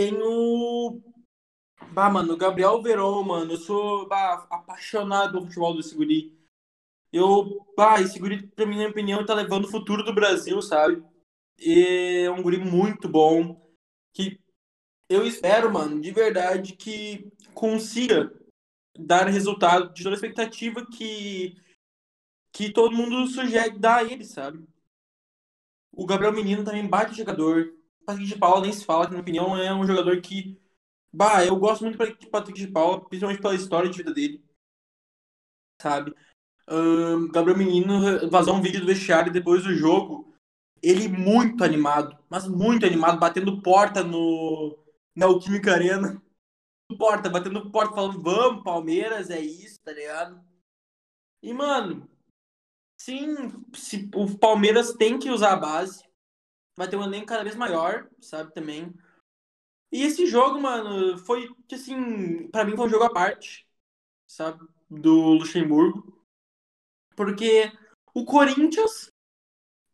tem 0.00 0.18
o. 0.22 0.98
Bah, 1.92 2.08
mano, 2.08 2.32
o 2.32 2.36
Gabriel 2.36 2.80
Verón, 2.80 3.22
mano. 3.22 3.52
Eu 3.52 3.58
sou 3.58 4.08
bah, 4.08 4.46
apaixonado 4.50 5.32
pelo 5.32 5.44
futebol 5.44 5.74
do 5.74 5.82
Seguri. 5.82 6.34
Eu, 7.12 7.66
bah, 7.76 8.00
esse 8.00 8.18
guri, 8.18 8.46
pra 8.46 8.64
minha 8.64 8.88
opinião, 8.88 9.26
tá 9.26 9.34
levando 9.34 9.66
o 9.66 9.70
futuro 9.70 10.02
do 10.02 10.14
Brasil, 10.14 10.62
sabe? 10.62 11.04
E 11.58 12.22
é 12.24 12.30
um 12.30 12.42
guri 12.42 12.56
muito 12.56 13.10
bom. 13.10 13.60
Que 14.14 14.40
eu 15.06 15.26
espero, 15.26 15.70
mano, 15.70 16.00
de 16.00 16.10
verdade, 16.12 16.76
que 16.76 17.30
consiga 17.52 18.32
dar 18.98 19.26
resultado 19.26 19.92
de 19.92 20.02
toda 20.02 20.14
a 20.14 20.16
expectativa 20.16 20.86
que, 20.86 21.60
que 22.54 22.72
todo 22.72 22.96
mundo 22.96 23.26
sugere 23.26 23.78
dar 23.78 23.98
a 23.98 24.04
ele, 24.04 24.24
sabe? 24.24 24.66
O 25.92 26.06
Gabriel 26.06 26.32
Menino 26.32 26.64
também 26.64 26.88
bate 26.88 27.14
jogador. 27.14 27.79
Patrick 28.04 28.26
de 28.26 28.38
Paula 28.38 28.62
nem 28.62 28.72
se 28.72 28.84
fala, 28.84 29.06
que 29.06 29.12
na 29.12 29.22
minha 29.22 29.42
opinião 29.42 29.56
é 29.56 29.74
um 29.74 29.86
jogador 29.86 30.20
que. 30.20 30.60
Bah, 31.12 31.44
eu 31.44 31.56
gosto 31.56 31.82
muito 31.82 31.98
de 32.18 32.26
Patrick 32.28 32.58
de 32.58 32.68
Paula, 32.68 33.04
principalmente 33.08 33.42
pela 33.42 33.54
história 33.54 33.90
de 33.90 33.98
vida 33.98 34.12
dele. 34.12 34.44
Sabe? 35.80 36.14
Um, 36.68 37.28
Gabriel 37.28 37.58
Menino 37.58 38.30
vazou 38.30 38.54
um 38.54 38.62
vídeo 38.62 38.80
do 38.80 38.86
vestiário 38.86 39.32
depois 39.32 39.64
do 39.64 39.74
jogo. 39.74 40.32
Ele 40.82 41.08
muito 41.08 41.64
animado, 41.64 42.16
mas 42.28 42.46
muito 42.46 42.86
animado, 42.86 43.18
batendo 43.18 43.60
porta 43.60 44.02
no 44.02 44.78
na 45.14 45.26
Alquímica 45.26 45.72
Arena. 45.72 46.22
Porta, 46.98 47.28
batendo 47.28 47.70
porta, 47.70 47.94
falando, 47.94 48.20
vamos, 48.22 48.64
Palmeiras, 48.64 49.30
é 49.30 49.40
isso, 49.40 49.80
tá 49.82 49.92
ligado? 49.92 50.42
E, 51.42 51.52
mano, 51.52 52.08
sim, 52.98 53.34
se, 53.74 54.08
o 54.14 54.36
Palmeiras 54.38 54.92
tem 54.94 55.18
que 55.18 55.30
usar 55.30 55.52
a 55.52 55.56
base 55.56 56.09
vai 56.80 56.88
ter 56.88 56.96
um 56.96 57.04
elenco 57.04 57.26
cada 57.26 57.44
vez 57.44 57.54
maior, 57.54 58.08
sabe, 58.22 58.54
também. 58.54 58.90
E 59.92 60.02
esse 60.02 60.24
jogo, 60.24 60.58
mano, 60.58 61.18
foi, 61.18 61.54
assim, 61.70 62.48
para 62.48 62.64
mim 62.64 62.74
foi 62.74 62.86
um 62.86 62.88
jogo 62.88 63.04
à 63.04 63.12
parte, 63.12 63.68
sabe, 64.26 64.66
do 64.88 65.34
Luxemburgo. 65.34 66.24
Porque 67.14 67.70
o 68.14 68.24
Corinthians 68.24 69.12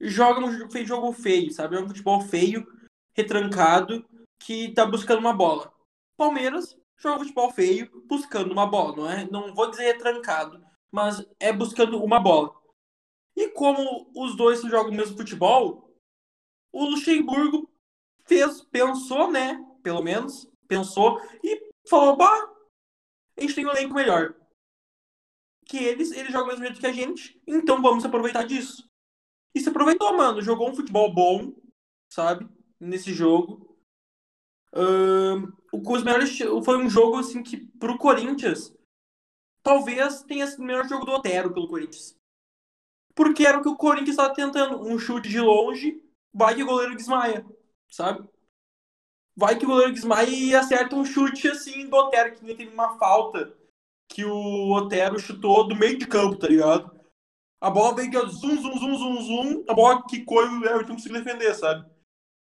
joga 0.01 0.47
um 0.47 0.53
jogo 0.85 1.13
feio, 1.13 1.51
sabe? 1.51 1.75
É 1.75 1.81
um 1.81 1.89
futebol 1.89 2.21
feio, 2.21 2.65
retrancado, 3.17 4.09
que 4.39 4.73
tá 4.73 4.87
buscando 4.87 5.19
uma 5.19 5.33
bola. 5.33 5.75
Palmeiras 6.17 6.79
joga 6.97 7.19
futebol 7.19 7.51
feio, 7.51 7.91
buscando 8.07 8.53
uma 8.53 8.65
bola, 8.69 8.97
não 8.97 9.11
é? 9.11 9.29
Não 9.29 9.53
vou 9.53 9.69
dizer 9.69 9.93
retrancado, 9.93 10.65
mas 10.93 11.27
é 11.41 11.53
buscando 11.53 12.01
uma 12.01 12.21
bola. 12.21 12.55
E 13.35 13.49
como 13.49 14.09
os 14.15 14.37
dois 14.37 14.63
jogam 14.63 14.93
o 14.93 14.95
mesmo 14.95 15.17
futebol, 15.17 15.86
o 16.73 16.85
Luxemburgo 16.85 17.71
fez, 18.25 18.63
pensou, 18.65 19.31
né? 19.31 19.59
Pelo 19.83 20.03
menos, 20.03 20.49
pensou 20.67 21.21
e 21.43 21.71
falou: 21.89 22.17
bah, 22.17 22.51
a 23.37 23.41
gente 23.41 23.55
tem 23.55 23.67
um 23.67 23.71
elenco 23.71 23.95
melhor. 23.95 24.35
Que 25.65 25.79
eles, 25.79 26.13
eles 26.13 26.33
jogam 26.33 26.47
o 26.47 26.51
mesmo 26.51 26.65
jeito 26.65 26.81
que 26.81 26.87
a 26.87 26.93
gente, 26.93 27.41
então 27.47 27.83
vamos 27.83 28.05
aproveitar 28.05 28.45
disso. 28.45 28.89
E 29.55 29.61
se 29.61 29.69
aproveitou, 29.69 30.17
mano. 30.17 30.43
Jogou 30.43 30.71
um 30.71 30.75
futebol 30.75 31.13
bom, 31.13 31.53
sabe? 32.13 32.49
Nesse 32.79 33.13
jogo. 33.13 33.77
Os 35.73 36.03
melhores, 36.03 36.39
foi 36.65 36.77
um 36.77 36.91
jogo 36.91 37.19
assim 37.19 37.43
que 37.43 37.67
pro 37.79 37.97
Corinthians 37.99 38.77
talvez 39.63 40.23
tenha 40.23 40.47
sido 40.47 40.63
o 40.63 40.67
melhor 40.67 40.87
jogo 40.87 41.05
do 41.05 41.13
Otero 41.13 41.53
pelo 41.53 41.69
Corinthians. 41.69 42.17
Porque 43.15 43.47
era 43.47 43.59
o 43.59 43.63
que 43.63 43.69
o 43.69 43.77
Corinthians 43.77 44.11
estava 44.11 44.35
tentando, 44.35 44.81
um 44.83 44.99
chute 44.99 45.29
de 45.29 45.41
longe, 45.41 46.01
vai 46.37 46.55
que 46.55 46.63
o 46.63 46.67
goleiro 46.67 46.95
desmaia, 46.95 47.45
sabe? 47.89 48.29
Vai 49.35 49.59
que 49.59 49.65
o 49.65 49.69
goleiro 49.69 49.93
desmaia 49.93 50.29
e 50.29 50.55
acerta 50.55 50.95
um 50.95 51.05
chute 51.05 51.49
assim 51.49 51.89
do 51.89 51.97
Otero, 51.97 52.35
que 52.35 52.45
nem 52.45 52.55
teve 52.55 52.73
uma 52.73 52.99
falta 52.99 53.57
que 54.09 54.25
o 54.25 54.71
Otero 54.73 55.19
chutou 55.19 55.67
do 55.67 55.75
meio 55.75 55.99
de 55.99 56.07
campo, 56.07 56.37
tá 56.37 56.47
ligado? 56.47 56.95
A 57.61 57.71
bola 57.71 57.97
veio 57.97 58.11
que 58.11 58.19
zoom, 58.19 58.61
zoom, 58.61 58.79
zoom, 58.79 58.99
zoom, 58.99 59.23
zoom, 59.23 59.65
a 59.67 59.75
bola 59.75 60.05
quicou 60.07 60.45
e 60.45 60.49
o 60.49 60.65
Everton 60.65 60.93
conseguiu 60.93 61.23
defender, 61.23 61.55
sabe? 61.55 61.89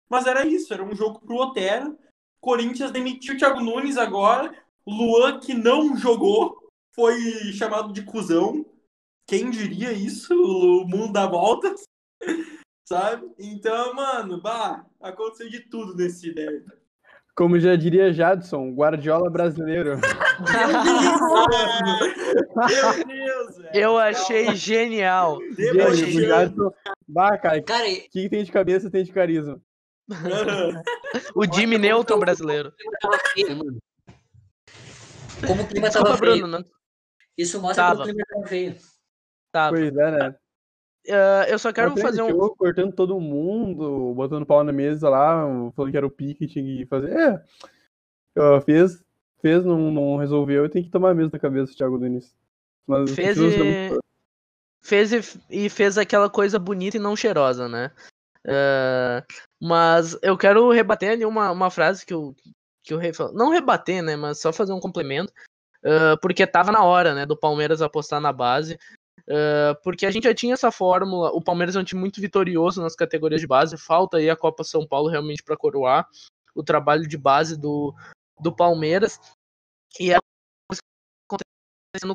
Mas 0.08 0.26
era 0.26 0.46
isso, 0.46 0.72
era 0.72 0.82
um 0.82 0.94
jogo 0.94 1.20
pro 1.20 1.36
Otero. 1.36 1.98
Corinthians 2.40 2.90
demitiu 2.90 3.34
o 3.34 3.38
Thiago 3.38 3.60
Nunes 3.60 3.96
agora. 3.96 4.52
Luan, 4.86 5.40
que 5.40 5.54
não 5.54 5.96
jogou, 5.96 6.70
foi 6.94 7.16
chamado 7.52 7.92
de 7.92 8.04
cuzão. 8.04 8.64
Quem 9.26 9.50
diria 9.50 9.92
isso? 9.92 10.34
O 10.34 10.86
mundo 10.86 11.12
dá 11.12 11.26
voltas. 11.26 11.82
Sabe? 12.84 13.26
Então, 13.38 13.94
mano, 13.94 14.40
bah, 14.40 14.84
aconteceu 15.00 15.48
de 15.48 15.60
tudo 15.60 15.96
nesse 15.96 16.34
derby. 16.34 16.70
Como 17.34 17.58
já 17.58 17.74
diria 17.74 18.12
Jadson, 18.12 18.72
Guardiola 18.74 19.28
brasileiro. 19.28 19.98
Meu 22.54 23.04
Deus, 23.06 23.56
velho. 23.56 23.70
Eu 23.72 23.98
achei 23.98 24.54
genial. 24.54 25.38
Eu 25.58 25.88
achei 25.88 26.12
Jadson. 26.12 26.72
Bah, 27.08 27.36
cara, 27.38 27.58
o 27.58 27.62
que, 27.64 28.08
que 28.08 28.28
tem 28.28 28.44
de 28.44 28.52
cabeça 28.52 28.90
tem 28.90 29.02
de 29.02 29.12
carisma. 29.12 29.60
o 31.34 31.44
Jimmy 31.52 31.78
Newton 31.78 32.18
brasileiro. 32.18 32.72
Como 35.46 35.62
o 35.62 35.66
clima 35.66 35.90
tava 35.90 36.16
feio. 36.16 36.38
Bruno, 36.38 36.58
não. 36.58 36.64
Isso 37.36 37.60
mostra 37.60 37.84
tava. 37.84 37.96
como 37.96 38.10
o 38.10 38.12
clima 38.12 38.24
tava 38.28 38.46
feio. 38.46 38.76
Tava. 39.50 39.76
Pois 39.76 39.96
é, 39.96 40.10
né? 40.10 40.36
Uh, 41.06 41.44
eu 41.48 41.58
só 41.58 41.72
quero 41.72 41.96
fazer 41.96 42.22
um. 42.22 42.48
Cortando 42.50 42.92
todo 42.92 43.20
mundo, 43.20 44.14
botando 44.14 44.46
pau 44.46 44.64
na 44.64 44.72
mesa 44.72 45.08
lá, 45.08 45.44
falando 45.76 45.90
que 45.90 45.96
era 45.96 46.06
o 46.06 46.10
pique 46.10 46.46
tinha 46.46 46.64
que 46.64 46.86
fazer. 46.86 47.12
É. 47.12 48.60
Fez, 48.64 49.04
fez, 49.40 49.64
não, 49.64 49.90
não 49.90 50.16
resolveu 50.16 50.64
e 50.64 50.68
tem 50.68 50.82
que 50.82 50.90
tomar 50.90 51.14
mesmo 51.14 51.30
na 51.32 51.38
cabeça 51.38 51.72
o 51.72 51.76
Thiago 51.76 51.98
Nunes. 51.98 52.34
Mas 52.86 53.14
fez 53.14 53.38
e... 53.38 53.98
fez 54.82 55.12
e, 55.12 55.40
e, 55.50 55.68
fez 55.68 55.96
aquela 55.98 56.28
coisa 56.28 56.58
bonita 56.58 56.96
e 56.96 57.00
não 57.00 57.14
cheirosa, 57.14 57.68
né? 57.68 57.90
Uh, 58.46 59.24
mas 59.60 60.18
eu 60.22 60.36
quero 60.36 60.70
rebater 60.70 61.12
ali 61.12 61.24
uma, 61.24 61.50
uma 61.50 61.70
frase 61.70 62.04
que 62.04 62.14
o 62.14 62.34
que 62.82 62.92
eu 62.92 63.00
não 63.32 63.50
rebater, 63.50 64.02
né? 64.02 64.14
Mas 64.14 64.40
só 64.40 64.52
fazer 64.52 64.72
um 64.72 64.80
complemento. 64.80 65.32
Uh, 65.82 66.18
porque 66.20 66.46
tava 66.46 66.70
na 66.70 66.82
hora, 66.82 67.14
né, 67.14 67.26
do 67.26 67.36
Palmeiras 67.36 67.82
apostar 67.82 68.20
na 68.20 68.32
base. 68.32 68.78
Uh, 69.20 69.74
porque 69.82 70.04
a 70.04 70.10
gente 70.10 70.24
já 70.24 70.34
tinha 70.34 70.54
essa 70.54 70.70
fórmula. 70.70 71.30
O 71.30 71.40
Palmeiras 71.40 71.76
é 71.76 71.80
um 71.80 71.84
time 71.84 72.00
muito 72.00 72.20
vitorioso 72.20 72.82
nas 72.82 72.94
categorias 72.94 73.40
de 73.40 73.46
base. 73.46 73.76
Falta 73.76 74.18
aí 74.18 74.28
a 74.28 74.36
Copa 74.36 74.64
São 74.64 74.86
Paulo 74.86 75.08
realmente 75.08 75.42
para 75.42 75.56
coroar 75.56 76.06
o 76.54 76.62
trabalho 76.62 77.08
de 77.08 77.16
base 77.16 77.58
do, 77.58 77.94
do 78.40 78.54
Palmeiras. 78.54 79.18
E 79.98 80.12
é 80.12 80.18
acontecendo 81.26 82.10
no 82.10 82.14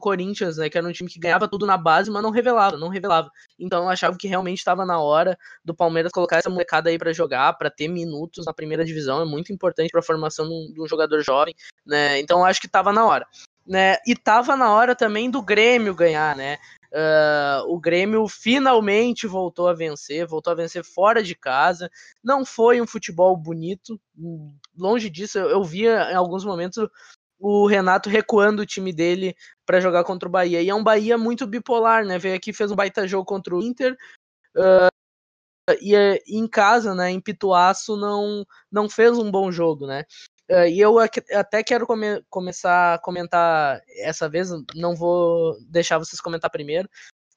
Corinthians, 0.00 0.56
né, 0.56 0.68
que 0.68 0.76
era 0.76 0.86
um 0.86 0.92
time 0.92 1.08
que 1.08 1.20
ganhava 1.20 1.46
tudo 1.46 1.64
na 1.66 1.76
base, 1.76 2.10
mas 2.10 2.22
não 2.22 2.30
revelava, 2.30 2.76
não 2.76 2.88
revelava. 2.88 3.30
Então 3.58 3.84
eu 3.84 3.88
achava 3.88 4.16
que 4.16 4.26
realmente 4.26 4.58
estava 4.58 4.84
na 4.84 4.98
hora 5.00 5.38
do 5.64 5.74
Palmeiras 5.74 6.10
colocar 6.10 6.38
essa 6.38 6.50
molecada 6.50 6.90
aí 6.90 6.98
para 6.98 7.12
jogar, 7.12 7.52
para 7.54 7.70
ter 7.70 7.88
minutos 7.88 8.46
na 8.46 8.52
primeira 8.52 8.84
divisão, 8.84 9.20
é 9.20 9.24
muito 9.24 9.52
importante 9.52 9.90
para 9.90 10.00
a 10.00 10.04
formação 10.04 10.48
de 10.48 10.80
um, 10.80 10.86
jogador 10.86 11.22
jovem, 11.22 11.54
né? 11.86 12.18
Então 12.18 12.40
eu 12.40 12.44
acho 12.44 12.60
que 12.60 12.66
estava 12.66 12.92
na 12.92 13.06
hora 13.06 13.26
né? 13.66 13.96
E 14.06 14.14
tava 14.14 14.56
na 14.56 14.72
hora 14.72 14.94
também 14.94 15.30
do 15.30 15.42
Grêmio 15.42 15.94
ganhar, 15.94 16.36
né? 16.36 16.58
Uh, 16.92 17.72
o 17.72 17.80
Grêmio 17.80 18.28
finalmente 18.28 19.26
voltou 19.26 19.66
a 19.66 19.72
vencer, 19.72 20.26
voltou 20.26 20.52
a 20.52 20.56
vencer 20.56 20.84
fora 20.84 21.22
de 21.22 21.34
casa. 21.34 21.90
Não 22.22 22.44
foi 22.44 22.80
um 22.80 22.86
futebol 22.86 23.36
bonito, 23.36 23.98
longe 24.76 25.08
disso. 25.08 25.38
Eu, 25.38 25.48
eu 25.48 25.64
via 25.64 26.12
em 26.12 26.14
alguns 26.14 26.44
momentos 26.44 26.86
o 27.38 27.66
Renato 27.66 28.08
recuando 28.10 28.62
o 28.62 28.66
time 28.66 28.92
dele 28.92 29.34
para 29.66 29.80
jogar 29.80 30.04
contra 30.04 30.28
o 30.28 30.32
Bahia. 30.32 30.62
E 30.62 30.68
é 30.68 30.74
um 30.74 30.84
Bahia 30.84 31.16
muito 31.18 31.46
bipolar, 31.46 32.04
né? 32.04 32.18
Veio 32.18 32.36
aqui, 32.36 32.52
fez 32.52 32.70
um 32.70 32.76
baita 32.76 33.08
jogo 33.08 33.24
contra 33.24 33.54
o 33.54 33.62
Inter. 33.62 33.96
Uh, 34.56 34.92
e, 35.80 35.94
e 35.94 36.38
em 36.38 36.46
casa, 36.46 36.94
né, 36.94 37.10
em 37.10 37.20
Pituaço, 37.20 37.96
não, 37.96 38.44
não 38.70 38.88
fez 38.88 39.16
um 39.18 39.30
bom 39.30 39.50
jogo, 39.50 39.86
né? 39.86 40.04
Uh, 40.52 40.66
e 40.66 40.78
eu 40.78 40.98
até 40.98 41.62
quero 41.62 41.86
come 41.86 42.22
começar 42.28 42.94
a 42.94 42.98
comentar 42.98 43.80
essa 44.00 44.28
vez, 44.28 44.50
não 44.74 44.94
vou 44.94 45.56
deixar 45.70 45.96
vocês 45.96 46.20
comentar 46.20 46.50
primeiro, 46.50 46.86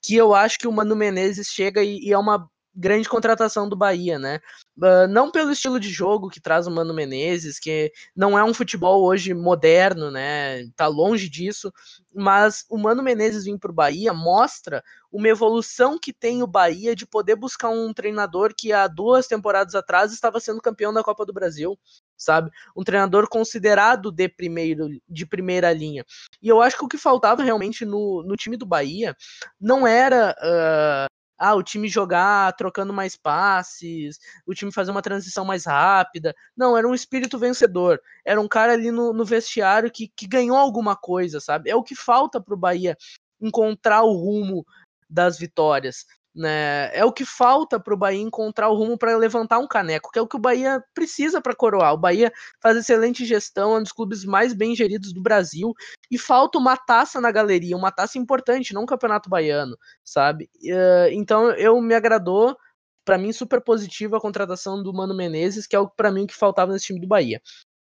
que 0.04 0.18
eu 0.18 0.36
acho 0.36 0.60
que 0.60 0.68
o 0.68 0.72
Mano 0.72 0.98
Menezes 0.98 1.48
chega 1.48 1.82
e, 1.82 1.98
e 2.00 2.12
é 2.12 2.18
uma 2.18 2.50
grande 2.76 3.08
contratação 3.08 3.70
do 3.70 3.76
Bahia, 3.76 4.20
né? 4.20 4.40
Uh, 4.78 5.08
não 5.10 5.32
pelo 5.32 5.52
estilo 5.52 5.80
de 5.80 5.90
jogo 5.90 6.30
que 6.30 6.42
traz 6.42 6.68
o 6.68 6.72
Mano 6.72 6.94
Menezes, 6.94 7.58
que 7.58 7.92
não 8.16 8.38
é 8.38 8.44
um 8.44 8.54
futebol 8.54 9.04
hoje 9.04 9.34
moderno, 9.34 10.12
né? 10.12 10.68
Tá 10.76 10.88
longe 10.88 11.30
disso, 11.30 11.72
mas 12.14 12.66
o 12.70 12.78
Mano 12.78 13.02
Menezes 13.02 13.46
vir 13.46 13.58
para 13.58 13.72
o 13.72 13.74
Bahia 13.74 14.14
mostra 14.14 14.84
uma 15.12 15.30
evolução 15.30 15.98
que 15.98 16.12
tem 16.12 16.44
o 16.44 16.48
Bahia 16.48 16.94
de 16.94 17.08
poder 17.08 17.38
buscar 17.38 17.70
um 17.70 17.94
treinador 17.94 18.54
que 18.54 18.74
há 18.74 18.86
duas 18.86 19.28
temporadas 19.28 19.74
atrás 19.74 20.12
estava 20.12 20.42
sendo 20.42 20.62
campeão 20.62 20.94
da 20.94 21.04
Copa 21.04 21.26
do 21.26 21.32
Brasil, 21.32 21.80
sabe? 22.18 22.52
Um 22.76 22.84
treinador 22.84 23.30
considerado 23.30 24.12
de 24.12 24.28
primeiro 24.28 24.90
de 25.08 25.26
primeira 25.26 25.72
linha. 25.72 26.06
E 26.42 26.50
eu 26.50 26.62
acho 26.62 26.78
que 26.78 26.84
o 26.84 26.90
que 26.90 26.98
faltava 26.98 27.44
realmente 27.44 27.86
no, 27.86 28.24
no 28.24 28.36
time 28.36 28.58
do 28.58 28.66
Bahia 28.66 29.16
não 29.60 29.88
era 29.88 30.36
uh, 30.38 31.15
ah, 31.38 31.56
o 31.56 31.64
time 31.64 31.88
jogar 31.88 32.54
trocando 32.54 32.94
mais 32.94 33.16
passes, 33.16 34.20
o 34.46 34.54
time 34.54 34.72
fazer 34.72 34.92
uma 34.92 35.02
transição 35.02 35.46
mais 35.46 35.66
rápida. 35.66 36.36
Não, 36.56 36.78
era 36.78 36.88
um 36.88 36.94
espírito 36.94 37.38
vencedor. 37.38 38.02
Era 38.24 38.40
um 38.40 38.48
cara 38.48 38.74
ali 38.74 38.92
no, 38.92 39.14
no 39.14 39.26
vestiário 39.26 39.92
que, 39.92 40.08
que 40.08 40.28
ganhou 40.28 40.58
alguma 40.58 40.96
coisa, 40.96 41.40
sabe? 41.40 41.70
É 41.70 41.76
o 41.76 41.84
que 41.84 41.96
falta 41.96 42.42
pro 42.42 42.58
Bahia 42.58 42.98
encontrar 43.42 44.04
o 44.04 44.14
rumo 44.14 44.66
das 45.10 45.38
vitórias. 45.38 46.06
Né? 46.36 46.90
É 46.94 47.06
o 47.06 47.14
que 47.14 47.24
falta 47.24 47.80
para 47.80 47.94
o 47.94 47.98
Bahia 47.98 48.22
encontrar 48.22 48.68
o 48.68 48.76
rumo 48.76 48.98
para 48.98 49.16
levantar 49.16 49.58
um 49.58 49.68
caneco, 49.68 50.12
que 50.12 50.20
é 50.20 50.22
o 50.22 50.28
que 50.28 50.36
o 50.36 50.40
Bahia 50.40 50.84
precisa 50.94 51.40
para 51.40 51.56
coroar. 51.56 51.94
O 51.94 51.98
Bahia 51.98 52.30
faz 52.62 52.76
excelente 52.76 53.24
gestão, 53.24 53.76
é 53.76 53.80
um 53.80 53.84
dos 53.84 53.94
clubes 53.94 54.26
mais 54.26 54.54
bem 54.54 54.76
geridos 54.76 55.14
do 55.14 55.22
Brasil, 55.22 55.74
e 56.12 56.18
falta 56.18 56.58
uma 56.58 56.76
taça 56.76 57.22
na 57.22 57.32
galeria, 57.32 57.78
uma 57.78 57.92
taça 57.92 58.18
importante, 58.18 58.74
não 58.74 58.84
um 58.84 58.86
campeonato 58.86 59.30
baiano, 59.30 59.78
sabe? 60.04 60.50
Uh, 60.62 61.10
então 61.12 61.52
eu 61.52 61.80
me 61.80 61.96
agradou, 61.96 62.58
para 63.06 63.18
mim 63.18 63.32
super 63.32 63.62
positiva 63.62 64.18
a 64.18 64.22
contratação 64.22 64.84
do 64.84 64.94
Mano 64.94 65.16
Menezes, 65.16 65.66
que 65.66 65.76
é 65.76 65.80
o 65.80 65.88
para 65.88 66.12
mim 66.12 66.28
que 66.28 66.36
faltava 66.36 66.74
nesse 66.74 66.88
time 66.88 67.00
do 67.00 67.08
Bahia. 67.08 67.42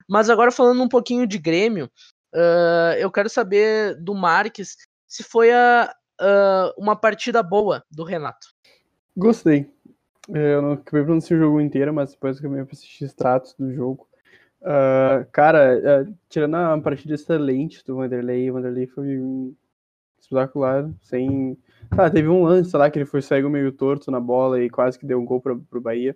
Mas 0.09 0.27
agora 0.27 0.51
falando 0.51 0.81
um 0.81 0.89
pouquinho 0.89 1.27
de 1.27 1.37
Grêmio, 1.37 1.85
uh, 2.33 2.93
eu 2.97 3.11
quero 3.11 3.29
saber 3.29 3.95
do 4.01 4.15
Marques 4.15 4.75
se 5.07 5.23
foi 5.23 5.51
a, 5.51 5.93
uh, 6.19 6.73
uma 6.77 6.95
partida 6.95 7.41
boa 7.41 7.83
do 7.91 8.03
Renato. 8.03 8.47
Gostei. 9.15 9.71
É, 10.33 10.53
eu 10.53 10.61
não 10.61 10.73
acabei 10.73 11.01
assistir 11.15 11.35
o 11.35 11.39
jogo 11.39 11.61
inteiro, 11.61 11.93
mas 11.93 12.11
depois 12.11 12.37
eu 12.37 12.47
acabei 12.47 12.61
assistir 12.71 13.05
extratos 13.05 13.55
do 13.57 13.73
jogo. 13.73 14.07
Uh, 14.61 15.25
cara, 15.31 16.03
uh, 16.03 16.15
tirando 16.27 16.55
a 16.55 16.79
partida 16.81 17.15
excelente 17.15 17.83
do 17.85 17.95
Vanderlei, 17.95 18.49
o 18.49 18.53
Vanderlei 18.53 18.87
foi 18.87 19.07
espetacular, 20.19 20.89
sem... 21.01 21.57
Ah, 21.91 22.09
teve 22.09 22.27
um 22.27 22.43
lance 22.43 22.75
lá 22.75 22.91
que 22.91 22.99
ele 22.99 23.05
foi 23.05 23.21
cego 23.21 23.49
meio 23.49 23.71
torto 23.71 24.11
na 24.11 24.19
bola 24.19 24.61
e 24.61 24.69
quase 24.69 24.99
que 24.99 25.05
deu 25.05 25.19
um 25.19 25.25
gol 25.25 25.41
pra, 25.41 25.55
pro 25.55 25.81
Bahia, 25.81 26.15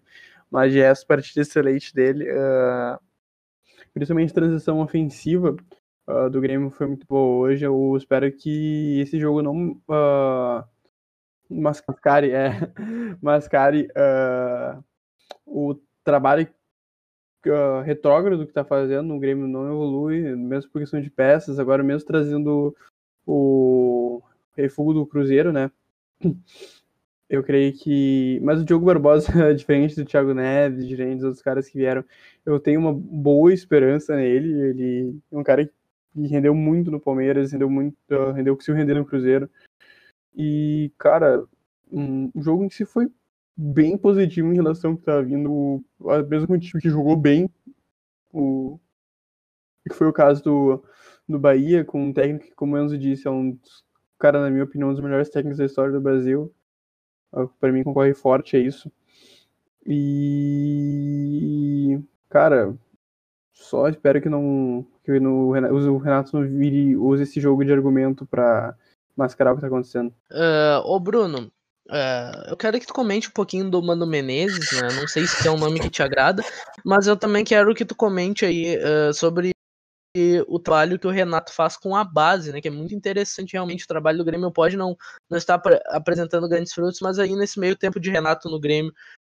mas 0.51 0.75
essa 0.75 1.03
partida 1.05 1.41
excelente 1.41 1.93
dele, 1.95 2.29
uh, 2.31 2.99
principalmente 3.93 4.33
transição 4.33 4.79
ofensiva, 4.81 5.55
uh, 6.07 6.29
do 6.29 6.41
Grêmio 6.41 6.69
foi 6.69 6.87
muito 6.87 7.05
boa 7.07 7.47
hoje. 7.47 7.65
Eu 7.65 7.95
espero 7.97 8.31
que 8.31 8.99
esse 8.99 9.19
jogo 9.19 9.41
não 9.41 9.71
uh, 9.87 10.63
mascare, 11.49 12.31
é, 12.31 12.51
mascare 13.21 13.87
uh, 13.91 14.83
o 15.45 15.75
trabalho 16.03 16.47
uh, 17.47 17.81
retrógrado 17.81 18.45
que 18.45 18.53
tá 18.53 18.63
fazendo, 18.63 19.13
o 19.13 19.19
Grêmio 19.19 19.47
não 19.47 19.67
evolui, 19.67 20.35
mesmo 20.35 20.71
por 20.71 20.79
questão 20.79 21.01
de 21.01 21.09
peças, 21.09 21.59
agora 21.59 21.83
mesmo 21.83 22.07
trazendo 22.07 22.75
o 23.25 24.21
refugo 24.55 24.93
do 24.93 25.05
Cruzeiro, 25.05 25.51
né? 25.51 25.71
Eu 27.29 27.43
creio 27.43 27.73
que. 27.73 28.39
Mas 28.43 28.61
o 28.61 28.65
Diogo 28.65 28.85
Barbosa, 28.85 29.31
diferente 29.55 29.95
do 29.95 30.05
Thiago 30.05 30.33
Neves, 30.33 30.87
diferente 30.87 31.15
dos 31.15 31.25
outros 31.25 31.41
caras 31.41 31.67
que 31.67 31.77
vieram, 31.77 32.03
eu 32.45 32.59
tenho 32.59 32.79
uma 32.79 32.93
boa 32.93 33.53
esperança 33.53 34.15
nele. 34.15 34.53
Ele 34.69 35.19
é 35.31 35.37
um 35.37 35.43
cara 35.43 35.65
que 35.65 35.73
rendeu 36.15 36.53
muito 36.53 36.91
no 36.91 36.99
Palmeiras, 36.99 37.51
rendeu 37.51 37.69
muito, 37.69 37.95
rendeu 38.33 38.53
o 38.53 38.57
que 38.57 38.63
se 38.63 38.71
render 38.71 38.95
no 38.95 39.05
Cruzeiro. 39.05 39.49
E, 40.35 40.91
cara, 40.97 41.43
um 41.91 42.31
jogo 42.35 42.63
em 42.63 42.69
se 42.69 42.85
foi 42.85 43.09
bem 43.55 43.97
positivo 43.97 44.51
em 44.51 44.55
relação 44.55 44.91
ao 44.91 44.97
que 44.97 45.03
tá 45.03 45.21
vindo, 45.21 45.83
mesmo 46.27 46.55
o 46.55 46.59
time 46.59 46.81
que 46.81 46.89
jogou 46.89 47.15
bem, 47.15 47.49
o 48.31 48.79
que 49.87 49.93
foi 49.93 50.07
o 50.07 50.13
caso 50.13 50.43
do, 50.43 50.83
do 51.27 51.37
Bahia, 51.37 51.83
com 51.83 52.05
um 52.05 52.13
técnico 52.13 52.45
que, 52.45 52.55
como 52.55 52.75
o 52.75 52.79
Enzo 52.79 52.97
disse, 52.97 53.27
é 53.27 53.31
um 53.31 53.51
dos, 53.51 53.83
cara, 54.17 54.41
na 54.41 54.49
minha 54.49 54.63
opinião, 54.63 54.89
um 54.89 54.93
dos 54.93 55.03
melhores 55.03 55.29
técnicos 55.29 55.57
da 55.57 55.65
história 55.65 55.91
do 55.91 56.01
Brasil. 56.01 56.53
Para 57.59 57.71
mim, 57.71 57.83
concorre 57.83 58.13
forte 58.13 58.55
a 58.55 58.59
isso. 58.59 58.91
E, 59.85 61.19
cara, 62.29 62.75
só 63.63 63.87
espero 63.87 64.21
que 64.21 64.29
não 64.29 64.85
que 65.03 65.19
no, 65.19 65.49
o 65.49 65.97
Renato 65.97 66.37
não 66.37 66.47
vire, 66.47 66.95
use 66.95 67.23
esse 67.23 67.39
jogo 67.39 67.63
de 67.63 67.73
argumento 67.73 68.25
para 68.25 68.75
mascarar 69.15 69.51
o 69.51 69.55
que 69.55 69.61
tá 69.61 69.67
acontecendo. 69.67 70.13
Uh, 70.31 70.85
ô 70.85 70.99
Bruno, 70.99 71.51
uh, 71.89 72.49
eu 72.49 72.57
quero 72.57 72.79
que 72.79 72.85
tu 72.85 72.93
comente 72.93 73.27
um 73.27 73.31
pouquinho 73.31 73.69
do 73.69 73.81
Mano 73.81 74.07
Menezes, 74.07 74.71
né? 74.73 74.87
Não 74.99 75.07
sei 75.07 75.27
se 75.27 75.47
é 75.47 75.51
um 75.51 75.57
nome 75.57 75.79
que 75.79 75.89
te 75.89 76.01
agrada, 76.01 76.43
mas 76.85 77.07
eu 77.07 77.17
também 77.17 77.43
quero 77.43 77.73
que 77.75 77.85
tu 77.85 77.95
comente 77.95 78.45
aí 78.45 78.77
uh, 78.77 79.13
sobre 79.13 79.51
o 80.47 80.59
trabalho 80.59 80.99
que 80.99 81.07
o 81.07 81.09
Renato 81.09 81.51
faz 81.51 81.75
com 81.75 81.95
a 81.95 82.03
base, 82.03 82.51
né? 82.51 82.61
Que 82.61 82.67
é 82.67 82.71
muito 82.71 82.93
interessante 82.93 83.53
realmente 83.53 83.83
o 83.83 83.87
trabalho 83.87 84.19
do 84.19 84.25
Grêmio. 84.25 84.51
Pode 84.51 84.77
não, 84.77 84.95
não 85.29 85.37
estar 85.37 85.59
apresentando 85.87 86.47
grandes 86.47 86.71
frutos, 86.71 86.99
mas 87.01 87.17
aí 87.17 87.35
nesse 87.35 87.59
meio 87.59 87.75
tempo 87.75 87.99
de 87.99 88.11
Renato 88.11 88.47
no 88.47 88.59
Grêmio, 88.59 88.93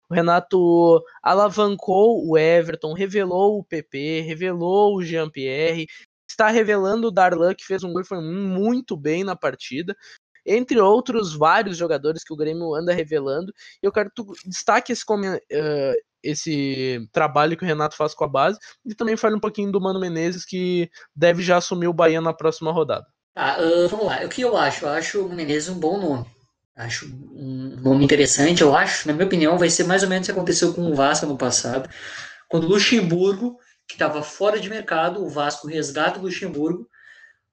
o 0.10 0.14
Renato 0.14 1.04
alavancou 1.22 2.28
o 2.28 2.38
Everton, 2.38 2.94
revelou 2.94 3.60
o 3.60 3.64
PP, 3.64 4.22
revelou 4.22 4.96
o 4.96 5.04
Jean-Pierre, 5.04 5.88
está 6.28 6.50
revelando 6.50 7.08
o 7.08 7.12
Darlan, 7.12 7.54
que 7.56 7.66
fez 7.66 7.84
um 7.84 7.92
gol 7.92 8.02
e 8.02 8.06
foi 8.06 8.22
muito 8.22 8.96
bem 8.98 9.24
na 9.24 9.36
partida. 9.36 9.96
Entre 10.46 10.80
outros 10.80 11.36
vários 11.36 11.76
jogadores 11.76 12.24
que 12.24 12.34
o 12.34 12.38
Grêmio 12.38 12.76
anda 12.76 12.94
revelando. 12.94 13.52
E 13.82 13.86
eu 13.86 13.92
quero 13.92 14.10
que 14.10 14.16
tu 14.16 14.34
destaque 14.46 14.92
esse, 14.92 15.04
uh, 15.04 15.94
esse 16.22 17.08
trabalho 17.12 17.58
que 17.58 17.64
o 17.64 17.68
Renato 17.68 17.96
faz 17.96 18.14
com 18.14 18.26
a 18.26 18.28
base 18.28 18.60
e 18.86 18.94
também 18.94 19.18
fale 19.18 19.36
um 19.36 19.40
pouquinho 19.40 19.72
do 19.72 19.82
Mano 19.82 20.00
Menezes, 20.00 20.46
que 20.46 20.90
deve 21.16 21.42
já 21.42 21.58
assumir 21.58 21.88
o 21.88 21.94
Bahia 21.94 22.22
na 22.22 22.34
próxima 22.34 22.72
rodada. 22.72 23.06
Ah, 23.36 23.58
uh, 23.60 23.90
vamos 23.90 24.06
lá. 24.06 24.24
O 24.24 24.30
que 24.30 24.42
eu 24.42 24.56
acho? 24.56 24.86
Eu 24.86 24.90
acho 24.90 25.26
o 25.26 25.30
Menezes 25.30 25.70
um 25.70 25.80
bom 25.80 26.00
nome. 26.00 26.35
Acho 26.76 27.06
um 27.08 27.78
nome 27.82 28.04
interessante. 28.04 28.62
Eu 28.62 28.76
acho, 28.76 29.08
na 29.08 29.14
minha 29.14 29.26
opinião, 29.26 29.58
vai 29.58 29.70
ser 29.70 29.86
mais 29.86 30.04
ou 30.04 30.10
menos 30.10 30.28
o 30.28 30.32
que 30.32 30.38
aconteceu 30.38 30.74
com 30.74 30.92
o 30.92 30.96
Vasco 30.96 31.26
no 31.26 31.38
passado, 31.38 31.90
quando 32.50 32.66
o 32.66 32.68
Luxemburgo, 32.68 33.58
que 33.88 33.96
estava 33.96 34.22
fora 34.22 34.60
de 34.60 34.70
mercado, 34.70 35.24
o 35.24 35.30
Vasco 35.30 35.68
resgata 35.68 36.20
o 36.20 36.24
Luxemburgo. 36.24 36.88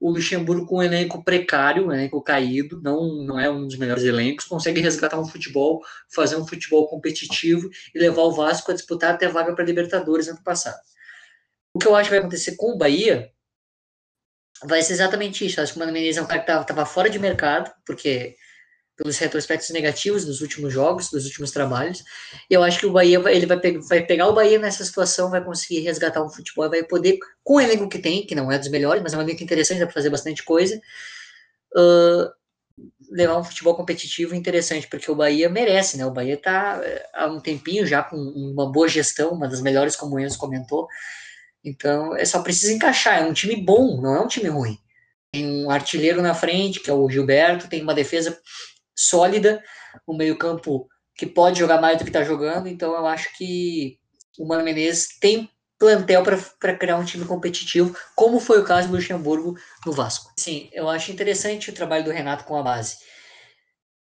O 0.00 0.10
Luxemburgo 0.10 0.66
com 0.66 0.78
um 0.78 0.82
elenco 0.82 1.22
precário, 1.22 1.86
um 1.86 1.92
elenco 1.92 2.20
caído, 2.20 2.80
não, 2.82 3.24
não 3.24 3.38
é 3.38 3.48
um 3.48 3.64
dos 3.64 3.78
melhores 3.78 4.02
elencos, 4.02 4.46
consegue 4.46 4.80
resgatar 4.80 5.20
um 5.20 5.24
futebol, 5.24 5.80
fazer 6.12 6.34
um 6.34 6.44
futebol 6.44 6.88
competitivo 6.88 7.70
e 7.94 7.98
levar 8.00 8.22
o 8.22 8.32
Vasco 8.32 8.72
a 8.72 8.74
disputar 8.74 9.14
até 9.14 9.26
a 9.26 9.30
vaga 9.30 9.54
para 9.54 9.64
Libertadores 9.64 10.26
ano 10.26 10.42
passado. 10.42 10.80
O 11.72 11.78
que 11.78 11.86
eu 11.86 11.94
acho 11.94 12.08
que 12.08 12.16
vai 12.16 12.18
acontecer 12.18 12.56
com 12.56 12.72
o 12.72 12.76
Bahia 12.76 13.30
vai 14.64 14.82
ser 14.82 14.94
exatamente 14.94 15.46
isso. 15.46 15.60
Acho 15.60 15.72
que 15.72 15.78
o 15.78 15.80
Mano 15.80 15.92
Menezes 15.92 16.18
é 16.18 16.22
um 16.22 16.26
cara 16.26 16.40
que 16.40 16.50
estava 16.50 16.84
fora 16.84 17.08
de 17.08 17.20
mercado, 17.20 17.72
porque 17.86 18.34
pelos 18.96 19.18
retrospectos 19.18 19.70
negativos 19.70 20.24
dos 20.24 20.40
últimos 20.40 20.72
jogos, 20.72 21.10
dos 21.10 21.24
últimos 21.24 21.50
trabalhos. 21.50 22.04
E 22.48 22.54
eu 22.54 22.62
acho 22.62 22.78
que 22.78 22.86
o 22.86 22.92
Bahia 22.92 23.18
vai, 23.18 23.34
ele 23.34 23.46
vai, 23.46 23.58
pe 23.58 23.78
vai 23.78 24.04
pegar 24.04 24.28
o 24.28 24.34
Bahia 24.34 24.58
nessa 24.58 24.84
situação, 24.84 25.30
vai 25.30 25.42
conseguir 25.42 25.80
resgatar 25.80 26.22
um 26.22 26.28
futebol, 26.28 26.68
vai 26.68 26.82
poder, 26.82 27.18
com 27.42 27.54
o 27.54 27.60
elenco 27.60 27.88
que 27.88 27.98
tem, 27.98 28.26
que 28.26 28.34
não 28.34 28.52
é 28.52 28.58
dos 28.58 28.68
melhores, 28.68 29.02
mas 29.02 29.14
é 29.14 29.16
um 29.16 29.22
elenco 29.22 29.42
interessante, 29.42 29.80
dá 29.80 29.86
para 29.86 29.94
fazer 29.94 30.10
bastante 30.10 30.42
coisa, 30.42 30.80
uh, 31.74 32.30
levar 33.10 33.38
um 33.38 33.44
futebol 33.44 33.74
competitivo 33.74 34.34
interessante, 34.34 34.86
porque 34.88 35.10
o 35.10 35.14
Bahia 35.14 35.48
merece, 35.48 35.96
né? 35.96 36.06
O 36.06 36.10
Bahia 36.10 36.34
está 36.34 36.80
eh, 36.82 37.06
há 37.12 37.26
um 37.26 37.40
tempinho 37.40 37.86
já 37.86 38.02
com 38.02 38.16
uma 38.16 38.70
boa 38.70 38.88
gestão, 38.88 39.32
uma 39.32 39.48
das 39.48 39.60
melhores, 39.60 39.96
como 39.96 40.16
o 40.16 40.20
Enzo 40.20 40.38
comentou. 40.38 40.88
Então, 41.64 42.16
é 42.16 42.24
só 42.24 42.42
precisa 42.42 42.72
encaixar. 42.72 43.22
É 43.22 43.26
um 43.26 43.32
time 43.32 43.56
bom, 43.56 44.00
não 44.00 44.16
é 44.16 44.20
um 44.20 44.26
time 44.26 44.48
ruim. 44.48 44.78
Tem 45.30 45.46
um 45.46 45.70
artilheiro 45.70 46.22
na 46.22 46.34
frente, 46.34 46.80
que 46.80 46.90
é 46.90 46.94
o 46.94 47.08
Gilberto, 47.08 47.68
tem 47.68 47.82
uma 47.82 47.94
defesa 47.94 48.38
sólida, 48.96 49.62
um 50.06 50.16
meio-campo 50.16 50.88
que 51.16 51.26
pode 51.26 51.58
jogar 51.58 51.80
mais 51.80 51.98
do 51.98 52.04
que 52.04 52.10
está 52.10 52.24
jogando. 52.24 52.68
Então 52.68 52.94
eu 52.94 53.06
acho 53.06 53.36
que 53.36 53.98
o 54.38 54.46
Mano 54.46 54.64
Menezes 54.64 55.18
tem 55.18 55.50
plantel 55.78 56.22
para 56.60 56.76
criar 56.76 56.96
um 56.96 57.04
time 57.04 57.24
competitivo, 57.24 57.96
como 58.14 58.38
foi 58.38 58.60
o 58.60 58.64
caso 58.64 58.88
do 58.88 58.94
Luxemburgo 58.94 59.56
no 59.84 59.92
Vasco. 59.92 60.32
Sim, 60.38 60.70
eu 60.72 60.88
acho 60.88 61.10
interessante 61.10 61.70
o 61.70 61.74
trabalho 61.74 62.04
do 62.04 62.12
Renato 62.12 62.44
com 62.44 62.56
a 62.56 62.62
base. 62.62 62.98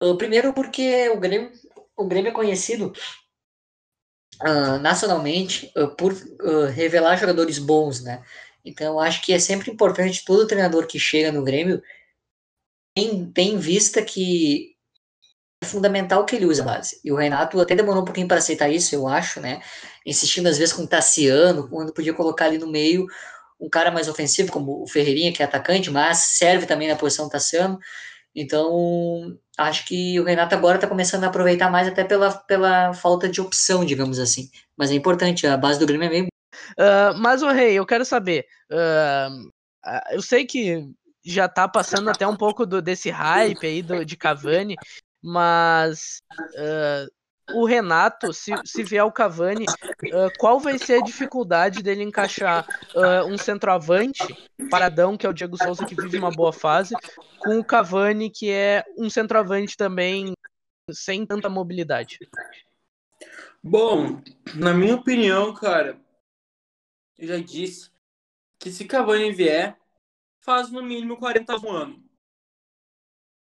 Uh, 0.01 0.15
primeiro 0.15 0.53
porque 0.53 1.09
o 1.09 1.19
Grêmio, 1.19 1.51
o 1.97 2.05
Grêmio 2.05 2.29
é 2.29 2.33
conhecido 2.33 2.93
uh, 4.43 4.77
nacionalmente 4.79 5.71
uh, 5.75 5.95
por 5.95 6.13
revelar 6.71 7.17
jogadores 7.17 7.57
bons, 7.57 8.03
né? 8.03 8.23
Então 8.63 8.93
eu 8.93 8.99
acho 8.99 9.23
que 9.23 9.33
é 9.33 9.39
sempre 9.39 9.71
importante 9.71 10.23
todo 10.23 10.47
treinador 10.47 10.85
que 10.85 10.99
chega 10.99 11.31
no 11.31 11.43
Grêmio 11.43 11.81
tem, 12.95 13.31
tem 13.31 13.53
em 13.53 13.57
vista 13.57 14.03
que 14.03 14.75
é 15.61 15.65
fundamental 15.65 16.25
que 16.25 16.35
ele 16.35 16.45
use 16.45 16.59
a 16.59 16.63
base. 16.63 16.99
E 17.03 17.11
o 17.11 17.15
Renato 17.15 17.59
até 17.61 17.75
demorou 17.75 18.01
um 18.01 18.05
pouquinho 18.05 18.27
para 18.27 18.37
aceitar 18.37 18.69
isso, 18.69 18.95
eu 18.95 19.07
acho, 19.07 19.39
né? 19.39 19.61
Insistindo 20.05 20.47
às 20.47 20.57
vezes 20.57 20.73
com 20.73 20.83
o 20.83 20.87
Tassiano, 20.87 21.69
quando 21.69 21.93
podia 21.93 22.13
colocar 22.13 22.45
ali 22.45 22.57
no 22.57 22.67
meio 22.67 23.05
um 23.59 23.69
cara 23.69 23.91
mais 23.91 24.07
ofensivo, 24.07 24.51
como 24.51 24.81
o 24.81 24.87
Ferreirinha, 24.87 25.31
que 25.31 25.43
é 25.43 25.45
atacante, 25.45 25.91
mas 25.91 26.17
serve 26.17 26.65
também 26.65 26.87
na 26.87 26.95
posição 26.95 27.25
do 27.25 27.31
Tassiano. 27.31 27.79
Então, 28.35 29.37
acho 29.55 29.85
que 29.85 30.19
o 30.19 30.23
Renato 30.23 30.55
agora 30.55 30.77
está 30.77 30.87
começando 30.87 31.25
a 31.25 31.27
aproveitar 31.27 31.69
mais 31.69 31.87
até 31.87 32.03
pela, 32.03 32.33
pela 32.33 32.91
falta 32.93 33.29
de 33.29 33.39
opção, 33.39 33.85
digamos 33.85 34.17
assim. 34.17 34.49
Mas 34.75 34.89
é 34.89 34.95
importante, 34.95 35.45
a 35.45 35.57
base 35.57 35.79
do 35.79 35.85
Grêmio 35.85 36.07
é 36.07 36.09
meio. 36.09 36.27
Uh, 36.71 37.13
mas, 37.19 37.43
o 37.43 37.49
Rei, 37.49 37.73
eu 37.73 37.85
quero 37.85 38.03
saber. 38.03 38.47
Uh, 38.71 39.51
eu 40.11 40.23
sei 40.23 40.43
que 40.45 40.89
já 41.23 41.47
tá 41.47 41.67
passando 41.67 42.09
até 42.09 42.25
um 42.25 42.35
pouco 42.35 42.65
do, 42.65 42.81
desse 42.81 43.11
hype 43.11 43.63
aí 43.63 43.83
do, 43.83 44.03
de 44.03 44.17
Cavani, 44.17 44.75
mas 45.21 46.21
uh, 46.55 47.11
o 47.53 47.65
Renato, 47.65 48.33
se, 48.33 48.51
se 48.65 48.83
vier 48.83 49.03
o 49.03 49.11
Cavani, 49.11 49.65
uh, 49.65 50.31
qual 50.39 50.59
vai 50.59 50.77
ser 50.77 50.95
a 50.95 51.03
dificuldade 51.03 51.83
dele 51.83 52.03
encaixar 52.03 52.65
uh, 52.95 53.25
um 53.27 53.37
centroavante, 53.37 54.23
paradão, 54.69 55.17
que 55.17 55.25
é 55.25 55.29
o 55.29 55.33
Diego 55.33 55.57
Souza, 55.57 55.85
que 55.85 55.95
vive 55.95 56.17
uma 56.17 56.31
boa 56.31 56.53
fase, 56.53 56.95
com 57.39 57.59
o 57.59 57.65
Cavani, 57.65 58.29
que 58.29 58.49
é 58.49 58.83
um 58.97 59.09
centroavante 59.09 59.75
também 59.77 60.33
sem 60.89 61.25
tanta 61.25 61.49
mobilidade? 61.49 62.19
Bom, 63.63 64.21
na 64.55 64.73
minha 64.73 64.95
opinião, 64.95 65.53
cara, 65.53 65.99
eu 67.17 67.27
já 67.27 67.37
disse 67.37 67.91
que 68.57 68.71
se 68.71 68.85
Cavani 68.85 69.31
vier, 69.31 69.77
faz 70.39 70.71
no 70.71 70.81
mínimo 70.81 71.17
40 71.17 71.57
no 71.59 71.69
ano. 71.69 72.03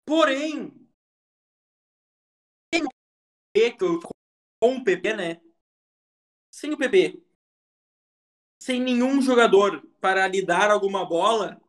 Porém, 0.06 0.85
com 4.60 4.78
o 4.78 4.84
PP, 4.84 5.14
né? 5.14 5.42
Sem 6.52 6.74
o 6.74 6.78
PP, 6.78 7.22
sem 8.60 8.82
nenhum 8.82 9.22
jogador 9.22 9.86
para 10.00 10.28
lhe 10.28 10.42
dar 10.42 10.72
alguma 10.72 11.06
bola, 11.06 11.62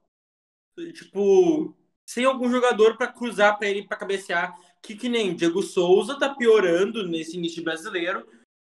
tipo, 0.95 1.77
sem 2.07 2.25
algum 2.25 2.51
jogador 2.51 2.97
para 2.97 3.13
cruzar 3.13 3.59
para 3.59 3.69
ele 3.69 3.87
para 3.87 3.97
cabecear, 3.97 4.59
que 4.83 4.97
que 4.97 5.09
nem 5.09 5.35
Diego 5.35 5.63
Souza 5.63 6.19
tá 6.19 6.35
piorando 6.35 7.07
nesse 7.07 7.37
início 7.37 7.63
brasileiro, 7.63 8.27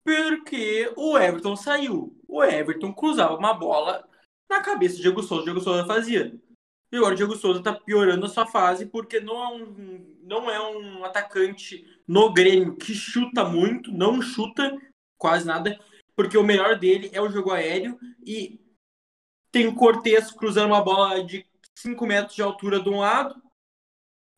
porque 0.03 0.91
o 0.97 1.17
Everton 1.17 1.55
saiu. 1.55 2.15
O 2.27 2.43
Everton 2.43 2.93
cruzava 2.93 3.35
uma 3.35 3.53
bola 3.53 4.07
na 4.49 4.61
cabeça 4.61 4.97
do 4.97 5.01
Diego 5.01 5.23
Souza, 5.23 5.45
Diego 5.45 5.61
Souza 5.61 5.85
fazia. 5.85 6.37
E 6.91 6.99
o 6.99 7.15
Diego 7.15 7.35
Souza 7.35 7.63
tá 7.63 7.73
piorando 7.73 8.25
a 8.25 8.29
sua 8.29 8.45
fase 8.45 8.85
porque 8.85 9.19
não 9.19 9.41
é 9.41 9.47
um, 9.47 10.17
não 10.23 10.51
é 10.51 10.59
um 10.59 11.05
atacante 11.05 11.85
no 12.05 12.33
Grêmio 12.33 12.75
que 12.75 12.93
chuta 12.93 13.45
muito, 13.45 13.91
não 13.91 14.21
chuta 14.21 14.77
quase 15.17 15.45
nada, 15.45 15.79
porque 16.15 16.37
o 16.37 16.43
melhor 16.43 16.77
dele 16.77 17.09
é 17.13 17.21
o 17.21 17.29
jogo 17.29 17.51
aéreo 17.51 17.97
e 18.25 18.59
tem 19.51 19.67
o 19.67 19.75
Cortez 19.75 20.31
cruzando 20.31 20.67
uma 20.67 20.83
bola 20.83 21.23
de 21.23 21.45
5 21.75 22.05
metros 22.05 22.35
de 22.35 22.41
altura 22.41 22.79
de 22.79 22.89
um 22.89 22.99
lado, 22.99 23.41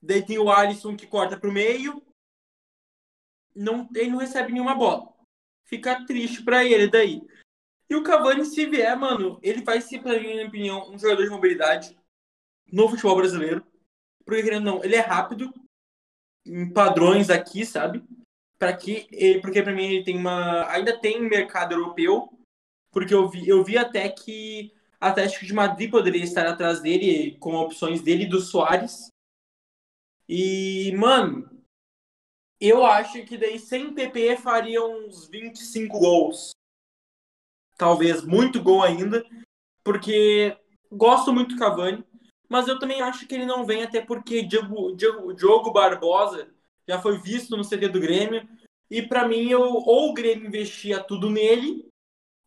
daí 0.02 0.24
tem 0.24 0.38
o 0.38 0.52
Alisson 0.52 0.96
que 0.96 1.08
corta 1.08 1.40
para 1.40 1.50
o 1.50 1.54
meio, 1.54 2.04
não, 3.56 3.90
ele 3.96 4.12
não 4.12 4.18
recebe 4.18 4.52
nenhuma 4.52 4.76
bola. 4.76 5.12
Fica 5.66 6.06
triste 6.06 6.44
para 6.44 6.66
ele 6.66 6.88
daí. 6.88 7.22
E 7.90 7.96
o 7.96 8.04
Cavani, 8.04 8.46
se 8.46 8.66
vier, 8.66 8.98
mano, 8.98 9.40
ele 9.42 9.64
vai 9.64 9.80
ser, 9.82 10.02
pra 10.02 10.20
minha 10.20 10.48
opinião, 10.48 10.92
um 10.92 10.98
jogador 10.98 11.24
de 11.24 11.30
mobilidade 11.30 11.98
no 12.72 12.88
futebol 12.90 13.16
brasileiro. 13.16 13.66
Porque, 14.26 14.44
querendo 14.44 14.66
não, 14.66 14.84
ele 14.84 14.96
é 14.96 15.02
rápido 15.02 15.54
em 16.46 16.72
padrões 16.72 17.30
aqui, 17.30 17.66
sabe? 17.66 18.04
Para 18.58 18.76
que, 18.76 19.08
porque 19.42 19.62
pra 19.62 19.74
mim 19.74 19.84
ele 19.84 20.04
tem 20.04 20.18
uma. 20.18 20.70
Ainda 20.70 20.98
tem 20.98 21.22
mercado 21.22 21.74
europeu, 21.74 22.30
porque 22.92 23.14
eu 23.14 23.28
vi, 23.28 23.48
eu 23.48 23.64
vi 23.64 23.78
até 23.78 24.08
que 24.10 24.72
Atlético 25.00 25.46
de 25.46 25.54
Madrid 25.54 25.92
poderia 25.92 26.24
estar 26.24 26.48
atrás 26.48 26.82
dele, 26.82 27.38
com 27.40 27.56
opções 27.56 28.02
dele 28.02 28.24
e 28.24 28.30
do 28.30 28.40
Soares. 28.40 29.10
E, 30.30 30.94
mano, 30.96 31.50
eu 32.60 32.86
acho 32.86 33.26
que 33.26 33.38
daí 33.38 33.60
sem 33.60 33.94
PP 33.94 34.38
faria 34.38 34.82
uns 34.82 35.28
25 35.28 36.00
gols. 36.00 36.52
Talvez 37.78 38.24
muito 38.24 38.64
gol 38.64 38.82
ainda, 38.82 39.26
porque 39.84 40.58
gosto 40.90 41.34
muito 41.34 41.56
do 41.56 41.60
Cavani, 41.60 42.06
mas 42.54 42.68
eu 42.68 42.78
também 42.78 43.02
acho 43.02 43.26
que 43.26 43.34
ele 43.34 43.48
não 43.48 43.66
vem 43.66 43.82
até 43.82 44.00
porque 44.00 44.44
Diogo, 44.44 44.96
Diogo, 44.96 45.34
Diogo 45.34 45.72
Barbosa 45.72 46.48
já 46.88 47.02
foi 47.02 47.18
visto 47.18 47.58
no 47.58 47.64
CD 47.64 47.90
do 47.90 48.00
Grêmio. 48.00 48.48
E 48.92 49.02
para 49.02 49.28
mim, 49.28 49.50
eu, 49.50 49.60
ou 49.60 50.12
o 50.12 50.14
Grêmio 50.14 50.46
investia 50.46 51.04
tudo 51.04 51.32
nele, 51.32 51.90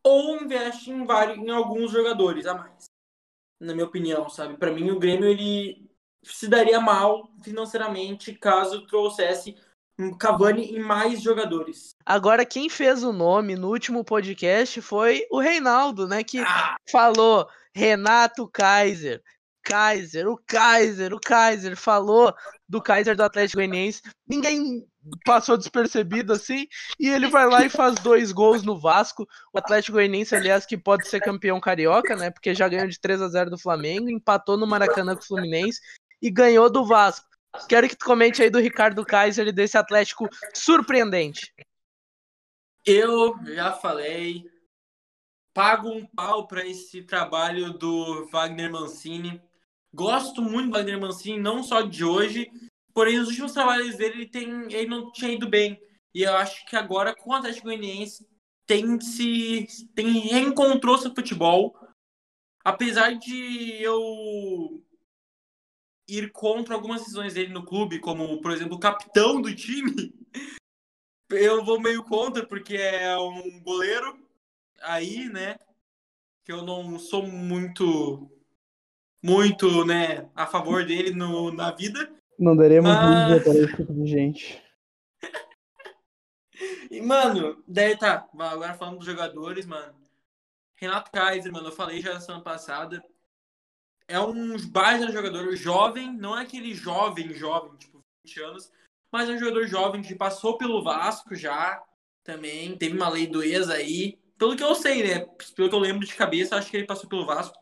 ou 0.01 0.41
investe 0.41 0.91
em, 0.91 1.05
vários, 1.05 1.37
em 1.37 1.49
alguns 1.49 1.91
jogadores 1.91 2.45
a 2.45 2.53
mais. 2.53 2.85
Na 3.59 3.73
minha 3.73 3.85
opinião, 3.85 4.29
sabe? 4.29 4.55
Para 4.55 4.71
mim, 4.71 4.91
o 4.91 4.97
Grêmio 4.97 5.27
ele 5.27 5.85
se 6.23 6.47
daria 6.47 6.79
mal 6.79 7.29
financeiramente 7.43 8.31
caso 8.33 8.87
trouxesse 8.87 9.57
Cavani 10.17 10.71
e 10.71 10.79
mais 10.79 11.21
jogadores. 11.21 11.89
Agora, 12.05 12.45
quem 12.45 12.69
fez 12.69 13.03
o 13.03 13.11
nome 13.11 13.57
no 13.57 13.67
último 13.67 14.05
podcast 14.05 14.79
foi 14.79 15.27
o 15.29 15.37
Reinaldo, 15.37 16.07
né? 16.07 16.23
Que 16.23 16.39
ah. 16.39 16.77
falou 16.89 17.45
Renato 17.75 18.47
Kaiser. 18.47 19.21
Kaiser, 19.67 20.29
o 20.29 20.37
Kaiser, 20.47 21.13
o 21.13 21.19
Kaiser 21.19 21.75
falou 21.75 22.33
do 22.69 22.81
Kaiser 22.81 23.17
do 23.17 23.23
Atlético 23.23 23.57
Goianiense. 23.57 24.01
Ninguém 24.25 24.87
passou 25.25 25.57
despercebido 25.57 26.31
assim, 26.31 26.67
e 26.97 27.09
ele 27.09 27.27
vai 27.27 27.45
lá 27.45 27.65
e 27.65 27.69
faz 27.69 27.95
dois 27.95 28.31
gols 28.31 28.63
no 28.63 28.79
Vasco. 28.79 29.27
O 29.53 29.57
Atlético 29.57 29.97
Goianiense, 29.97 30.33
aliás, 30.33 30.65
que 30.65 30.77
pode 30.77 31.09
ser 31.09 31.19
campeão 31.19 31.59
carioca, 31.59 32.15
né? 32.15 32.31
Porque 32.31 32.55
já 32.55 32.69
ganhou 32.69 32.87
de 32.87 32.97
3 32.97 33.21
a 33.21 33.27
0 33.27 33.49
do 33.49 33.57
Flamengo, 33.57 34.09
empatou 34.09 34.55
no 34.55 34.65
Maracanã 34.65 35.15
com 35.15 35.21
o 35.21 35.27
Fluminense 35.27 35.81
e 36.21 36.31
ganhou 36.31 36.69
do 36.69 36.85
Vasco. 36.85 37.27
Quero 37.67 37.89
que 37.89 37.95
tu 37.95 38.05
comente 38.05 38.41
aí 38.41 38.49
do 38.49 38.59
Ricardo 38.59 39.05
Kaiser 39.05 39.47
e 39.47 39.51
desse 39.51 39.77
Atlético 39.77 40.29
surpreendente. 40.53 41.53
Eu 42.85 43.37
já 43.47 43.73
falei, 43.73 44.49
pago 45.53 45.89
um 45.89 46.05
pau 46.05 46.47
para 46.47 46.65
esse 46.65 47.03
trabalho 47.03 47.73
do 47.73 48.29
Wagner 48.31 48.71
Mancini. 48.71 49.41
Gosto 49.97 50.43
muito 50.43 50.67
do 50.69 50.77
Wagner 50.77 51.01
Mancini, 51.01 51.39
não 51.39 51.63
só 51.63 51.81
de 51.81 52.03
hoje, 52.03 52.51
porém 52.93 53.17
os 53.17 53.29
últimos 53.29 53.51
trabalhos 53.51 53.97
dele 53.97 54.13
ele, 54.17 54.29
tem, 54.29 54.71
ele 54.71 54.85
não 54.85 55.11
tinha 55.11 55.31
ido 55.31 55.49
bem. 55.49 55.81
E 56.13 56.21
eu 56.21 56.35
acho 56.35 56.63
que 56.67 56.75
agora 56.75 57.15
com 57.15 57.31
o 57.31 57.33
Atlético 57.33 57.65
Goianiense 57.65 58.23
tem 58.67 59.01
se 59.01 59.65
tem 59.95 60.19
reencontrou 60.19 60.99
seu 60.99 61.15
futebol. 61.15 61.75
Apesar 62.63 63.15
de 63.15 63.81
eu 63.81 64.85
ir 66.07 66.31
contra 66.31 66.75
algumas 66.75 67.01
decisões 67.01 67.33
dele 67.33 67.51
no 67.51 67.65
clube, 67.65 67.97
como 67.97 68.39
por 68.39 68.51
exemplo 68.51 68.75
o 68.75 68.79
capitão 68.79 69.41
do 69.41 69.55
time, 69.55 70.13
eu 71.31 71.65
vou 71.65 71.81
meio 71.81 72.03
contra 72.03 72.45
porque 72.45 72.75
é 72.75 73.17
um 73.17 73.63
goleiro 73.63 74.23
aí, 74.79 75.27
né? 75.27 75.57
Que 76.45 76.51
eu 76.51 76.61
não 76.61 76.99
sou 76.99 77.25
muito 77.25 78.36
muito, 79.27 79.83
né, 79.83 80.29
a 80.33 80.47
favor 80.47 80.85
dele 80.85 81.11
no, 81.11 81.51
na 81.51 81.71
vida. 81.71 82.09
Não 82.39 82.55
daremos 82.55 82.89
mas... 82.89 83.43
para 83.43 83.53
esse 83.53 83.75
tipo 83.75 83.93
de 83.93 84.07
gente. 84.07 84.63
e, 86.89 87.01
mano, 87.01 87.61
daí 87.67 87.97
tá, 87.97 88.25
agora 88.39 88.73
falando 88.75 88.99
dos 88.99 89.05
jogadores, 89.05 89.65
mano. 89.65 89.93
Renato 90.77 91.11
Kaiser, 91.11 91.51
mano, 91.51 91.67
eu 91.67 91.71
falei 91.73 92.01
já 92.01 92.13
na 92.13 92.21
semana 92.21 92.43
passada. 92.43 93.03
É 94.07 94.17
um 94.17 94.55
baita 94.69 95.11
jogador 95.11 95.53
jovem, 95.57 96.13
não 96.13 96.37
é 96.37 96.43
aquele 96.43 96.73
jovem, 96.73 97.33
jovem, 97.33 97.75
tipo 97.75 98.01
20 98.23 98.41
anos, 98.43 98.71
mas 99.11 99.27
é 99.27 99.33
um 99.33 99.39
jogador 99.39 99.67
jovem 99.67 100.01
que 100.01 100.15
passou 100.15 100.57
pelo 100.57 100.81
Vasco 100.81 101.35
já, 101.35 101.83
também, 102.23 102.77
teve 102.77 102.95
uma 102.95 103.09
lei 103.09 103.27
do 103.27 103.43
ex 103.43 103.69
aí. 103.69 104.17
Pelo 104.37 104.55
que 104.55 104.63
eu 104.63 104.75
sei, 104.75 105.03
né? 105.03 105.27
Pelo 105.55 105.67
que 105.67 105.75
eu 105.75 105.79
lembro 105.79 106.05
de 106.05 106.15
cabeça, 106.15 106.55
acho 106.55 106.69
que 106.69 106.77
ele 106.77 106.85
passou 106.85 107.09
pelo 107.09 107.25
Vasco. 107.25 107.57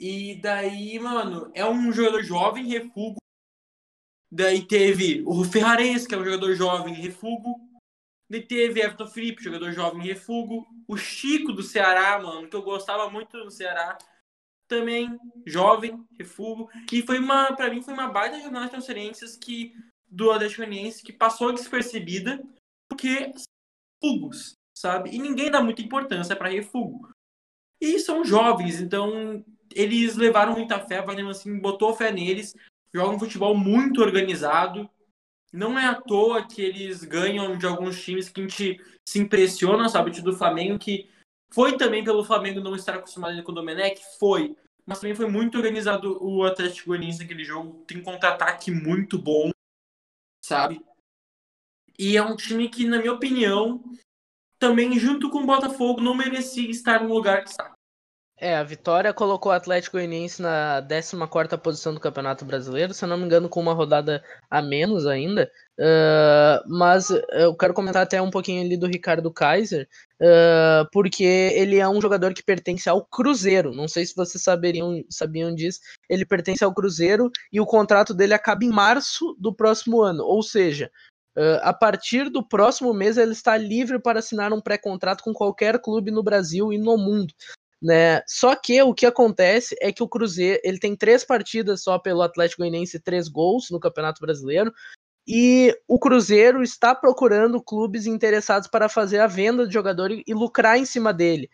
E 0.00 0.34
daí, 0.36 0.98
mano, 0.98 1.52
é 1.54 1.62
um 1.68 1.92
jogador 1.92 2.22
jovem, 2.22 2.66
refugo. 2.66 3.18
Daí 4.32 4.66
teve 4.66 5.22
o 5.26 5.44
Ferrares, 5.44 6.06
que 6.06 6.14
é 6.14 6.18
um 6.18 6.24
jogador 6.24 6.54
jovem, 6.54 6.94
refugo. 6.94 7.60
Daí 8.30 8.40
teve 8.40 8.80
Everton 8.80 9.06
Felipe, 9.06 9.42
jogador 9.42 9.72
jovem, 9.72 10.00
refugo. 10.00 10.66
O 10.88 10.96
Chico 10.96 11.52
do 11.52 11.62
Ceará, 11.62 12.18
mano, 12.18 12.48
que 12.48 12.56
eu 12.56 12.62
gostava 12.62 13.10
muito 13.10 13.44
do 13.44 13.50
Ceará. 13.50 13.98
Também 14.66 15.18
jovem, 15.44 16.02
refugo. 16.18 16.70
E 16.90 17.02
foi 17.02 17.18
uma, 17.18 17.54
pra 17.54 17.68
mim, 17.68 17.82
foi 17.82 17.92
uma 17.92 18.08
baita 18.08 18.40
jornada 18.40 18.66
de 18.66 18.70
transferências 18.70 19.36
que, 19.36 19.74
do 20.08 20.30
Atlético 20.30 20.62
que 21.04 21.12
passou 21.12 21.52
despercebida, 21.52 22.42
porque 22.88 23.32
fugos, 24.02 24.54
sabe? 24.74 25.10
E 25.10 25.18
ninguém 25.18 25.50
dá 25.50 25.62
muita 25.62 25.82
importância 25.82 26.34
para 26.34 26.48
refugo. 26.48 27.10
E 27.78 27.98
são 27.98 28.24
jovens, 28.24 28.80
então 28.80 29.44
eles 29.74 30.16
levaram 30.16 30.52
muita 30.52 30.78
fé, 30.80 31.00
o 31.00 31.06
Wagner 31.06 31.24
Mancini 31.24 31.60
botou 31.60 31.94
fé 31.94 32.10
neles, 32.10 32.54
jogam 32.92 33.16
um 33.16 33.18
futebol 33.18 33.56
muito 33.56 34.00
organizado. 34.00 34.88
Não 35.52 35.78
é 35.78 35.86
à 35.86 35.94
toa 35.94 36.46
que 36.46 36.62
eles 36.62 37.02
ganham 37.02 37.56
de 37.58 37.66
alguns 37.66 38.02
times 38.02 38.28
que 38.28 38.40
a 38.40 38.44
gente 38.44 38.80
se 39.08 39.18
impressiona, 39.18 39.88
sabe? 39.88 40.10
Do 40.20 40.36
Flamengo, 40.36 40.78
que 40.78 41.08
foi 41.52 41.76
também 41.76 42.04
pelo 42.04 42.24
Flamengo 42.24 42.60
não 42.60 42.76
estar 42.76 42.94
acostumado 42.94 43.42
com 43.42 43.50
o 43.50 43.54
Domenech, 43.54 44.00
foi. 44.18 44.56
Mas 44.86 45.00
também 45.00 45.14
foi 45.14 45.28
muito 45.28 45.58
organizado 45.58 46.22
o 46.24 46.44
Atlético 46.44 46.88
Goianiense 46.88 47.20
naquele 47.20 47.44
jogo. 47.44 47.84
Tem 47.86 48.02
contra-ataque 48.02 48.70
muito 48.70 49.18
bom, 49.18 49.50
sabe? 50.44 50.80
E 51.98 52.16
é 52.16 52.22
um 52.22 52.36
time 52.36 52.68
que, 52.68 52.86
na 52.86 52.98
minha 52.98 53.12
opinião, 53.12 53.82
também, 54.58 54.98
junto 54.98 55.30
com 55.30 55.38
o 55.38 55.46
Botafogo, 55.46 56.00
não 56.00 56.14
merecia 56.14 56.70
estar 56.70 57.02
no 57.02 57.12
lugar 57.12 57.42
que 57.42 57.50
está. 57.50 57.74
É, 58.42 58.56
a 58.56 58.62
vitória 58.62 59.12
colocou 59.12 59.52
o 59.52 59.54
Atlético 59.54 59.98
Goianiense 59.98 60.40
na 60.40 60.80
14 60.80 61.58
posição 61.58 61.92
do 61.92 62.00
Campeonato 62.00 62.42
Brasileiro, 62.42 62.94
se 62.94 63.04
eu 63.04 63.08
não 63.08 63.18
me 63.18 63.26
engano, 63.26 63.50
com 63.50 63.60
uma 63.60 63.74
rodada 63.74 64.24
a 64.50 64.62
menos 64.62 65.06
ainda. 65.06 65.50
Uh, 65.78 66.66
mas 66.66 67.10
eu 67.32 67.54
quero 67.54 67.74
comentar 67.74 68.02
até 68.02 68.20
um 68.22 68.30
pouquinho 68.30 68.64
ali 68.64 68.78
do 68.78 68.86
Ricardo 68.86 69.30
Kaiser, 69.30 69.86
uh, 70.22 70.88
porque 70.90 71.22
ele 71.22 71.76
é 71.76 71.86
um 71.86 72.00
jogador 72.00 72.32
que 72.32 72.42
pertence 72.42 72.88
ao 72.88 73.04
Cruzeiro. 73.04 73.74
Não 73.74 73.86
sei 73.86 74.06
se 74.06 74.16
vocês 74.16 74.42
saberiam, 74.42 75.04
sabiam 75.10 75.54
disso. 75.54 75.80
Ele 76.08 76.24
pertence 76.24 76.64
ao 76.64 76.72
Cruzeiro 76.72 77.30
e 77.52 77.60
o 77.60 77.66
contrato 77.66 78.14
dele 78.14 78.32
acaba 78.32 78.64
em 78.64 78.70
março 78.70 79.36
do 79.38 79.54
próximo 79.54 80.00
ano. 80.00 80.24
Ou 80.24 80.42
seja, 80.42 80.90
Uh, 81.38 81.62
a 81.62 81.72
partir 81.72 82.28
do 82.28 82.42
próximo 82.42 82.92
mês 82.92 83.16
ele 83.16 83.30
está 83.30 83.56
livre 83.56 84.00
para 84.00 84.18
assinar 84.18 84.52
um 84.52 84.60
pré-contrato 84.60 85.22
com 85.22 85.32
qualquer 85.32 85.80
clube 85.80 86.10
no 86.10 86.24
Brasil 86.24 86.72
e 86.72 86.76
no 86.76 86.98
mundo 86.98 87.32
né? 87.82 88.22
Só 88.26 88.54
que 88.54 88.80
o 88.82 88.92
que 88.92 89.06
acontece 89.06 89.74
é 89.80 89.92
que 89.92 90.02
o 90.02 90.08
Cruzeiro 90.08 90.60
ele 90.62 90.78
tem 90.78 90.94
três 90.94 91.24
partidas 91.24 91.82
só 91.82 91.98
pelo 91.98 92.22
Atlético 92.22 92.62
Goianiense, 92.62 93.00
três 93.00 93.28
gols 93.28 93.70
no 93.70 93.80
Campeonato 93.80 94.20
Brasileiro. 94.20 94.72
E 95.26 95.74
o 95.86 95.98
Cruzeiro 95.98 96.62
está 96.62 96.94
procurando 96.94 97.62
clubes 97.62 98.06
interessados 98.06 98.68
para 98.68 98.88
fazer 98.88 99.20
a 99.20 99.26
venda 99.26 99.66
de 99.66 99.72
jogador 99.72 100.10
e, 100.10 100.24
lucrar 100.34 100.78
em 100.78 100.84
cima 100.84 101.12
dele, 101.12 101.48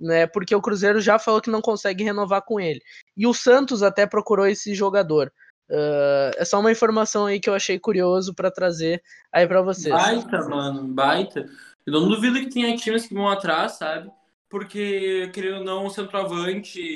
né? 0.00 0.26
Porque 0.26 0.54
o 0.54 0.60
Cruzeiro 0.60 1.00
já 1.00 1.18
falou 1.18 1.40
que 1.40 1.50
não 1.50 1.62
consegue 1.62 2.04
renovar 2.04 2.42
com 2.42 2.60
ele. 2.60 2.80
E 3.16 3.26
o 3.26 3.32
Santos 3.32 3.82
até 3.82 4.06
procurou 4.06 4.46
esse 4.46 4.74
jogador. 4.74 5.32
Uh, 5.70 6.34
é 6.36 6.44
só 6.44 6.60
uma 6.60 6.70
informação 6.70 7.24
aí 7.24 7.40
que 7.40 7.48
eu 7.48 7.54
achei 7.54 7.78
curioso 7.78 8.34
para 8.34 8.50
trazer 8.50 9.02
aí 9.32 9.46
para 9.46 9.62
vocês. 9.62 9.94
Baita, 9.94 10.46
mano, 10.48 10.86
baita. 10.88 11.46
Eu 11.86 11.94
não 11.94 12.08
duvido 12.08 12.38
que 12.40 12.50
tenha 12.50 12.76
times 12.76 13.06
que 13.06 13.14
vão 13.14 13.28
atrás, 13.28 13.72
sabe? 13.72 14.10
Porque, 14.52 15.30
querendo 15.32 15.60
ou 15.60 15.64
não, 15.64 15.86
o 15.86 15.90
centroavante, 15.90 16.92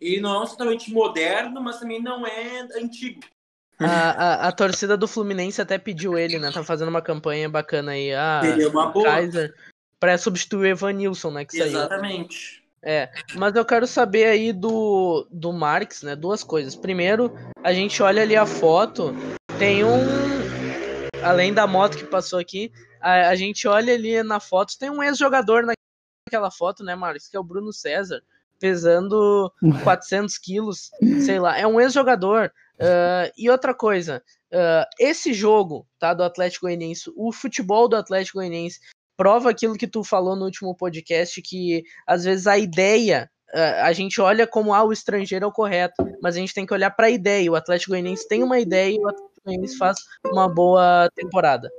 ele 0.00 0.20
não 0.20 0.34
é 0.34 0.42
um 0.42 0.46
centroavante 0.46 0.92
moderno, 0.92 1.62
mas 1.62 1.78
também 1.78 2.02
não 2.02 2.26
é 2.26 2.66
antigo. 2.76 3.20
A, 3.78 3.84
a, 4.42 4.48
a, 4.48 4.52
torcida 4.52 4.96
do 4.96 5.06
Fluminense 5.06 5.62
até 5.62 5.78
pediu 5.78 6.18
ele, 6.18 6.36
né? 6.40 6.50
Tá 6.50 6.64
fazendo 6.64 6.88
uma 6.88 7.00
campanha 7.00 7.48
bacana 7.48 7.92
aí. 7.92 8.12
Ah, 8.12 8.40
Seria 8.42 8.68
uma 8.68 8.86
boa. 8.90 9.04
Kaiser, 9.04 9.54
pra 10.00 10.18
substituir 10.18 10.62
o 10.62 10.66
Evanilson, 10.66 11.30
né? 11.30 11.44
Que 11.44 11.56
saiu. 11.56 11.68
Exatamente. 11.68 12.64
É, 12.82 13.08
mas 13.36 13.54
eu 13.54 13.64
quero 13.64 13.86
saber 13.86 14.24
aí 14.24 14.52
do, 14.52 15.28
do 15.30 15.52
Marx, 15.52 16.02
né? 16.02 16.16
Duas 16.16 16.42
coisas. 16.42 16.74
Primeiro, 16.74 17.32
a 17.62 17.72
gente 17.72 18.02
olha 18.02 18.22
ali 18.22 18.34
a 18.34 18.46
foto, 18.46 19.14
tem 19.60 19.84
um. 19.84 20.06
Além 21.22 21.54
da 21.54 21.68
moto 21.68 21.98
que 21.98 22.04
passou 22.04 22.40
aqui, 22.40 22.72
a, 23.00 23.28
a 23.28 23.36
gente 23.36 23.68
olha 23.68 23.94
ali 23.94 24.20
na 24.24 24.40
foto, 24.40 24.76
tem 24.76 24.90
um 24.90 25.02
ex-jogador 25.02 25.64
na 25.64 25.75
aquela 26.26 26.50
foto, 26.50 26.82
né, 26.82 26.94
Marcos, 26.94 27.28
que 27.28 27.36
é 27.36 27.40
o 27.40 27.44
Bruno 27.44 27.72
César, 27.72 28.20
pesando 28.58 29.52
400 29.84 30.36
quilos, 30.38 30.90
sei 31.24 31.38
lá, 31.38 31.56
é 31.56 31.66
um 31.66 31.80
ex-jogador. 31.80 32.52
Uh, 32.78 33.32
e 33.38 33.48
outra 33.48 33.72
coisa, 33.72 34.22
uh, 34.52 34.84
esse 34.98 35.32
jogo, 35.32 35.86
tá, 35.98 36.12
do 36.12 36.24
Atlético 36.24 36.66
Goianiense, 36.66 37.10
o 37.16 37.32
futebol 37.32 37.88
do 37.88 37.96
Atlético 37.96 38.38
Goianiense 38.38 38.80
prova 39.16 39.50
aquilo 39.50 39.78
que 39.78 39.86
tu 39.86 40.04
falou 40.04 40.36
no 40.36 40.44
último 40.44 40.74
podcast, 40.76 41.40
que 41.40 41.84
às 42.06 42.24
vezes 42.24 42.46
a 42.46 42.58
ideia 42.58 43.30
a 43.80 43.92
gente 43.92 44.20
olha 44.20 44.46
como 44.46 44.74
ah, 44.74 44.82
o 44.82 44.92
estrangeiro 44.92 45.44
é 45.44 45.48
o 45.48 45.52
correto, 45.52 46.04
mas 46.20 46.36
a 46.36 46.40
gente 46.40 46.52
tem 46.52 46.66
que 46.66 46.74
olhar 46.74 46.90
para 46.90 47.06
a 47.06 47.10
ideia. 47.10 47.50
O 47.50 47.54
Atlético 47.54 47.92
Goianiense 47.92 48.28
tem 48.28 48.42
uma 48.42 48.58
ideia 48.58 48.94
e 48.94 48.98
o 48.98 49.08
Atlético 49.08 49.40
Goianiense 49.46 49.78
faz 49.78 49.96
uma 50.26 50.46
boa 50.46 51.08
temporada. 51.14 51.70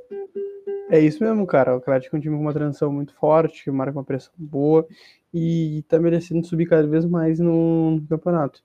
É 0.89 0.99
isso 0.99 1.23
mesmo, 1.23 1.45
cara. 1.45 1.75
O 1.75 1.77
Atlético 1.77 2.15
é 2.15 2.19
um 2.19 2.21
time 2.21 2.35
com 2.35 2.41
uma 2.41 2.53
transição 2.53 2.91
muito 2.91 3.13
forte, 3.13 3.63
que 3.63 3.71
marca 3.71 3.97
uma 3.97 4.03
pressão 4.03 4.33
boa 4.37 4.87
e 5.33 5.83
tá 5.87 5.99
merecendo 5.99 6.45
subir 6.45 6.67
cada 6.67 6.87
vez 6.87 7.05
mais 7.05 7.39
no, 7.39 7.91
no 7.91 8.07
campeonato. 8.07 8.63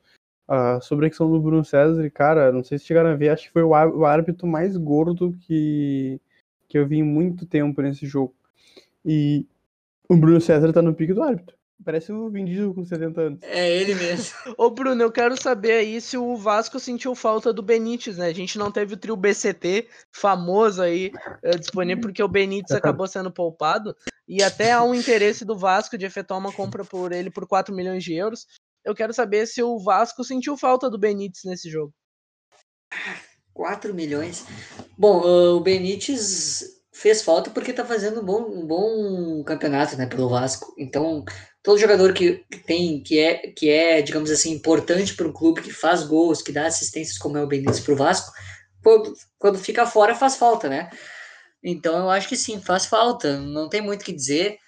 Uh, 0.49 0.83
sobre 0.83 1.07
a 1.07 1.09
questão 1.09 1.31
do 1.31 1.41
Bruno 1.41 1.65
César, 1.65 2.09
cara, 2.11 2.53
não 2.53 2.63
sei 2.63 2.79
se 2.79 2.85
chegaram 2.85 3.11
a 3.11 3.15
ver, 3.15 3.31
acho 3.31 3.45
que 3.45 3.53
foi 3.53 3.63
o, 3.63 4.05
árbitro 4.05 4.47
mais 4.47 4.77
gordo 4.77 5.33
que, 5.47 6.21
que 6.69 6.77
eu 6.79 6.87
vi 6.87 6.99
em 6.99 7.03
muito 7.03 7.47
tempo 7.47 7.81
nesse 7.81 8.07
jogo. 8.07 8.35
E 9.05 9.47
o 10.09 10.17
Bruno 10.17 10.41
César 10.41 10.73
tá 10.73 10.83
no 10.83 10.95
pique 10.95 11.15
do 11.15 11.23
árbitro. 11.23 11.57
Parece 11.85 12.13
o 12.13 12.31
Vin 12.31 12.45
Diesel 12.45 12.75
com 12.75 12.85
70 12.85 13.21
anos. 13.21 13.39
É 13.43 13.71
ele 13.77 13.95
mesmo. 13.95 14.35
Ô, 14.57 14.71
Bruno, 14.71 15.03
eu 15.03 15.11
quero 15.11 15.41
saber 15.41 15.73
aí 15.73 16.01
se 16.01 16.17
o 16.17 16.37
Vasco 16.37 16.79
sentiu 16.79 17.15
falta 17.15 17.53
do 17.53 17.63
Benítez, 17.63 18.19
né? 18.19 18.27
A 18.27 18.35
gente 18.35 18.59
não 18.59 18.71
teve 18.71 18.95
o 18.95 18.97
trio 18.97 19.17
BCT 19.17 19.89
famoso 20.13 20.83
aí 20.83 21.11
é, 21.43 21.51
disponível 21.51 22.03
porque 22.03 22.23
o 22.23 22.29
Benítez 22.29 22.77
acabou 22.77 23.07
sendo 23.07 23.33
poupado 23.33 23.97
e 24.29 24.43
até 24.43 24.73
há 24.73 24.83
um 24.83 24.95
interesse 24.95 25.45
do 25.45 25.57
Vasco 25.57 25.99
de 25.99 26.07
efetuar 26.07 26.39
uma 26.39 26.53
compra 26.53 26.85
por 26.85 27.13
ele 27.13 27.31
por 27.31 27.47
4 27.47 27.75
milhões 27.75 28.05
de 28.05 28.15
euros. 28.15 28.47
Eu 28.85 28.95
quero 28.95 29.13
saber 29.13 29.47
se 29.47 29.63
o 29.63 29.79
Vasco 29.79 30.25
sentiu 30.25 30.57
falta 30.57 30.89
do 30.89 30.99
Benítez 30.99 31.43
nesse 31.45 31.71
jogo. 31.71 31.93
4 33.53 33.95
milhões. 33.95 34.45
Bom, 34.97 35.21
o 35.57 35.61
Benítez 35.61 36.83
fez 36.93 37.23
falta 37.23 37.51
porque 37.51 37.73
tá 37.73 37.85
fazendo 37.85 38.21
um 38.21 38.25
bom, 38.25 38.43
um 38.43 38.67
bom 38.67 39.45
campeonato, 39.45 39.97
né, 39.97 40.07
pelo 40.07 40.29
Vasco. 40.29 40.75
Então, 40.79 41.25
todo 41.63 41.79
jogador 41.79 42.13
que, 42.13 42.45
tem, 42.67 43.03
que 43.03 43.19
é, 43.19 43.35
que 43.49 43.71
é, 43.71 44.03
digamos 44.03 44.31
assim, 44.31 44.53
importante 44.53 45.15
para 45.15 45.29
um 45.29 45.33
clube, 45.33 45.63
que 45.63 45.73
faz 45.73 46.03
gols, 46.05 46.43
que 46.43 46.53
dá 46.53 46.67
assistências, 46.67 47.19
como 47.19 47.39
é 47.39 47.43
o 47.43 47.47
Benítez 47.47 47.81
para 47.81 47.95
o 47.95 47.97
Vasco, 47.97 48.33
quando, 48.83 49.15
quando 49.39 49.59
fica 49.59 49.87
fora 49.87 50.15
faz 50.15 50.37
falta, 50.37 50.69
né? 50.69 50.91
Então 51.63 51.97
eu 51.99 52.11
acho 52.11 52.29
que 52.29 52.37
sim, 52.37 52.61
faz 52.61 52.87
falta. 52.87 53.39
Não 53.39 53.69
tem 53.69 53.81
muito 53.81 54.03
o 54.03 54.05
que 54.05 54.13
dizer. 54.13 54.59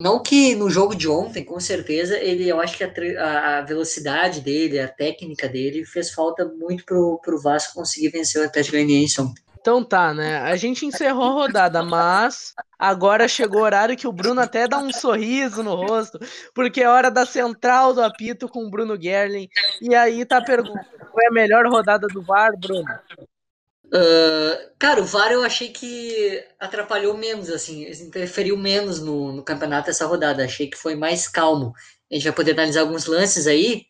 Não 0.00 0.22
que 0.22 0.54
no 0.54 0.70
jogo 0.70 0.94
de 0.94 1.08
ontem, 1.08 1.44
com 1.44 1.58
certeza, 1.58 2.16
ele, 2.18 2.48
eu 2.48 2.60
acho 2.60 2.76
que 2.76 2.84
a, 2.84 3.58
a 3.58 3.62
velocidade 3.62 4.40
dele, 4.40 4.78
a 4.78 4.86
técnica 4.86 5.48
dele, 5.48 5.84
fez 5.84 6.10
falta 6.10 6.44
muito 6.44 6.84
pro, 6.84 7.18
pro 7.20 7.40
Vasco 7.40 7.74
conseguir 7.74 8.10
vencer 8.10 8.40
o 8.40 8.44
Atlético 8.44 8.76
Goianiense 8.76 9.20
ontem. 9.20 9.42
Então 9.60 9.82
tá, 9.82 10.14
né? 10.14 10.38
A 10.38 10.56
gente 10.56 10.86
encerrou 10.86 11.24
a 11.24 11.32
rodada, 11.32 11.82
mas 11.82 12.54
agora 12.78 13.26
chegou 13.26 13.60
o 13.60 13.64
horário 13.64 13.96
que 13.96 14.06
o 14.06 14.12
Bruno 14.12 14.40
até 14.40 14.68
dá 14.68 14.78
um 14.78 14.92
sorriso 14.92 15.62
no 15.62 15.74
rosto, 15.74 16.18
porque 16.54 16.82
é 16.82 16.88
hora 16.88 17.10
da 17.10 17.26
central 17.26 17.92
do 17.92 18.02
apito 18.02 18.48
com 18.48 18.64
o 18.64 18.70
Bruno 18.70 19.00
Gerlin. 19.00 19.48
E 19.82 19.94
aí 19.94 20.24
tá 20.24 20.38
a 20.38 20.44
pergunta: 20.44 20.86
qual 20.98 21.24
é 21.24 21.28
a 21.28 21.32
melhor 21.32 21.66
rodada 21.66 22.06
do 22.06 22.22
VAR, 22.22 22.52
Bruno? 22.56 22.84
Uh, 23.86 24.70
cara, 24.78 25.00
o 25.00 25.04
VAR 25.04 25.32
eu 25.32 25.42
achei 25.42 25.70
que 25.70 26.44
atrapalhou 26.60 27.16
menos, 27.16 27.50
assim, 27.50 27.90
interferiu 27.90 28.56
menos 28.56 29.00
no, 29.00 29.32
no 29.32 29.42
campeonato 29.42 29.90
essa 29.90 30.06
rodada. 30.06 30.44
Achei 30.44 30.68
que 30.68 30.78
foi 30.78 30.94
mais 30.94 31.26
calmo. 31.26 31.74
A 32.10 32.14
gente 32.14 32.24
vai 32.24 32.32
poder 32.32 32.52
analisar 32.52 32.82
alguns 32.82 33.06
lances 33.06 33.46
aí. 33.46 33.86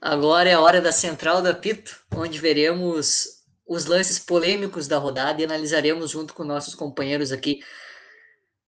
Agora 0.00 0.48
é 0.48 0.54
a 0.54 0.60
hora 0.60 0.80
da 0.80 0.92
central 0.92 1.42
do 1.42 1.48
apito, 1.48 2.00
onde 2.14 2.38
veremos 2.38 3.37
os 3.68 3.84
lances 3.84 4.18
polêmicos 4.18 4.88
da 4.88 4.96
rodada 4.96 5.42
e 5.42 5.44
analisaremos 5.44 6.10
junto 6.10 6.32
com 6.32 6.42
nossos 6.42 6.74
companheiros 6.74 7.30
aqui 7.30 7.62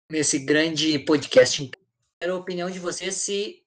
nesse 0.10 0.38
grande 0.38 1.00
podcast. 1.00 1.72
Quero 2.22 2.36
a 2.36 2.38
opinião 2.38 2.70
de 2.70 2.78
vocês 2.78 3.16
se 3.16 3.64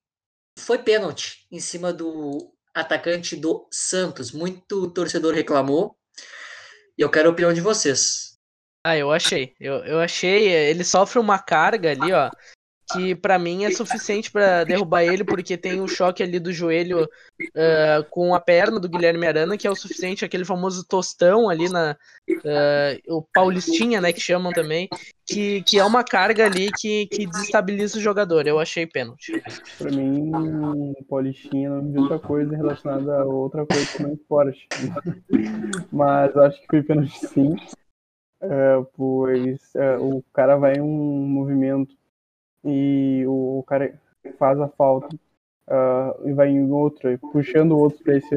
foi 0.56 0.78
pênalti 0.78 1.44
em 1.50 1.58
cima 1.58 1.92
do 1.92 2.54
atacante 2.72 3.34
do 3.34 3.66
Santos. 3.72 4.30
Muito 4.30 4.88
torcedor 4.92 5.34
reclamou. 5.34 5.98
E 6.96 7.02
eu 7.02 7.10
quero 7.10 7.28
a 7.28 7.32
opinião 7.32 7.52
de 7.52 7.60
vocês. 7.60 8.38
Ah, 8.84 8.96
eu 8.96 9.10
achei. 9.10 9.54
Eu, 9.58 9.84
eu 9.84 9.98
achei. 9.98 10.48
Ele 10.48 10.84
sofre 10.84 11.18
uma 11.18 11.40
carga 11.40 11.90
ali, 11.90 12.12
ó 12.12 12.30
que 12.92 13.14
para 13.14 13.38
mim 13.38 13.64
é 13.64 13.70
suficiente 13.70 14.30
para 14.30 14.64
derrubar 14.64 15.02
ele, 15.02 15.24
porque 15.24 15.56
tem 15.56 15.80
o 15.80 15.88
choque 15.88 16.22
ali 16.22 16.38
do 16.38 16.52
joelho 16.52 17.02
uh, 17.02 18.04
com 18.10 18.34
a 18.34 18.40
perna 18.40 18.78
do 18.78 18.88
Guilherme 18.88 19.26
Arana, 19.26 19.56
que 19.56 19.66
é 19.66 19.70
o 19.70 19.76
suficiente, 19.76 20.24
aquele 20.24 20.44
famoso 20.44 20.86
tostão 20.86 21.48
ali 21.48 21.68
na. 21.68 21.96
Uh, 22.30 23.16
o 23.16 23.22
Paulistinha, 23.22 24.00
né, 24.00 24.12
que 24.12 24.20
chamam 24.20 24.52
também, 24.52 24.88
que, 25.24 25.62
que 25.62 25.78
é 25.78 25.84
uma 25.84 26.04
carga 26.04 26.46
ali 26.46 26.70
que, 26.78 27.06
que 27.06 27.26
desestabiliza 27.26 27.98
o 27.98 28.02
jogador. 28.02 28.46
Eu 28.46 28.58
achei 28.58 28.86
pênalti. 28.86 29.42
Para 29.78 29.90
mim, 29.90 30.94
Paulistinha 31.08 31.70
não 31.70 31.92
vi 31.92 31.98
outra 31.98 32.18
coisa 32.18 32.56
relacionada 32.56 33.20
a 33.20 33.24
outra 33.24 33.66
coisa 33.66 34.02
mais 34.02 34.18
forte. 34.28 34.68
Mas 35.92 36.36
acho 36.36 36.60
que 36.60 36.66
foi 36.68 36.82
pênalti 36.82 37.26
sim. 37.26 37.56
Uh, 38.42 38.84
pois 38.94 39.72
o 39.98 40.22
cara 40.32 40.56
vai 40.56 40.78
um 40.78 40.86
movimento 40.86 41.96
e 42.66 43.24
o, 43.26 43.62
cara 43.66 44.00
faz 44.38 44.60
a 44.60 44.68
falta 44.68 45.14
uh, 45.68 46.28
e 46.28 46.32
vai 46.32 46.48
em 46.48 46.70
outro, 46.70 47.18
puxando 47.32 47.72
o 47.72 47.78
outro 47.78 48.02
para 48.02 48.16
esse, 48.16 48.34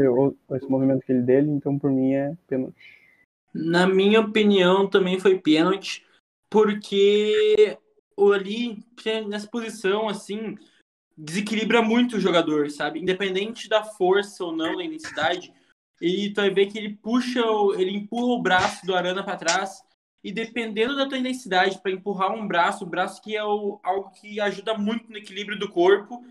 esse 0.56 0.69
movimento 0.69 1.06
que 1.06 1.11
ele 1.11 1.22
dele, 1.22 1.49
então 1.49 1.77
por 1.77 1.91
mim 1.91 2.14
é 2.14 2.35
pênalti. 2.47 2.99
Na 3.53 3.88
minha 3.88 4.22
opinião, 4.22 4.88
também 4.88 5.19
foi 5.19 5.39
pênalti, 5.39 6.06
porque 6.49 7.77
ali, 8.34 8.84
nessa 9.27 9.47
posição, 9.47 10.07
assim, 10.07 10.56
desequilibra 11.18 11.81
muito 11.81 12.18
o 12.18 12.19
jogador, 12.19 12.69
sabe? 12.69 12.99
Independente 12.99 13.68
da 13.68 13.84
força 13.84 14.43
ou 14.43 14.56
não, 14.56 14.77
da 14.77 14.84
intensidade, 14.84 15.53
e 16.01 16.30
tu 16.30 16.41
vai 16.41 16.49
ver 16.49 16.68
que 16.68 16.77
ele 16.77 16.95
puxa, 16.95 17.41
ele 17.77 17.91
empurra 17.91 18.34
o 18.34 18.41
braço 18.41 18.85
do 18.85 18.95
Arana 18.95 19.23
para 19.23 19.35
trás 19.35 19.84
e 20.24 20.32
dependendo 20.32 20.96
da 20.96 21.08
tua 21.08 21.18
intensidade 21.18 21.80
para 21.80 21.91
empurrar 21.91 22.34
um 22.34 22.48
braço, 22.48 22.84
o 22.84 22.88
braço 22.88 23.22
que 23.22 23.36
é 23.36 23.44
o, 23.44 23.80
algo 23.84 24.12
que 24.12 24.40
ajuda 24.40 24.78
muito 24.78 25.10
no 25.10 25.18
equilíbrio 25.18 25.58
do 25.58 25.70
corpo. 25.70 26.26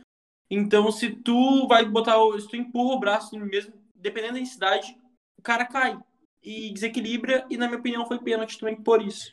Então, 0.50 0.90
se 0.90 1.10
tu 1.10 1.66
vai 1.66 1.84
botar, 1.84 2.16
se 2.38 2.48
tu 2.48 2.56
empurra 2.56 2.94
o 2.94 3.00
braço 3.00 3.38
mesmo, 3.38 3.72
dependendo 3.94 4.34
da 4.34 4.40
intensidade, 4.40 4.96
o 5.38 5.42
cara 5.42 5.64
cai 5.64 5.98
e 6.42 6.72
desequilibra 6.72 7.46
e 7.50 7.56
na 7.56 7.66
minha 7.66 7.78
opinião 7.78 8.06
foi 8.06 8.18
pênalti 8.18 8.58
também 8.58 8.76
por 8.76 9.02
isso. 9.02 9.32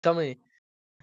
Também. 0.00 0.38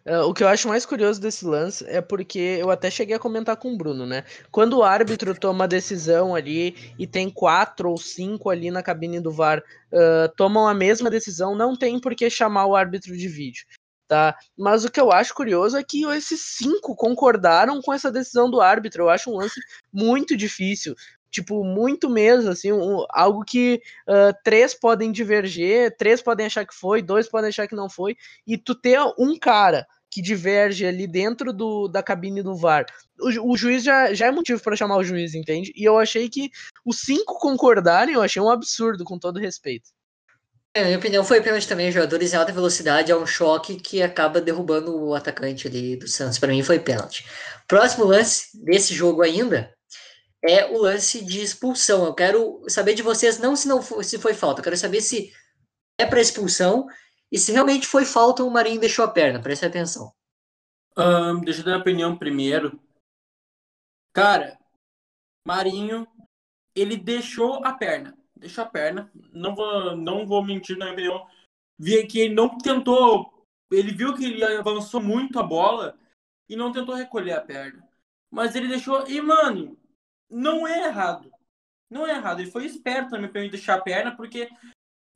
Uh, 0.06 0.28
o 0.28 0.34
que 0.34 0.44
eu 0.44 0.50
acho 0.50 0.68
mais 0.68 0.86
curioso 0.86 1.22
desse 1.22 1.46
lance 1.46 1.86
é 1.88 2.02
porque 2.02 2.38
eu 2.38 2.70
até 2.70 2.92
cheguei 2.92 3.16
a 3.16 3.20
comentar 3.20 3.56
com 3.56 3.74
o 3.74 3.78
Bruno, 3.78 4.06
né? 4.06 4.26
Quando 4.52 4.78
o 4.78 4.84
árbitro 4.84 5.34
toma 5.40 5.64
a 5.64 5.68
decisão 5.68 6.36
ali 6.36 6.94
e 7.00 7.08
tem 7.08 7.30
quatro 7.30 7.90
ou 7.90 7.98
cinco 7.98 8.50
ali 8.50 8.70
na 8.70 8.84
cabine 8.84 9.22
do 9.22 9.32
VAR 9.32 9.60
uh, 9.60 10.28
tomam 10.36 10.68
a 10.68 10.74
mesma 10.74 11.10
decisão, 11.10 11.56
não 11.56 11.74
tem 11.76 12.00
por 12.00 12.14
que 12.16 12.30
chamar 12.30 12.66
o 12.66 12.76
árbitro 12.76 13.16
de 13.16 13.30
vídeo, 13.30 13.66
tá? 14.06 14.38
Mas 14.58 14.84
o 14.84 14.92
que 14.92 15.00
eu 15.00 15.10
acho 15.10 15.34
curioso 15.34 15.78
é 15.78 15.84
que 15.84 16.04
esses 16.12 16.42
cinco 16.58 16.96
concordaram 16.98 17.82
com 17.82 17.94
essa 17.94 18.12
decisão 18.12 18.52
do 18.52 18.60
árbitro. 18.60 19.04
Eu 19.04 19.10
acho 19.10 19.32
um 19.32 19.38
lance 19.38 19.60
muito 19.92 20.36
difícil 20.36 20.96
tipo, 21.34 21.64
muito 21.64 22.10
mesmo, 22.10 22.52
assim, 22.52 22.72
um, 22.72 23.04
algo 23.10 23.44
que 23.44 23.82
uh, 24.08 24.34
três 24.44 24.76
podem 24.76 25.12
diverger, 25.12 25.98
três 25.98 26.22
podem 26.22 26.46
achar 26.46 26.64
que 26.64 26.76
foi, 26.76 27.02
dois 27.02 27.28
podem 27.28 27.50
achar 27.50 27.68
que 27.68 27.76
não 27.76 27.90
foi, 27.90 28.16
e 28.46 28.56
tu 28.56 28.76
ter 28.76 29.00
um 29.18 29.38
cara 29.38 29.86
que 30.12 30.22
diverge 30.22 30.86
ali 30.86 31.08
dentro 31.08 31.52
do, 31.52 31.88
da 31.88 32.04
cabine 32.04 32.44
do 32.44 32.56
VAR. 32.56 32.86
O, 33.20 33.54
o 33.54 33.58
juiz 33.58 33.84
já, 33.84 34.14
já 34.14 34.28
é 34.28 34.32
motivo 34.32 34.62
para 34.62 34.76
chamar 34.76 34.98
o 34.98 35.04
juiz, 35.04 35.34
entende? 35.34 35.74
E 35.76 35.84
eu 35.84 35.98
achei 35.98 36.30
que 36.30 36.52
os 36.86 37.00
cinco 37.00 37.40
concordarem, 37.40 38.14
eu 38.14 38.22
achei 38.22 38.40
um 38.40 38.50
absurdo, 38.50 39.04
com 39.04 39.18
todo 39.18 39.40
respeito. 39.40 39.90
É, 40.76 40.82
na 40.82 40.86
minha 40.86 41.00
opinião, 41.00 41.24
foi 41.24 41.42
pênalti 41.42 41.68
também. 41.68 41.92
Jogadores 41.92 42.32
em 42.32 42.36
alta 42.36 42.52
velocidade 42.52 43.12
é 43.12 43.16
um 43.16 43.26
choque 43.26 43.76
que 43.76 44.04
acaba 44.04 44.40
derrubando 44.40 44.96
o 44.96 45.16
atacante 45.16 45.68
ali 45.68 45.96
do 45.96 46.08
Santos. 46.08 46.38
Para 46.38 46.50
mim, 46.50 46.62
foi 46.62 46.80
pênalti. 46.80 47.26
Próximo 47.68 48.06
lance 48.06 48.50
desse 48.64 48.94
jogo 48.94 49.24
ainda 49.24 49.72
é 50.44 50.66
o 50.66 50.78
lance 50.78 51.24
de 51.24 51.42
expulsão. 51.42 52.06
Eu 52.06 52.14
quero 52.14 52.62
saber 52.68 52.94
de 52.94 53.02
vocês, 53.02 53.40
não 53.40 53.56
se, 53.56 53.68
não 53.68 53.82
foi, 53.82 54.04
se 54.04 54.20
foi 54.20 54.34
falta, 54.34 54.60
eu 54.60 54.64
quero 54.64 54.78
saber 54.78 55.02
se 55.02 55.34
é 55.98 56.06
para 56.06 56.22
expulsão 56.22 56.88
e 57.32 57.38
se 57.38 57.52
realmente 57.52 57.88
foi 57.88 58.06
falta, 58.06 58.44
o 58.44 58.52
Marinho 58.52 58.80
deixou 58.80 59.06
a 59.06 59.12
perna. 59.12 59.42
Preste 59.42 59.66
atenção. 59.66 60.14
Um, 60.98 61.42
deixa 61.42 61.62
eu 61.62 61.66
dar 61.66 61.76
a 61.76 61.80
opinião 61.80 62.18
primeiro. 62.18 62.80
Cara, 64.14 64.60
Marinho, 65.48 66.08
ele 66.76 66.98
deixou 66.98 67.66
a 67.66 67.74
perna. 67.74 68.16
Deixou 68.36 68.64
a 68.64 68.68
perna. 68.68 69.12
Não 69.32 69.56
vou, 69.56 69.96
não 69.96 70.28
vou 70.28 70.44
mentir 70.44 70.78
na 70.78 70.94
minha 70.94 71.10
opinião. 71.12 71.28
Vi 71.80 72.06
que 72.06 72.20
ele 72.20 72.36
não 72.36 72.58
tentou. 72.58 73.48
Ele 73.72 73.92
viu 73.92 74.14
que 74.14 74.26
ele 74.26 74.44
avançou 74.44 75.02
muito 75.02 75.40
a 75.40 75.44
bola 75.44 75.98
e 76.48 76.56
não 76.56 76.72
tentou 76.72 76.94
recolher 76.94 77.34
a 77.34 77.42
perna. 77.42 77.88
Mas 78.30 78.56
ele 78.56 78.68
deixou. 78.68 79.08
E, 79.08 79.20
mano, 79.20 79.76
não 80.34 80.68
é 80.68 80.88
errado. 80.88 81.32
Não 81.90 82.08
é 82.08 82.12
errado. 82.12 82.40
Ele 82.40 82.52
foi 82.52 82.66
esperto, 82.66 83.12
na 83.12 83.20
minha 83.20 83.30
opinião, 83.30 83.46
de 83.50 83.56
deixar 83.56 83.76
a 83.76 83.82
perna, 83.82 84.16
porque, 84.16 84.50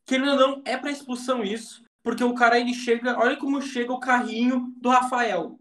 querendo 0.06 0.32
ou 0.32 0.38
não, 0.38 0.62
é 0.64 0.78
pra 0.78 0.92
expulsão 0.92 1.44
isso. 1.44 1.84
Porque 2.04 2.24
o 2.24 2.36
cara, 2.36 2.60
ele 2.60 2.74
chega. 2.74 3.18
Olha 3.20 3.36
como 3.36 3.62
chega 3.62 3.92
o 3.92 4.00
carrinho 4.00 4.74
do 4.78 4.90
Rafael. 4.90 5.58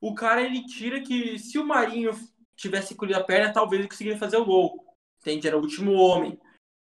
O 0.00 0.14
cara, 0.14 0.42
ele 0.42 0.66
tira 0.66 1.00
que 1.00 1.38
se 1.38 1.58
o 1.58 1.64
Marinho 1.64 2.10
tivesse 2.56 2.94
colhido 2.94 3.20
a 3.20 3.24
perna, 3.24 3.52
talvez 3.52 3.80
ele 3.80 3.88
conseguiria 3.88 4.18
fazer 4.18 4.36
o 4.36 4.44
gol. 4.44 4.84
Entende? 5.20 5.46
Era 5.46 5.56
o 5.56 5.60
último 5.60 5.92
homem. 5.92 6.38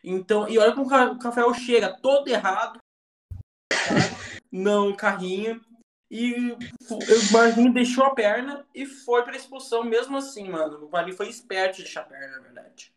Então, 0.05 0.49
e 0.49 0.59
olha 0.59 0.73
como 0.73 0.87
o 0.87 1.19
Rafael 1.19 1.53
chega 1.55 1.99
todo 2.01 2.29
errado. 2.29 2.79
Não, 4.53 4.95
carrinho. 4.95 5.61
E 6.11 6.53
o 6.53 7.33
Marinho 7.33 7.73
deixou 7.73 8.05
a 8.05 8.15
perna 8.15 8.65
e 8.75 8.87
foi 8.87 9.23
pra 9.25 9.37
expulsão 9.37 9.83
mesmo 9.83 10.17
assim, 10.17 10.49
mano. 10.49 10.87
O 10.87 10.91
Marinho 10.91 11.17
foi 11.17 11.29
esperto 11.29 11.79
de 11.79 11.83
deixar 11.83 12.03
a 12.03 12.05
perna, 12.05 12.37
na 12.37 12.43
verdade. 12.43 12.93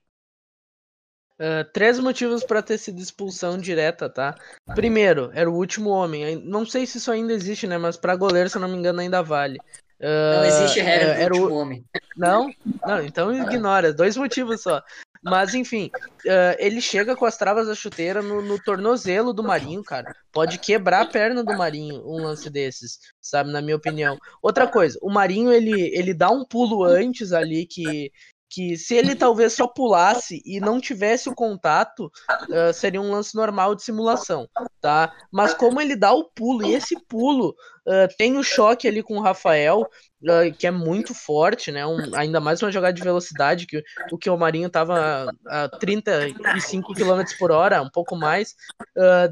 Uh, 1.39 1.63
três 1.71 1.97
motivos 1.97 2.43
para 2.43 2.61
ter 2.61 2.77
sido 2.77 2.99
expulsão 2.99 3.57
direta, 3.57 4.09
tá? 4.09 4.35
Primeiro, 4.75 5.31
era 5.33 5.49
o 5.49 5.55
último 5.55 5.89
homem. 5.89 6.35
Não 6.35 6.65
sei 6.65 6.85
se 6.85 6.97
isso 6.97 7.09
ainda 7.09 7.31
existe, 7.31 7.65
né? 7.65 7.77
Mas 7.77 7.95
para 7.95 8.15
goleiro, 8.15 8.49
se 8.49 8.57
eu 8.57 8.61
não 8.61 8.67
me 8.67 8.77
engano, 8.77 8.99
ainda 8.99 9.23
vale. 9.23 9.57
Uh, 9.99 10.35
não 10.35 10.45
existe 10.45 10.79
regra 10.81 11.13
uh, 11.13 11.29
do 11.29 11.35
último 11.35 11.55
o... 11.55 11.61
homem. 11.61 11.85
Não? 12.15 12.53
Não, 12.85 13.03
então 13.03 13.33
ignora. 13.33 13.93
Dois 13.93 14.17
motivos 14.17 14.61
só. 14.61 14.83
Mas 15.21 15.53
enfim, 15.53 15.91
uh, 16.25 16.55
ele 16.57 16.79
chega 16.79 17.15
com 17.15 17.25
as 17.25 17.37
travas 17.37 17.67
da 17.67 17.75
chuteira 17.75 18.21
no, 18.21 18.41
no, 18.41 18.61
tornozelo 18.61 19.33
do 19.33 19.43
Marinho, 19.43 19.83
cara. 19.83 20.15
Pode 20.31 20.57
quebrar 20.57 21.01
a 21.01 21.05
perna 21.05 21.43
do 21.43 21.57
Marinho 21.57 22.01
um 22.05 22.23
lance 22.23 22.49
desses, 22.49 22.99
sabe? 23.19 23.51
Na 23.51 23.61
minha 23.61 23.75
opinião. 23.75 24.17
Outra 24.41 24.65
coisa, 24.65 24.97
o 25.01 25.11
Marinho 25.11 25.51
ele, 25.51 25.91
ele 25.93 26.13
dá 26.13 26.29
um 26.29 26.45
pulo 26.45 26.83
antes 26.83 27.33
ali 27.33 27.65
que 27.65 28.11
que 28.49 28.75
se 28.75 28.95
ele 28.95 29.15
talvez 29.15 29.53
só 29.53 29.67
pulasse 29.67 30.41
e 30.43 30.59
não 30.59 30.81
tivesse 30.81 31.29
o 31.29 31.35
contato, 31.35 32.11
uh, 32.49 32.73
seria 32.73 32.99
um 32.99 33.11
lance 33.11 33.35
normal 33.35 33.75
de 33.75 33.83
simulação, 33.83 34.49
tá? 34.81 35.13
Mas 35.31 35.53
como 35.53 35.79
ele 35.79 35.95
dá 35.95 36.11
o 36.11 36.23
pulo, 36.23 36.65
e 36.65 36.73
esse 36.73 36.99
pulo 37.07 37.55
uh, 37.85 38.07
tem 38.17 38.37
o 38.37 38.43
choque 38.43 38.87
ali 38.87 39.03
com 39.03 39.17
o 39.17 39.21
Rafael, 39.21 39.81
uh, 40.23 40.53
que 40.57 40.65
é 40.65 40.71
muito 40.71 41.13
forte, 41.13 41.71
né? 41.71 41.85
Um, 41.85 42.15
ainda 42.15 42.39
mais 42.39 42.61
uma 42.63 42.71
jogada 42.71 42.93
de 42.93 43.03
velocidade, 43.03 43.67
que 43.67 43.83
o 44.11 44.17
que 44.17 44.29
o 44.29 44.37
Marinho 44.37 44.67
estava 44.67 45.31
a 45.47 45.69
35 45.69 46.93
km 46.95 47.21
por 47.37 47.51
hora, 47.51 47.83
um 47.83 47.89
pouco 47.89 48.15
mais, 48.15 48.55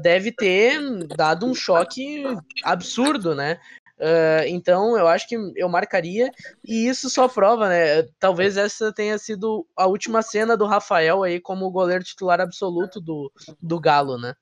deve 0.00 0.30
ter 0.30 0.80
dado 1.16 1.44
um 1.44 1.54
choque 1.54 2.22
absurdo, 2.62 3.34
né? 3.34 3.58
Uh, 3.98 4.46
então 4.46 4.96
eu 4.96 5.08
acho 5.08 5.28
que 5.28 5.36
eu 5.56 5.68
marcaria 5.68 6.30
e 6.64 6.86
isso 6.86 7.10
só 7.10 7.26
prova, 7.26 7.68
né? 7.68 8.04
Talvez 8.20 8.56
essa 8.56 8.92
tenha 8.92 9.18
sido 9.18 9.66
a 9.76 9.86
última 9.86 10.22
cena 10.22 10.56
do 10.56 10.66
Rafael 10.66 11.24
aí 11.24 11.40
como 11.40 11.70
goleiro 11.70 12.04
titular 12.04 12.40
absoluto 12.40 13.00
do, 13.00 13.30
do 13.60 13.80
Galo, 13.80 14.16
né? 14.16 14.34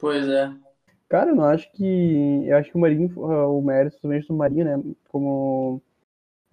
Pois 0.00 0.28
é. 0.28 0.50
Cara, 1.08 1.30
eu 1.30 1.36
não 1.36 1.44
acho 1.44 1.70
que. 1.72 2.44
Eu 2.46 2.56
acho 2.56 2.70
que 2.70 2.76
o 2.76 2.80
Marinho, 2.80 3.12
uh, 3.16 3.56
o 3.58 3.62
mérito 3.62 3.98
somente 4.00 4.26
do 4.26 4.34
Marinho, 4.34 4.64
né? 4.64 4.94
Como 5.08 5.80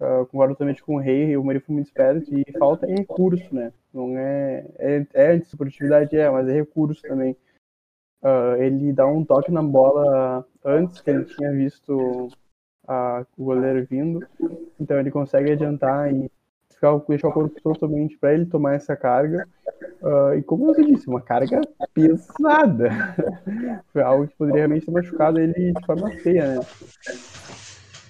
uh, 0.00 0.26
concordo 0.26 0.54
totalmente 0.54 0.82
com 0.82 0.94
o 0.94 1.00
Rei, 1.00 1.36
o 1.36 1.42
Marinho 1.42 1.64
foi 1.64 1.74
muito 1.74 1.86
esperto 1.88 2.32
e 2.32 2.44
falta 2.56 2.86
é 2.86 2.94
recurso, 2.94 3.52
né? 3.52 3.72
Não 3.92 4.16
é. 4.16 4.64
É, 4.78 5.06
é 5.12 5.32
antiesportividade, 5.32 6.16
é, 6.16 6.30
mas 6.30 6.48
é 6.48 6.52
recurso 6.52 7.02
também. 7.02 7.36
Uh, 8.22 8.56
ele 8.62 8.92
dá 8.92 9.06
um 9.06 9.24
toque 9.24 9.50
na 9.50 9.62
bola 9.62 10.46
antes 10.64 11.00
que 11.00 11.10
ele 11.10 11.24
tinha 11.24 11.50
visto 11.52 12.30
a, 12.86 13.24
o 13.36 13.44
goleiro 13.44 13.86
vindo. 13.88 14.26
Então 14.80 14.98
ele 14.98 15.10
consegue 15.10 15.52
adiantar 15.52 16.12
e 16.12 16.30
ficar, 16.70 16.96
deixar 17.08 17.28
o 17.28 17.32
corpo 17.32 17.60
totalmente 17.62 18.16
para 18.18 18.34
ele 18.34 18.46
tomar 18.46 18.74
essa 18.74 18.96
carga. 18.96 19.46
Uh, 20.02 20.34
e 20.38 20.42
como 20.42 20.66
você 20.66 20.84
disse, 20.84 21.08
uma 21.08 21.20
carga 21.20 21.60
pesada. 21.92 22.90
Foi 23.92 24.02
algo 24.02 24.28
que 24.28 24.36
poderia 24.36 24.60
realmente 24.62 24.86
ter 24.86 24.92
machucado 24.92 25.38
ele 25.38 25.72
de 25.72 25.86
forma 25.86 26.10
feia, 26.10 26.54
né? 26.54 26.66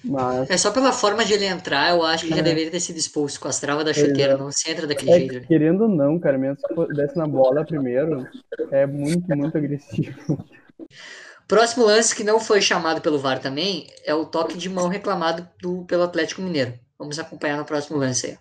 Mas... 0.03 0.49
É 0.51 0.57
só 0.57 0.71
pela 0.71 0.91
forma 0.91 1.25
de 1.25 1.33
ele 1.33 1.45
entrar, 1.45 1.89
eu 1.89 2.03
acho 2.03 2.27
que 2.27 2.33
é. 2.33 2.37
já 2.37 2.43
deveria 2.43 2.69
ter 2.69 2.79
sido 2.79 2.97
expulso 2.97 3.39
com 3.39 3.47
as 3.47 3.59
travas 3.59 3.85
da 3.85 3.93
chuteira, 3.93 4.37
não 4.37 4.51
se 4.51 4.69
entra 4.69 4.85
daquele 4.85 5.11
é, 5.11 5.19
jeito. 5.19 5.47
Querendo 5.47 5.81
ou 5.81 5.89
não, 5.89 6.19
cara, 6.19 6.37
mesmo 6.37 6.57
se 6.57 6.93
desse 6.93 7.17
na 7.17 7.25
bola 7.25 7.65
primeiro, 7.65 8.27
é 8.71 8.85
muito, 8.85 9.35
muito 9.35 9.57
agressivo. 9.57 10.37
Próximo 11.47 11.85
lance 11.85 12.15
que 12.15 12.23
não 12.23 12.39
foi 12.39 12.61
chamado 12.61 13.01
pelo 13.01 13.19
VAR 13.19 13.39
também 13.39 13.87
é 14.03 14.13
o 14.13 14.25
toque 14.25 14.57
de 14.57 14.67
mão 14.67 14.87
reclamado 14.87 15.47
do, 15.61 15.85
pelo 15.85 16.03
Atlético 16.03 16.41
Mineiro. 16.41 16.79
Vamos 16.97 17.19
acompanhar 17.19 17.57
no 17.57 17.65
próximo 17.65 17.97
lance 17.97 18.27
aí. 18.27 18.37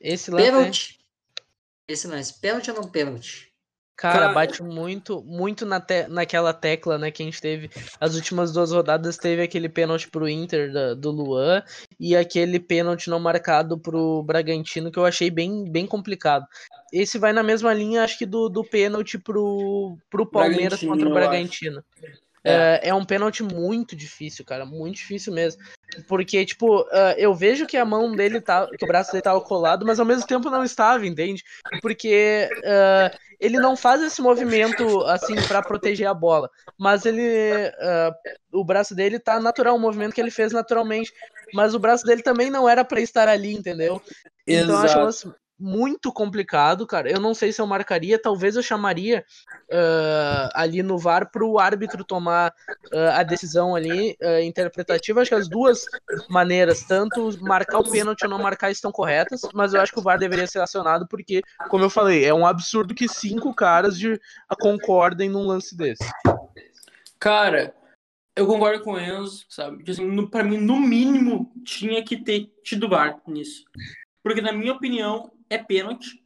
Esse 0.00 0.30
lance. 0.30 0.44
Pênalti. 0.44 0.98
É... 1.88 1.92
Esse 1.92 2.06
lance. 2.06 2.40
Pênalti 2.40 2.70
ou 2.70 2.76
não 2.76 2.88
pênalti? 2.88 3.48
Cara, 3.98 4.32
bate 4.32 4.62
muito, 4.62 5.20
muito 5.24 5.66
na 5.66 5.80
te 5.80 6.06
naquela 6.06 6.54
tecla, 6.54 6.96
né, 6.96 7.10
que 7.10 7.20
a 7.20 7.26
gente 7.26 7.40
teve. 7.40 7.68
As 7.98 8.14
últimas 8.14 8.52
duas 8.52 8.70
rodadas 8.70 9.18
teve 9.18 9.42
aquele 9.42 9.68
pênalti 9.68 10.08
pro 10.08 10.28
Inter 10.28 10.72
da, 10.72 10.94
do 10.94 11.10
Luan 11.10 11.64
e 11.98 12.14
aquele 12.14 12.60
pênalti 12.60 13.10
não 13.10 13.18
marcado 13.18 13.76
pro 13.76 14.22
Bragantino, 14.22 14.92
que 14.92 14.98
eu 15.00 15.04
achei 15.04 15.32
bem, 15.32 15.68
bem 15.68 15.84
complicado. 15.84 16.46
Esse 16.92 17.18
vai 17.18 17.32
na 17.32 17.42
mesma 17.42 17.74
linha, 17.74 18.04
acho 18.04 18.16
que 18.16 18.24
do, 18.24 18.48
do 18.48 18.62
pênalti 18.62 19.18
pro, 19.18 19.98
pro 20.08 20.24
Palmeiras 20.24 20.78
contra 20.78 21.08
o 21.08 21.12
Bragantino. 21.12 21.82
É. 22.48 22.88
é, 22.88 22.94
um 22.94 23.04
pênalti 23.04 23.42
muito 23.42 23.94
difícil, 23.94 24.44
cara. 24.44 24.64
Muito 24.64 24.96
difícil 24.96 25.32
mesmo. 25.32 25.62
Porque, 26.06 26.44
tipo, 26.44 26.82
uh, 26.82 27.14
eu 27.16 27.34
vejo 27.34 27.66
que 27.66 27.76
a 27.76 27.84
mão 27.84 28.14
dele 28.14 28.40
tá. 28.40 28.68
que 28.78 28.84
o 28.84 28.88
braço 28.88 29.12
dele 29.12 29.22
tava 29.22 29.40
colado, 29.40 29.86
mas 29.86 29.98
ao 29.98 30.06
mesmo 30.06 30.26
tempo 30.26 30.50
não 30.50 30.62
estava, 30.62 31.06
entende? 31.06 31.42
Porque 31.80 32.48
uh, 32.58 33.18
ele 33.40 33.58
não 33.58 33.76
faz 33.76 34.02
esse 34.02 34.20
movimento 34.20 35.00
assim 35.06 35.34
para 35.46 35.62
proteger 35.62 36.06
a 36.06 36.14
bola. 36.14 36.50
Mas 36.78 37.06
ele. 37.06 37.22
Uh, 37.22 38.60
o 38.60 38.64
braço 38.64 38.94
dele 38.94 39.18
tá 39.18 39.40
natural, 39.40 39.76
um 39.76 39.80
movimento 39.80 40.14
que 40.14 40.20
ele 40.20 40.30
fez 40.30 40.52
naturalmente. 40.52 41.12
Mas 41.54 41.74
o 41.74 41.78
braço 41.78 42.04
dele 42.04 42.22
também 42.22 42.50
não 42.50 42.68
era 42.68 42.84
para 42.84 43.00
estar 43.00 43.28
ali, 43.28 43.54
entendeu? 43.54 44.02
Então 44.46 44.84
Exato. 44.84 45.00
acho 45.00 45.34
muito 45.58 46.12
complicado, 46.12 46.86
cara. 46.86 47.10
Eu 47.10 47.20
não 47.20 47.34
sei 47.34 47.52
se 47.52 47.60
eu 47.60 47.66
marcaria, 47.66 48.20
talvez 48.20 48.54
eu 48.54 48.62
chamaria 48.62 49.24
uh, 49.70 50.48
ali 50.54 50.82
no 50.82 50.96
VAR 50.96 51.30
para 51.30 51.44
o 51.44 51.58
árbitro 51.58 52.04
tomar 52.04 52.54
uh, 52.92 53.10
a 53.14 53.22
decisão 53.22 53.74
ali 53.74 54.16
uh, 54.22 54.40
interpretativa. 54.42 55.20
Acho 55.20 55.30
que 55.30 55.34
as 55.34 55.48
duas 55.48 55.84
maneiras, 56.28 56.84
tanto 56.84 57.36
marcar 57.42 57.78
o 57.78 57.90
pênalti 57.90 58.22
ou 58.22 58.30
não 58.30 58.38
marcar, 58.38 58.70
estão 58.70 58.92
corretas, 58.92 59.40
mas 59.52 59.74
eu 59.74 59.80
acho 59.80 59.92
que 59.92 59.98
o 59.98 60.02
VAR 60.02 60.18
deveria 60.18 60.46
ser 60.46 60.60
acionado 60.60 61.06
porque, 61.08 61.42
como 61.68 61.84
eu 61.84 61.90
falei, 61.90 62.24
é 62.24 62.32
um 62.32 62.46
absurdo 62.46 62.94
que 62.94 63.08
cinco 63.08 63.52
caras 63.54 63.98
de, 63.98 64.20
concordem 64.60 65.28
num 65.28 65.46
lance 65.46 65.76
desse. 65.76 66.04
Cara, 67.18 67.74
eu 68.36 68.46
concordo 68.46 68.84
com 68.84 68.92
o 68.92 69.00
Enzo, 69.00 69.44
sabe? 69.48 69.82
Assim, 69.90 70.26
para 70.28 70.44
mim, 70.44 70.58
no 70.58 70.78
mínimo, 70.78 71.52
tinha 71.64 72.04
que 72.04 72.16
ter 72.16 72.52
tido 72.62 72.88
VAR 72.88 73.20
nisso. 73.26 73.64
Porque, 74.22 74.40
na 74.40 74.52
minha 74.52 74.72
opinião, 74.72 75.32
é 75.50 75.58
pênalti, 75.58 76.22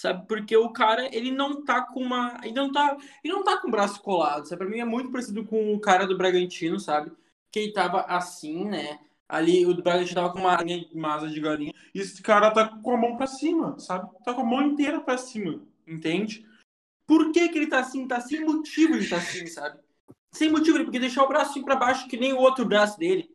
sabe? 0.00 0.26
Porque 0.26 0.56
o 0.56 0.70
cara, 0.70 1.14
ele 1.14 1.30
não 1.30 1.64
tá 1.64 1.82
com 1.82 2.00
uma. 2.00 2.38
Ele 2.42 2.54
não 2.54 2.70
tá, 2.70 2.96
ele 3.24 3.34
não 3.34 3.44
tá 3.44 3.58
com 3.58 3.68
o 3.68 3.70
braço 3.70 4.00
colado, 4.02 4.46
sabe? 4.46 4.58
Pra 4.58 4.68
mim 4.68 4.80
é 4.80 4.84
muito 4.84 5.10
parecido 5.10 5.44
com 5.44 5.74
o 5.74 5.80
cara 5.80 6.06
do 6.06 6.16
Bragantino, 6.16 6.78
sabe? 6.78 7.12
Que 7.50 7.60
ele 7.60 7.72
tava 7.72 8.02
assim, 8.02 8.64
né? 8.64 8.98
Ali 9.28 9.66
o 9.66 9.74
Bragantino 9.82 10.14
tava 10.14 10.32
com 10.32 10.38
uma, 10.38 10.58
uma 10.92 11.14
asa 11.14 11.28
de 11.28 11.40
galinha. 11.40 11.72
E 11.94 12.00
esse 12.00 12.22
cara 12.22 12.50
tá 12.50 12.68
com 12.68 12.90
a 12.92 12.96
mão 12.96 13.16
pra 13.16 13.26
cima, 13.26 13.78
sabe? 13.78 14.08
Tá 14.24 14.34
com 14.34 14.42
a 14.42 14.44
mão 14.44 14.62
inteira 14.62 15.00
pra 15.00 15.18
cima, 15.18 15.60
entende? 15.86 16.46
Por 17.06 17.32
que, 17.32 17.48
que 17.48 17.58
ele 17.58 17.68
tá 17.68 17.80
assim? 17.80 18.06
Tá 18.06 18.20
sem 18.20 18.44
motivo 18.44 18.94
ele 18.94 19.08
tá 19.08 19.16
assim, 19.16 19.46
sabe? 19.46 19.80
Sem 20.32 20.50
motivo, 20.50 20.82
porque 20.84 20.98
deixou 20.98 21.24
o 21.24 21.28
braço 21.28 21.52
assim 21.52 21.64
pra 21.64 21.76
baixo 21.76 22.08
que 22.08 22.16
nem 22.16 22.32
o 22.32 22.38
outro 22.38 22.64
braço 22.66 22.98
dele. 22.98 23.30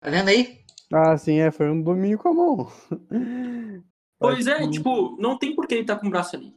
Tá 0.00 0.10
vendo 0.10 0.28
aí? 0.28 0.64
Ah, 0.92 1.16
sim, 1.16 1.38
é, 1.38 1.50
foi 1.50 1.70
um 1.70 1.82
domínio 1.82 2.18
com 2.18 2.28
a 2.28 2.34
mão. 2.34 2.72
Pois 4.18 4.46
é, 4.46 4.68
tipo, 4.68 5.16
não 5.18 5.38
tem 5.38 5.54
por 5.54 5.66
que 5.66 5.74
ele 5.76 5.84
tá 5.84 5.96
com 5.96 6.08
o 6.08 6.10
braço 6.10 6.36
ali. 6.36 6.52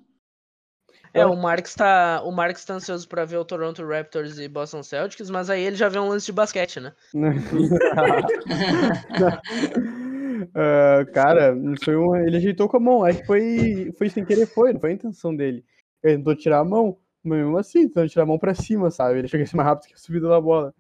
É, 1.13 1.25
o 1.25 1.35
Marx 1.35 1.75
tá, 1.75 2.21
o 2.23 2.31
Marx 2.31 2.63
tá 2.63 2.75
ansioso 2.75 3.05
pra 3.07 3.25
ver 3.25 3.35
o 3.38 3.43
Toronto 3.43 3.85
Raptors 3.85 4.39
e 4.39 4.47
Boston 4.47 4.81
Celtics, 4.81 5.29
mas 5.29 5.49
aí 5.49 5.61
ele 5.61 5.75
já 5.75 5.89
vê 5.89 5.99
um 5.99 6.07
lance 6.07 6.25
de 6.25 6.31
basquete, 6.31 6.79
né? 6.79 6.93
uh, 10.55 11.11
cara, 11.13 11.53
foi 11.83 11.97
um, 11.97 12.15
ele 12.15 12.38
ajeitou 12.38 12.69
com 12.69 12.77
a 12.77 12.79
mão, 12.79 13.03
acho 13.03 13.19
que 13.19 13.25
foi, 13.25 13.91
foi 13.97 14.09
sem 14.09 14.23
querer, 14.23 14.45
foi, 14.45 14.71
não 14.71 14.79
foi 14.79 14.91
a 14.91 14.93
intenção 14.93 15.35
dele. 15.35 15.65
Ele 16.01 16.17
tentou 16.17 16.33
tirar 16.33 16.59
a 16.59 16.65
mão, 16.65 16.97
mas 17.21 17.39
mesmo 17.39 17.57
assim, 17.57 17.88
tentou 17.88 18.07
tirar 18.07 18.23
a 18.23 18.27
mão 18.27 18.39
pra 18.39 18.53
cima, 18.53 18.89
sabe? 18.89 19.19
Ele 19.19 19.27
chegou 19.27 19.45
mais 19.53 19.67
rápido 19.67 19.89
que 19.89 19.93
a 19.95 19.97
subida 19.97 20.29
da 20.29 20.39
bola. 20.39 20.73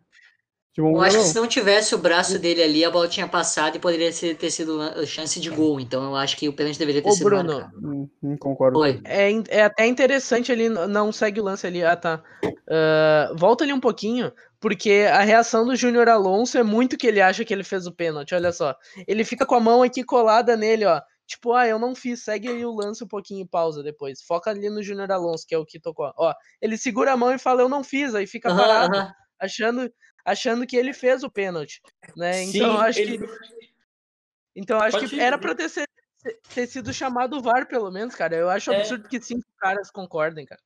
Tipo, 0.73 0.87
eu 0.87 1.01
acho 1.01 1.17
que 1.17 1.23
se 1.23 1.35
não 1.35 1.47
tivesse 1.47 1.93
o 1.93 1.97
braço 1.97 2.39
dele 2.39 2.63
ali, 2.63 2.85
a 2.85 2.89
bola 2.89 3.07
tinha 3.07 3.27
passado 3.27 3.75
e 3.75 3.79
poderia 3.79 4.09
ter 4.11 4.49
sido 4.49 4.79
chance 5.05 5.37
de 5.39 5.49
gol. 5.49 5.81
Então 5.81 6.03
eu 6.03 6.15
acho 6.15 6.37
que 6.37 6.47
o 6.47 6.53
pênalti 6.53 6.79
deveria 6.79 7.01
ter 7.01 7.09
Ô, 7.09 7.11
sido 7.11 7.25
Bruno, 7.25 7.53
marcado. 7.53 8.09
Hum, 8.23 8.37
concordo. 8.39 8.81
É, 9.03 9.31
é 9.49 9.63
até 9.63 9.85
interessante 9.85 10.49
ali, 10.49 10.69
não 10.69 11.11
segue 11.11 11.41
o 11.41 11.43
lance 11.43 11.67
ali. 11.67 11.83
Ah, 11.83 11.97
tá. 11.97 12.23
Uh, 12.45 13.35
volta 13.35 13.65
ali 13.65 13.73
um 13.73 13.81
pouquinho, 13.81 14.31
porque 14.61 15.07
a 15.11 15.21
reação 15.21 15.65
do 15.65 15.75
Júnior 15.75 16.07
Alonso 16.07 16.57
é 16.57 16.63
muito 16.63 16.97
que 16.97 17.05
ele 17.05 17.19
acha 17.19 17.43
que 17.43 17.53
ele 17.53 17.65
fez 17.65 17.85
o 17.85 17.91
pênalti, 17.91 18.33
olha 18.33 18.53
só. 18.53 18.73
Ele 19.05 19.25
fica 19.25 19.45
com 19.45 19.55
a 19.55 19.59
mão 19.59 19.83
aqui 19.83 20.05
colada 20.05 20.55
nele, 20.55 20.85
ó. 20.85 21.01
Tipo, 21.27 21.53
ah, 21.53 21.67
eu 21.67 21.79
não 21.79 21.95
fiz, 21.95 22.23
segue 22.23 22.47
aí 22.47 22.65
o 22.65 22.75
lance 22.75 23.03
um 23.03 23.07
pouquinho 23.07 23.41
e 23.41 23.47
pausa 23.47 23.83
depois. 23.83 24.21
Foca 24.21 24.51
ali 24.51 24.69
no 24.69 24.81
Júnior 24.81 25.11
Alonso, 25.11 25.45
que 25.45 25.55
é 25.55 25.57
o 25.57 25.65
que 25.65 25.79
tocou. 25.79 26.13
Ó, 26.17 26.33
ele 26.61 26.77
segura 26.77 27.11
a 27.11 27.17
mão 27.17 27.33
e 27.33 27.37
fala, 27.37 27.61
eu 27.61 27.69
não 27.69 27.83
fiz, 27.83 28.15
aí 28.15 28.25
fica 28.25 28.53
parado, 28.55 28.97
uhum. 28.97 29.07
achando 29.39 29.91
achando 30.25 30.65
que 30.65 30.75
ele 30.75 30.93
fez 30.93 31.23
o 31.23 31.29
pênalti, 31.29 31.81
né? 32.15 32.43
Então 32.43 32.77
Sim, 32.77 32.83
acho 32.83 32.99
ele... 32.99 33.17
que 33.17 33.25
então 34.55 34.79
acho 34.79 34.97
Pode 34.97 35.09
que 35.09 35.15
ir. 35.15 35.21
era 35.21 35.37
para 35.37 35.55
ter, 35.55 35.69
ter 36.53 36.67
sido 36.67 36.93
chamado 36.93 37.41
VAR 37.41 37.67
pelo 37.67 37.89
menos, 37.91 38.15
cara. 38.15 38.35
Eu 38.35 38.49
acho 38.49 38.71
é. 38.71 38.77
absurdo 38.77 39.07
que 39.07 39.21
cinco 39.21 39.45
caras 39.57 39.89
concordem, 39.89 40.45
cara. 40.45 40.61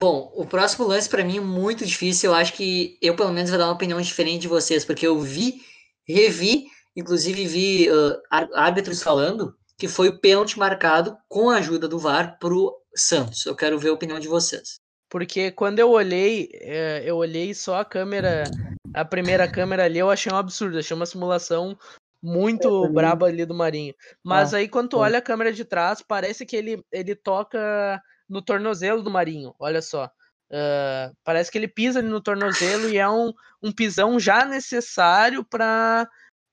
Bom, 0.00 0.30
o 0.34 0.44
próximo 0.46 0.86
lance 0.86 1.08
para 1.08 1.24
mim 1.24 1.38
é 1.38 1.40
muito 1.40 1.84
difícil. 1.84 2.30
Eu 2.30 2.34
acho 2.34 2.52
que 2.52 2.98
eu 3.00 3.16
pelo 3.16 3.32
menos 3.32 3.50
vou 3.50 3.58
dar 3.58 3.66
uma 3.66 3.74
opinião 3.74 4.00
diferente 4.00 4.42
de 4.42 4.48
vocês, 4.48 4.84
porque 4.84 5.06
eu 5.06 5.18
vi, 5.20 5.62
revi, 6.06 6.66
inclusive 6.94 7.46
vi 7.46 7.90
uh, 7.90 8.20
árbitros 8.54 9.02
falando 9.02 9.56
que 9.78 9.88
foi 9.88 10.08
o 10.08 10.18
pênalti 10.18 10.58
marcado 10.58 11.16
com 11.28 11.50
a 11.50 11.56
ajuda 11.56 11.86
do 11.86 11.98
VAR 11.98 12.38
pro 12.38 12.74
Santos. 12.94 13.44
Eu 13.44 13.54
quero 13.54 13.78
ver 13.78 13.90
a 13.90 13.94
opinião 13.94 14.18
de 14.18 14.28
vocês. 14.28 14.80
Porque 15.16 15.50
quando 15.50 15.78
eu 15.78 15.92
olhei, 15.92 16.50
é, 16.52 17.02
eu 17.06 17.16
olhei 17.16 17.54
só 17.54 17.80
a 17.80 17.84
câmera, 17.86 18.44
a 18.92 19.02
primeira 19.02 19.48
câmera 19.48 19.86
ali, 19.86 19.98
eu 19.98 20.10
achei 20.10 20.30
um 20.30 20.36
absurdo, 20.36 20.78
achei 20.78 20.94
uma 20.94 21.06
simulação 21.06 21.74
muito 22.22 22.86
braba 22.90 23.24
ali 23.24 23.46
do 23.46 23.54
Marinho. 23.54 23.94
Mas 24.22 24.52
ah, 24.52 24.58
aí 24.58 24.68
quando 24.68 24.90
tu 24.90 24.98
olha 24.98 25.16
a 25.16 25.22
câmera 25.22 25.54
de 25.54 25.64
trás, 25.64 26.02
parece 26.06 26.44
que 26.44 26.54
ele, 26.54 26.84
ele 26.92 27.14
toca 27.14 27.98
no 28.28 28.42
tornozelo 28.42 29.02
do 29.02 29.10
Marinho, 29.10 29.54
olha 29.58 29.80
só. 29.80 30.04
Uh, 30.50 31.16
parece 31.24 31.50
que 31.50 31.56
ele 31.56 31.66
pisa 31.66 32.00
ali 32.00 32.08
no 32.08 32.20
tornozelo 32.20 32.90
e 32.90 32.98
é 32.98 33.08
um, 33.08 33.32
um 33.62 33.72
pisão 33.72 34.20
já 34.20 34.44
necessário 34.44 35.42
para 35.42 36.06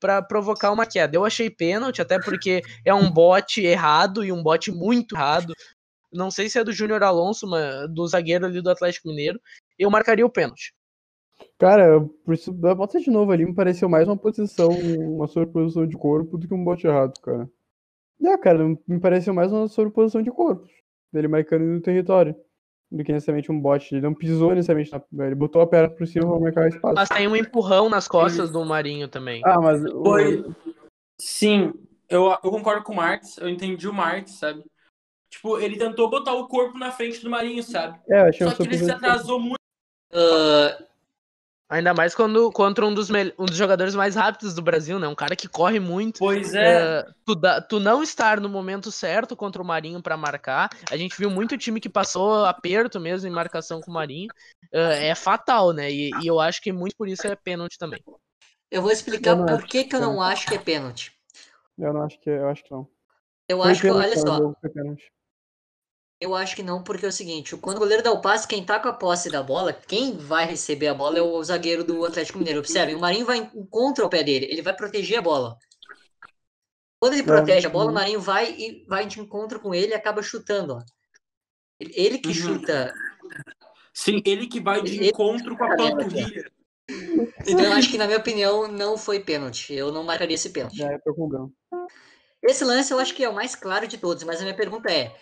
para 0.03 0.22
provocar 0.22 0.69
uma 0.69 0.85
queda. 0.85 1.15
Eu 1.15 1.23
achei 1.23 1.49
pênalti, 1.49 2.02
até 2.02 2.19
porque 2.19 2.61
é 2.84 2.94
um 2.94 3.10
bote 3.10 3.61
errado 3.61 4.22
e 4.22 4.34
um 4.34 4.44
bote 4.44 4.69
muito 4.69 5.15
errado. 5.15 5.53
Não 6.14 6.30
sei 6.30 6.49
se 6.49 6.60
é 6.60 6.64
do 6.64 6.72
Júnior 6.72 7.03
Alonso, 7.03 7.48
mas 7.48 7.90
do 7.90 8.07
zagueiro 8.07 8.45
ali 8.45 8.61
do 8.61 8.69
Atlético 8.69 9.07
Mineiro. 9.07 9.40
Eu 9.77 9.90
marcaria 9.90 10.26
o 10.26 10.30
pênalti. 10.30 10.73
Cara, 11.57 11.99
por 12.23 12.34
isso, 12.34 12.52
bota 12.52 12.99
de 12.99 13.10
novo 13.10 13.31
ali, 13.31 13.45
me 13.45 13.56
pareceu 13.56 13.90
mais 13.90 14.07
uma 14.07 14.18
posição, 14.18 14.69
uma 14.69 15.27
sobreposição 15.27 15.88
de 15.88 15.98
corpo 15.98 16.38
do 16.38 16.48
que 16.48 16.53
um 16.53 16.64
bote 16.64 16.88
errado, 16.88 17.19
cara. 17.22 17.49
É, 18.23 18.38
cara, 18.38 18.60
me 18.88 18.99
pareceu 18.99 19.34
mais 19.34 19.52
uma 19.52 19.68
sobreposição 19.68 20.22
de 20.22 20.31
corpo. 20.31 20.68
Dele 21.11 21.27
marcando 21.27 21.64
no 21.64 21.81
território. 21.81 22.35
Do 22.91 23.03
que 23.03 23.11
necessariamente 23.11 23.52
um 23.52 23.60
bote. 23.60 23.95
Ele 23.95 24.02
não 24.02 24.14
pisou 24.14 24.53
necessariamente 24.53 24.91
na. 25.11 25.26
Ele 25.26 25.35
botou 25.35 25.61
a 25.61 25.68
perna 25.68 25.90
por 25.90 26.06
cima 26.06 26.30
pra 26.30 26.40
marcar 26.40 26.65
o 26.65 26.68
espaço. 26.68 26.94
Mas 26.95 27.10
tem 27.10 27.27
um 27.27 27.35
empurrão 27.35 27.90
nas 27.90 28.07
costas 28.07 28.52
do 28.52 28.64
Marinho 28.64 29.07
também. 29.07 29.41
Ah, 29.44 29.60
mas. 29.60 29.81
Foi. 29.81 30.45
Sim, 31.19 31.73
eu, 32.07 32.26
eu 32.44 32.52
concordo 32.52 32.84
com 32.84 32.94
o 32.94 32.95
Marx, 32.95 33.38
eu 33.38 33.49
entendi 33.49 33.88
o 33.88 33.94
Marx, 33.94 34.34
sabe? 34.34 34.64
Tipo, 35.34 35.57
ele 35.57 35.77
tentou 35.77 36.07
botar 36.11 36.34
o 36.34 36.47
corpo 36.47 36.77
na 36.77 36.91
frente 36.91 37.19
do 37.23 37.30
Marinho, 37.30 37.64
sabe? 37.64 37.99
É, 38.07 38.22
achei 38.22 38.47
Só 38.47 38.53
que 38.55 38.61
ele 38.61 38.77
se 38.77 38.91
atrasou 38.91 39.39
muito. 39.39 39.57
Uh, 40.14 40.85
ainda 41.68 41.91
mais 41.91 42.14
quando 42.14 42.51
contra 42.51 42.85
um 42.85 42.93
dos, 42.93 43.10
um 43.10 43.45
dos 43.45 43.57
jogadores 43.57 43.95
mais 43.95 44.14
rápidos 44.14 44.53
do 44.53 44.61
Brasil, 44.61 44.99
né? 44.99 45.07
Um 45.07 45.15
cara 45.15 45.35
que 45.35 45.47
corre 45.47 45.80
muito. 45.80 46.19
Pois 46.19 46.53
é. 46.53 46.99
Uh, 47.01 47.14
tu, 47.26 47.34
da, 47.34 47.60
tu 47.60 47.80
não 47.80 48.03
estar 48.03 48.39
no 48.39 48.47
momento 48.47 48.91
certo 48.91 49.35
contra 49.35 49.60
o 49.60 49.65
Marinho 49.65 50.03
para 50.03 50.15
marcar. 50.15 50.69
A 50.91 50.95
gente 50.95 51.18
viu 51.18 51.31
muito 51.31 51.57
time 51.57 51.80
que 51.80 51.89
passou 51.89 52.45
aperto 52.45 52.99
mesmo 52.99 53.27
em 53.27 53.31
marcação 53.31 53.81
com 53.81 53.89
o 53.89 53.93
Marinho. 53.95 54.30
Uh, 54.72 54.93
é 55.01 55.15
fatal, 55.15 55.73
né? 55.73 55.91
E, 55.91 56.11
e, 56.22 56.27
eu 56.27 56.39
acho 56.39 56.61
que 56.61 56.72
muito 56.72 56.95
por 56.95 57.07
isso 57.07 57.26
é 57.26 57.35
pênalti 57.35 57.80
também. 57.80 58.03
Eu 58.69 58.84
vou 58.84 58.91
explicar 58.91 59.35
por 59.35 59.64
que, 59.64 59.84
que 59.84 59.95
eu 59.95 59.99
não 59.99 60.22
acho 60.22 60.45
que 60.45 60.53
é 60.53 60.60
pênalti. 60.60 61.11
Eu 61.76 61.91
não 61.91 62.03
acho 62.03 62.19
que 62.19 62.30
eu 62.30 62.47
acho 62.47 62.64
que 62.64 62.72
não. 62.72 62.88
Eu 63.49 63.57
Foi 63.57 63.72
acho 63.72 63.81
que, 63.81 63.89
olha 63.89 64.18
só. 64.18 64.53
Eu 66.23 66.33
acho 66.33 66.55
que 66.55 66.63
não, 66.63 66.81
porque 66.81 67.05
é 67.05 67.09
o 67.09 67.11
seguinte, 67.11 67.53
quando 67.57 67.75
o 67.75 67.79
goleiro 67.81 68.01
dá 68.01 68.09
o 68.09 68.21
passe, 68.21 68.47
quem 68.47 68.63
tá 68.63 68.79
com 68.79 68.87
a 68.87 68.93
posse 68.93 69.29
da 69.29 69.43
bola, 69.43 69.73
quem 69.73 70.15
vai 70.15 70.45
receber 70.45 70.87
a 70.87 70.93
bola 70.93 71.17
é 71.17 71.21
o 71.21 71.43
zagueiro 71.43 71.83
do 71.83 72.05
Atlético 72.05 72.37
Mineiro. 72.37 72.59
Observe, 72.59 72.95
o 72.95 72.99
Marinho 72.99 73.25
vai 73.25 73.51
contra 73.69 74.05
o 74.05 74.09
pé 74.09 74.23
dele, 74.23 74.47
ele 74.49 74.61
vai 74.61 74.73
proteger 74.73 75.19
a 75.19 75.21
bola. 75.21 75.57
Quando 76.97 77.15
ele 77.15 77.23
protege 77.23 77.67
a 77.67 77.69
bola, 77.69 77.91
o 77.91 77.93
Marinho 77.93 78.21
vai 78.21 78.55
e 78.57 78.85
vai 78.87 79.05
de 79.05 79.19
encontro 79.19 79.59
com 79.59 79.75
ele 79.75 79.91
e 79.91 79.93
acaba 79.93 80.23
chutando. 80.23 80.75
Ó. 80.75 80.83
Ele 81.77 82.17
que 82.17 82.29
uhum. 82.29 82.33
chuta. 82.33 82.93
Sim, 83.93 84.21
ele 84.23 84.47
que 84.47 84.61
vai 84.61 84.81
de 84.81 84.95
ele... 84.95 85.09
encontro 85.09 85.57
com 85.57 85.65
a 85.65 85.75
panturrilha. 85.75 86.49
Então 87.45 87.65
eu 87.65 87.73
acho 87.73 87.91
que, 87.91 87.97
na 87.97 88.05
minha 88.05 88.19
opinião, 88.19 88.69
não 88.69 88.97
foi 88.97 89.19
pênalti. 89.19 89.73
Eu 89.73 89.91
não 89.91 90.05
marcaria 90.05 90.35
esse 90.35 90.51
pênalti. 90.51 90.81
É, 90.81 90.97
tô 90.99 91.13
com 91.13 91.51
Esse 92.41 92.63
lance 92.63 92.93
eu 92.93 92.99
acho 92.99 93.13
que 93.13 93.25
é 93.25 93.27
o 93.27 93.35
mais 93.35 93.55
claro 93.55 93.85
de 93.89 93.97
todos, 93.97 94.23
mas 94.23 94.39
a 94.39 94.43
minha 94.43 94.55
pergunta 94.55 94.89
é: 94.89 95.13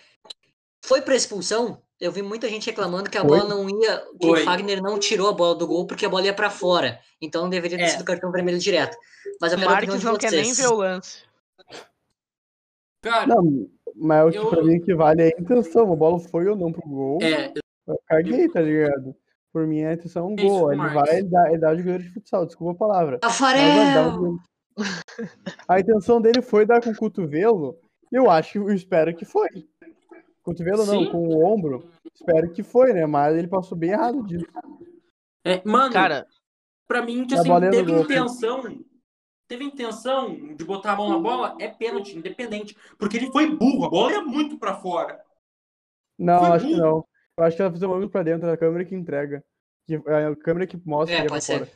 foi 0.83 1.01
para 1.01 1.15
expulsão? 1.15 1.81
Eu 1.99 2.11
vi 2.11 2.23
muita 2.23 2.49
gente 2.49 2.65
reclamando 2.65 3.09
que 3.11 3.17
a 3.17 3.21
Foi? 3.21 3.37
bola 3.37 3.47
não 3.47 3.69
ia, 3.69 3.99
que 4.19 4.27
Foi. 4.27 4.41
o 4.41 4.43
Fagner 4.43 4.81
não 4.81 4.97
tirou 4.97 5.29
a 5.29 5.33
bola 5.33 5.55
do 5.55 5.67
gol 5.67 5.85
porque 5.85 6.05
a 6.05 6.09
bola 6.09 6.25
ia 6.25 6.33
para 6.33 6.49
fora. 6.49 6.99
Então 7.21 7.47
deveria 7.47 7.77
ter 7.77 7.83
é. 7.83 7.87
sido 7.87 8.03
cartão 8.03 8.31
vermelho 8.31 8.57
direto. 8.57 8.97
Mas 9.39 9.51
eu 9.51 9.59
quero 9.59 9.69
Marques 9.69 9.89
opinião 9.89 9.99
de 9.99 10.05
não 10.05 10.15
vocês. 10.15 10.31
quer 10.31 10.41
nem 10.41 10.53
ver 10.53 10.67
o 10.67 10.77
lance. 10.77 11.23
Cara, 13.03 13.27
não, 13.27 13.69
mas 13.95 14.27
o 14.27 14.31
que 14.31 14.37
eu... 14.37 14.49
pra 14.49 14.63
mim 14.63 14.79
que 14.79 14.95
vale 14.95 15.21
é 15.21 15.25
a 15.25 15.39
intenção. 15.39 15.93
A 15.93 15.95
bola 15.95 16.19
foi 16.19 16.47
ou 16.47 16.55
não 16.55 16.71
pro 16.71 16.81
gol. 16.89 17.19
É. 17.21 17.53
Eu 17.87 17.99
caguei, 18.07 18.49
tá 18.49 18.61
ligado? 18.61 19.15
Por 19.53 19.67
mim, 19.67 19.83
a 19.83 19.93
intenção 19.93 20.23
é 20.23 20.31
um 20.31 20.35
gol. 20.35 20.71
Ele 20.73 20.89
vai 20.89 21.19
e 21.19 21.23
dá, 21.23 21.49
ele 21.49 21.57
dá 21.59 21.75
de 21.75 21.83
goleiro 21.83 22.03
de 22.03 22.13
futsal, 22.13 22.45
desculpa 22.45 22.71
a 22.73 22.87
palavra. 22.87 23.19
Tafarel! 23.19 24.37
A 25.67 25.79
intenção 25.79 26.21
dele 26.21 26.41
foi 26.41 26.65
dar 26.65 26.81
com 26.81 26.91
o 26.91 26.95
cotovelo. 26.95 27.77
Eu 28.11 28.29
acho, 28.29 28.57
eu 28.57 28.73
espero 28.73 29.15
que 29.15 29.25
foi. 29.25 29.49
Cotovelo 30.51 30.85
não, 30.85 31.11
com 31.11 31.27
o 31.27 31.43
ombro. 31.43 31.89
Espero 32.13 32.51
que 32.51 32.63
foi, 32.63 32.93
né? 32.93 33.05
Mas 33.05 33.37
ele 33.37 33.47
passou 33.47 33.77
bem 33.77 33.91
errado 33.91 34.23
disso. 34.23 34.45
É, 35.43 35.61
mano, 35.65 35.91
cara, 35.91 36.27
pra 36.87 37.01
mim, 37.01 37.25
tipo, 37.25 37.39
assim, 37.39 37.69
teve 37.71 37.91
intenção. 37.91 38.85
Teve 39.47 39.65
intenção 39.65 40.55
de 40.55 40.63
botar 40.63 40.93
a 40.93 40.95
mão 40.95 41.09
na 41.09 41.19
bola, 41.19 41.57
é 41.59 41.67
pênalti, 41.67 42.17
independente. 42.17 42.75
Porque 42.97 43.17
ele 43.17 43.31
foi 43.31 43.53
burro, 43.53 43.85
a 43.85 43.89
bola 43.89 44.11
ia 44.13 44.21
muito 44.21 44.57
pra 44.57 44.75
fora. 44.75 45.21
Não, 46.17 46.39
foi 46.39 46.49
acho 46.51 46.65
burro. 46.65 46.75
que 46.75 46.81
não. 46.81 47.05
Eu 47.37 47.43
acho 47.43 47.55
que 47.55 47.61
ela 47.61 47.71
fez 47.71 47.83
o 47.83 47.87
ângulo 47.87 48.09
pra 48.09 48.23
dentro, 48.23 48.47
é 48.47 48.53
a 48.53 48.57
câmera 48.57 48.85
que 48.85 48.95
entrega. 48.95 49.43
É 49.89 50.25
a 50.25 50.35
câmera 50.37 50.67
que 50.67 50.79
mostra 50.85 51.17
é, 51.17 51.19
que 51.21 51.25
é 51.25 51.29
pra 51.29 51.41
fora. 51.41 51.69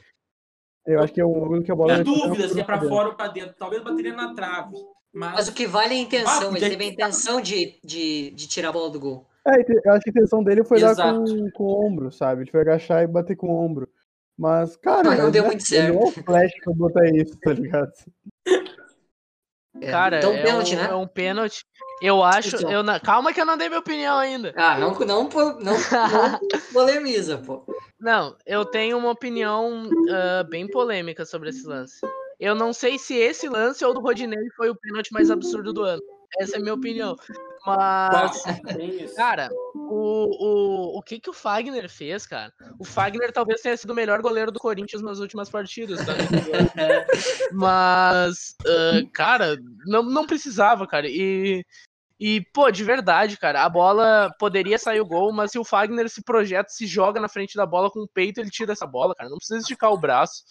Eu 0.86 1.00
acho 1.02 1.14
que 1.14 1.20
é 1.20 1.26
o 1.26 1.36
ângulo 1.36 1.64
que 1.64 1.72
a 1.72 1.76
bola. 1.76 1.96
Tem 1.96 2.04
dúvida 2.04 2.48
se 2.48 2.60
é 2.60 2.64
pra 2.64 2.80
fora 2.80 3.10
ou 3.10 3.16
pra 3.16 3.28
dentro. 3.28 3.56
Talvez 3.58 3.84
bateria 3.84 4.14
na 4.14 4.34
trave. 4.34 4.76
Mas... 5.16 5.34
Mas 5.34 5.48
o 5.48 5.54
que 5.54 5.66
vale 5.66 5.94
é 5.94 5.98
a 5.98 6.02
intenção. 6.02 6.50
Ah, 6.50 6.58
ele 6.58 6.70
teve 6.70 6.84
a 6.84 6.88
intenção 6.88 7.40
de, 7.40 7.80
de, 7.82 8.32
de 8.32 8.48
tirar 8.50 8.70
a 8.70 8.74
bola 8.74 8.90
do 8.90 9.00
gol. 9.00 9.26
É, 9.48 9.52
eu 9.60 9.94
acho 9.94 10.02
que 10.02 10.10
a 10.10 10.12
intenção 10.12 10.44
dele 10.44 10.64
foi 10.64 10.78
Exato. 10.78 10.98
dar 10.98 11.14
com, 11.14 11.52
com 11.52 11.64
o 11.64 11.88
ombro, 11.88 12.12
sabe? 12.12 12.42
Ele 12.42 12.52
foi 12.52 12.62
agachar 12.62 13.02
e 13.02 13.08
bater 13.08 13.38
com 13.38 13.48
o 13.48 13.66
ombro. 13.66 13.88
Mas, 14.38 14.76
cara. 14.76 15.16
Não, 15.16 15.24
não 15.24 15.32
deu 15.32 15.46
muito 15.46 15.66
certo. 15.66 15.94
Não 15.94 16.10
é 16.10 16.12
flash 16.12 16.52
pra 16.62 16.74
botar 16.74 17.06
isso, 17.06 17.40
tá 17.40 17.54
ligado? 17.54 17.94
É, 19.80 19.90
cara, 19.90 20.18
então, 20.18 20.34
é, 20.34 20.44
pênalti, 20.44 20.76
um, 20.76 20.78
né? 20.78 20.88
é 20.90 20.96
um 20.96 21.08
pênalti. 21.08 21.66
Eu 22.02 22.22
acho. 22.22 22.58
Então. 22.58 22.70
Eu, 22.70 22.84
calma 23.02 23.32
que 23.32 23.40
eu 23.40 23.46
não 23.46 23.58
dei 23.58 23.70
minha 23.70 23.80
opinião 23.80 24.18
ainda. 24.18 24.54
Ah, 24.58 24.78
não, 24.78 24.94
não, 25.00 25.30
não, 25.30 25.60
não 25.62 25.76
polemiza, 26.74 27.38
pô. 27.38 27.66
Não, 27.98 28.36
eu 28.46 28.66
tenho 28.66 28.98
uma 28.98 29.12
opinião 29.12 29.88
uh, 29.88 30.44
bem 30.50 30.68
polêmica 30.68 31.26
sobre 31.26 31.50
esse 31.50 31.66
lance. 31.66 32.02
Eu 32.46 32.54
não 32.54 32.72
sei 32.72 33.00
se 33.00 33.16
esse 33.16 33.50
lance 33.50 33.84
ou 33.84 33.92
do 33.92 34.00
Rodinei 34.00 34.52
foi 34.56 34.70
o 34.70 34.76
pênalti 34.76 35.12
mais 35.12 35.32
absurdo 35.32 35.74
do 35.74 35.82
ano. 35.82 36.00
Essa 36.38 36.58
é 36.58 36.60
a 36.60 36.62
minha 36.62 36.76
opinião. 36.76 37.16
Mas, 37.66 38.44
cara, 39.16 39.50
o, 39.74 40.28
o, 40.94 41.00
o 41.00 41.02
que 41.02 41.20
que 41.20 41.32
o 41.32 41.34
Fagner 41.34 41.90
fez, 41.90 42.28
cara? 42.28 42.54
O 42.78 42.86
Fagner 42.86 43.32
talvez 43.32 43.62
tenha 43.62 43.76
sido 43.76 43.90
o 43.90 43.96
melhor 43.96 44.22
goleiro 44.22 44.52
do 44.52 44.60
Corinthians 44.60 45.02
nas 45.02 45.18
últimas 45.18 45.50
partidas, 45.50 46.06
tá? 46.06 46.14
Mas, 47.52 48.54
uh, 48.62 49.10
cara, 49.12 49.58
não, 49.88 50.04
não 50.04 50.28
precisava, 50.28 50.86
cara. 50.86 51.08
E, 51.10 51.66
e, 52.20 52.42
pô, 52.54 52.70
de 52.70 52.84
verdade, 52.84 53.40
cara, 53.40 53.64
a 53.64 53.70
bola 53.70 54.32
poderia 54.38 54.78
sair 54.78 55.02
o 55.02 55.06
gol, 55.06 55.34
mas 55.34 55.50
se 55.50 55.58
o 55.58 55.66
Fagner 55.66 56.08
se 56.12 56.24
projeta, 56.24 56.70
se 56.70 56.86
joga 56.86 57.20
na 57.20 57.28
frente 57.28 57.58
da 57.58 57.66
bola 57.66 57.90
com 57.90 58.02
o 58.02 58.08
peito, 58.08 58.40
ele 58.40 58.52
tira 58.52 58.74
essa 58.74 58.86
bola, 58.86 59.16
cara. 59.16 59.32
Não 59.32 59.38
precisa 59.38 59.60
esticar 59.60 59.92
o 59.92 60.00
braço 60.00 60.44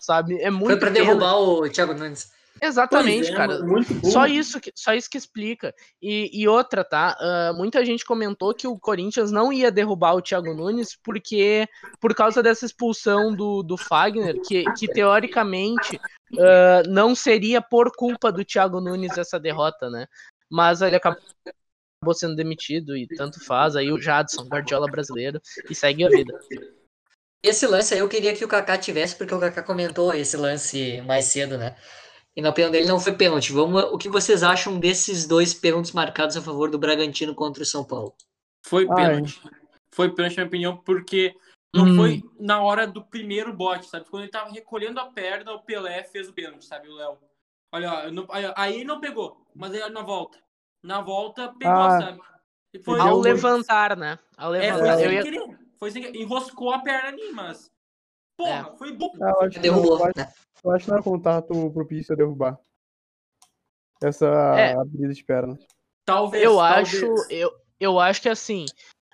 sabe? 0.00 0.40
É 0.40 0.50
muito. 0.50 0.66
Foi 0.66 0.76
pra 0.78 0.90
derrubar 0.90 1.36
o 1.36 1.68
Thiago 1.68 1.94
Nunes. 1.94 2.30
Exatamente, 2.60 3.30
é, 3.30 3.34
cara. 3.34 3.58
Só 4.04 4.26
isso, 4.26 4.60
que, 4.60 4.70
só 4.74 4.92
isso 4.92 5.08
que 5.08 5.16
explica. 5.16 5.74
E, 6.00 6.30
e 6.32 6.46
outra, 6.46 6.84
tá? 6.84 7.16
Uh, 7.18 7.56
muita 7.56 7.84
gente 7.84 8.04
comentou 8.04 8.54
que 8.54 8.66
o 8.66 8.78
Corinthians 8.78 9.32
não 9.32 9.52
ia 9.52 9.70
derrubar 9.70 10.14
o 10.14 10.20
Thiago 10.20 10.52
Nunes 10.52 10.96
porque 11.02 11.66
por 11.98 12.14
causa 12.14 12.42
dessa 12.42 12.66
expulsão 12.66 13.34
do, 13.34 13.62
do 13.62 13.78
Fagner, 13.78 14.40
que, 14.42 14.64
que 14.74 14.86
teoricamente 14.88 15.96
uh, 15.96 16.88
não 16.88 17.14
seria 17.14 17.62
por 17.62 17.90
culpa 17.96 18.30
do 18.30 18.44
Thiago 18.44 18.80
Nunes 18.80 19.16
essa 19.16 19.40
derrota, 19.40 19.88
né? 19.88 20.06
Mas 20.50 20.82
ele 20.82 20.96
acabou 20.96 21.18
sendo 22.12 22.36
demitido 22.36 22.94
e 22.94 23.06
tanto 23.06 23.42
faz. 23.42 23.74
Aí 23.74 23.90
o 23.90 24.00
Jadson, 24.00 24.44
Guardiola 24.44 24.86
brasileiro, 24.86 25.40
e 25.68 25.74
segue 25.74 26.04
a 26.04 26.08
vida. 26.08 26.38
Esse 27.42 27.66
lance 27.66 27.94
aí 27.94 28.00
eu 28.00 28.08
queria 28.08 28.34
que 28.34 28.44
o 28.44 28.48
Kaká 28.48 28.76
tivesse, 28.76 29.16
porque 29.16 29.34
o 29.34 29.40
Kaká 29.40 29.62
comentou 29.62 30.12
esse 30.12 30.36
lance 30.36 31.00
mais 31.02 31.26
cedo, 31.26 31.56
né? 31.56 31.74
E 32.36 32.42
na 32.42 32.50
opinião 32.50 32.70
dele 32.70 32.86
não 32.86 33.00
foi 33.00 33.14
pênalti. 33.16 33.52
Vamos, 33.52 33.82
o 33.84 33.98
que 33.98 34.08
vocês 34.08 34.42
acham 34.42 34.78
desses 34.78 35.26
dois 35.26 35.54
pênaltis 35.54 35.92
marcados 35.92 36.36
a 36.36 36.42
favor 36.42 36.70
do 36.70 36.78
Bragantino 36.78 37.34
contra 37.34 37.62
o 37.62 37.66
São 37.66 37.82
Paulo? 37.84 38.14
Foi 38.64 38.86
Ai. 38.90 38.94
pênalti. 38.96 39.40
Foi 39.92 40.14
pênalti, 40.14 40.36
na 40.36 40.42
minha 40.44 40.48
opinião, 40.48 40.76
porque 40.76 41.34
não 41.74 41.84
Hum. 41.86 41.96
foi 41.96 42.22
na 42.38 42.62
hora 42.62 42.86
do 42.86 43.02
primeiro 43.04 43.52
bote, 43.52 43.86
sabe? 43.88 44.04
Quando 44.10 44.24
ele 44.24 44.30
tava 44.30 44.50
recolhendo 44.50 45.00
a 45.00 45.06
perna, 45.06 45.52
o 45.52 45.62
Pelé 45.62 46.04
fez 46.04 46.28
o 46.28 46.32
pênalti, 46.32 46.64
sabe? 46.66 46.88
O 46.88 46.94
Léo. 46.94 47.18
Olha, 47.72 48.10
não- 48.10 48.26
aí- 48.56 48.74
ele 48.74 48.84
não 48.84 49.00
pegou, 49.00 49.46
mas 49.54 49.72
aí 49.72 49.88
na 49.90 50.02
volta. 50.02 50.38
Na 50.82 51.00
volta, 51.00 51.52
pegou, 51.58 51.74
Ah. 51.74 52.00
sabe? 52.00 52.20
Foi, 52.84 53.00
Ao 53.00 53.18
levantar, 53.18 53.96
né? 53.96 54.18
Ao 54.36 54.54
É, 54.54 54.60
foi 54.60 54.72
levantar. 54.82 54.96
sem 54.98 55.06
Eu 55.06 55.12
ia- 55.12 55.22
querer. 55.22 55.58
Foi 55.80 55.90
sem 55.90 56.02
querer. 56.02 56.18
Enroscou 56.20 56.70
a 56.72 56.78
perna 56.80 57.08
ali, 57.08 57.32
mas. 57.32 57.70
Porra, 58.36 58.76
foi 58.76 58.92
burro. 58.92 59.18
Ah, 59.22 59.30
eu, 59.30 59.40
acho 59.40 59.50
que, 59.50 59.58
Derrubou, 59.60 59.98
eu, 59.98 60.04
acho, 60.04 60.32
eu 60.64 60.70
acho 60.72 60.84
que 60.84 60.90
não 60.90 60.96
era 60.96 61.04
contato 61.04 61.70
propício 61.72 62.12
a 62.12 62.16
derrubar. 62.16 62.58
Essa 64.02 64.26
É. 64.26 64.72
abrida 64.74 65.12
de 65.12 65.24
perna. 65.24 65.58
Talvez. 66.06 66.42
Eu 66.44 66.56
talvez. 66.56 66.88
acho, 66.88 67.06
eu, 67.30 67.52
eu 67.78 68.00
acho 68.00 68.22
que 68.22 68.28
assim, 68.28 68.64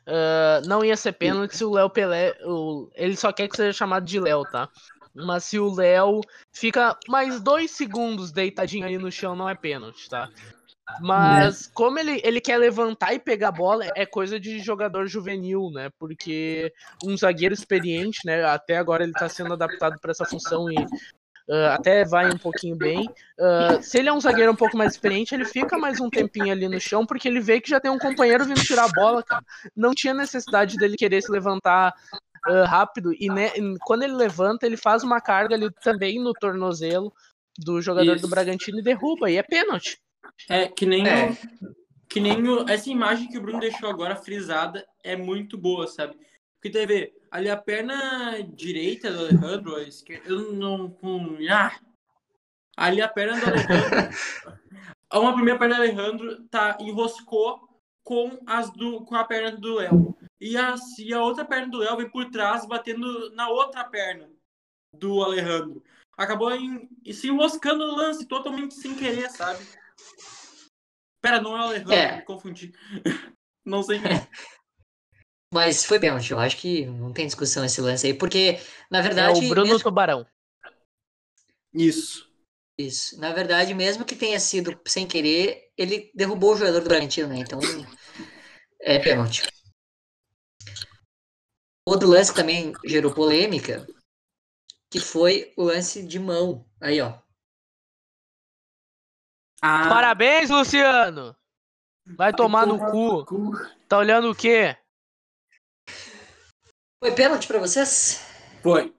ah, 0.06 0.60
não 0.66 0.84
ia 0.84 0.96
ser 0.96 1.12
pênalti 1.12 1.56
se 1.56 1.64
o 1.64 1.72
Léo 1.72 1.90
Pelé, 1.90 2.36
o- 2.44 2.88
ele 2.94 3.16
só 3.16 3.32
quer 3.32 3.48
que 3.48 3.56
seja 3.56 3.72
chamado 3.72 4.04
de 4.04 4.20
Léo, 4.20 4.44
tá? 4.44 4.68
Mas 5.12 5.44
se 5.44 5.58
o 5.58 5.74
Léo 5.74 6.20
fica 6.54 6.96
mais 7.08 7.40
dois 7.40 7.70
segundos 7.70 8.30
deitadinho 8.30 8.84
ali 8.84 8.98
no 8.98 9.10
chão, 9.10 9.34
não 9.34 9.48
é 9.48 9.54
pênalti, 9.54 10.08
tá? 10.08 10.30
Mas 11.00 11.66
como 11.74 11.98
ele, 11.98 12.20
ele 12.24 12.40
quer 12.40 12.58
levantar 12.58 13.12
e 13.12 13.18
pegar 13.18 13.48
a 13.48 13.52
bola, 13.52 13.84
é 13.94 14.06
coisa 14.06 14.38
de 14.38 14.60
jogador 14.60 15.06
juvenil, 15.06 15.70
né? 15.72 15.90
Porque 15.98 16.72
um 17.04 17.16
zagueiro 17.16 17.54
experiente, 17.54 18.20
né? 18.24 18.44
Até 18.44 18.76
agora 18.76 19.02
ele 19.02 19.12
tá 19.12 19.28
sendo 19.28 19.52
adaptado 19.52 19.98
para 20.00 20.12
essa 20.12 20.24
função 20.24 20.70
e 20.70 20.76
ah, 21.48 21.74
até 21.74 22.04
vai 22.04 22.32
um 22.32 22.38
pouquinho 22.38 22.76
bem. 22.76 23.08
Ah, 23.38 23.80
se 23.80 23.98
ele 23.98 24.08
é 24.08 24.12
um 24.12 24.20
zagueiro 24.20 24.52
um 24.52 24.56
pouco 24.56 24.76
mais 24.76 24.92
experiente, 24.92 25.34
ele 25.34 25.44
fica 25.44 25.76
mais 25.78 26.00
um 26.00 26.08
tempinho 26.08 26.52
ali 26.52 26.68
no 26.68 26.80
chão, 26.80 27.04
porque 27.04 27.28
ele 27.28 27.40
vê 27.40 27.60
que 27.60 27.70
já 27.70 27.80
tem 27.80 27.90
um 27.90 27.98
companheiro 27.98 28.44
vindo 28.44 28.62
tirar 28.62 28.84
a 28.84 28.92
bola, 28.92 29.22
cara. 29.22 29.44
Não 29.74 29.92
tinha 29.92 30.14
necessidade 30.14 30.76
dele 30.76 30.96
querer 30.96 31.22
se 31.22 31.30
levantar 31.30 31.94
ah, 32.46 32.64
rápido. 32.64 33.12
E 33.12 33.28
né, 33.28 33.50
quando 33.84 34.02
ele 34.02 34.14
levanta, 34.14 34.66
ele 34.66 34.76
faz 34.76 35.02
uma 35.02 35.20
carga 35.20 35.54
ali 35.54 35.70
também 35.82 36.20
no 36.20 36.32
tornozelo 36.32 37.12
do 37.58 37.80
jogador 37.80 38.16
Isso. 38.16 38.26
do 38.26 38.30
Bragantino 38.30 38.78
e 38.78 38.82
derruba, 38.82 39.30
e 39.30 39.36
é 39.36 39.42
pênalti. 39.42 39.98
É, 40.48 40.68
que 40.68 40.86
nem, 40.86 41.06
É. 41.06 41.30
o- 41.30 41.36
que 42.08 42.20
nem 42.20 42.46
o- 42.48 42.68
essa 42.68 42.88
imagem 42.90 43.28
que 43.28 43.38
o 43.38 43.42
Bruno 43.42 43.60
deixou 43.60 43.88
agora 43.88 44.16
frisada 44.16 44.86
é 45.02 45.16
muito 45.16 45.56
boa, 45.58 45.86
sabe? 45.86 46.16
Porque 46.60 46.70
tu 46.70 46.86
ver, 46.86 47.14
ali 47.30 47.48
a 47.50 47.56
perna 47.56 48.40
direita 48.42 49.12
do 49.12 49.20
Alejandro, 49.20 49.76
a 49.76 49.82
esquerda, 49.82 50.28
eu 50.28 50.52
não. 50.52 50.90
com- 50.90 51.36
ah, 51.50 51.78
ali 52.76 53.00
a 53.02 53.08
perna 53.08 53.38
do 53.40 53.46
Alejandro. 53.46 54.10
uma 55.12 55.34
primeira 55.34 55.58
perna 55.58 55.76
do 55.76 55.82
Alejandro 55.82 56.44
tá, 56.44 56.76
enroscou 56.80 57.68
com, 58.04 58.38
as 58.46 58.70
do, 58.70 59.04
com 59.04 59.14
a 59.16 59.24
perna 59.24 59.52
do 59.56 59.74
Léo. 59.74 60.16
E 60.40 60.56
a, 60.56 60.74
e 60.98 61.12
a 61.14 61.22
outra 61.22 61.44
perna 61.44 61.68
do 61.68 61.78
Léo 61.78 61.96
vem 61.96 62.10
por 62.10 62.26
trás, 62.30 62.66
batendo 62.66 63.30
na 63.34 63.48
outra 63.48 63.82
perna 63.84 64.28
do 64.92 65.22
Alejandro. 65.24 65.82
Acabou 66.16 66.50
em, 66.54 66.88
se 67.12 67.28
enroscando 67.28 67.86
no 67.86 67.96
lance 67.96 68.26
totalmente 68.26 68.74
sem 68.74 68.94
querer, 68.94 69.28
sabe? 69.30 69.64
Pera, 71.22 71.40
não 71.40 71.56
é 71.56 71.60
o 71.60 71.62
Alejandro, 71.64 71.92
É. 71.94 72.16
me 72.16 72.22
confundi. 72.22 72.72
Não 73.64 73.82
sei 73.82 73.98
quem. 74.00 74.06
é. 74.22 74.28
Mas 75.52 75.84
foi 75.84 75.98
pênalti, 75.98 76.30
eu 76.30 76.38
acho 76.38 76.56
que 76.56 76.86
não 76.86 77.12
tem 77.12 77.26
discussão 77.26 77.64
esse 77.64 77.80
lance 77.80 78.06
aí, 78.06 78.14
porque, 78.14 78.58
na 78.90 78.98
É 78.98 79.02
verdade, 79.02 79.44
o 79.44 79.48
Bruno 79.48 79.66
mesmo- 79.68 79.82
Tubarão. 79.82 80.26
Isso. 81.74 82.30
isso, 82.78 83.18
na 83.20 83.32
verdade, 83.32 83.74
mesmo 83.74 84.04
que 84.04 84.14
tenha 84.14 84.38
sido 84.38 84.78
sem 84.86 85.06
querer, 85.06 85.72
ele 85.76 86.10
derrubou 86.14 86.52
o 86.52 86.56
jogador 86.56 86.80
do 86.80 86.88
Bragantino, 86.88 87.28
né? 87.28 87.38
Então, 87.38 87.58
é 88.80 88.98
pênalti. 88.98 89.42
Outro 91.88 92.08
lance 92.08 92.30
que 92.32 92.36
também 92.36 92.72
gerou 92.84 93.14
polêmica, 93.14 93.86
que 94.92 94.98
foi 95.00 95.52
o 95.56 95.62
lance 95.64 96.06
de 96.06 96.18
mão. 96.18 96.68
Aí, 96.80 97.00
ó. 97.00 97.18
Ah, 99.62 99.88
Parabéns, 99.88 100.50
Luciano! 100.50 101.34
Vai 102.06 102.32
tomar 102.32 102.66
no 102.66 102.78
cu. 102.78 103.24
Tá 103.88 103.98
olhando 103.98 104.30
o 104.30 104.34
quê? 104.34 104.76
Foi 107.02 107.12
pênalti 107.14 107.48
pra 107.48 107.58
vocês? 107.58 108.24
Foi. 108.62 108.94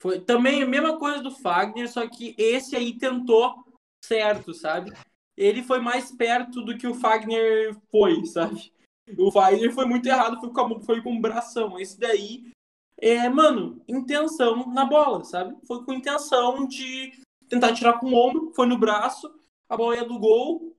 Foi 0.00 0.20
também 0.20 0.62
a 0.62 0.66
mesma 0.66 0.98
coisa 0.98 1.22
do 1.22 1.30
Fagner, 1.30 1.90
só 1.90 2.06
que 2.08 2.34
esse 2.38 2.76
aí 2.76 2.96
tentou 2.96 3.64
certo, 4.04 4.52
sabe? 4.54 4.92
Ele 5.36 5.62
foi 5.62 5.80
mais 5.80 6.12
perto 6.12 6.62
do 6.62 6.76
que 6.76 6.86
o 6.86 6.94
Fagner 6.94 7.76
foi, 7.90 8.24
sabe? 8.26 8.72
O 9.18 9.32
Fagner 9.32 9.72
foi 9.72 9.86
muito 9.86 10.06
errado, 10.06 10.38
foi 10.40 10.50
com, 10.52 10.80
foi 10.82 11.02
com 11.02 11.16
o 11.16 11.20
bração. 11.20 11.80
Esse 11.80 11.98
daí 11.98 12.52
é, 13.00 13.28
mano, 13.28 13.82
intenção 13.88 14.72
na 14.72 14.84
bola, 14.84 15.24
sabe? 15.24 15.56
Foi 15.66 15.84
com 15.84 15.92
intenção 15.92 16.66
de 16.66 17.12
tentar 17.48 17.74
tirar 17.74 17.98
com 17.98 18.06
o 18.06 18.14
ombro, 18.14 18.52
foi 18.54 18.66
no 18.66 18.78
braço, 18.78 19.32
a 19.68 19.76
bola 19.76 19.96
ia 19.96 20.04
do 20.04 20.18
gol. 20.18 20.76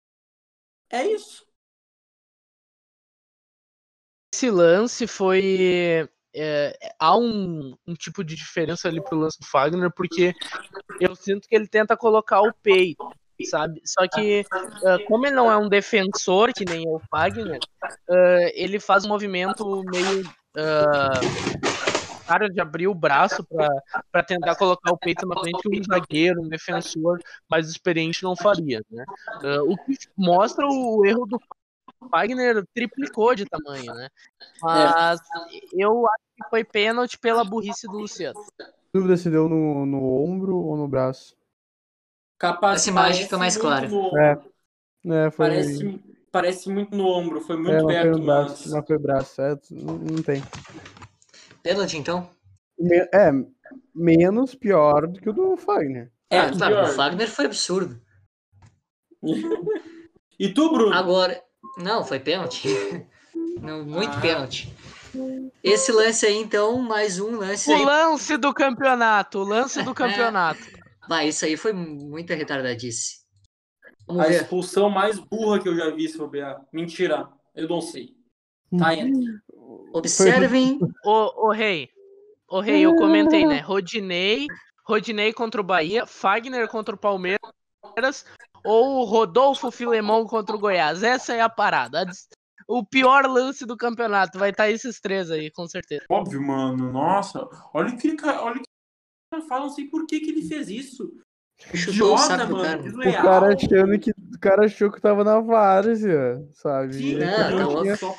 É 0.89 1.05
isso. 1.05 1.45
Esse 4.33 4.49
lance 4.51 5.07
foi. 5.07 6.09
é, 6.33 6.77
há 6.99 7.17
um, 7.17 7.75
um 7.87 7.93
tipo 7.93 8.23
de 8.23 8.35
diferença 8.35 8.87
ali 8.87 9.01
pro 9.01 9.17
lance 9.17 9.39
do 9.39 9.45
Fagner, 9.45 9.89
porque 9.91 10.33
eu 10.99 11.15
sinto 11.15 11.47
que 11.47 11.55
ele 11.55 11.67
tenta 11.67 11.95
colocar 11.95 12.41
o 12.41 12.53
peito, 12.53 13.09
sabe? 13.45 13.81
Só 13.85 14.07
que, 14.07 14.45
ah, 14.51 14.97
como 15.07 15.25
ele 15.25 15.35
não 15.35 15.49
é 15.49 15.57
um 15.57 15.69
defensor, 15.69 16.51
que 16.53 16.65
nem 16.65 16.85
é 16.85 16.89
o 16.89 16.99
Fagner, 16.99 17.59
ah, 17.81 18.51
ele 18.53 18.79
faz 18.79 19.05
um 19.05 19.09
movimento 19.09 19.83
meio. 19.85 20.29
ah, 20.57 21.94
cara 22.27 22.49
de 22.49 22.59
abrir 22.59 22.87
o 22.87 22.95
braço 22.95 23.45
pra 24.11 24.23
tentar 24.23 24.55
colocar 24.55 24.91
o 24.91 24.97
peito 24.97 25.27
na 25.27 25.39
frente 25.39 25.61
que 25.61 25.79
um 25.79 25.83
zagueiro, 25.83 26.41
um 26.41 26.47
defensor 26.47 27.19
mais 27.49 27.69
experiente 27.69 28.23
não 28.23 28.35
faria, 28.35 28.81
né? 28.89 29.05
Ah, 29.27 29.63
o 29.63 29.77
que 29.77 29.97
mostra 30.17 30.65
o 30.65 31.05
erro 31.05 31.25
do 31.25 31.39
Fagner 32.09 32.65
triplicou 32.73 33.35
de 33.35 33.45
tamanho, 33.45 33.93
né? 33.93 34.09
Mas 34.61 35.19
eu 35.73 36.05
acho 36.05 36.23
que 36.35 36.49
foi 36.49 36.63
pênalti 36.63 37.17
pela 37.17 37.43
burrice 37.43 37.87
do 37.87 37.97
Luciano. 37.97 38.39
Dúvida 38.93 39.17
se 39.17 39.29
deu 39.29 39.49
no, 39.49 39.85
no 39.85 40.23
ombro 40.23 40.57
ou 40.57 40.77
no 40.77 40.87
braço. 40.87 41.35
Capaz, 42.37 42.81
Essa 42.81 42.89
imagem 42.89 43.23
fica 43.23 43.37
mais 43.37 43.57
clara. 43.57 43.87
É. 44.17 44.55
É, 45.07 45.29
foi. 45.29 45.47
Parece, 45.47 46.03
parece 46.31 46.69
muito 46.69 46.95
no 46.95 47.05
ombro, 47.05 47.39
foi 47.41 47.55
é, 47.55 47.59
muito 47.59 47.73
não 47.73 47.83
foi 47.83 47.93
perto, 47.93 48.17
no 48.17 48.25
braço. 48.25 48.63
mas... 48.63 48.73
Não 48.73 48.83
foi 48.83 48.97
braço. 48.97 49.41
É, 49.41 49.57
não, 49.71 49.97
não 49.97 50.23
tem. 50.23 50.43
Pênalti, 51.65 51.97
então? 51.97 52.29
Me- 52.77 53.09
É, 53.11 53.31
menos 53.95 54.53
pior 54.53 55.07
do 55.07 55.19
que 55.19 55.27
o 55.27 55.33
do 55.33 55.57
Fagner. 55.57 56.11
É, 56.29 56.37
ah, 56.41 56.51
claro, 56.55 56.75
pior. 56.75 56.83
o 56.89 56.93
Fagner 56.93 57.27
foi 57.27 57.45
absurdo. 57.45 57.99
E 60.37 60.53
tu, 60.53 60.69
Bruno? 60.69 60.93
Agora, 60.93 61.41
não, 61.77 62.03
foi 62.03 62.19
pênalti. 62.19 62.67
Não, 63.61 63.85
muito 63.85 64.17
Ah. 64.17 64.21
pênalti. 64.21 64.67
Esse 65.63 65.93
lance 65.93 66.25
aí, 66.25 66.35
então, 66.35 66.77
mais 66.77 67.21
um 67.21 67.37
lance 67.37 67.69
O 67.71 67.73
aí. 67.73 67.85
lance 67.85 68.35
do 68.37 68.53
campeonato, 68.53 69.39
o 69.39 69.43
lance 69.45 69.81
do 69.81 69.93
campeonato. 69.95 70.59
Vai, 71.07 71.29
isso 71.29 71.45
aí 71.45 71.55
foi 71.55 71.71
muita 71.71 72.35
retardadice. 72.35 73.19
Vamos 74.05 74.25
A 74.25 74.27
ver. 74.27 74.41
expulsão 74.41 74.89
mais 74.89 75.17
burra 75.17 75.57
que 75.61 75.69
eu 75.69 75.75
já 75.77 75.89
vi, 75.89 76.09
se 76.09 76.17
bobear. 76.17 76.61
Mentira, 76.73 77.29
eu 77.55 77.67
não 77.69 77.79
sei. 77.79 78.09
Tá 78.77 78.93
indo. 78.93 79.17
Observem. 79.93 80.79
Ô, 81.05 81.47
ô 81.47 81.51
rei, 81.51 81.89
ô 82.49 82.59
rei, 82.59 82.81
eu 82.85 82.95
comentei, 82.95 83.45
né? 83.45 83.59
Rodinei, 83.59 84.47
Rodinei 84.85 85.31
contra 85.33 85.61
o 85.61 85.63
Bahia, 85.63 86.05
Fagner 86.05 86.67
contra 86.67 86.93
o 86.95 86.97
Palmeiras 86.97 87.39
ou 88.63 89.03
Rodolfo 89.05 89.71
Filemão 89.71 90.25
contra 90.25 90.55
o 90.55 90.59
Goiás. 90.59 91.03
Essa 91.03 91.33
é 91.33 91.41
a 91.41 91.49
parada. 91.49 92.05
O 92.67 92.83
pior 92.83 93.25
lance 93.27 93.65
do 93.65 93.77
campeonato 93.77 94.39
vai 94.39 94.49
estar 94.49 94.69
esses 94.69 94.99
três 94.99 95.29
aí, 95.29 95.51
com 95.51 95.67
certeza. 95.67 96.03
Óbvio, 96.09 96.41
mano. 96.41 96.91
Nossa, 96.91 97.47
olha 97.73 97.89
o 97.93 97.97
que 97.97 98.07
ele, 98.07 98.17
ca- 98.17 98.41
olha 98.41 98.55
o 98.57 98.59
que 98.61 98.65
ele 99.33 99.43
fala, 99.43 99.65
não 99.65 99.69
sei 99.69 99.85
por 99.87 100.05
que, 100.07 100.19
que 100.19 100.31
ele 100.31 100.41
fez 100.47 100.67
isso. 100.69 101.03
O 101.73 101.77
Idiota, 101.77 102.45
do 102.45 102.61
cara. 102.61 102.77
mano. 102.81 102.99
O 102.99 103.13
cara 103.13 103.53
achando 103.53 103.99
que. 103.99 104.11
O 104.11 104.39
cara 104.41 104.65
achou 104.65 104.91
que 104.91 104.99
tava 104.99 105.23
na 105.23 105.39
várzea, 105.39 106.43
sabe? 106.53 106.95
Sim, 106.95 107.15
Não, 107.19 107.49
não, 107.51 107.57
tá 107.57 107.65
louco. 107.65 107.97
só- 107.97 108.15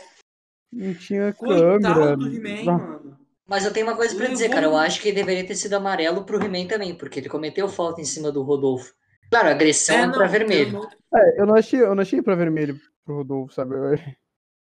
não 0.77 0.95
tinha 0.95 1.33
Coitado 1.33 1.83
câmera. 1.83 2.17
do 2.17 2.29
He-Man, 2.29 2.65
mano. 2.65 3.19
Mas 3.49 3.65
eu 3.65 3.73
tenho 3.73 3.87
uma 3.87 3.97
coisa 3.97 4.13
pra 4.15 4.23
Levou 4.25 4.35
dizer, 4.35 4.51
cara. 4.51 4.67
Eu 4.67 4.77
acho 4.77 5.01
que 5.01 5.13
deveria 5.13 5.47
ter 5.47 5.55
sido 5.55 5.75
amarelo 5.75 6.25
pro 6.25 6.43
He-Man 6.43 6.67
também, 6.67 6.95
porque 6.97 7.21
ele 7.21 7.29
cometeu 7.29 7.69
falta 7.69 8.01
em 8.01 8.05
cima 8.05 8.33
do 8.33 8.43
Rodolfo. 8.43 8.93
Claro, 9.31 9.49
agressão 9.49 9.97
é, 9.97 10.07
não, 10.07 10.13
pra 10.15 10.27
vermelho. 10.27 10.69
eu 10.77 10.83
não- 10.83 10.91
É, 11.21 11.41
eu 11.41 11.47
não 11.47 11.55
achei, 11.55 11.81
eu 11.81 11.95
não 11.95 12.03
achei 12.03 12.21
pra 12.23 12.35
vermelho 12.35 12.81
pro 13.05 13.17
Rodolfo, 13.17 13.53
sabe? 13.55 13.75
Eu- 13.75 13.95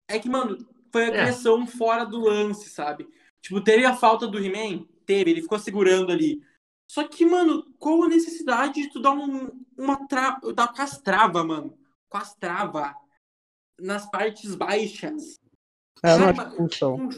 É 0.09 0.18
que, 0.18 0.28
mano, 0.28 0.56
foi 0.93 1.02
É. 1.05 1.06
agressão 1.09 1.66
fora 1.66 2.05
do 2.05 2.20
lance, 2.20 2.68
sabe? 2.68 3.09
Tipo, 3.43 3.60
teve 3.60 3.85
a 3.85 3.94
falta 3.97 4.27
do 4.27 4.39
He-Man? 4.39 4.85
Teve, 5.06 5.31
ele 5.31 5.43
ficou 5.43 5.59
segurando 5.59 6.12
ali. 6.12 6.40
Só 6.89 7.06
que, 7.06 7.24
mano, 7.24 7.64
qual 7.78 8.02
a 8.05 8.09
necessidade 8.09 8.82
de 8.82 8.90
tu 8.90 9.01
dar 9.01 9.12
um, 9.12 9.48
uma 9.77 10.06
trava, 10.09 10.52
dar 10.52 10.68
com 10.72 10.82
as 10.82 10.98
travas, 11.01 11.44
mano? 11.44 11.77
Com 12.09 12.18
as 12.18 12.35
travas 12.35 12.93
nas 13.81 14.09
partes 14.10 14.55
baixas. 14.55 15.40
É, 16.03 16.17
não 16.17 16.29
acho 16.29 16.57
função. 16.57 17.09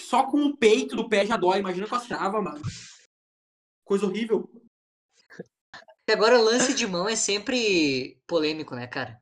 só 0.00 0.30
com 0.30 0.44
o 0.44 0.56
peito 0.56 0.94
do 0.94 1.08
pé 1.08 1.26
já 1.26 1.36
dói, 1.36 1.58
imagina 1.58 1.88
com 1.88 1.94
as 1.96 2.06
travas, 2.06 2.42
mano. 2.42 2.62
Coisa 3.84 4.06
horrível. 4.06 4.48
E 6.08 6.12
agora, 6.12 6.38
lance 6.40 6.72
de 6.74 6.86
mão 6.86 7.08
é 7.08 7.16
sempre 7.16 8.18
polêmico, 8.26 8.74
né, 8.74 8.86
cara? 8.86 9.20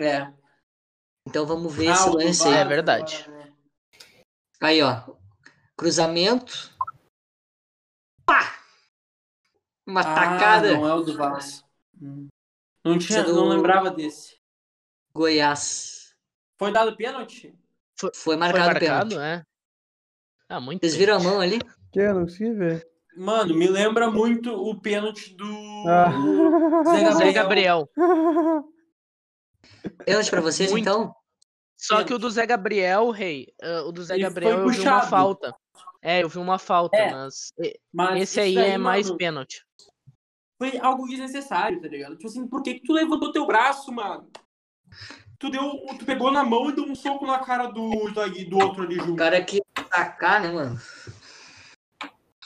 É. 0.00 0.32
Então 1.26 1.46
vamos 1.46 1.74
ver 1.74 1.88
Ah, 1.88 1.92
esse 1.94 2.10
lance 2.10 2.48
aí. 2.48 2.54
É 2.54 2.64
verdade. 2.64 3.28
né? 3.30 3.52
Aí, 4.60 4.82
ó. 4.82 5.16
Cruzamento. 5.76 6.70
Pá! 8.26 8.62
Uma 9.86 10.00
Ah, 10.02 10.14
tacada. 10.14 10.72
não 10.74 10.86
é 10.86 10.94
o 10.94 11.02
do 11.02 11.16
Vasco. 11.16 11.68
Hum. 12.00 12.28
Não, 12.84 12.98
tinha, 12.98 13.20
é 13.20 13.22
do- 13.22 13.34
não 13.34 13.48
lembrava 13.48 13.90
desse. 13.90 14.38
Goiás. 15.14 16.14
Foi 16.58 16.72
dado 16.72 16.96
pênalti? 16.96 17.56
Foi 17.98 18.10
Foi 18.14 18.36
marcado, 18.36 18.64
marcado, 18.66 19.08
pênalti. 19.10 19.18
é? 19.18 19.44
Ah, 20.48 20.60
muito 20.60 20.80
Vocês 20.82 20.94
viram 20.96 21.16
a 21.16 21.20
mão 21.20 21.40
ali? 21.40 21.58
Que 21.92 22.00
eu 22.00 22.14
não 22.14 22.22
consegui 22.22 22.52
ver. 22.52 22.86
Mano, 23.16 23.54
me 23.56 23.68
lembra 23.68 24.10
muito 24.10 24.52
o 24.52 24.80
pênalti 24.80 25.34
do 25.36 25.44
Ah. 25.88 26.10
Zé 26.84 27.12
Zé 27.14 27.32
Gabriel. 27.32 27.88
Gabriel. 27.96 28.64
Pênalti 30.04 30.30
pra 30.30 30.40
vocês, 30.40 30.70
Muito. 30.70 30.82
então? 30.82 31.14
Só 31.76 32.02
que 32.04 32.14
o 32.14 32.18
do 32.18 32.30
Zé 32.30 32.46
Gabriel, 32.46 33.10
rei, 33.10 33.46
ah, 33.62 33.82
o 33.86 33.92
do 33.92 34.02
Zé 34.02 34.14
Ele 34.14 34.22
Gabriel 34.24 34.56
foi 34.58 34.64
eu 34.64 34.70
vi 34.70 34.80
uma 34.80 35.02
falta. 35.02 35.54
É, 36.02 36.22
eu 36.22 36.28
vi 36.28 36.38
uma 36.38 36.58
falta, 36.58 36.96
É, 36.96 37.10
mas 37.12 37.52
Mas 37.92 38.22
esse 38.22 38.40
aí 38.40 38.54
daí, 38.54 38.70
é 38.72 38.78
mais 38.78 39.06
mano, 39.06 39.18
pênalti. 39.18 39.64
Foi 40.58 40.78
algo 40.78 41.06
desnecessário, 41.06 41.80
tá 41.80 41.88
ligado? 41.88 42.16
Tipo 42.16 42.28
assim, 42.28 42.46
por 42.46 42.62
que, 42.62 42.74
que 42.74 42.82
tu 42.82 42.92
levantou 42.92 43.32
teu 43.32 43.46
braço, 43.46 43.90
mano? 43.92 44.30
Tu 45.38 45.50
deu. 45.50 45.62
Tu 45.98 46.04
pegou 46.04 46.30
na 46.30 46.44
mão 46.44 46.70
e 46.70 46.74
deu 46.74 46.84
um 46.84 46.94
soco 46.94 47.26
na 47.26 47.38
cara 47.40 47.66
do, 47.66 47.90
do, 47.90 48.58
outro 48.58 48.82
ali 48.82 48.98
O 48.98 49.04
junto. 49.04 49.16
cara 49.16 49.42
que 49.44 49.60
atacar, 49.74 50.40
né, 50.40 50.50
mano? 50.52 50.78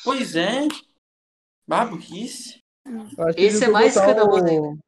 Pois 0.05 0.35
é. 0.36 0.66
Babuquice. 1.66 2.60
Esse 3.36 3.65
é 3.65 3.69
mais 3.69 3.94
escandaloso 3.94 4.44
o- 4.44 4.48
ainda. 4.48 4.78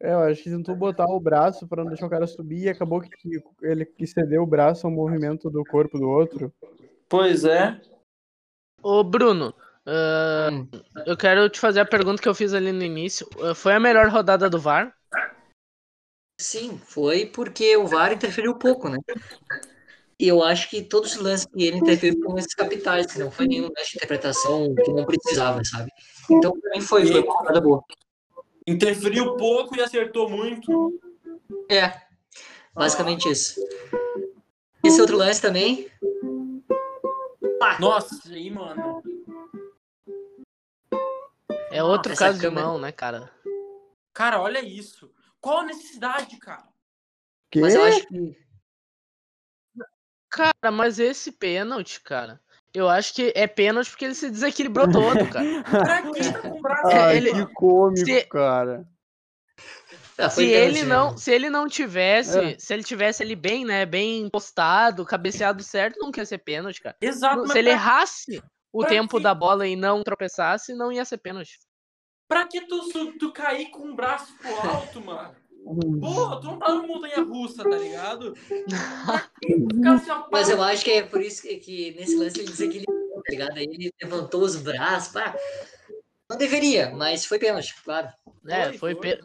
É, 0.00 0.12
eu 0.12 0.20
acho 0.20 0.42
que 0.44 0.50
tentou 0.50 0.76
botar 0.76 1.06
o 1.06 1.18
braço 1.18 1.66
pra 1.66 1.82
não 1.82 1.90
deixar 1.90 2.06
o 2.06 2.10
cara 2.10 2.26
subir 2.26 2.64
e 2.64 2.68
acabou 2.68 3.00
que 3.00 3.10
ele 3.62 3.84
ceder 4.06 4.40
o 4.40 4.46
braço 4.46 4.86
ao 4.86 4.92
movimento 4.92 5.50
do 5.50 5.64
corpo 5.64 5.98
do 5.98 6.08
outro. 6.08 6.52
Pois 7.08 7.44
é. 7.44 7.80
Ô, 8.82 9.02
Bruno, 9.02 9.52
Hum. 9.86 10.68
eu 11.06 11.16
quero 11.16 11.48
te 11.48 11.58
fazer 11.58 11.80
a 11.80 11.84
pergunta 11.86 12.20
que 12.22 12.28
eu 12.28 12.34
fiz 12.34 12.52
ali 12.54 12.70
no 12.72 12.82
início. 12.84 13.26
Ah, 13.42 13.54
Foi 13.54 13.72
a 13.74 13.80
melhor 13.80 14.08
rodada 14.08 14.48
do 14.50 14.60
VAR? 14.60 14.94
Sim, 16.40 16.78
foi 16.78 17.26
porque 17.26 17.76
o 17.76 17.86
VAR 17.86 18.12
interferiu 18.12 18.54
pouco, 18.56 18.88
né? 18.88 18.98
E 20.20 20.28
eu 20.28 20.42
acho 20.42 20.70
que 20.70 20.82
todos 20.82 21.16
os 21.16 21.20
lances 21.20 21.46
que 21.46 21.64
ele 21.64 21.78
interferiu 21.78 22.20
foram 22.22 22.38
esses 22.38 22.54
capitais, 22.54 23.06
que 23.06 23.18
não 23.18 23.30
foi 23.30 23.46
nenhum 23.48 23.68
lance 23.76 23.90
de 23.90 23.96
interpretação 23.96 24.74
que 24.84 24.92
não 24.92 25.04
precisava, 25.04 25.62
sabe? 25.64 25.90
Então, 26.30 26.52
pra 26.60 26.70
mim, 26.76 26.80
foi, 26.80 27.06
foi 27.06 27.22
uma 27.22 27.34
rodada 27.38 27.60
boa. 27.60 27.82
Interferiu 28.66 29.36
pouco 29.36 29.76
e 29.76 29.80
acertou 29.82 30.28
muito. 30.28 31.00
É, 31.68 31.92
basicamente 32.72 33.28
isso. 33.30 33.60
Esse 34.84 35.00
outro 35.00 35.16
lance 35.16 35.40
também. 35.42 35.90
Pá, 37.58 37.78
Nossa, 37.80 38.16
aí, 38.30 38.48
mano. 38.50 39.02
É 41.70 41.82
outro 41.82 42.12
Essa 42.12 42.26
caso 42.26 42.40
câmera- 42.40 42.60
de 42.66 42.70
mão, 42.72 42.78
né, 42.78 42.92
cara? 42.92 43.30
Cara, 44.12 44.40
olha 44.40 44.64
isso. 44.64 45.10
Qual 45.40 45.58
a 45.58 45.64
necessidade, 45.64 46.36
cara? 46.38 46.66
Que? 47.50 47.60
mas 47.60 47.74
eu 47.74 47.82
acho 47.84 48.06
que. 48.06 48.36
Cara, 50.30 50.70
mas 50.70 50.98
esse 50.98 51.32
pênalti, 51.32 52.00
cara, 52.02 52.38
eu 52.74 52.88
acho 52.88 53.14
que 53.14 53.32
é 53.34 53.46
pênalti 53.46 53.88
porque 53.90 54.04
ele 54.04 54.14
se 54.14 54.30
desequilibrou 54.30 54.90
todo, 54.90 55.26
cara. 55.30 55.62
Pra 55.64 56.02
que 56.12 56.32
tá 56.32 56.40
com 56.42 56.58
o 56.58 56.60
braço? 56.60 56.88
É, 56.90 56.98
Ai, 57.00 57.16
ele- 57.16 57.32
que 57.32 57.54
cômico, 57.54 58.04
se- 58.04 58.24
cara. 58.26 58.86
Foi 60.16 60.30
Se 60.30 60.44
ele 60.46 60.82
né? 60.82 60.88
não, 60.88 61.16
se 61.16 61.30
ele 61.32 61.48
não 61.48 61.68
tivesse, 61.68 62.38
É. 62.38 62.58
se 62.58 62.74
ele 62.74 62.82
tivesse 62.82 63.22
ali 63.22 63.36
bem, 63.36 63.64
né, 63.64 63.86
bem 63.86 64.28
postado, 64.28 65.04
cabeceado 65.06 65.62
certo, 65.62 65.98
não 66.00 66.10
quer 66.10 66.26
ser 66.26 66.38
pênalti, 66.38 66.80
cara. 66.82 66.96
Exato, 67.00 67.46
Se 67.46 67.56
ele 67.58 67.70
pra, 67.70 67.78
errasse 67.78 68.42
o 68.72 68.80
pra 68.80 68.88
tempo 68.88 69.16
quê? 69.16 69.22
da 69.22 69.32
bola 69.32 69.66
e 69.66 69.76
não 69.76 70.02
tropeçasse, 70.02 70.74
não 70.74 70.90
ia 70.92 71.04
ser 71.04 71.18
pênalti. 71.18 71.58
Pra 72.28 72.46
que 72.46 72.60
tu, 72.62 73.12
tu 73.18 73.32
cair 73.32 73.70
com 73.70 73.90
o 73.90 73.94
braço 73.96 74.32
pro 74.36 74.54
alto, 74.68 75.00
mano? 75.00 75.34
Pô, 76.00 76.36
tu 76.40 76.46
não 76.46 76.58
tá 76.58 76.68
numa 76.74 76.86
montanha 76.86 77.22
russa, 77.22 77.62
tá 77.64 77.76
ligado? 77.76 78.34
Mas 80.30 80.48
eu 80.48 80.62
acho 80.62 80.84
que 80.84 80.90
é 80.90 81.02
por 81.02 81.20
isso 81.20 81.42
que, 81.42 81.56
que 81.56 81.94
nesse 81.94 82.16
lance 82.16 82.38
ele 82.40 82.48
desequilibrou, 82.48 83.22
tá 83.22 83.30
ligado? 83.30 83.56
Aí 83.56 83.64
ele 83.64 83.92
levantou 84.02 84.42
os 84.42 84.56
braços, 84.56 85.12
pá. 85.12 85.34
Não 86.30 86.36
deveria, 86.36 86.90
mas 86.90 87.24
foi 87.24 87.38
pênalti, 87.38 87.74
claro. 87.82 88.08
É, 88.46 88.64
Foi, 88.72 88.78
foi. 88.78 88.94
foi. 88.94 89.00
pê- 89.00 89.20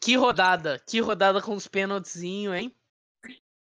Que 0.00 0.16
rodada, 0.16 0.78
que 0.86 1.00
rodada 1.00 1.42
com 1.42 1.54
os 1.54 1.68
pênaltizinhos, 1.68 2.54
hein? 2.56 2.74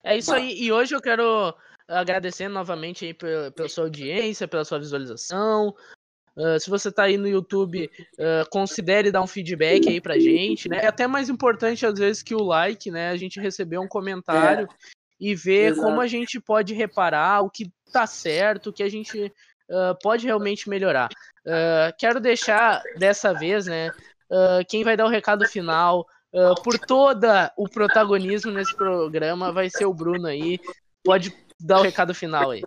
É 0.04 0.18
isso 0.18 0.34
aí. 0.34 0.58
E 0.62 0.72
hoje 0.72 0.96
eu 0.96 1.02
quero 1.02 1.54
agradecer 1.88 2.48
novamente 2.48 3.04
aí 3.06 3.14
pela, 3.14 3.52
pela 3.52 3.68
sua 3.68 3.84
audiência, 3.86 4.48
pela 4.48 4.64
sua 4.64 4.80
visualização. 4.80 5.76
Ah, 6.40 6.58
se 6.58 6.70
você 6.70 6.92
tá 6.92 7.04
aí 7.04 7.18
no 7.18 7.28
YouTube, 7.28 7.90
ah, 8.18 8.46
considere 8.50 9.12
dar 9.12 9.22
um 9.22 9.28
feedback 9.28 9.88
aí 9.90 10.00
pra 10.00 10.18
gente, 10.18 10.70
né? 10.70 10.80
É 10.82 10.88
até 10.88 11.06
mais 11.06 11.30
importante 11.30 11.86
às 11.86 12.00
vezes 12.00 12.24
que 12.24 12.34
o 12.34 12.44
like, 12.44 12.90
né? 12.90 13.10
A 13.10 13.18
gente 13.18 13.40
receber 13.40 13.78
um 13.78 13.88
comentário 13.88 14.68
e 15.20 15.36
ver 15.36 15.72
Exato. 15.72 15.82
como 15.86 16.00
a 16.00 16.08
gente 16.08 16.40
pode 16.40 16.74
reparar 16.74 17.42
o 17.42 17.50
que 17.50 17.70
tá 17.92 18.08
certo, 18.08 18.70
o 18.70 18.74
que 18.74 18.84
a 18.84 18.90
gente 18.90 19.32
ah, 19.70 19.96
pode 20.02 20.26
realmente 20.26 20.70
melhorar. 20.70 21.10
Quero 21.98 22.20
deixar 22.20 22.82
dessa 22.98 23.34
vez, 23.34 23.66
né? 23.66 23.92
quem 24.68 24.84
vai 24.84 24.96
dar 24.96 25.06
o 25.06 25.10
recado 25.10 25.48
final 25.48 26.06
por 26.64 26.78
toda 26.78 27.52
o 27.58 27.68
protagonismo 27.68 28.52
nesse 28.52 28.76
programa 28.76 29.52
vai 29.52 29.68
ser 29.68 29.86
o 29.86 29.94
Bruno 29.94 30.28
aí. 30.28 30.60
Pode 31.04 31.36
dar 31.60 31.80
o 31.80 31.82
recado 31.82 32.14
final 32.14 32.52
aí. 32.52 32.62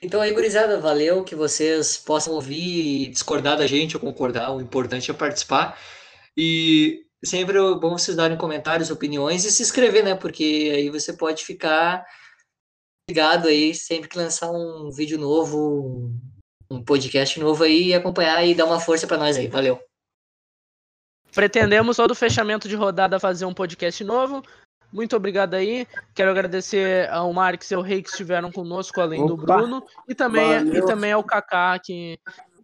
Então 0.00 0.20
aí, 0.20 0.32
gurizada, 0.32 0.80
valeu 0.80 1.24
que 1.24 1.34
vocês 1.34 1.96
possam 1.96 2.34
ouvir 2.34 3.02
e 3.02 3.06
discordar 3.08 3.58
da 3.58 3.66
gente 3.66 3.96
ou 3.96 4.00
concordar. 4.00 4.54
O 4.54 4.60
importante 4.60 5.10
é 5.10 5.14
participar. 5.14 5.78
E 6.36 7.04
sempre 7.24 7.58
é 7.58 7.74
bom 7.74 7.98
vocês 7.98 8.16
darem 8.16 8.38
comentários, 8.38 8.90
opiniões 8.90 9.44
e 9.44 9.50
se 9.50 9.62
inscrever, 9.62 10.04
né? 10.04 10.14
Porque 10.14 10.72
aí 10.74 10.88
você 10.88 11.12
pode 11.12 11.44
ficar 11.44 12.06
ligado 13.10 13.48
aí 13.48 13.74
sempre 13.74 14.08
que 14.08 14.18
lançar 14.18 14.50
um 14.50 14.90
vídeo 14.92 15.18
novo, 15.18 16.12
um 16.70 16.84
podcast 16.84 17.40
novo 17.40 17.64
aí 17.64 17.88
e 17.88 17.94
acompanhar 17.94 18.44
e 18.44 18.54
dar 18.54 18.66
uma 18.66 18.78
força 18.78 19.06
pra 19.06 19.16
nós 19.16 19.36
aí. 19.36 19.48
Valeu. 19.48 19.80
Pretendemos 21.32 21.96
todo 21.96 22.14
fechamento 22.14 22.68
de 22.68 22.76
rodada 22.76 23.18
fazer 23.18 23.46
um 23.46 23.54
podcast 23.54 24.02
novo. 24.04 24.42
Muito 24.92 25.14
obrigado 25.16 25.54
aí. 25.54 25.86
Quero 26.14 26.30
agradecer 26.30 27.08
ao 27.10 27.32
Marx 27.32 27.70
e 27.70 27.74
ao 27.74 27.82
Rei 27.82 28.02
que 28.02 28.08
estiveram 28.08 28.50
conosco, 28.50 29.00
além 29.00 29.24
do 29.26 29.34
Opa. 29.34 29.56
Bruno. 29.58 29.86
E 30.08 30.14
também, 30.14 30.68
e 30.74 30.84
também 30.84 31.12
ao 31.12 31.22
Kaká, 31.22 31.78
que, 31.78 32.18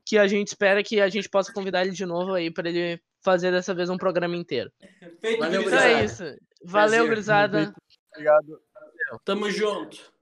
que 0.05 0.18
a 0.18 0.26
gente 0.26 0.48
espera 0.48 0.82
que 0.82 1.01
a 1.01 1.09
gente 1.09 1.28
possa 1.28 1.52
convidar 1.52 1.82
ele 1.82 1.92
de 1.92 2.06
novo 2.06 2.32
aí 2.32 2.51
para 2.51 2.68
ele 2.68 3.01
fazer 3.22 3.51
dessa 3.51 3.74
vez 3.74 3.90
um 3.90 3.98
programa 3.98 4.36
inteiro. 4.36 4.70
Feito, 5.20 5.40
Valeu, 5.40 5.62
Então 5.62 5.78
é 5.78 6.05
isso. 6.05 6.24
Valeu, 6.64 7.05
Prazer. 7.05 7.06
gurizada. 7.09 7.74
Obrigado. 8.12 8.60
Tamo 9.24 9.51
junto. 9.51 10.14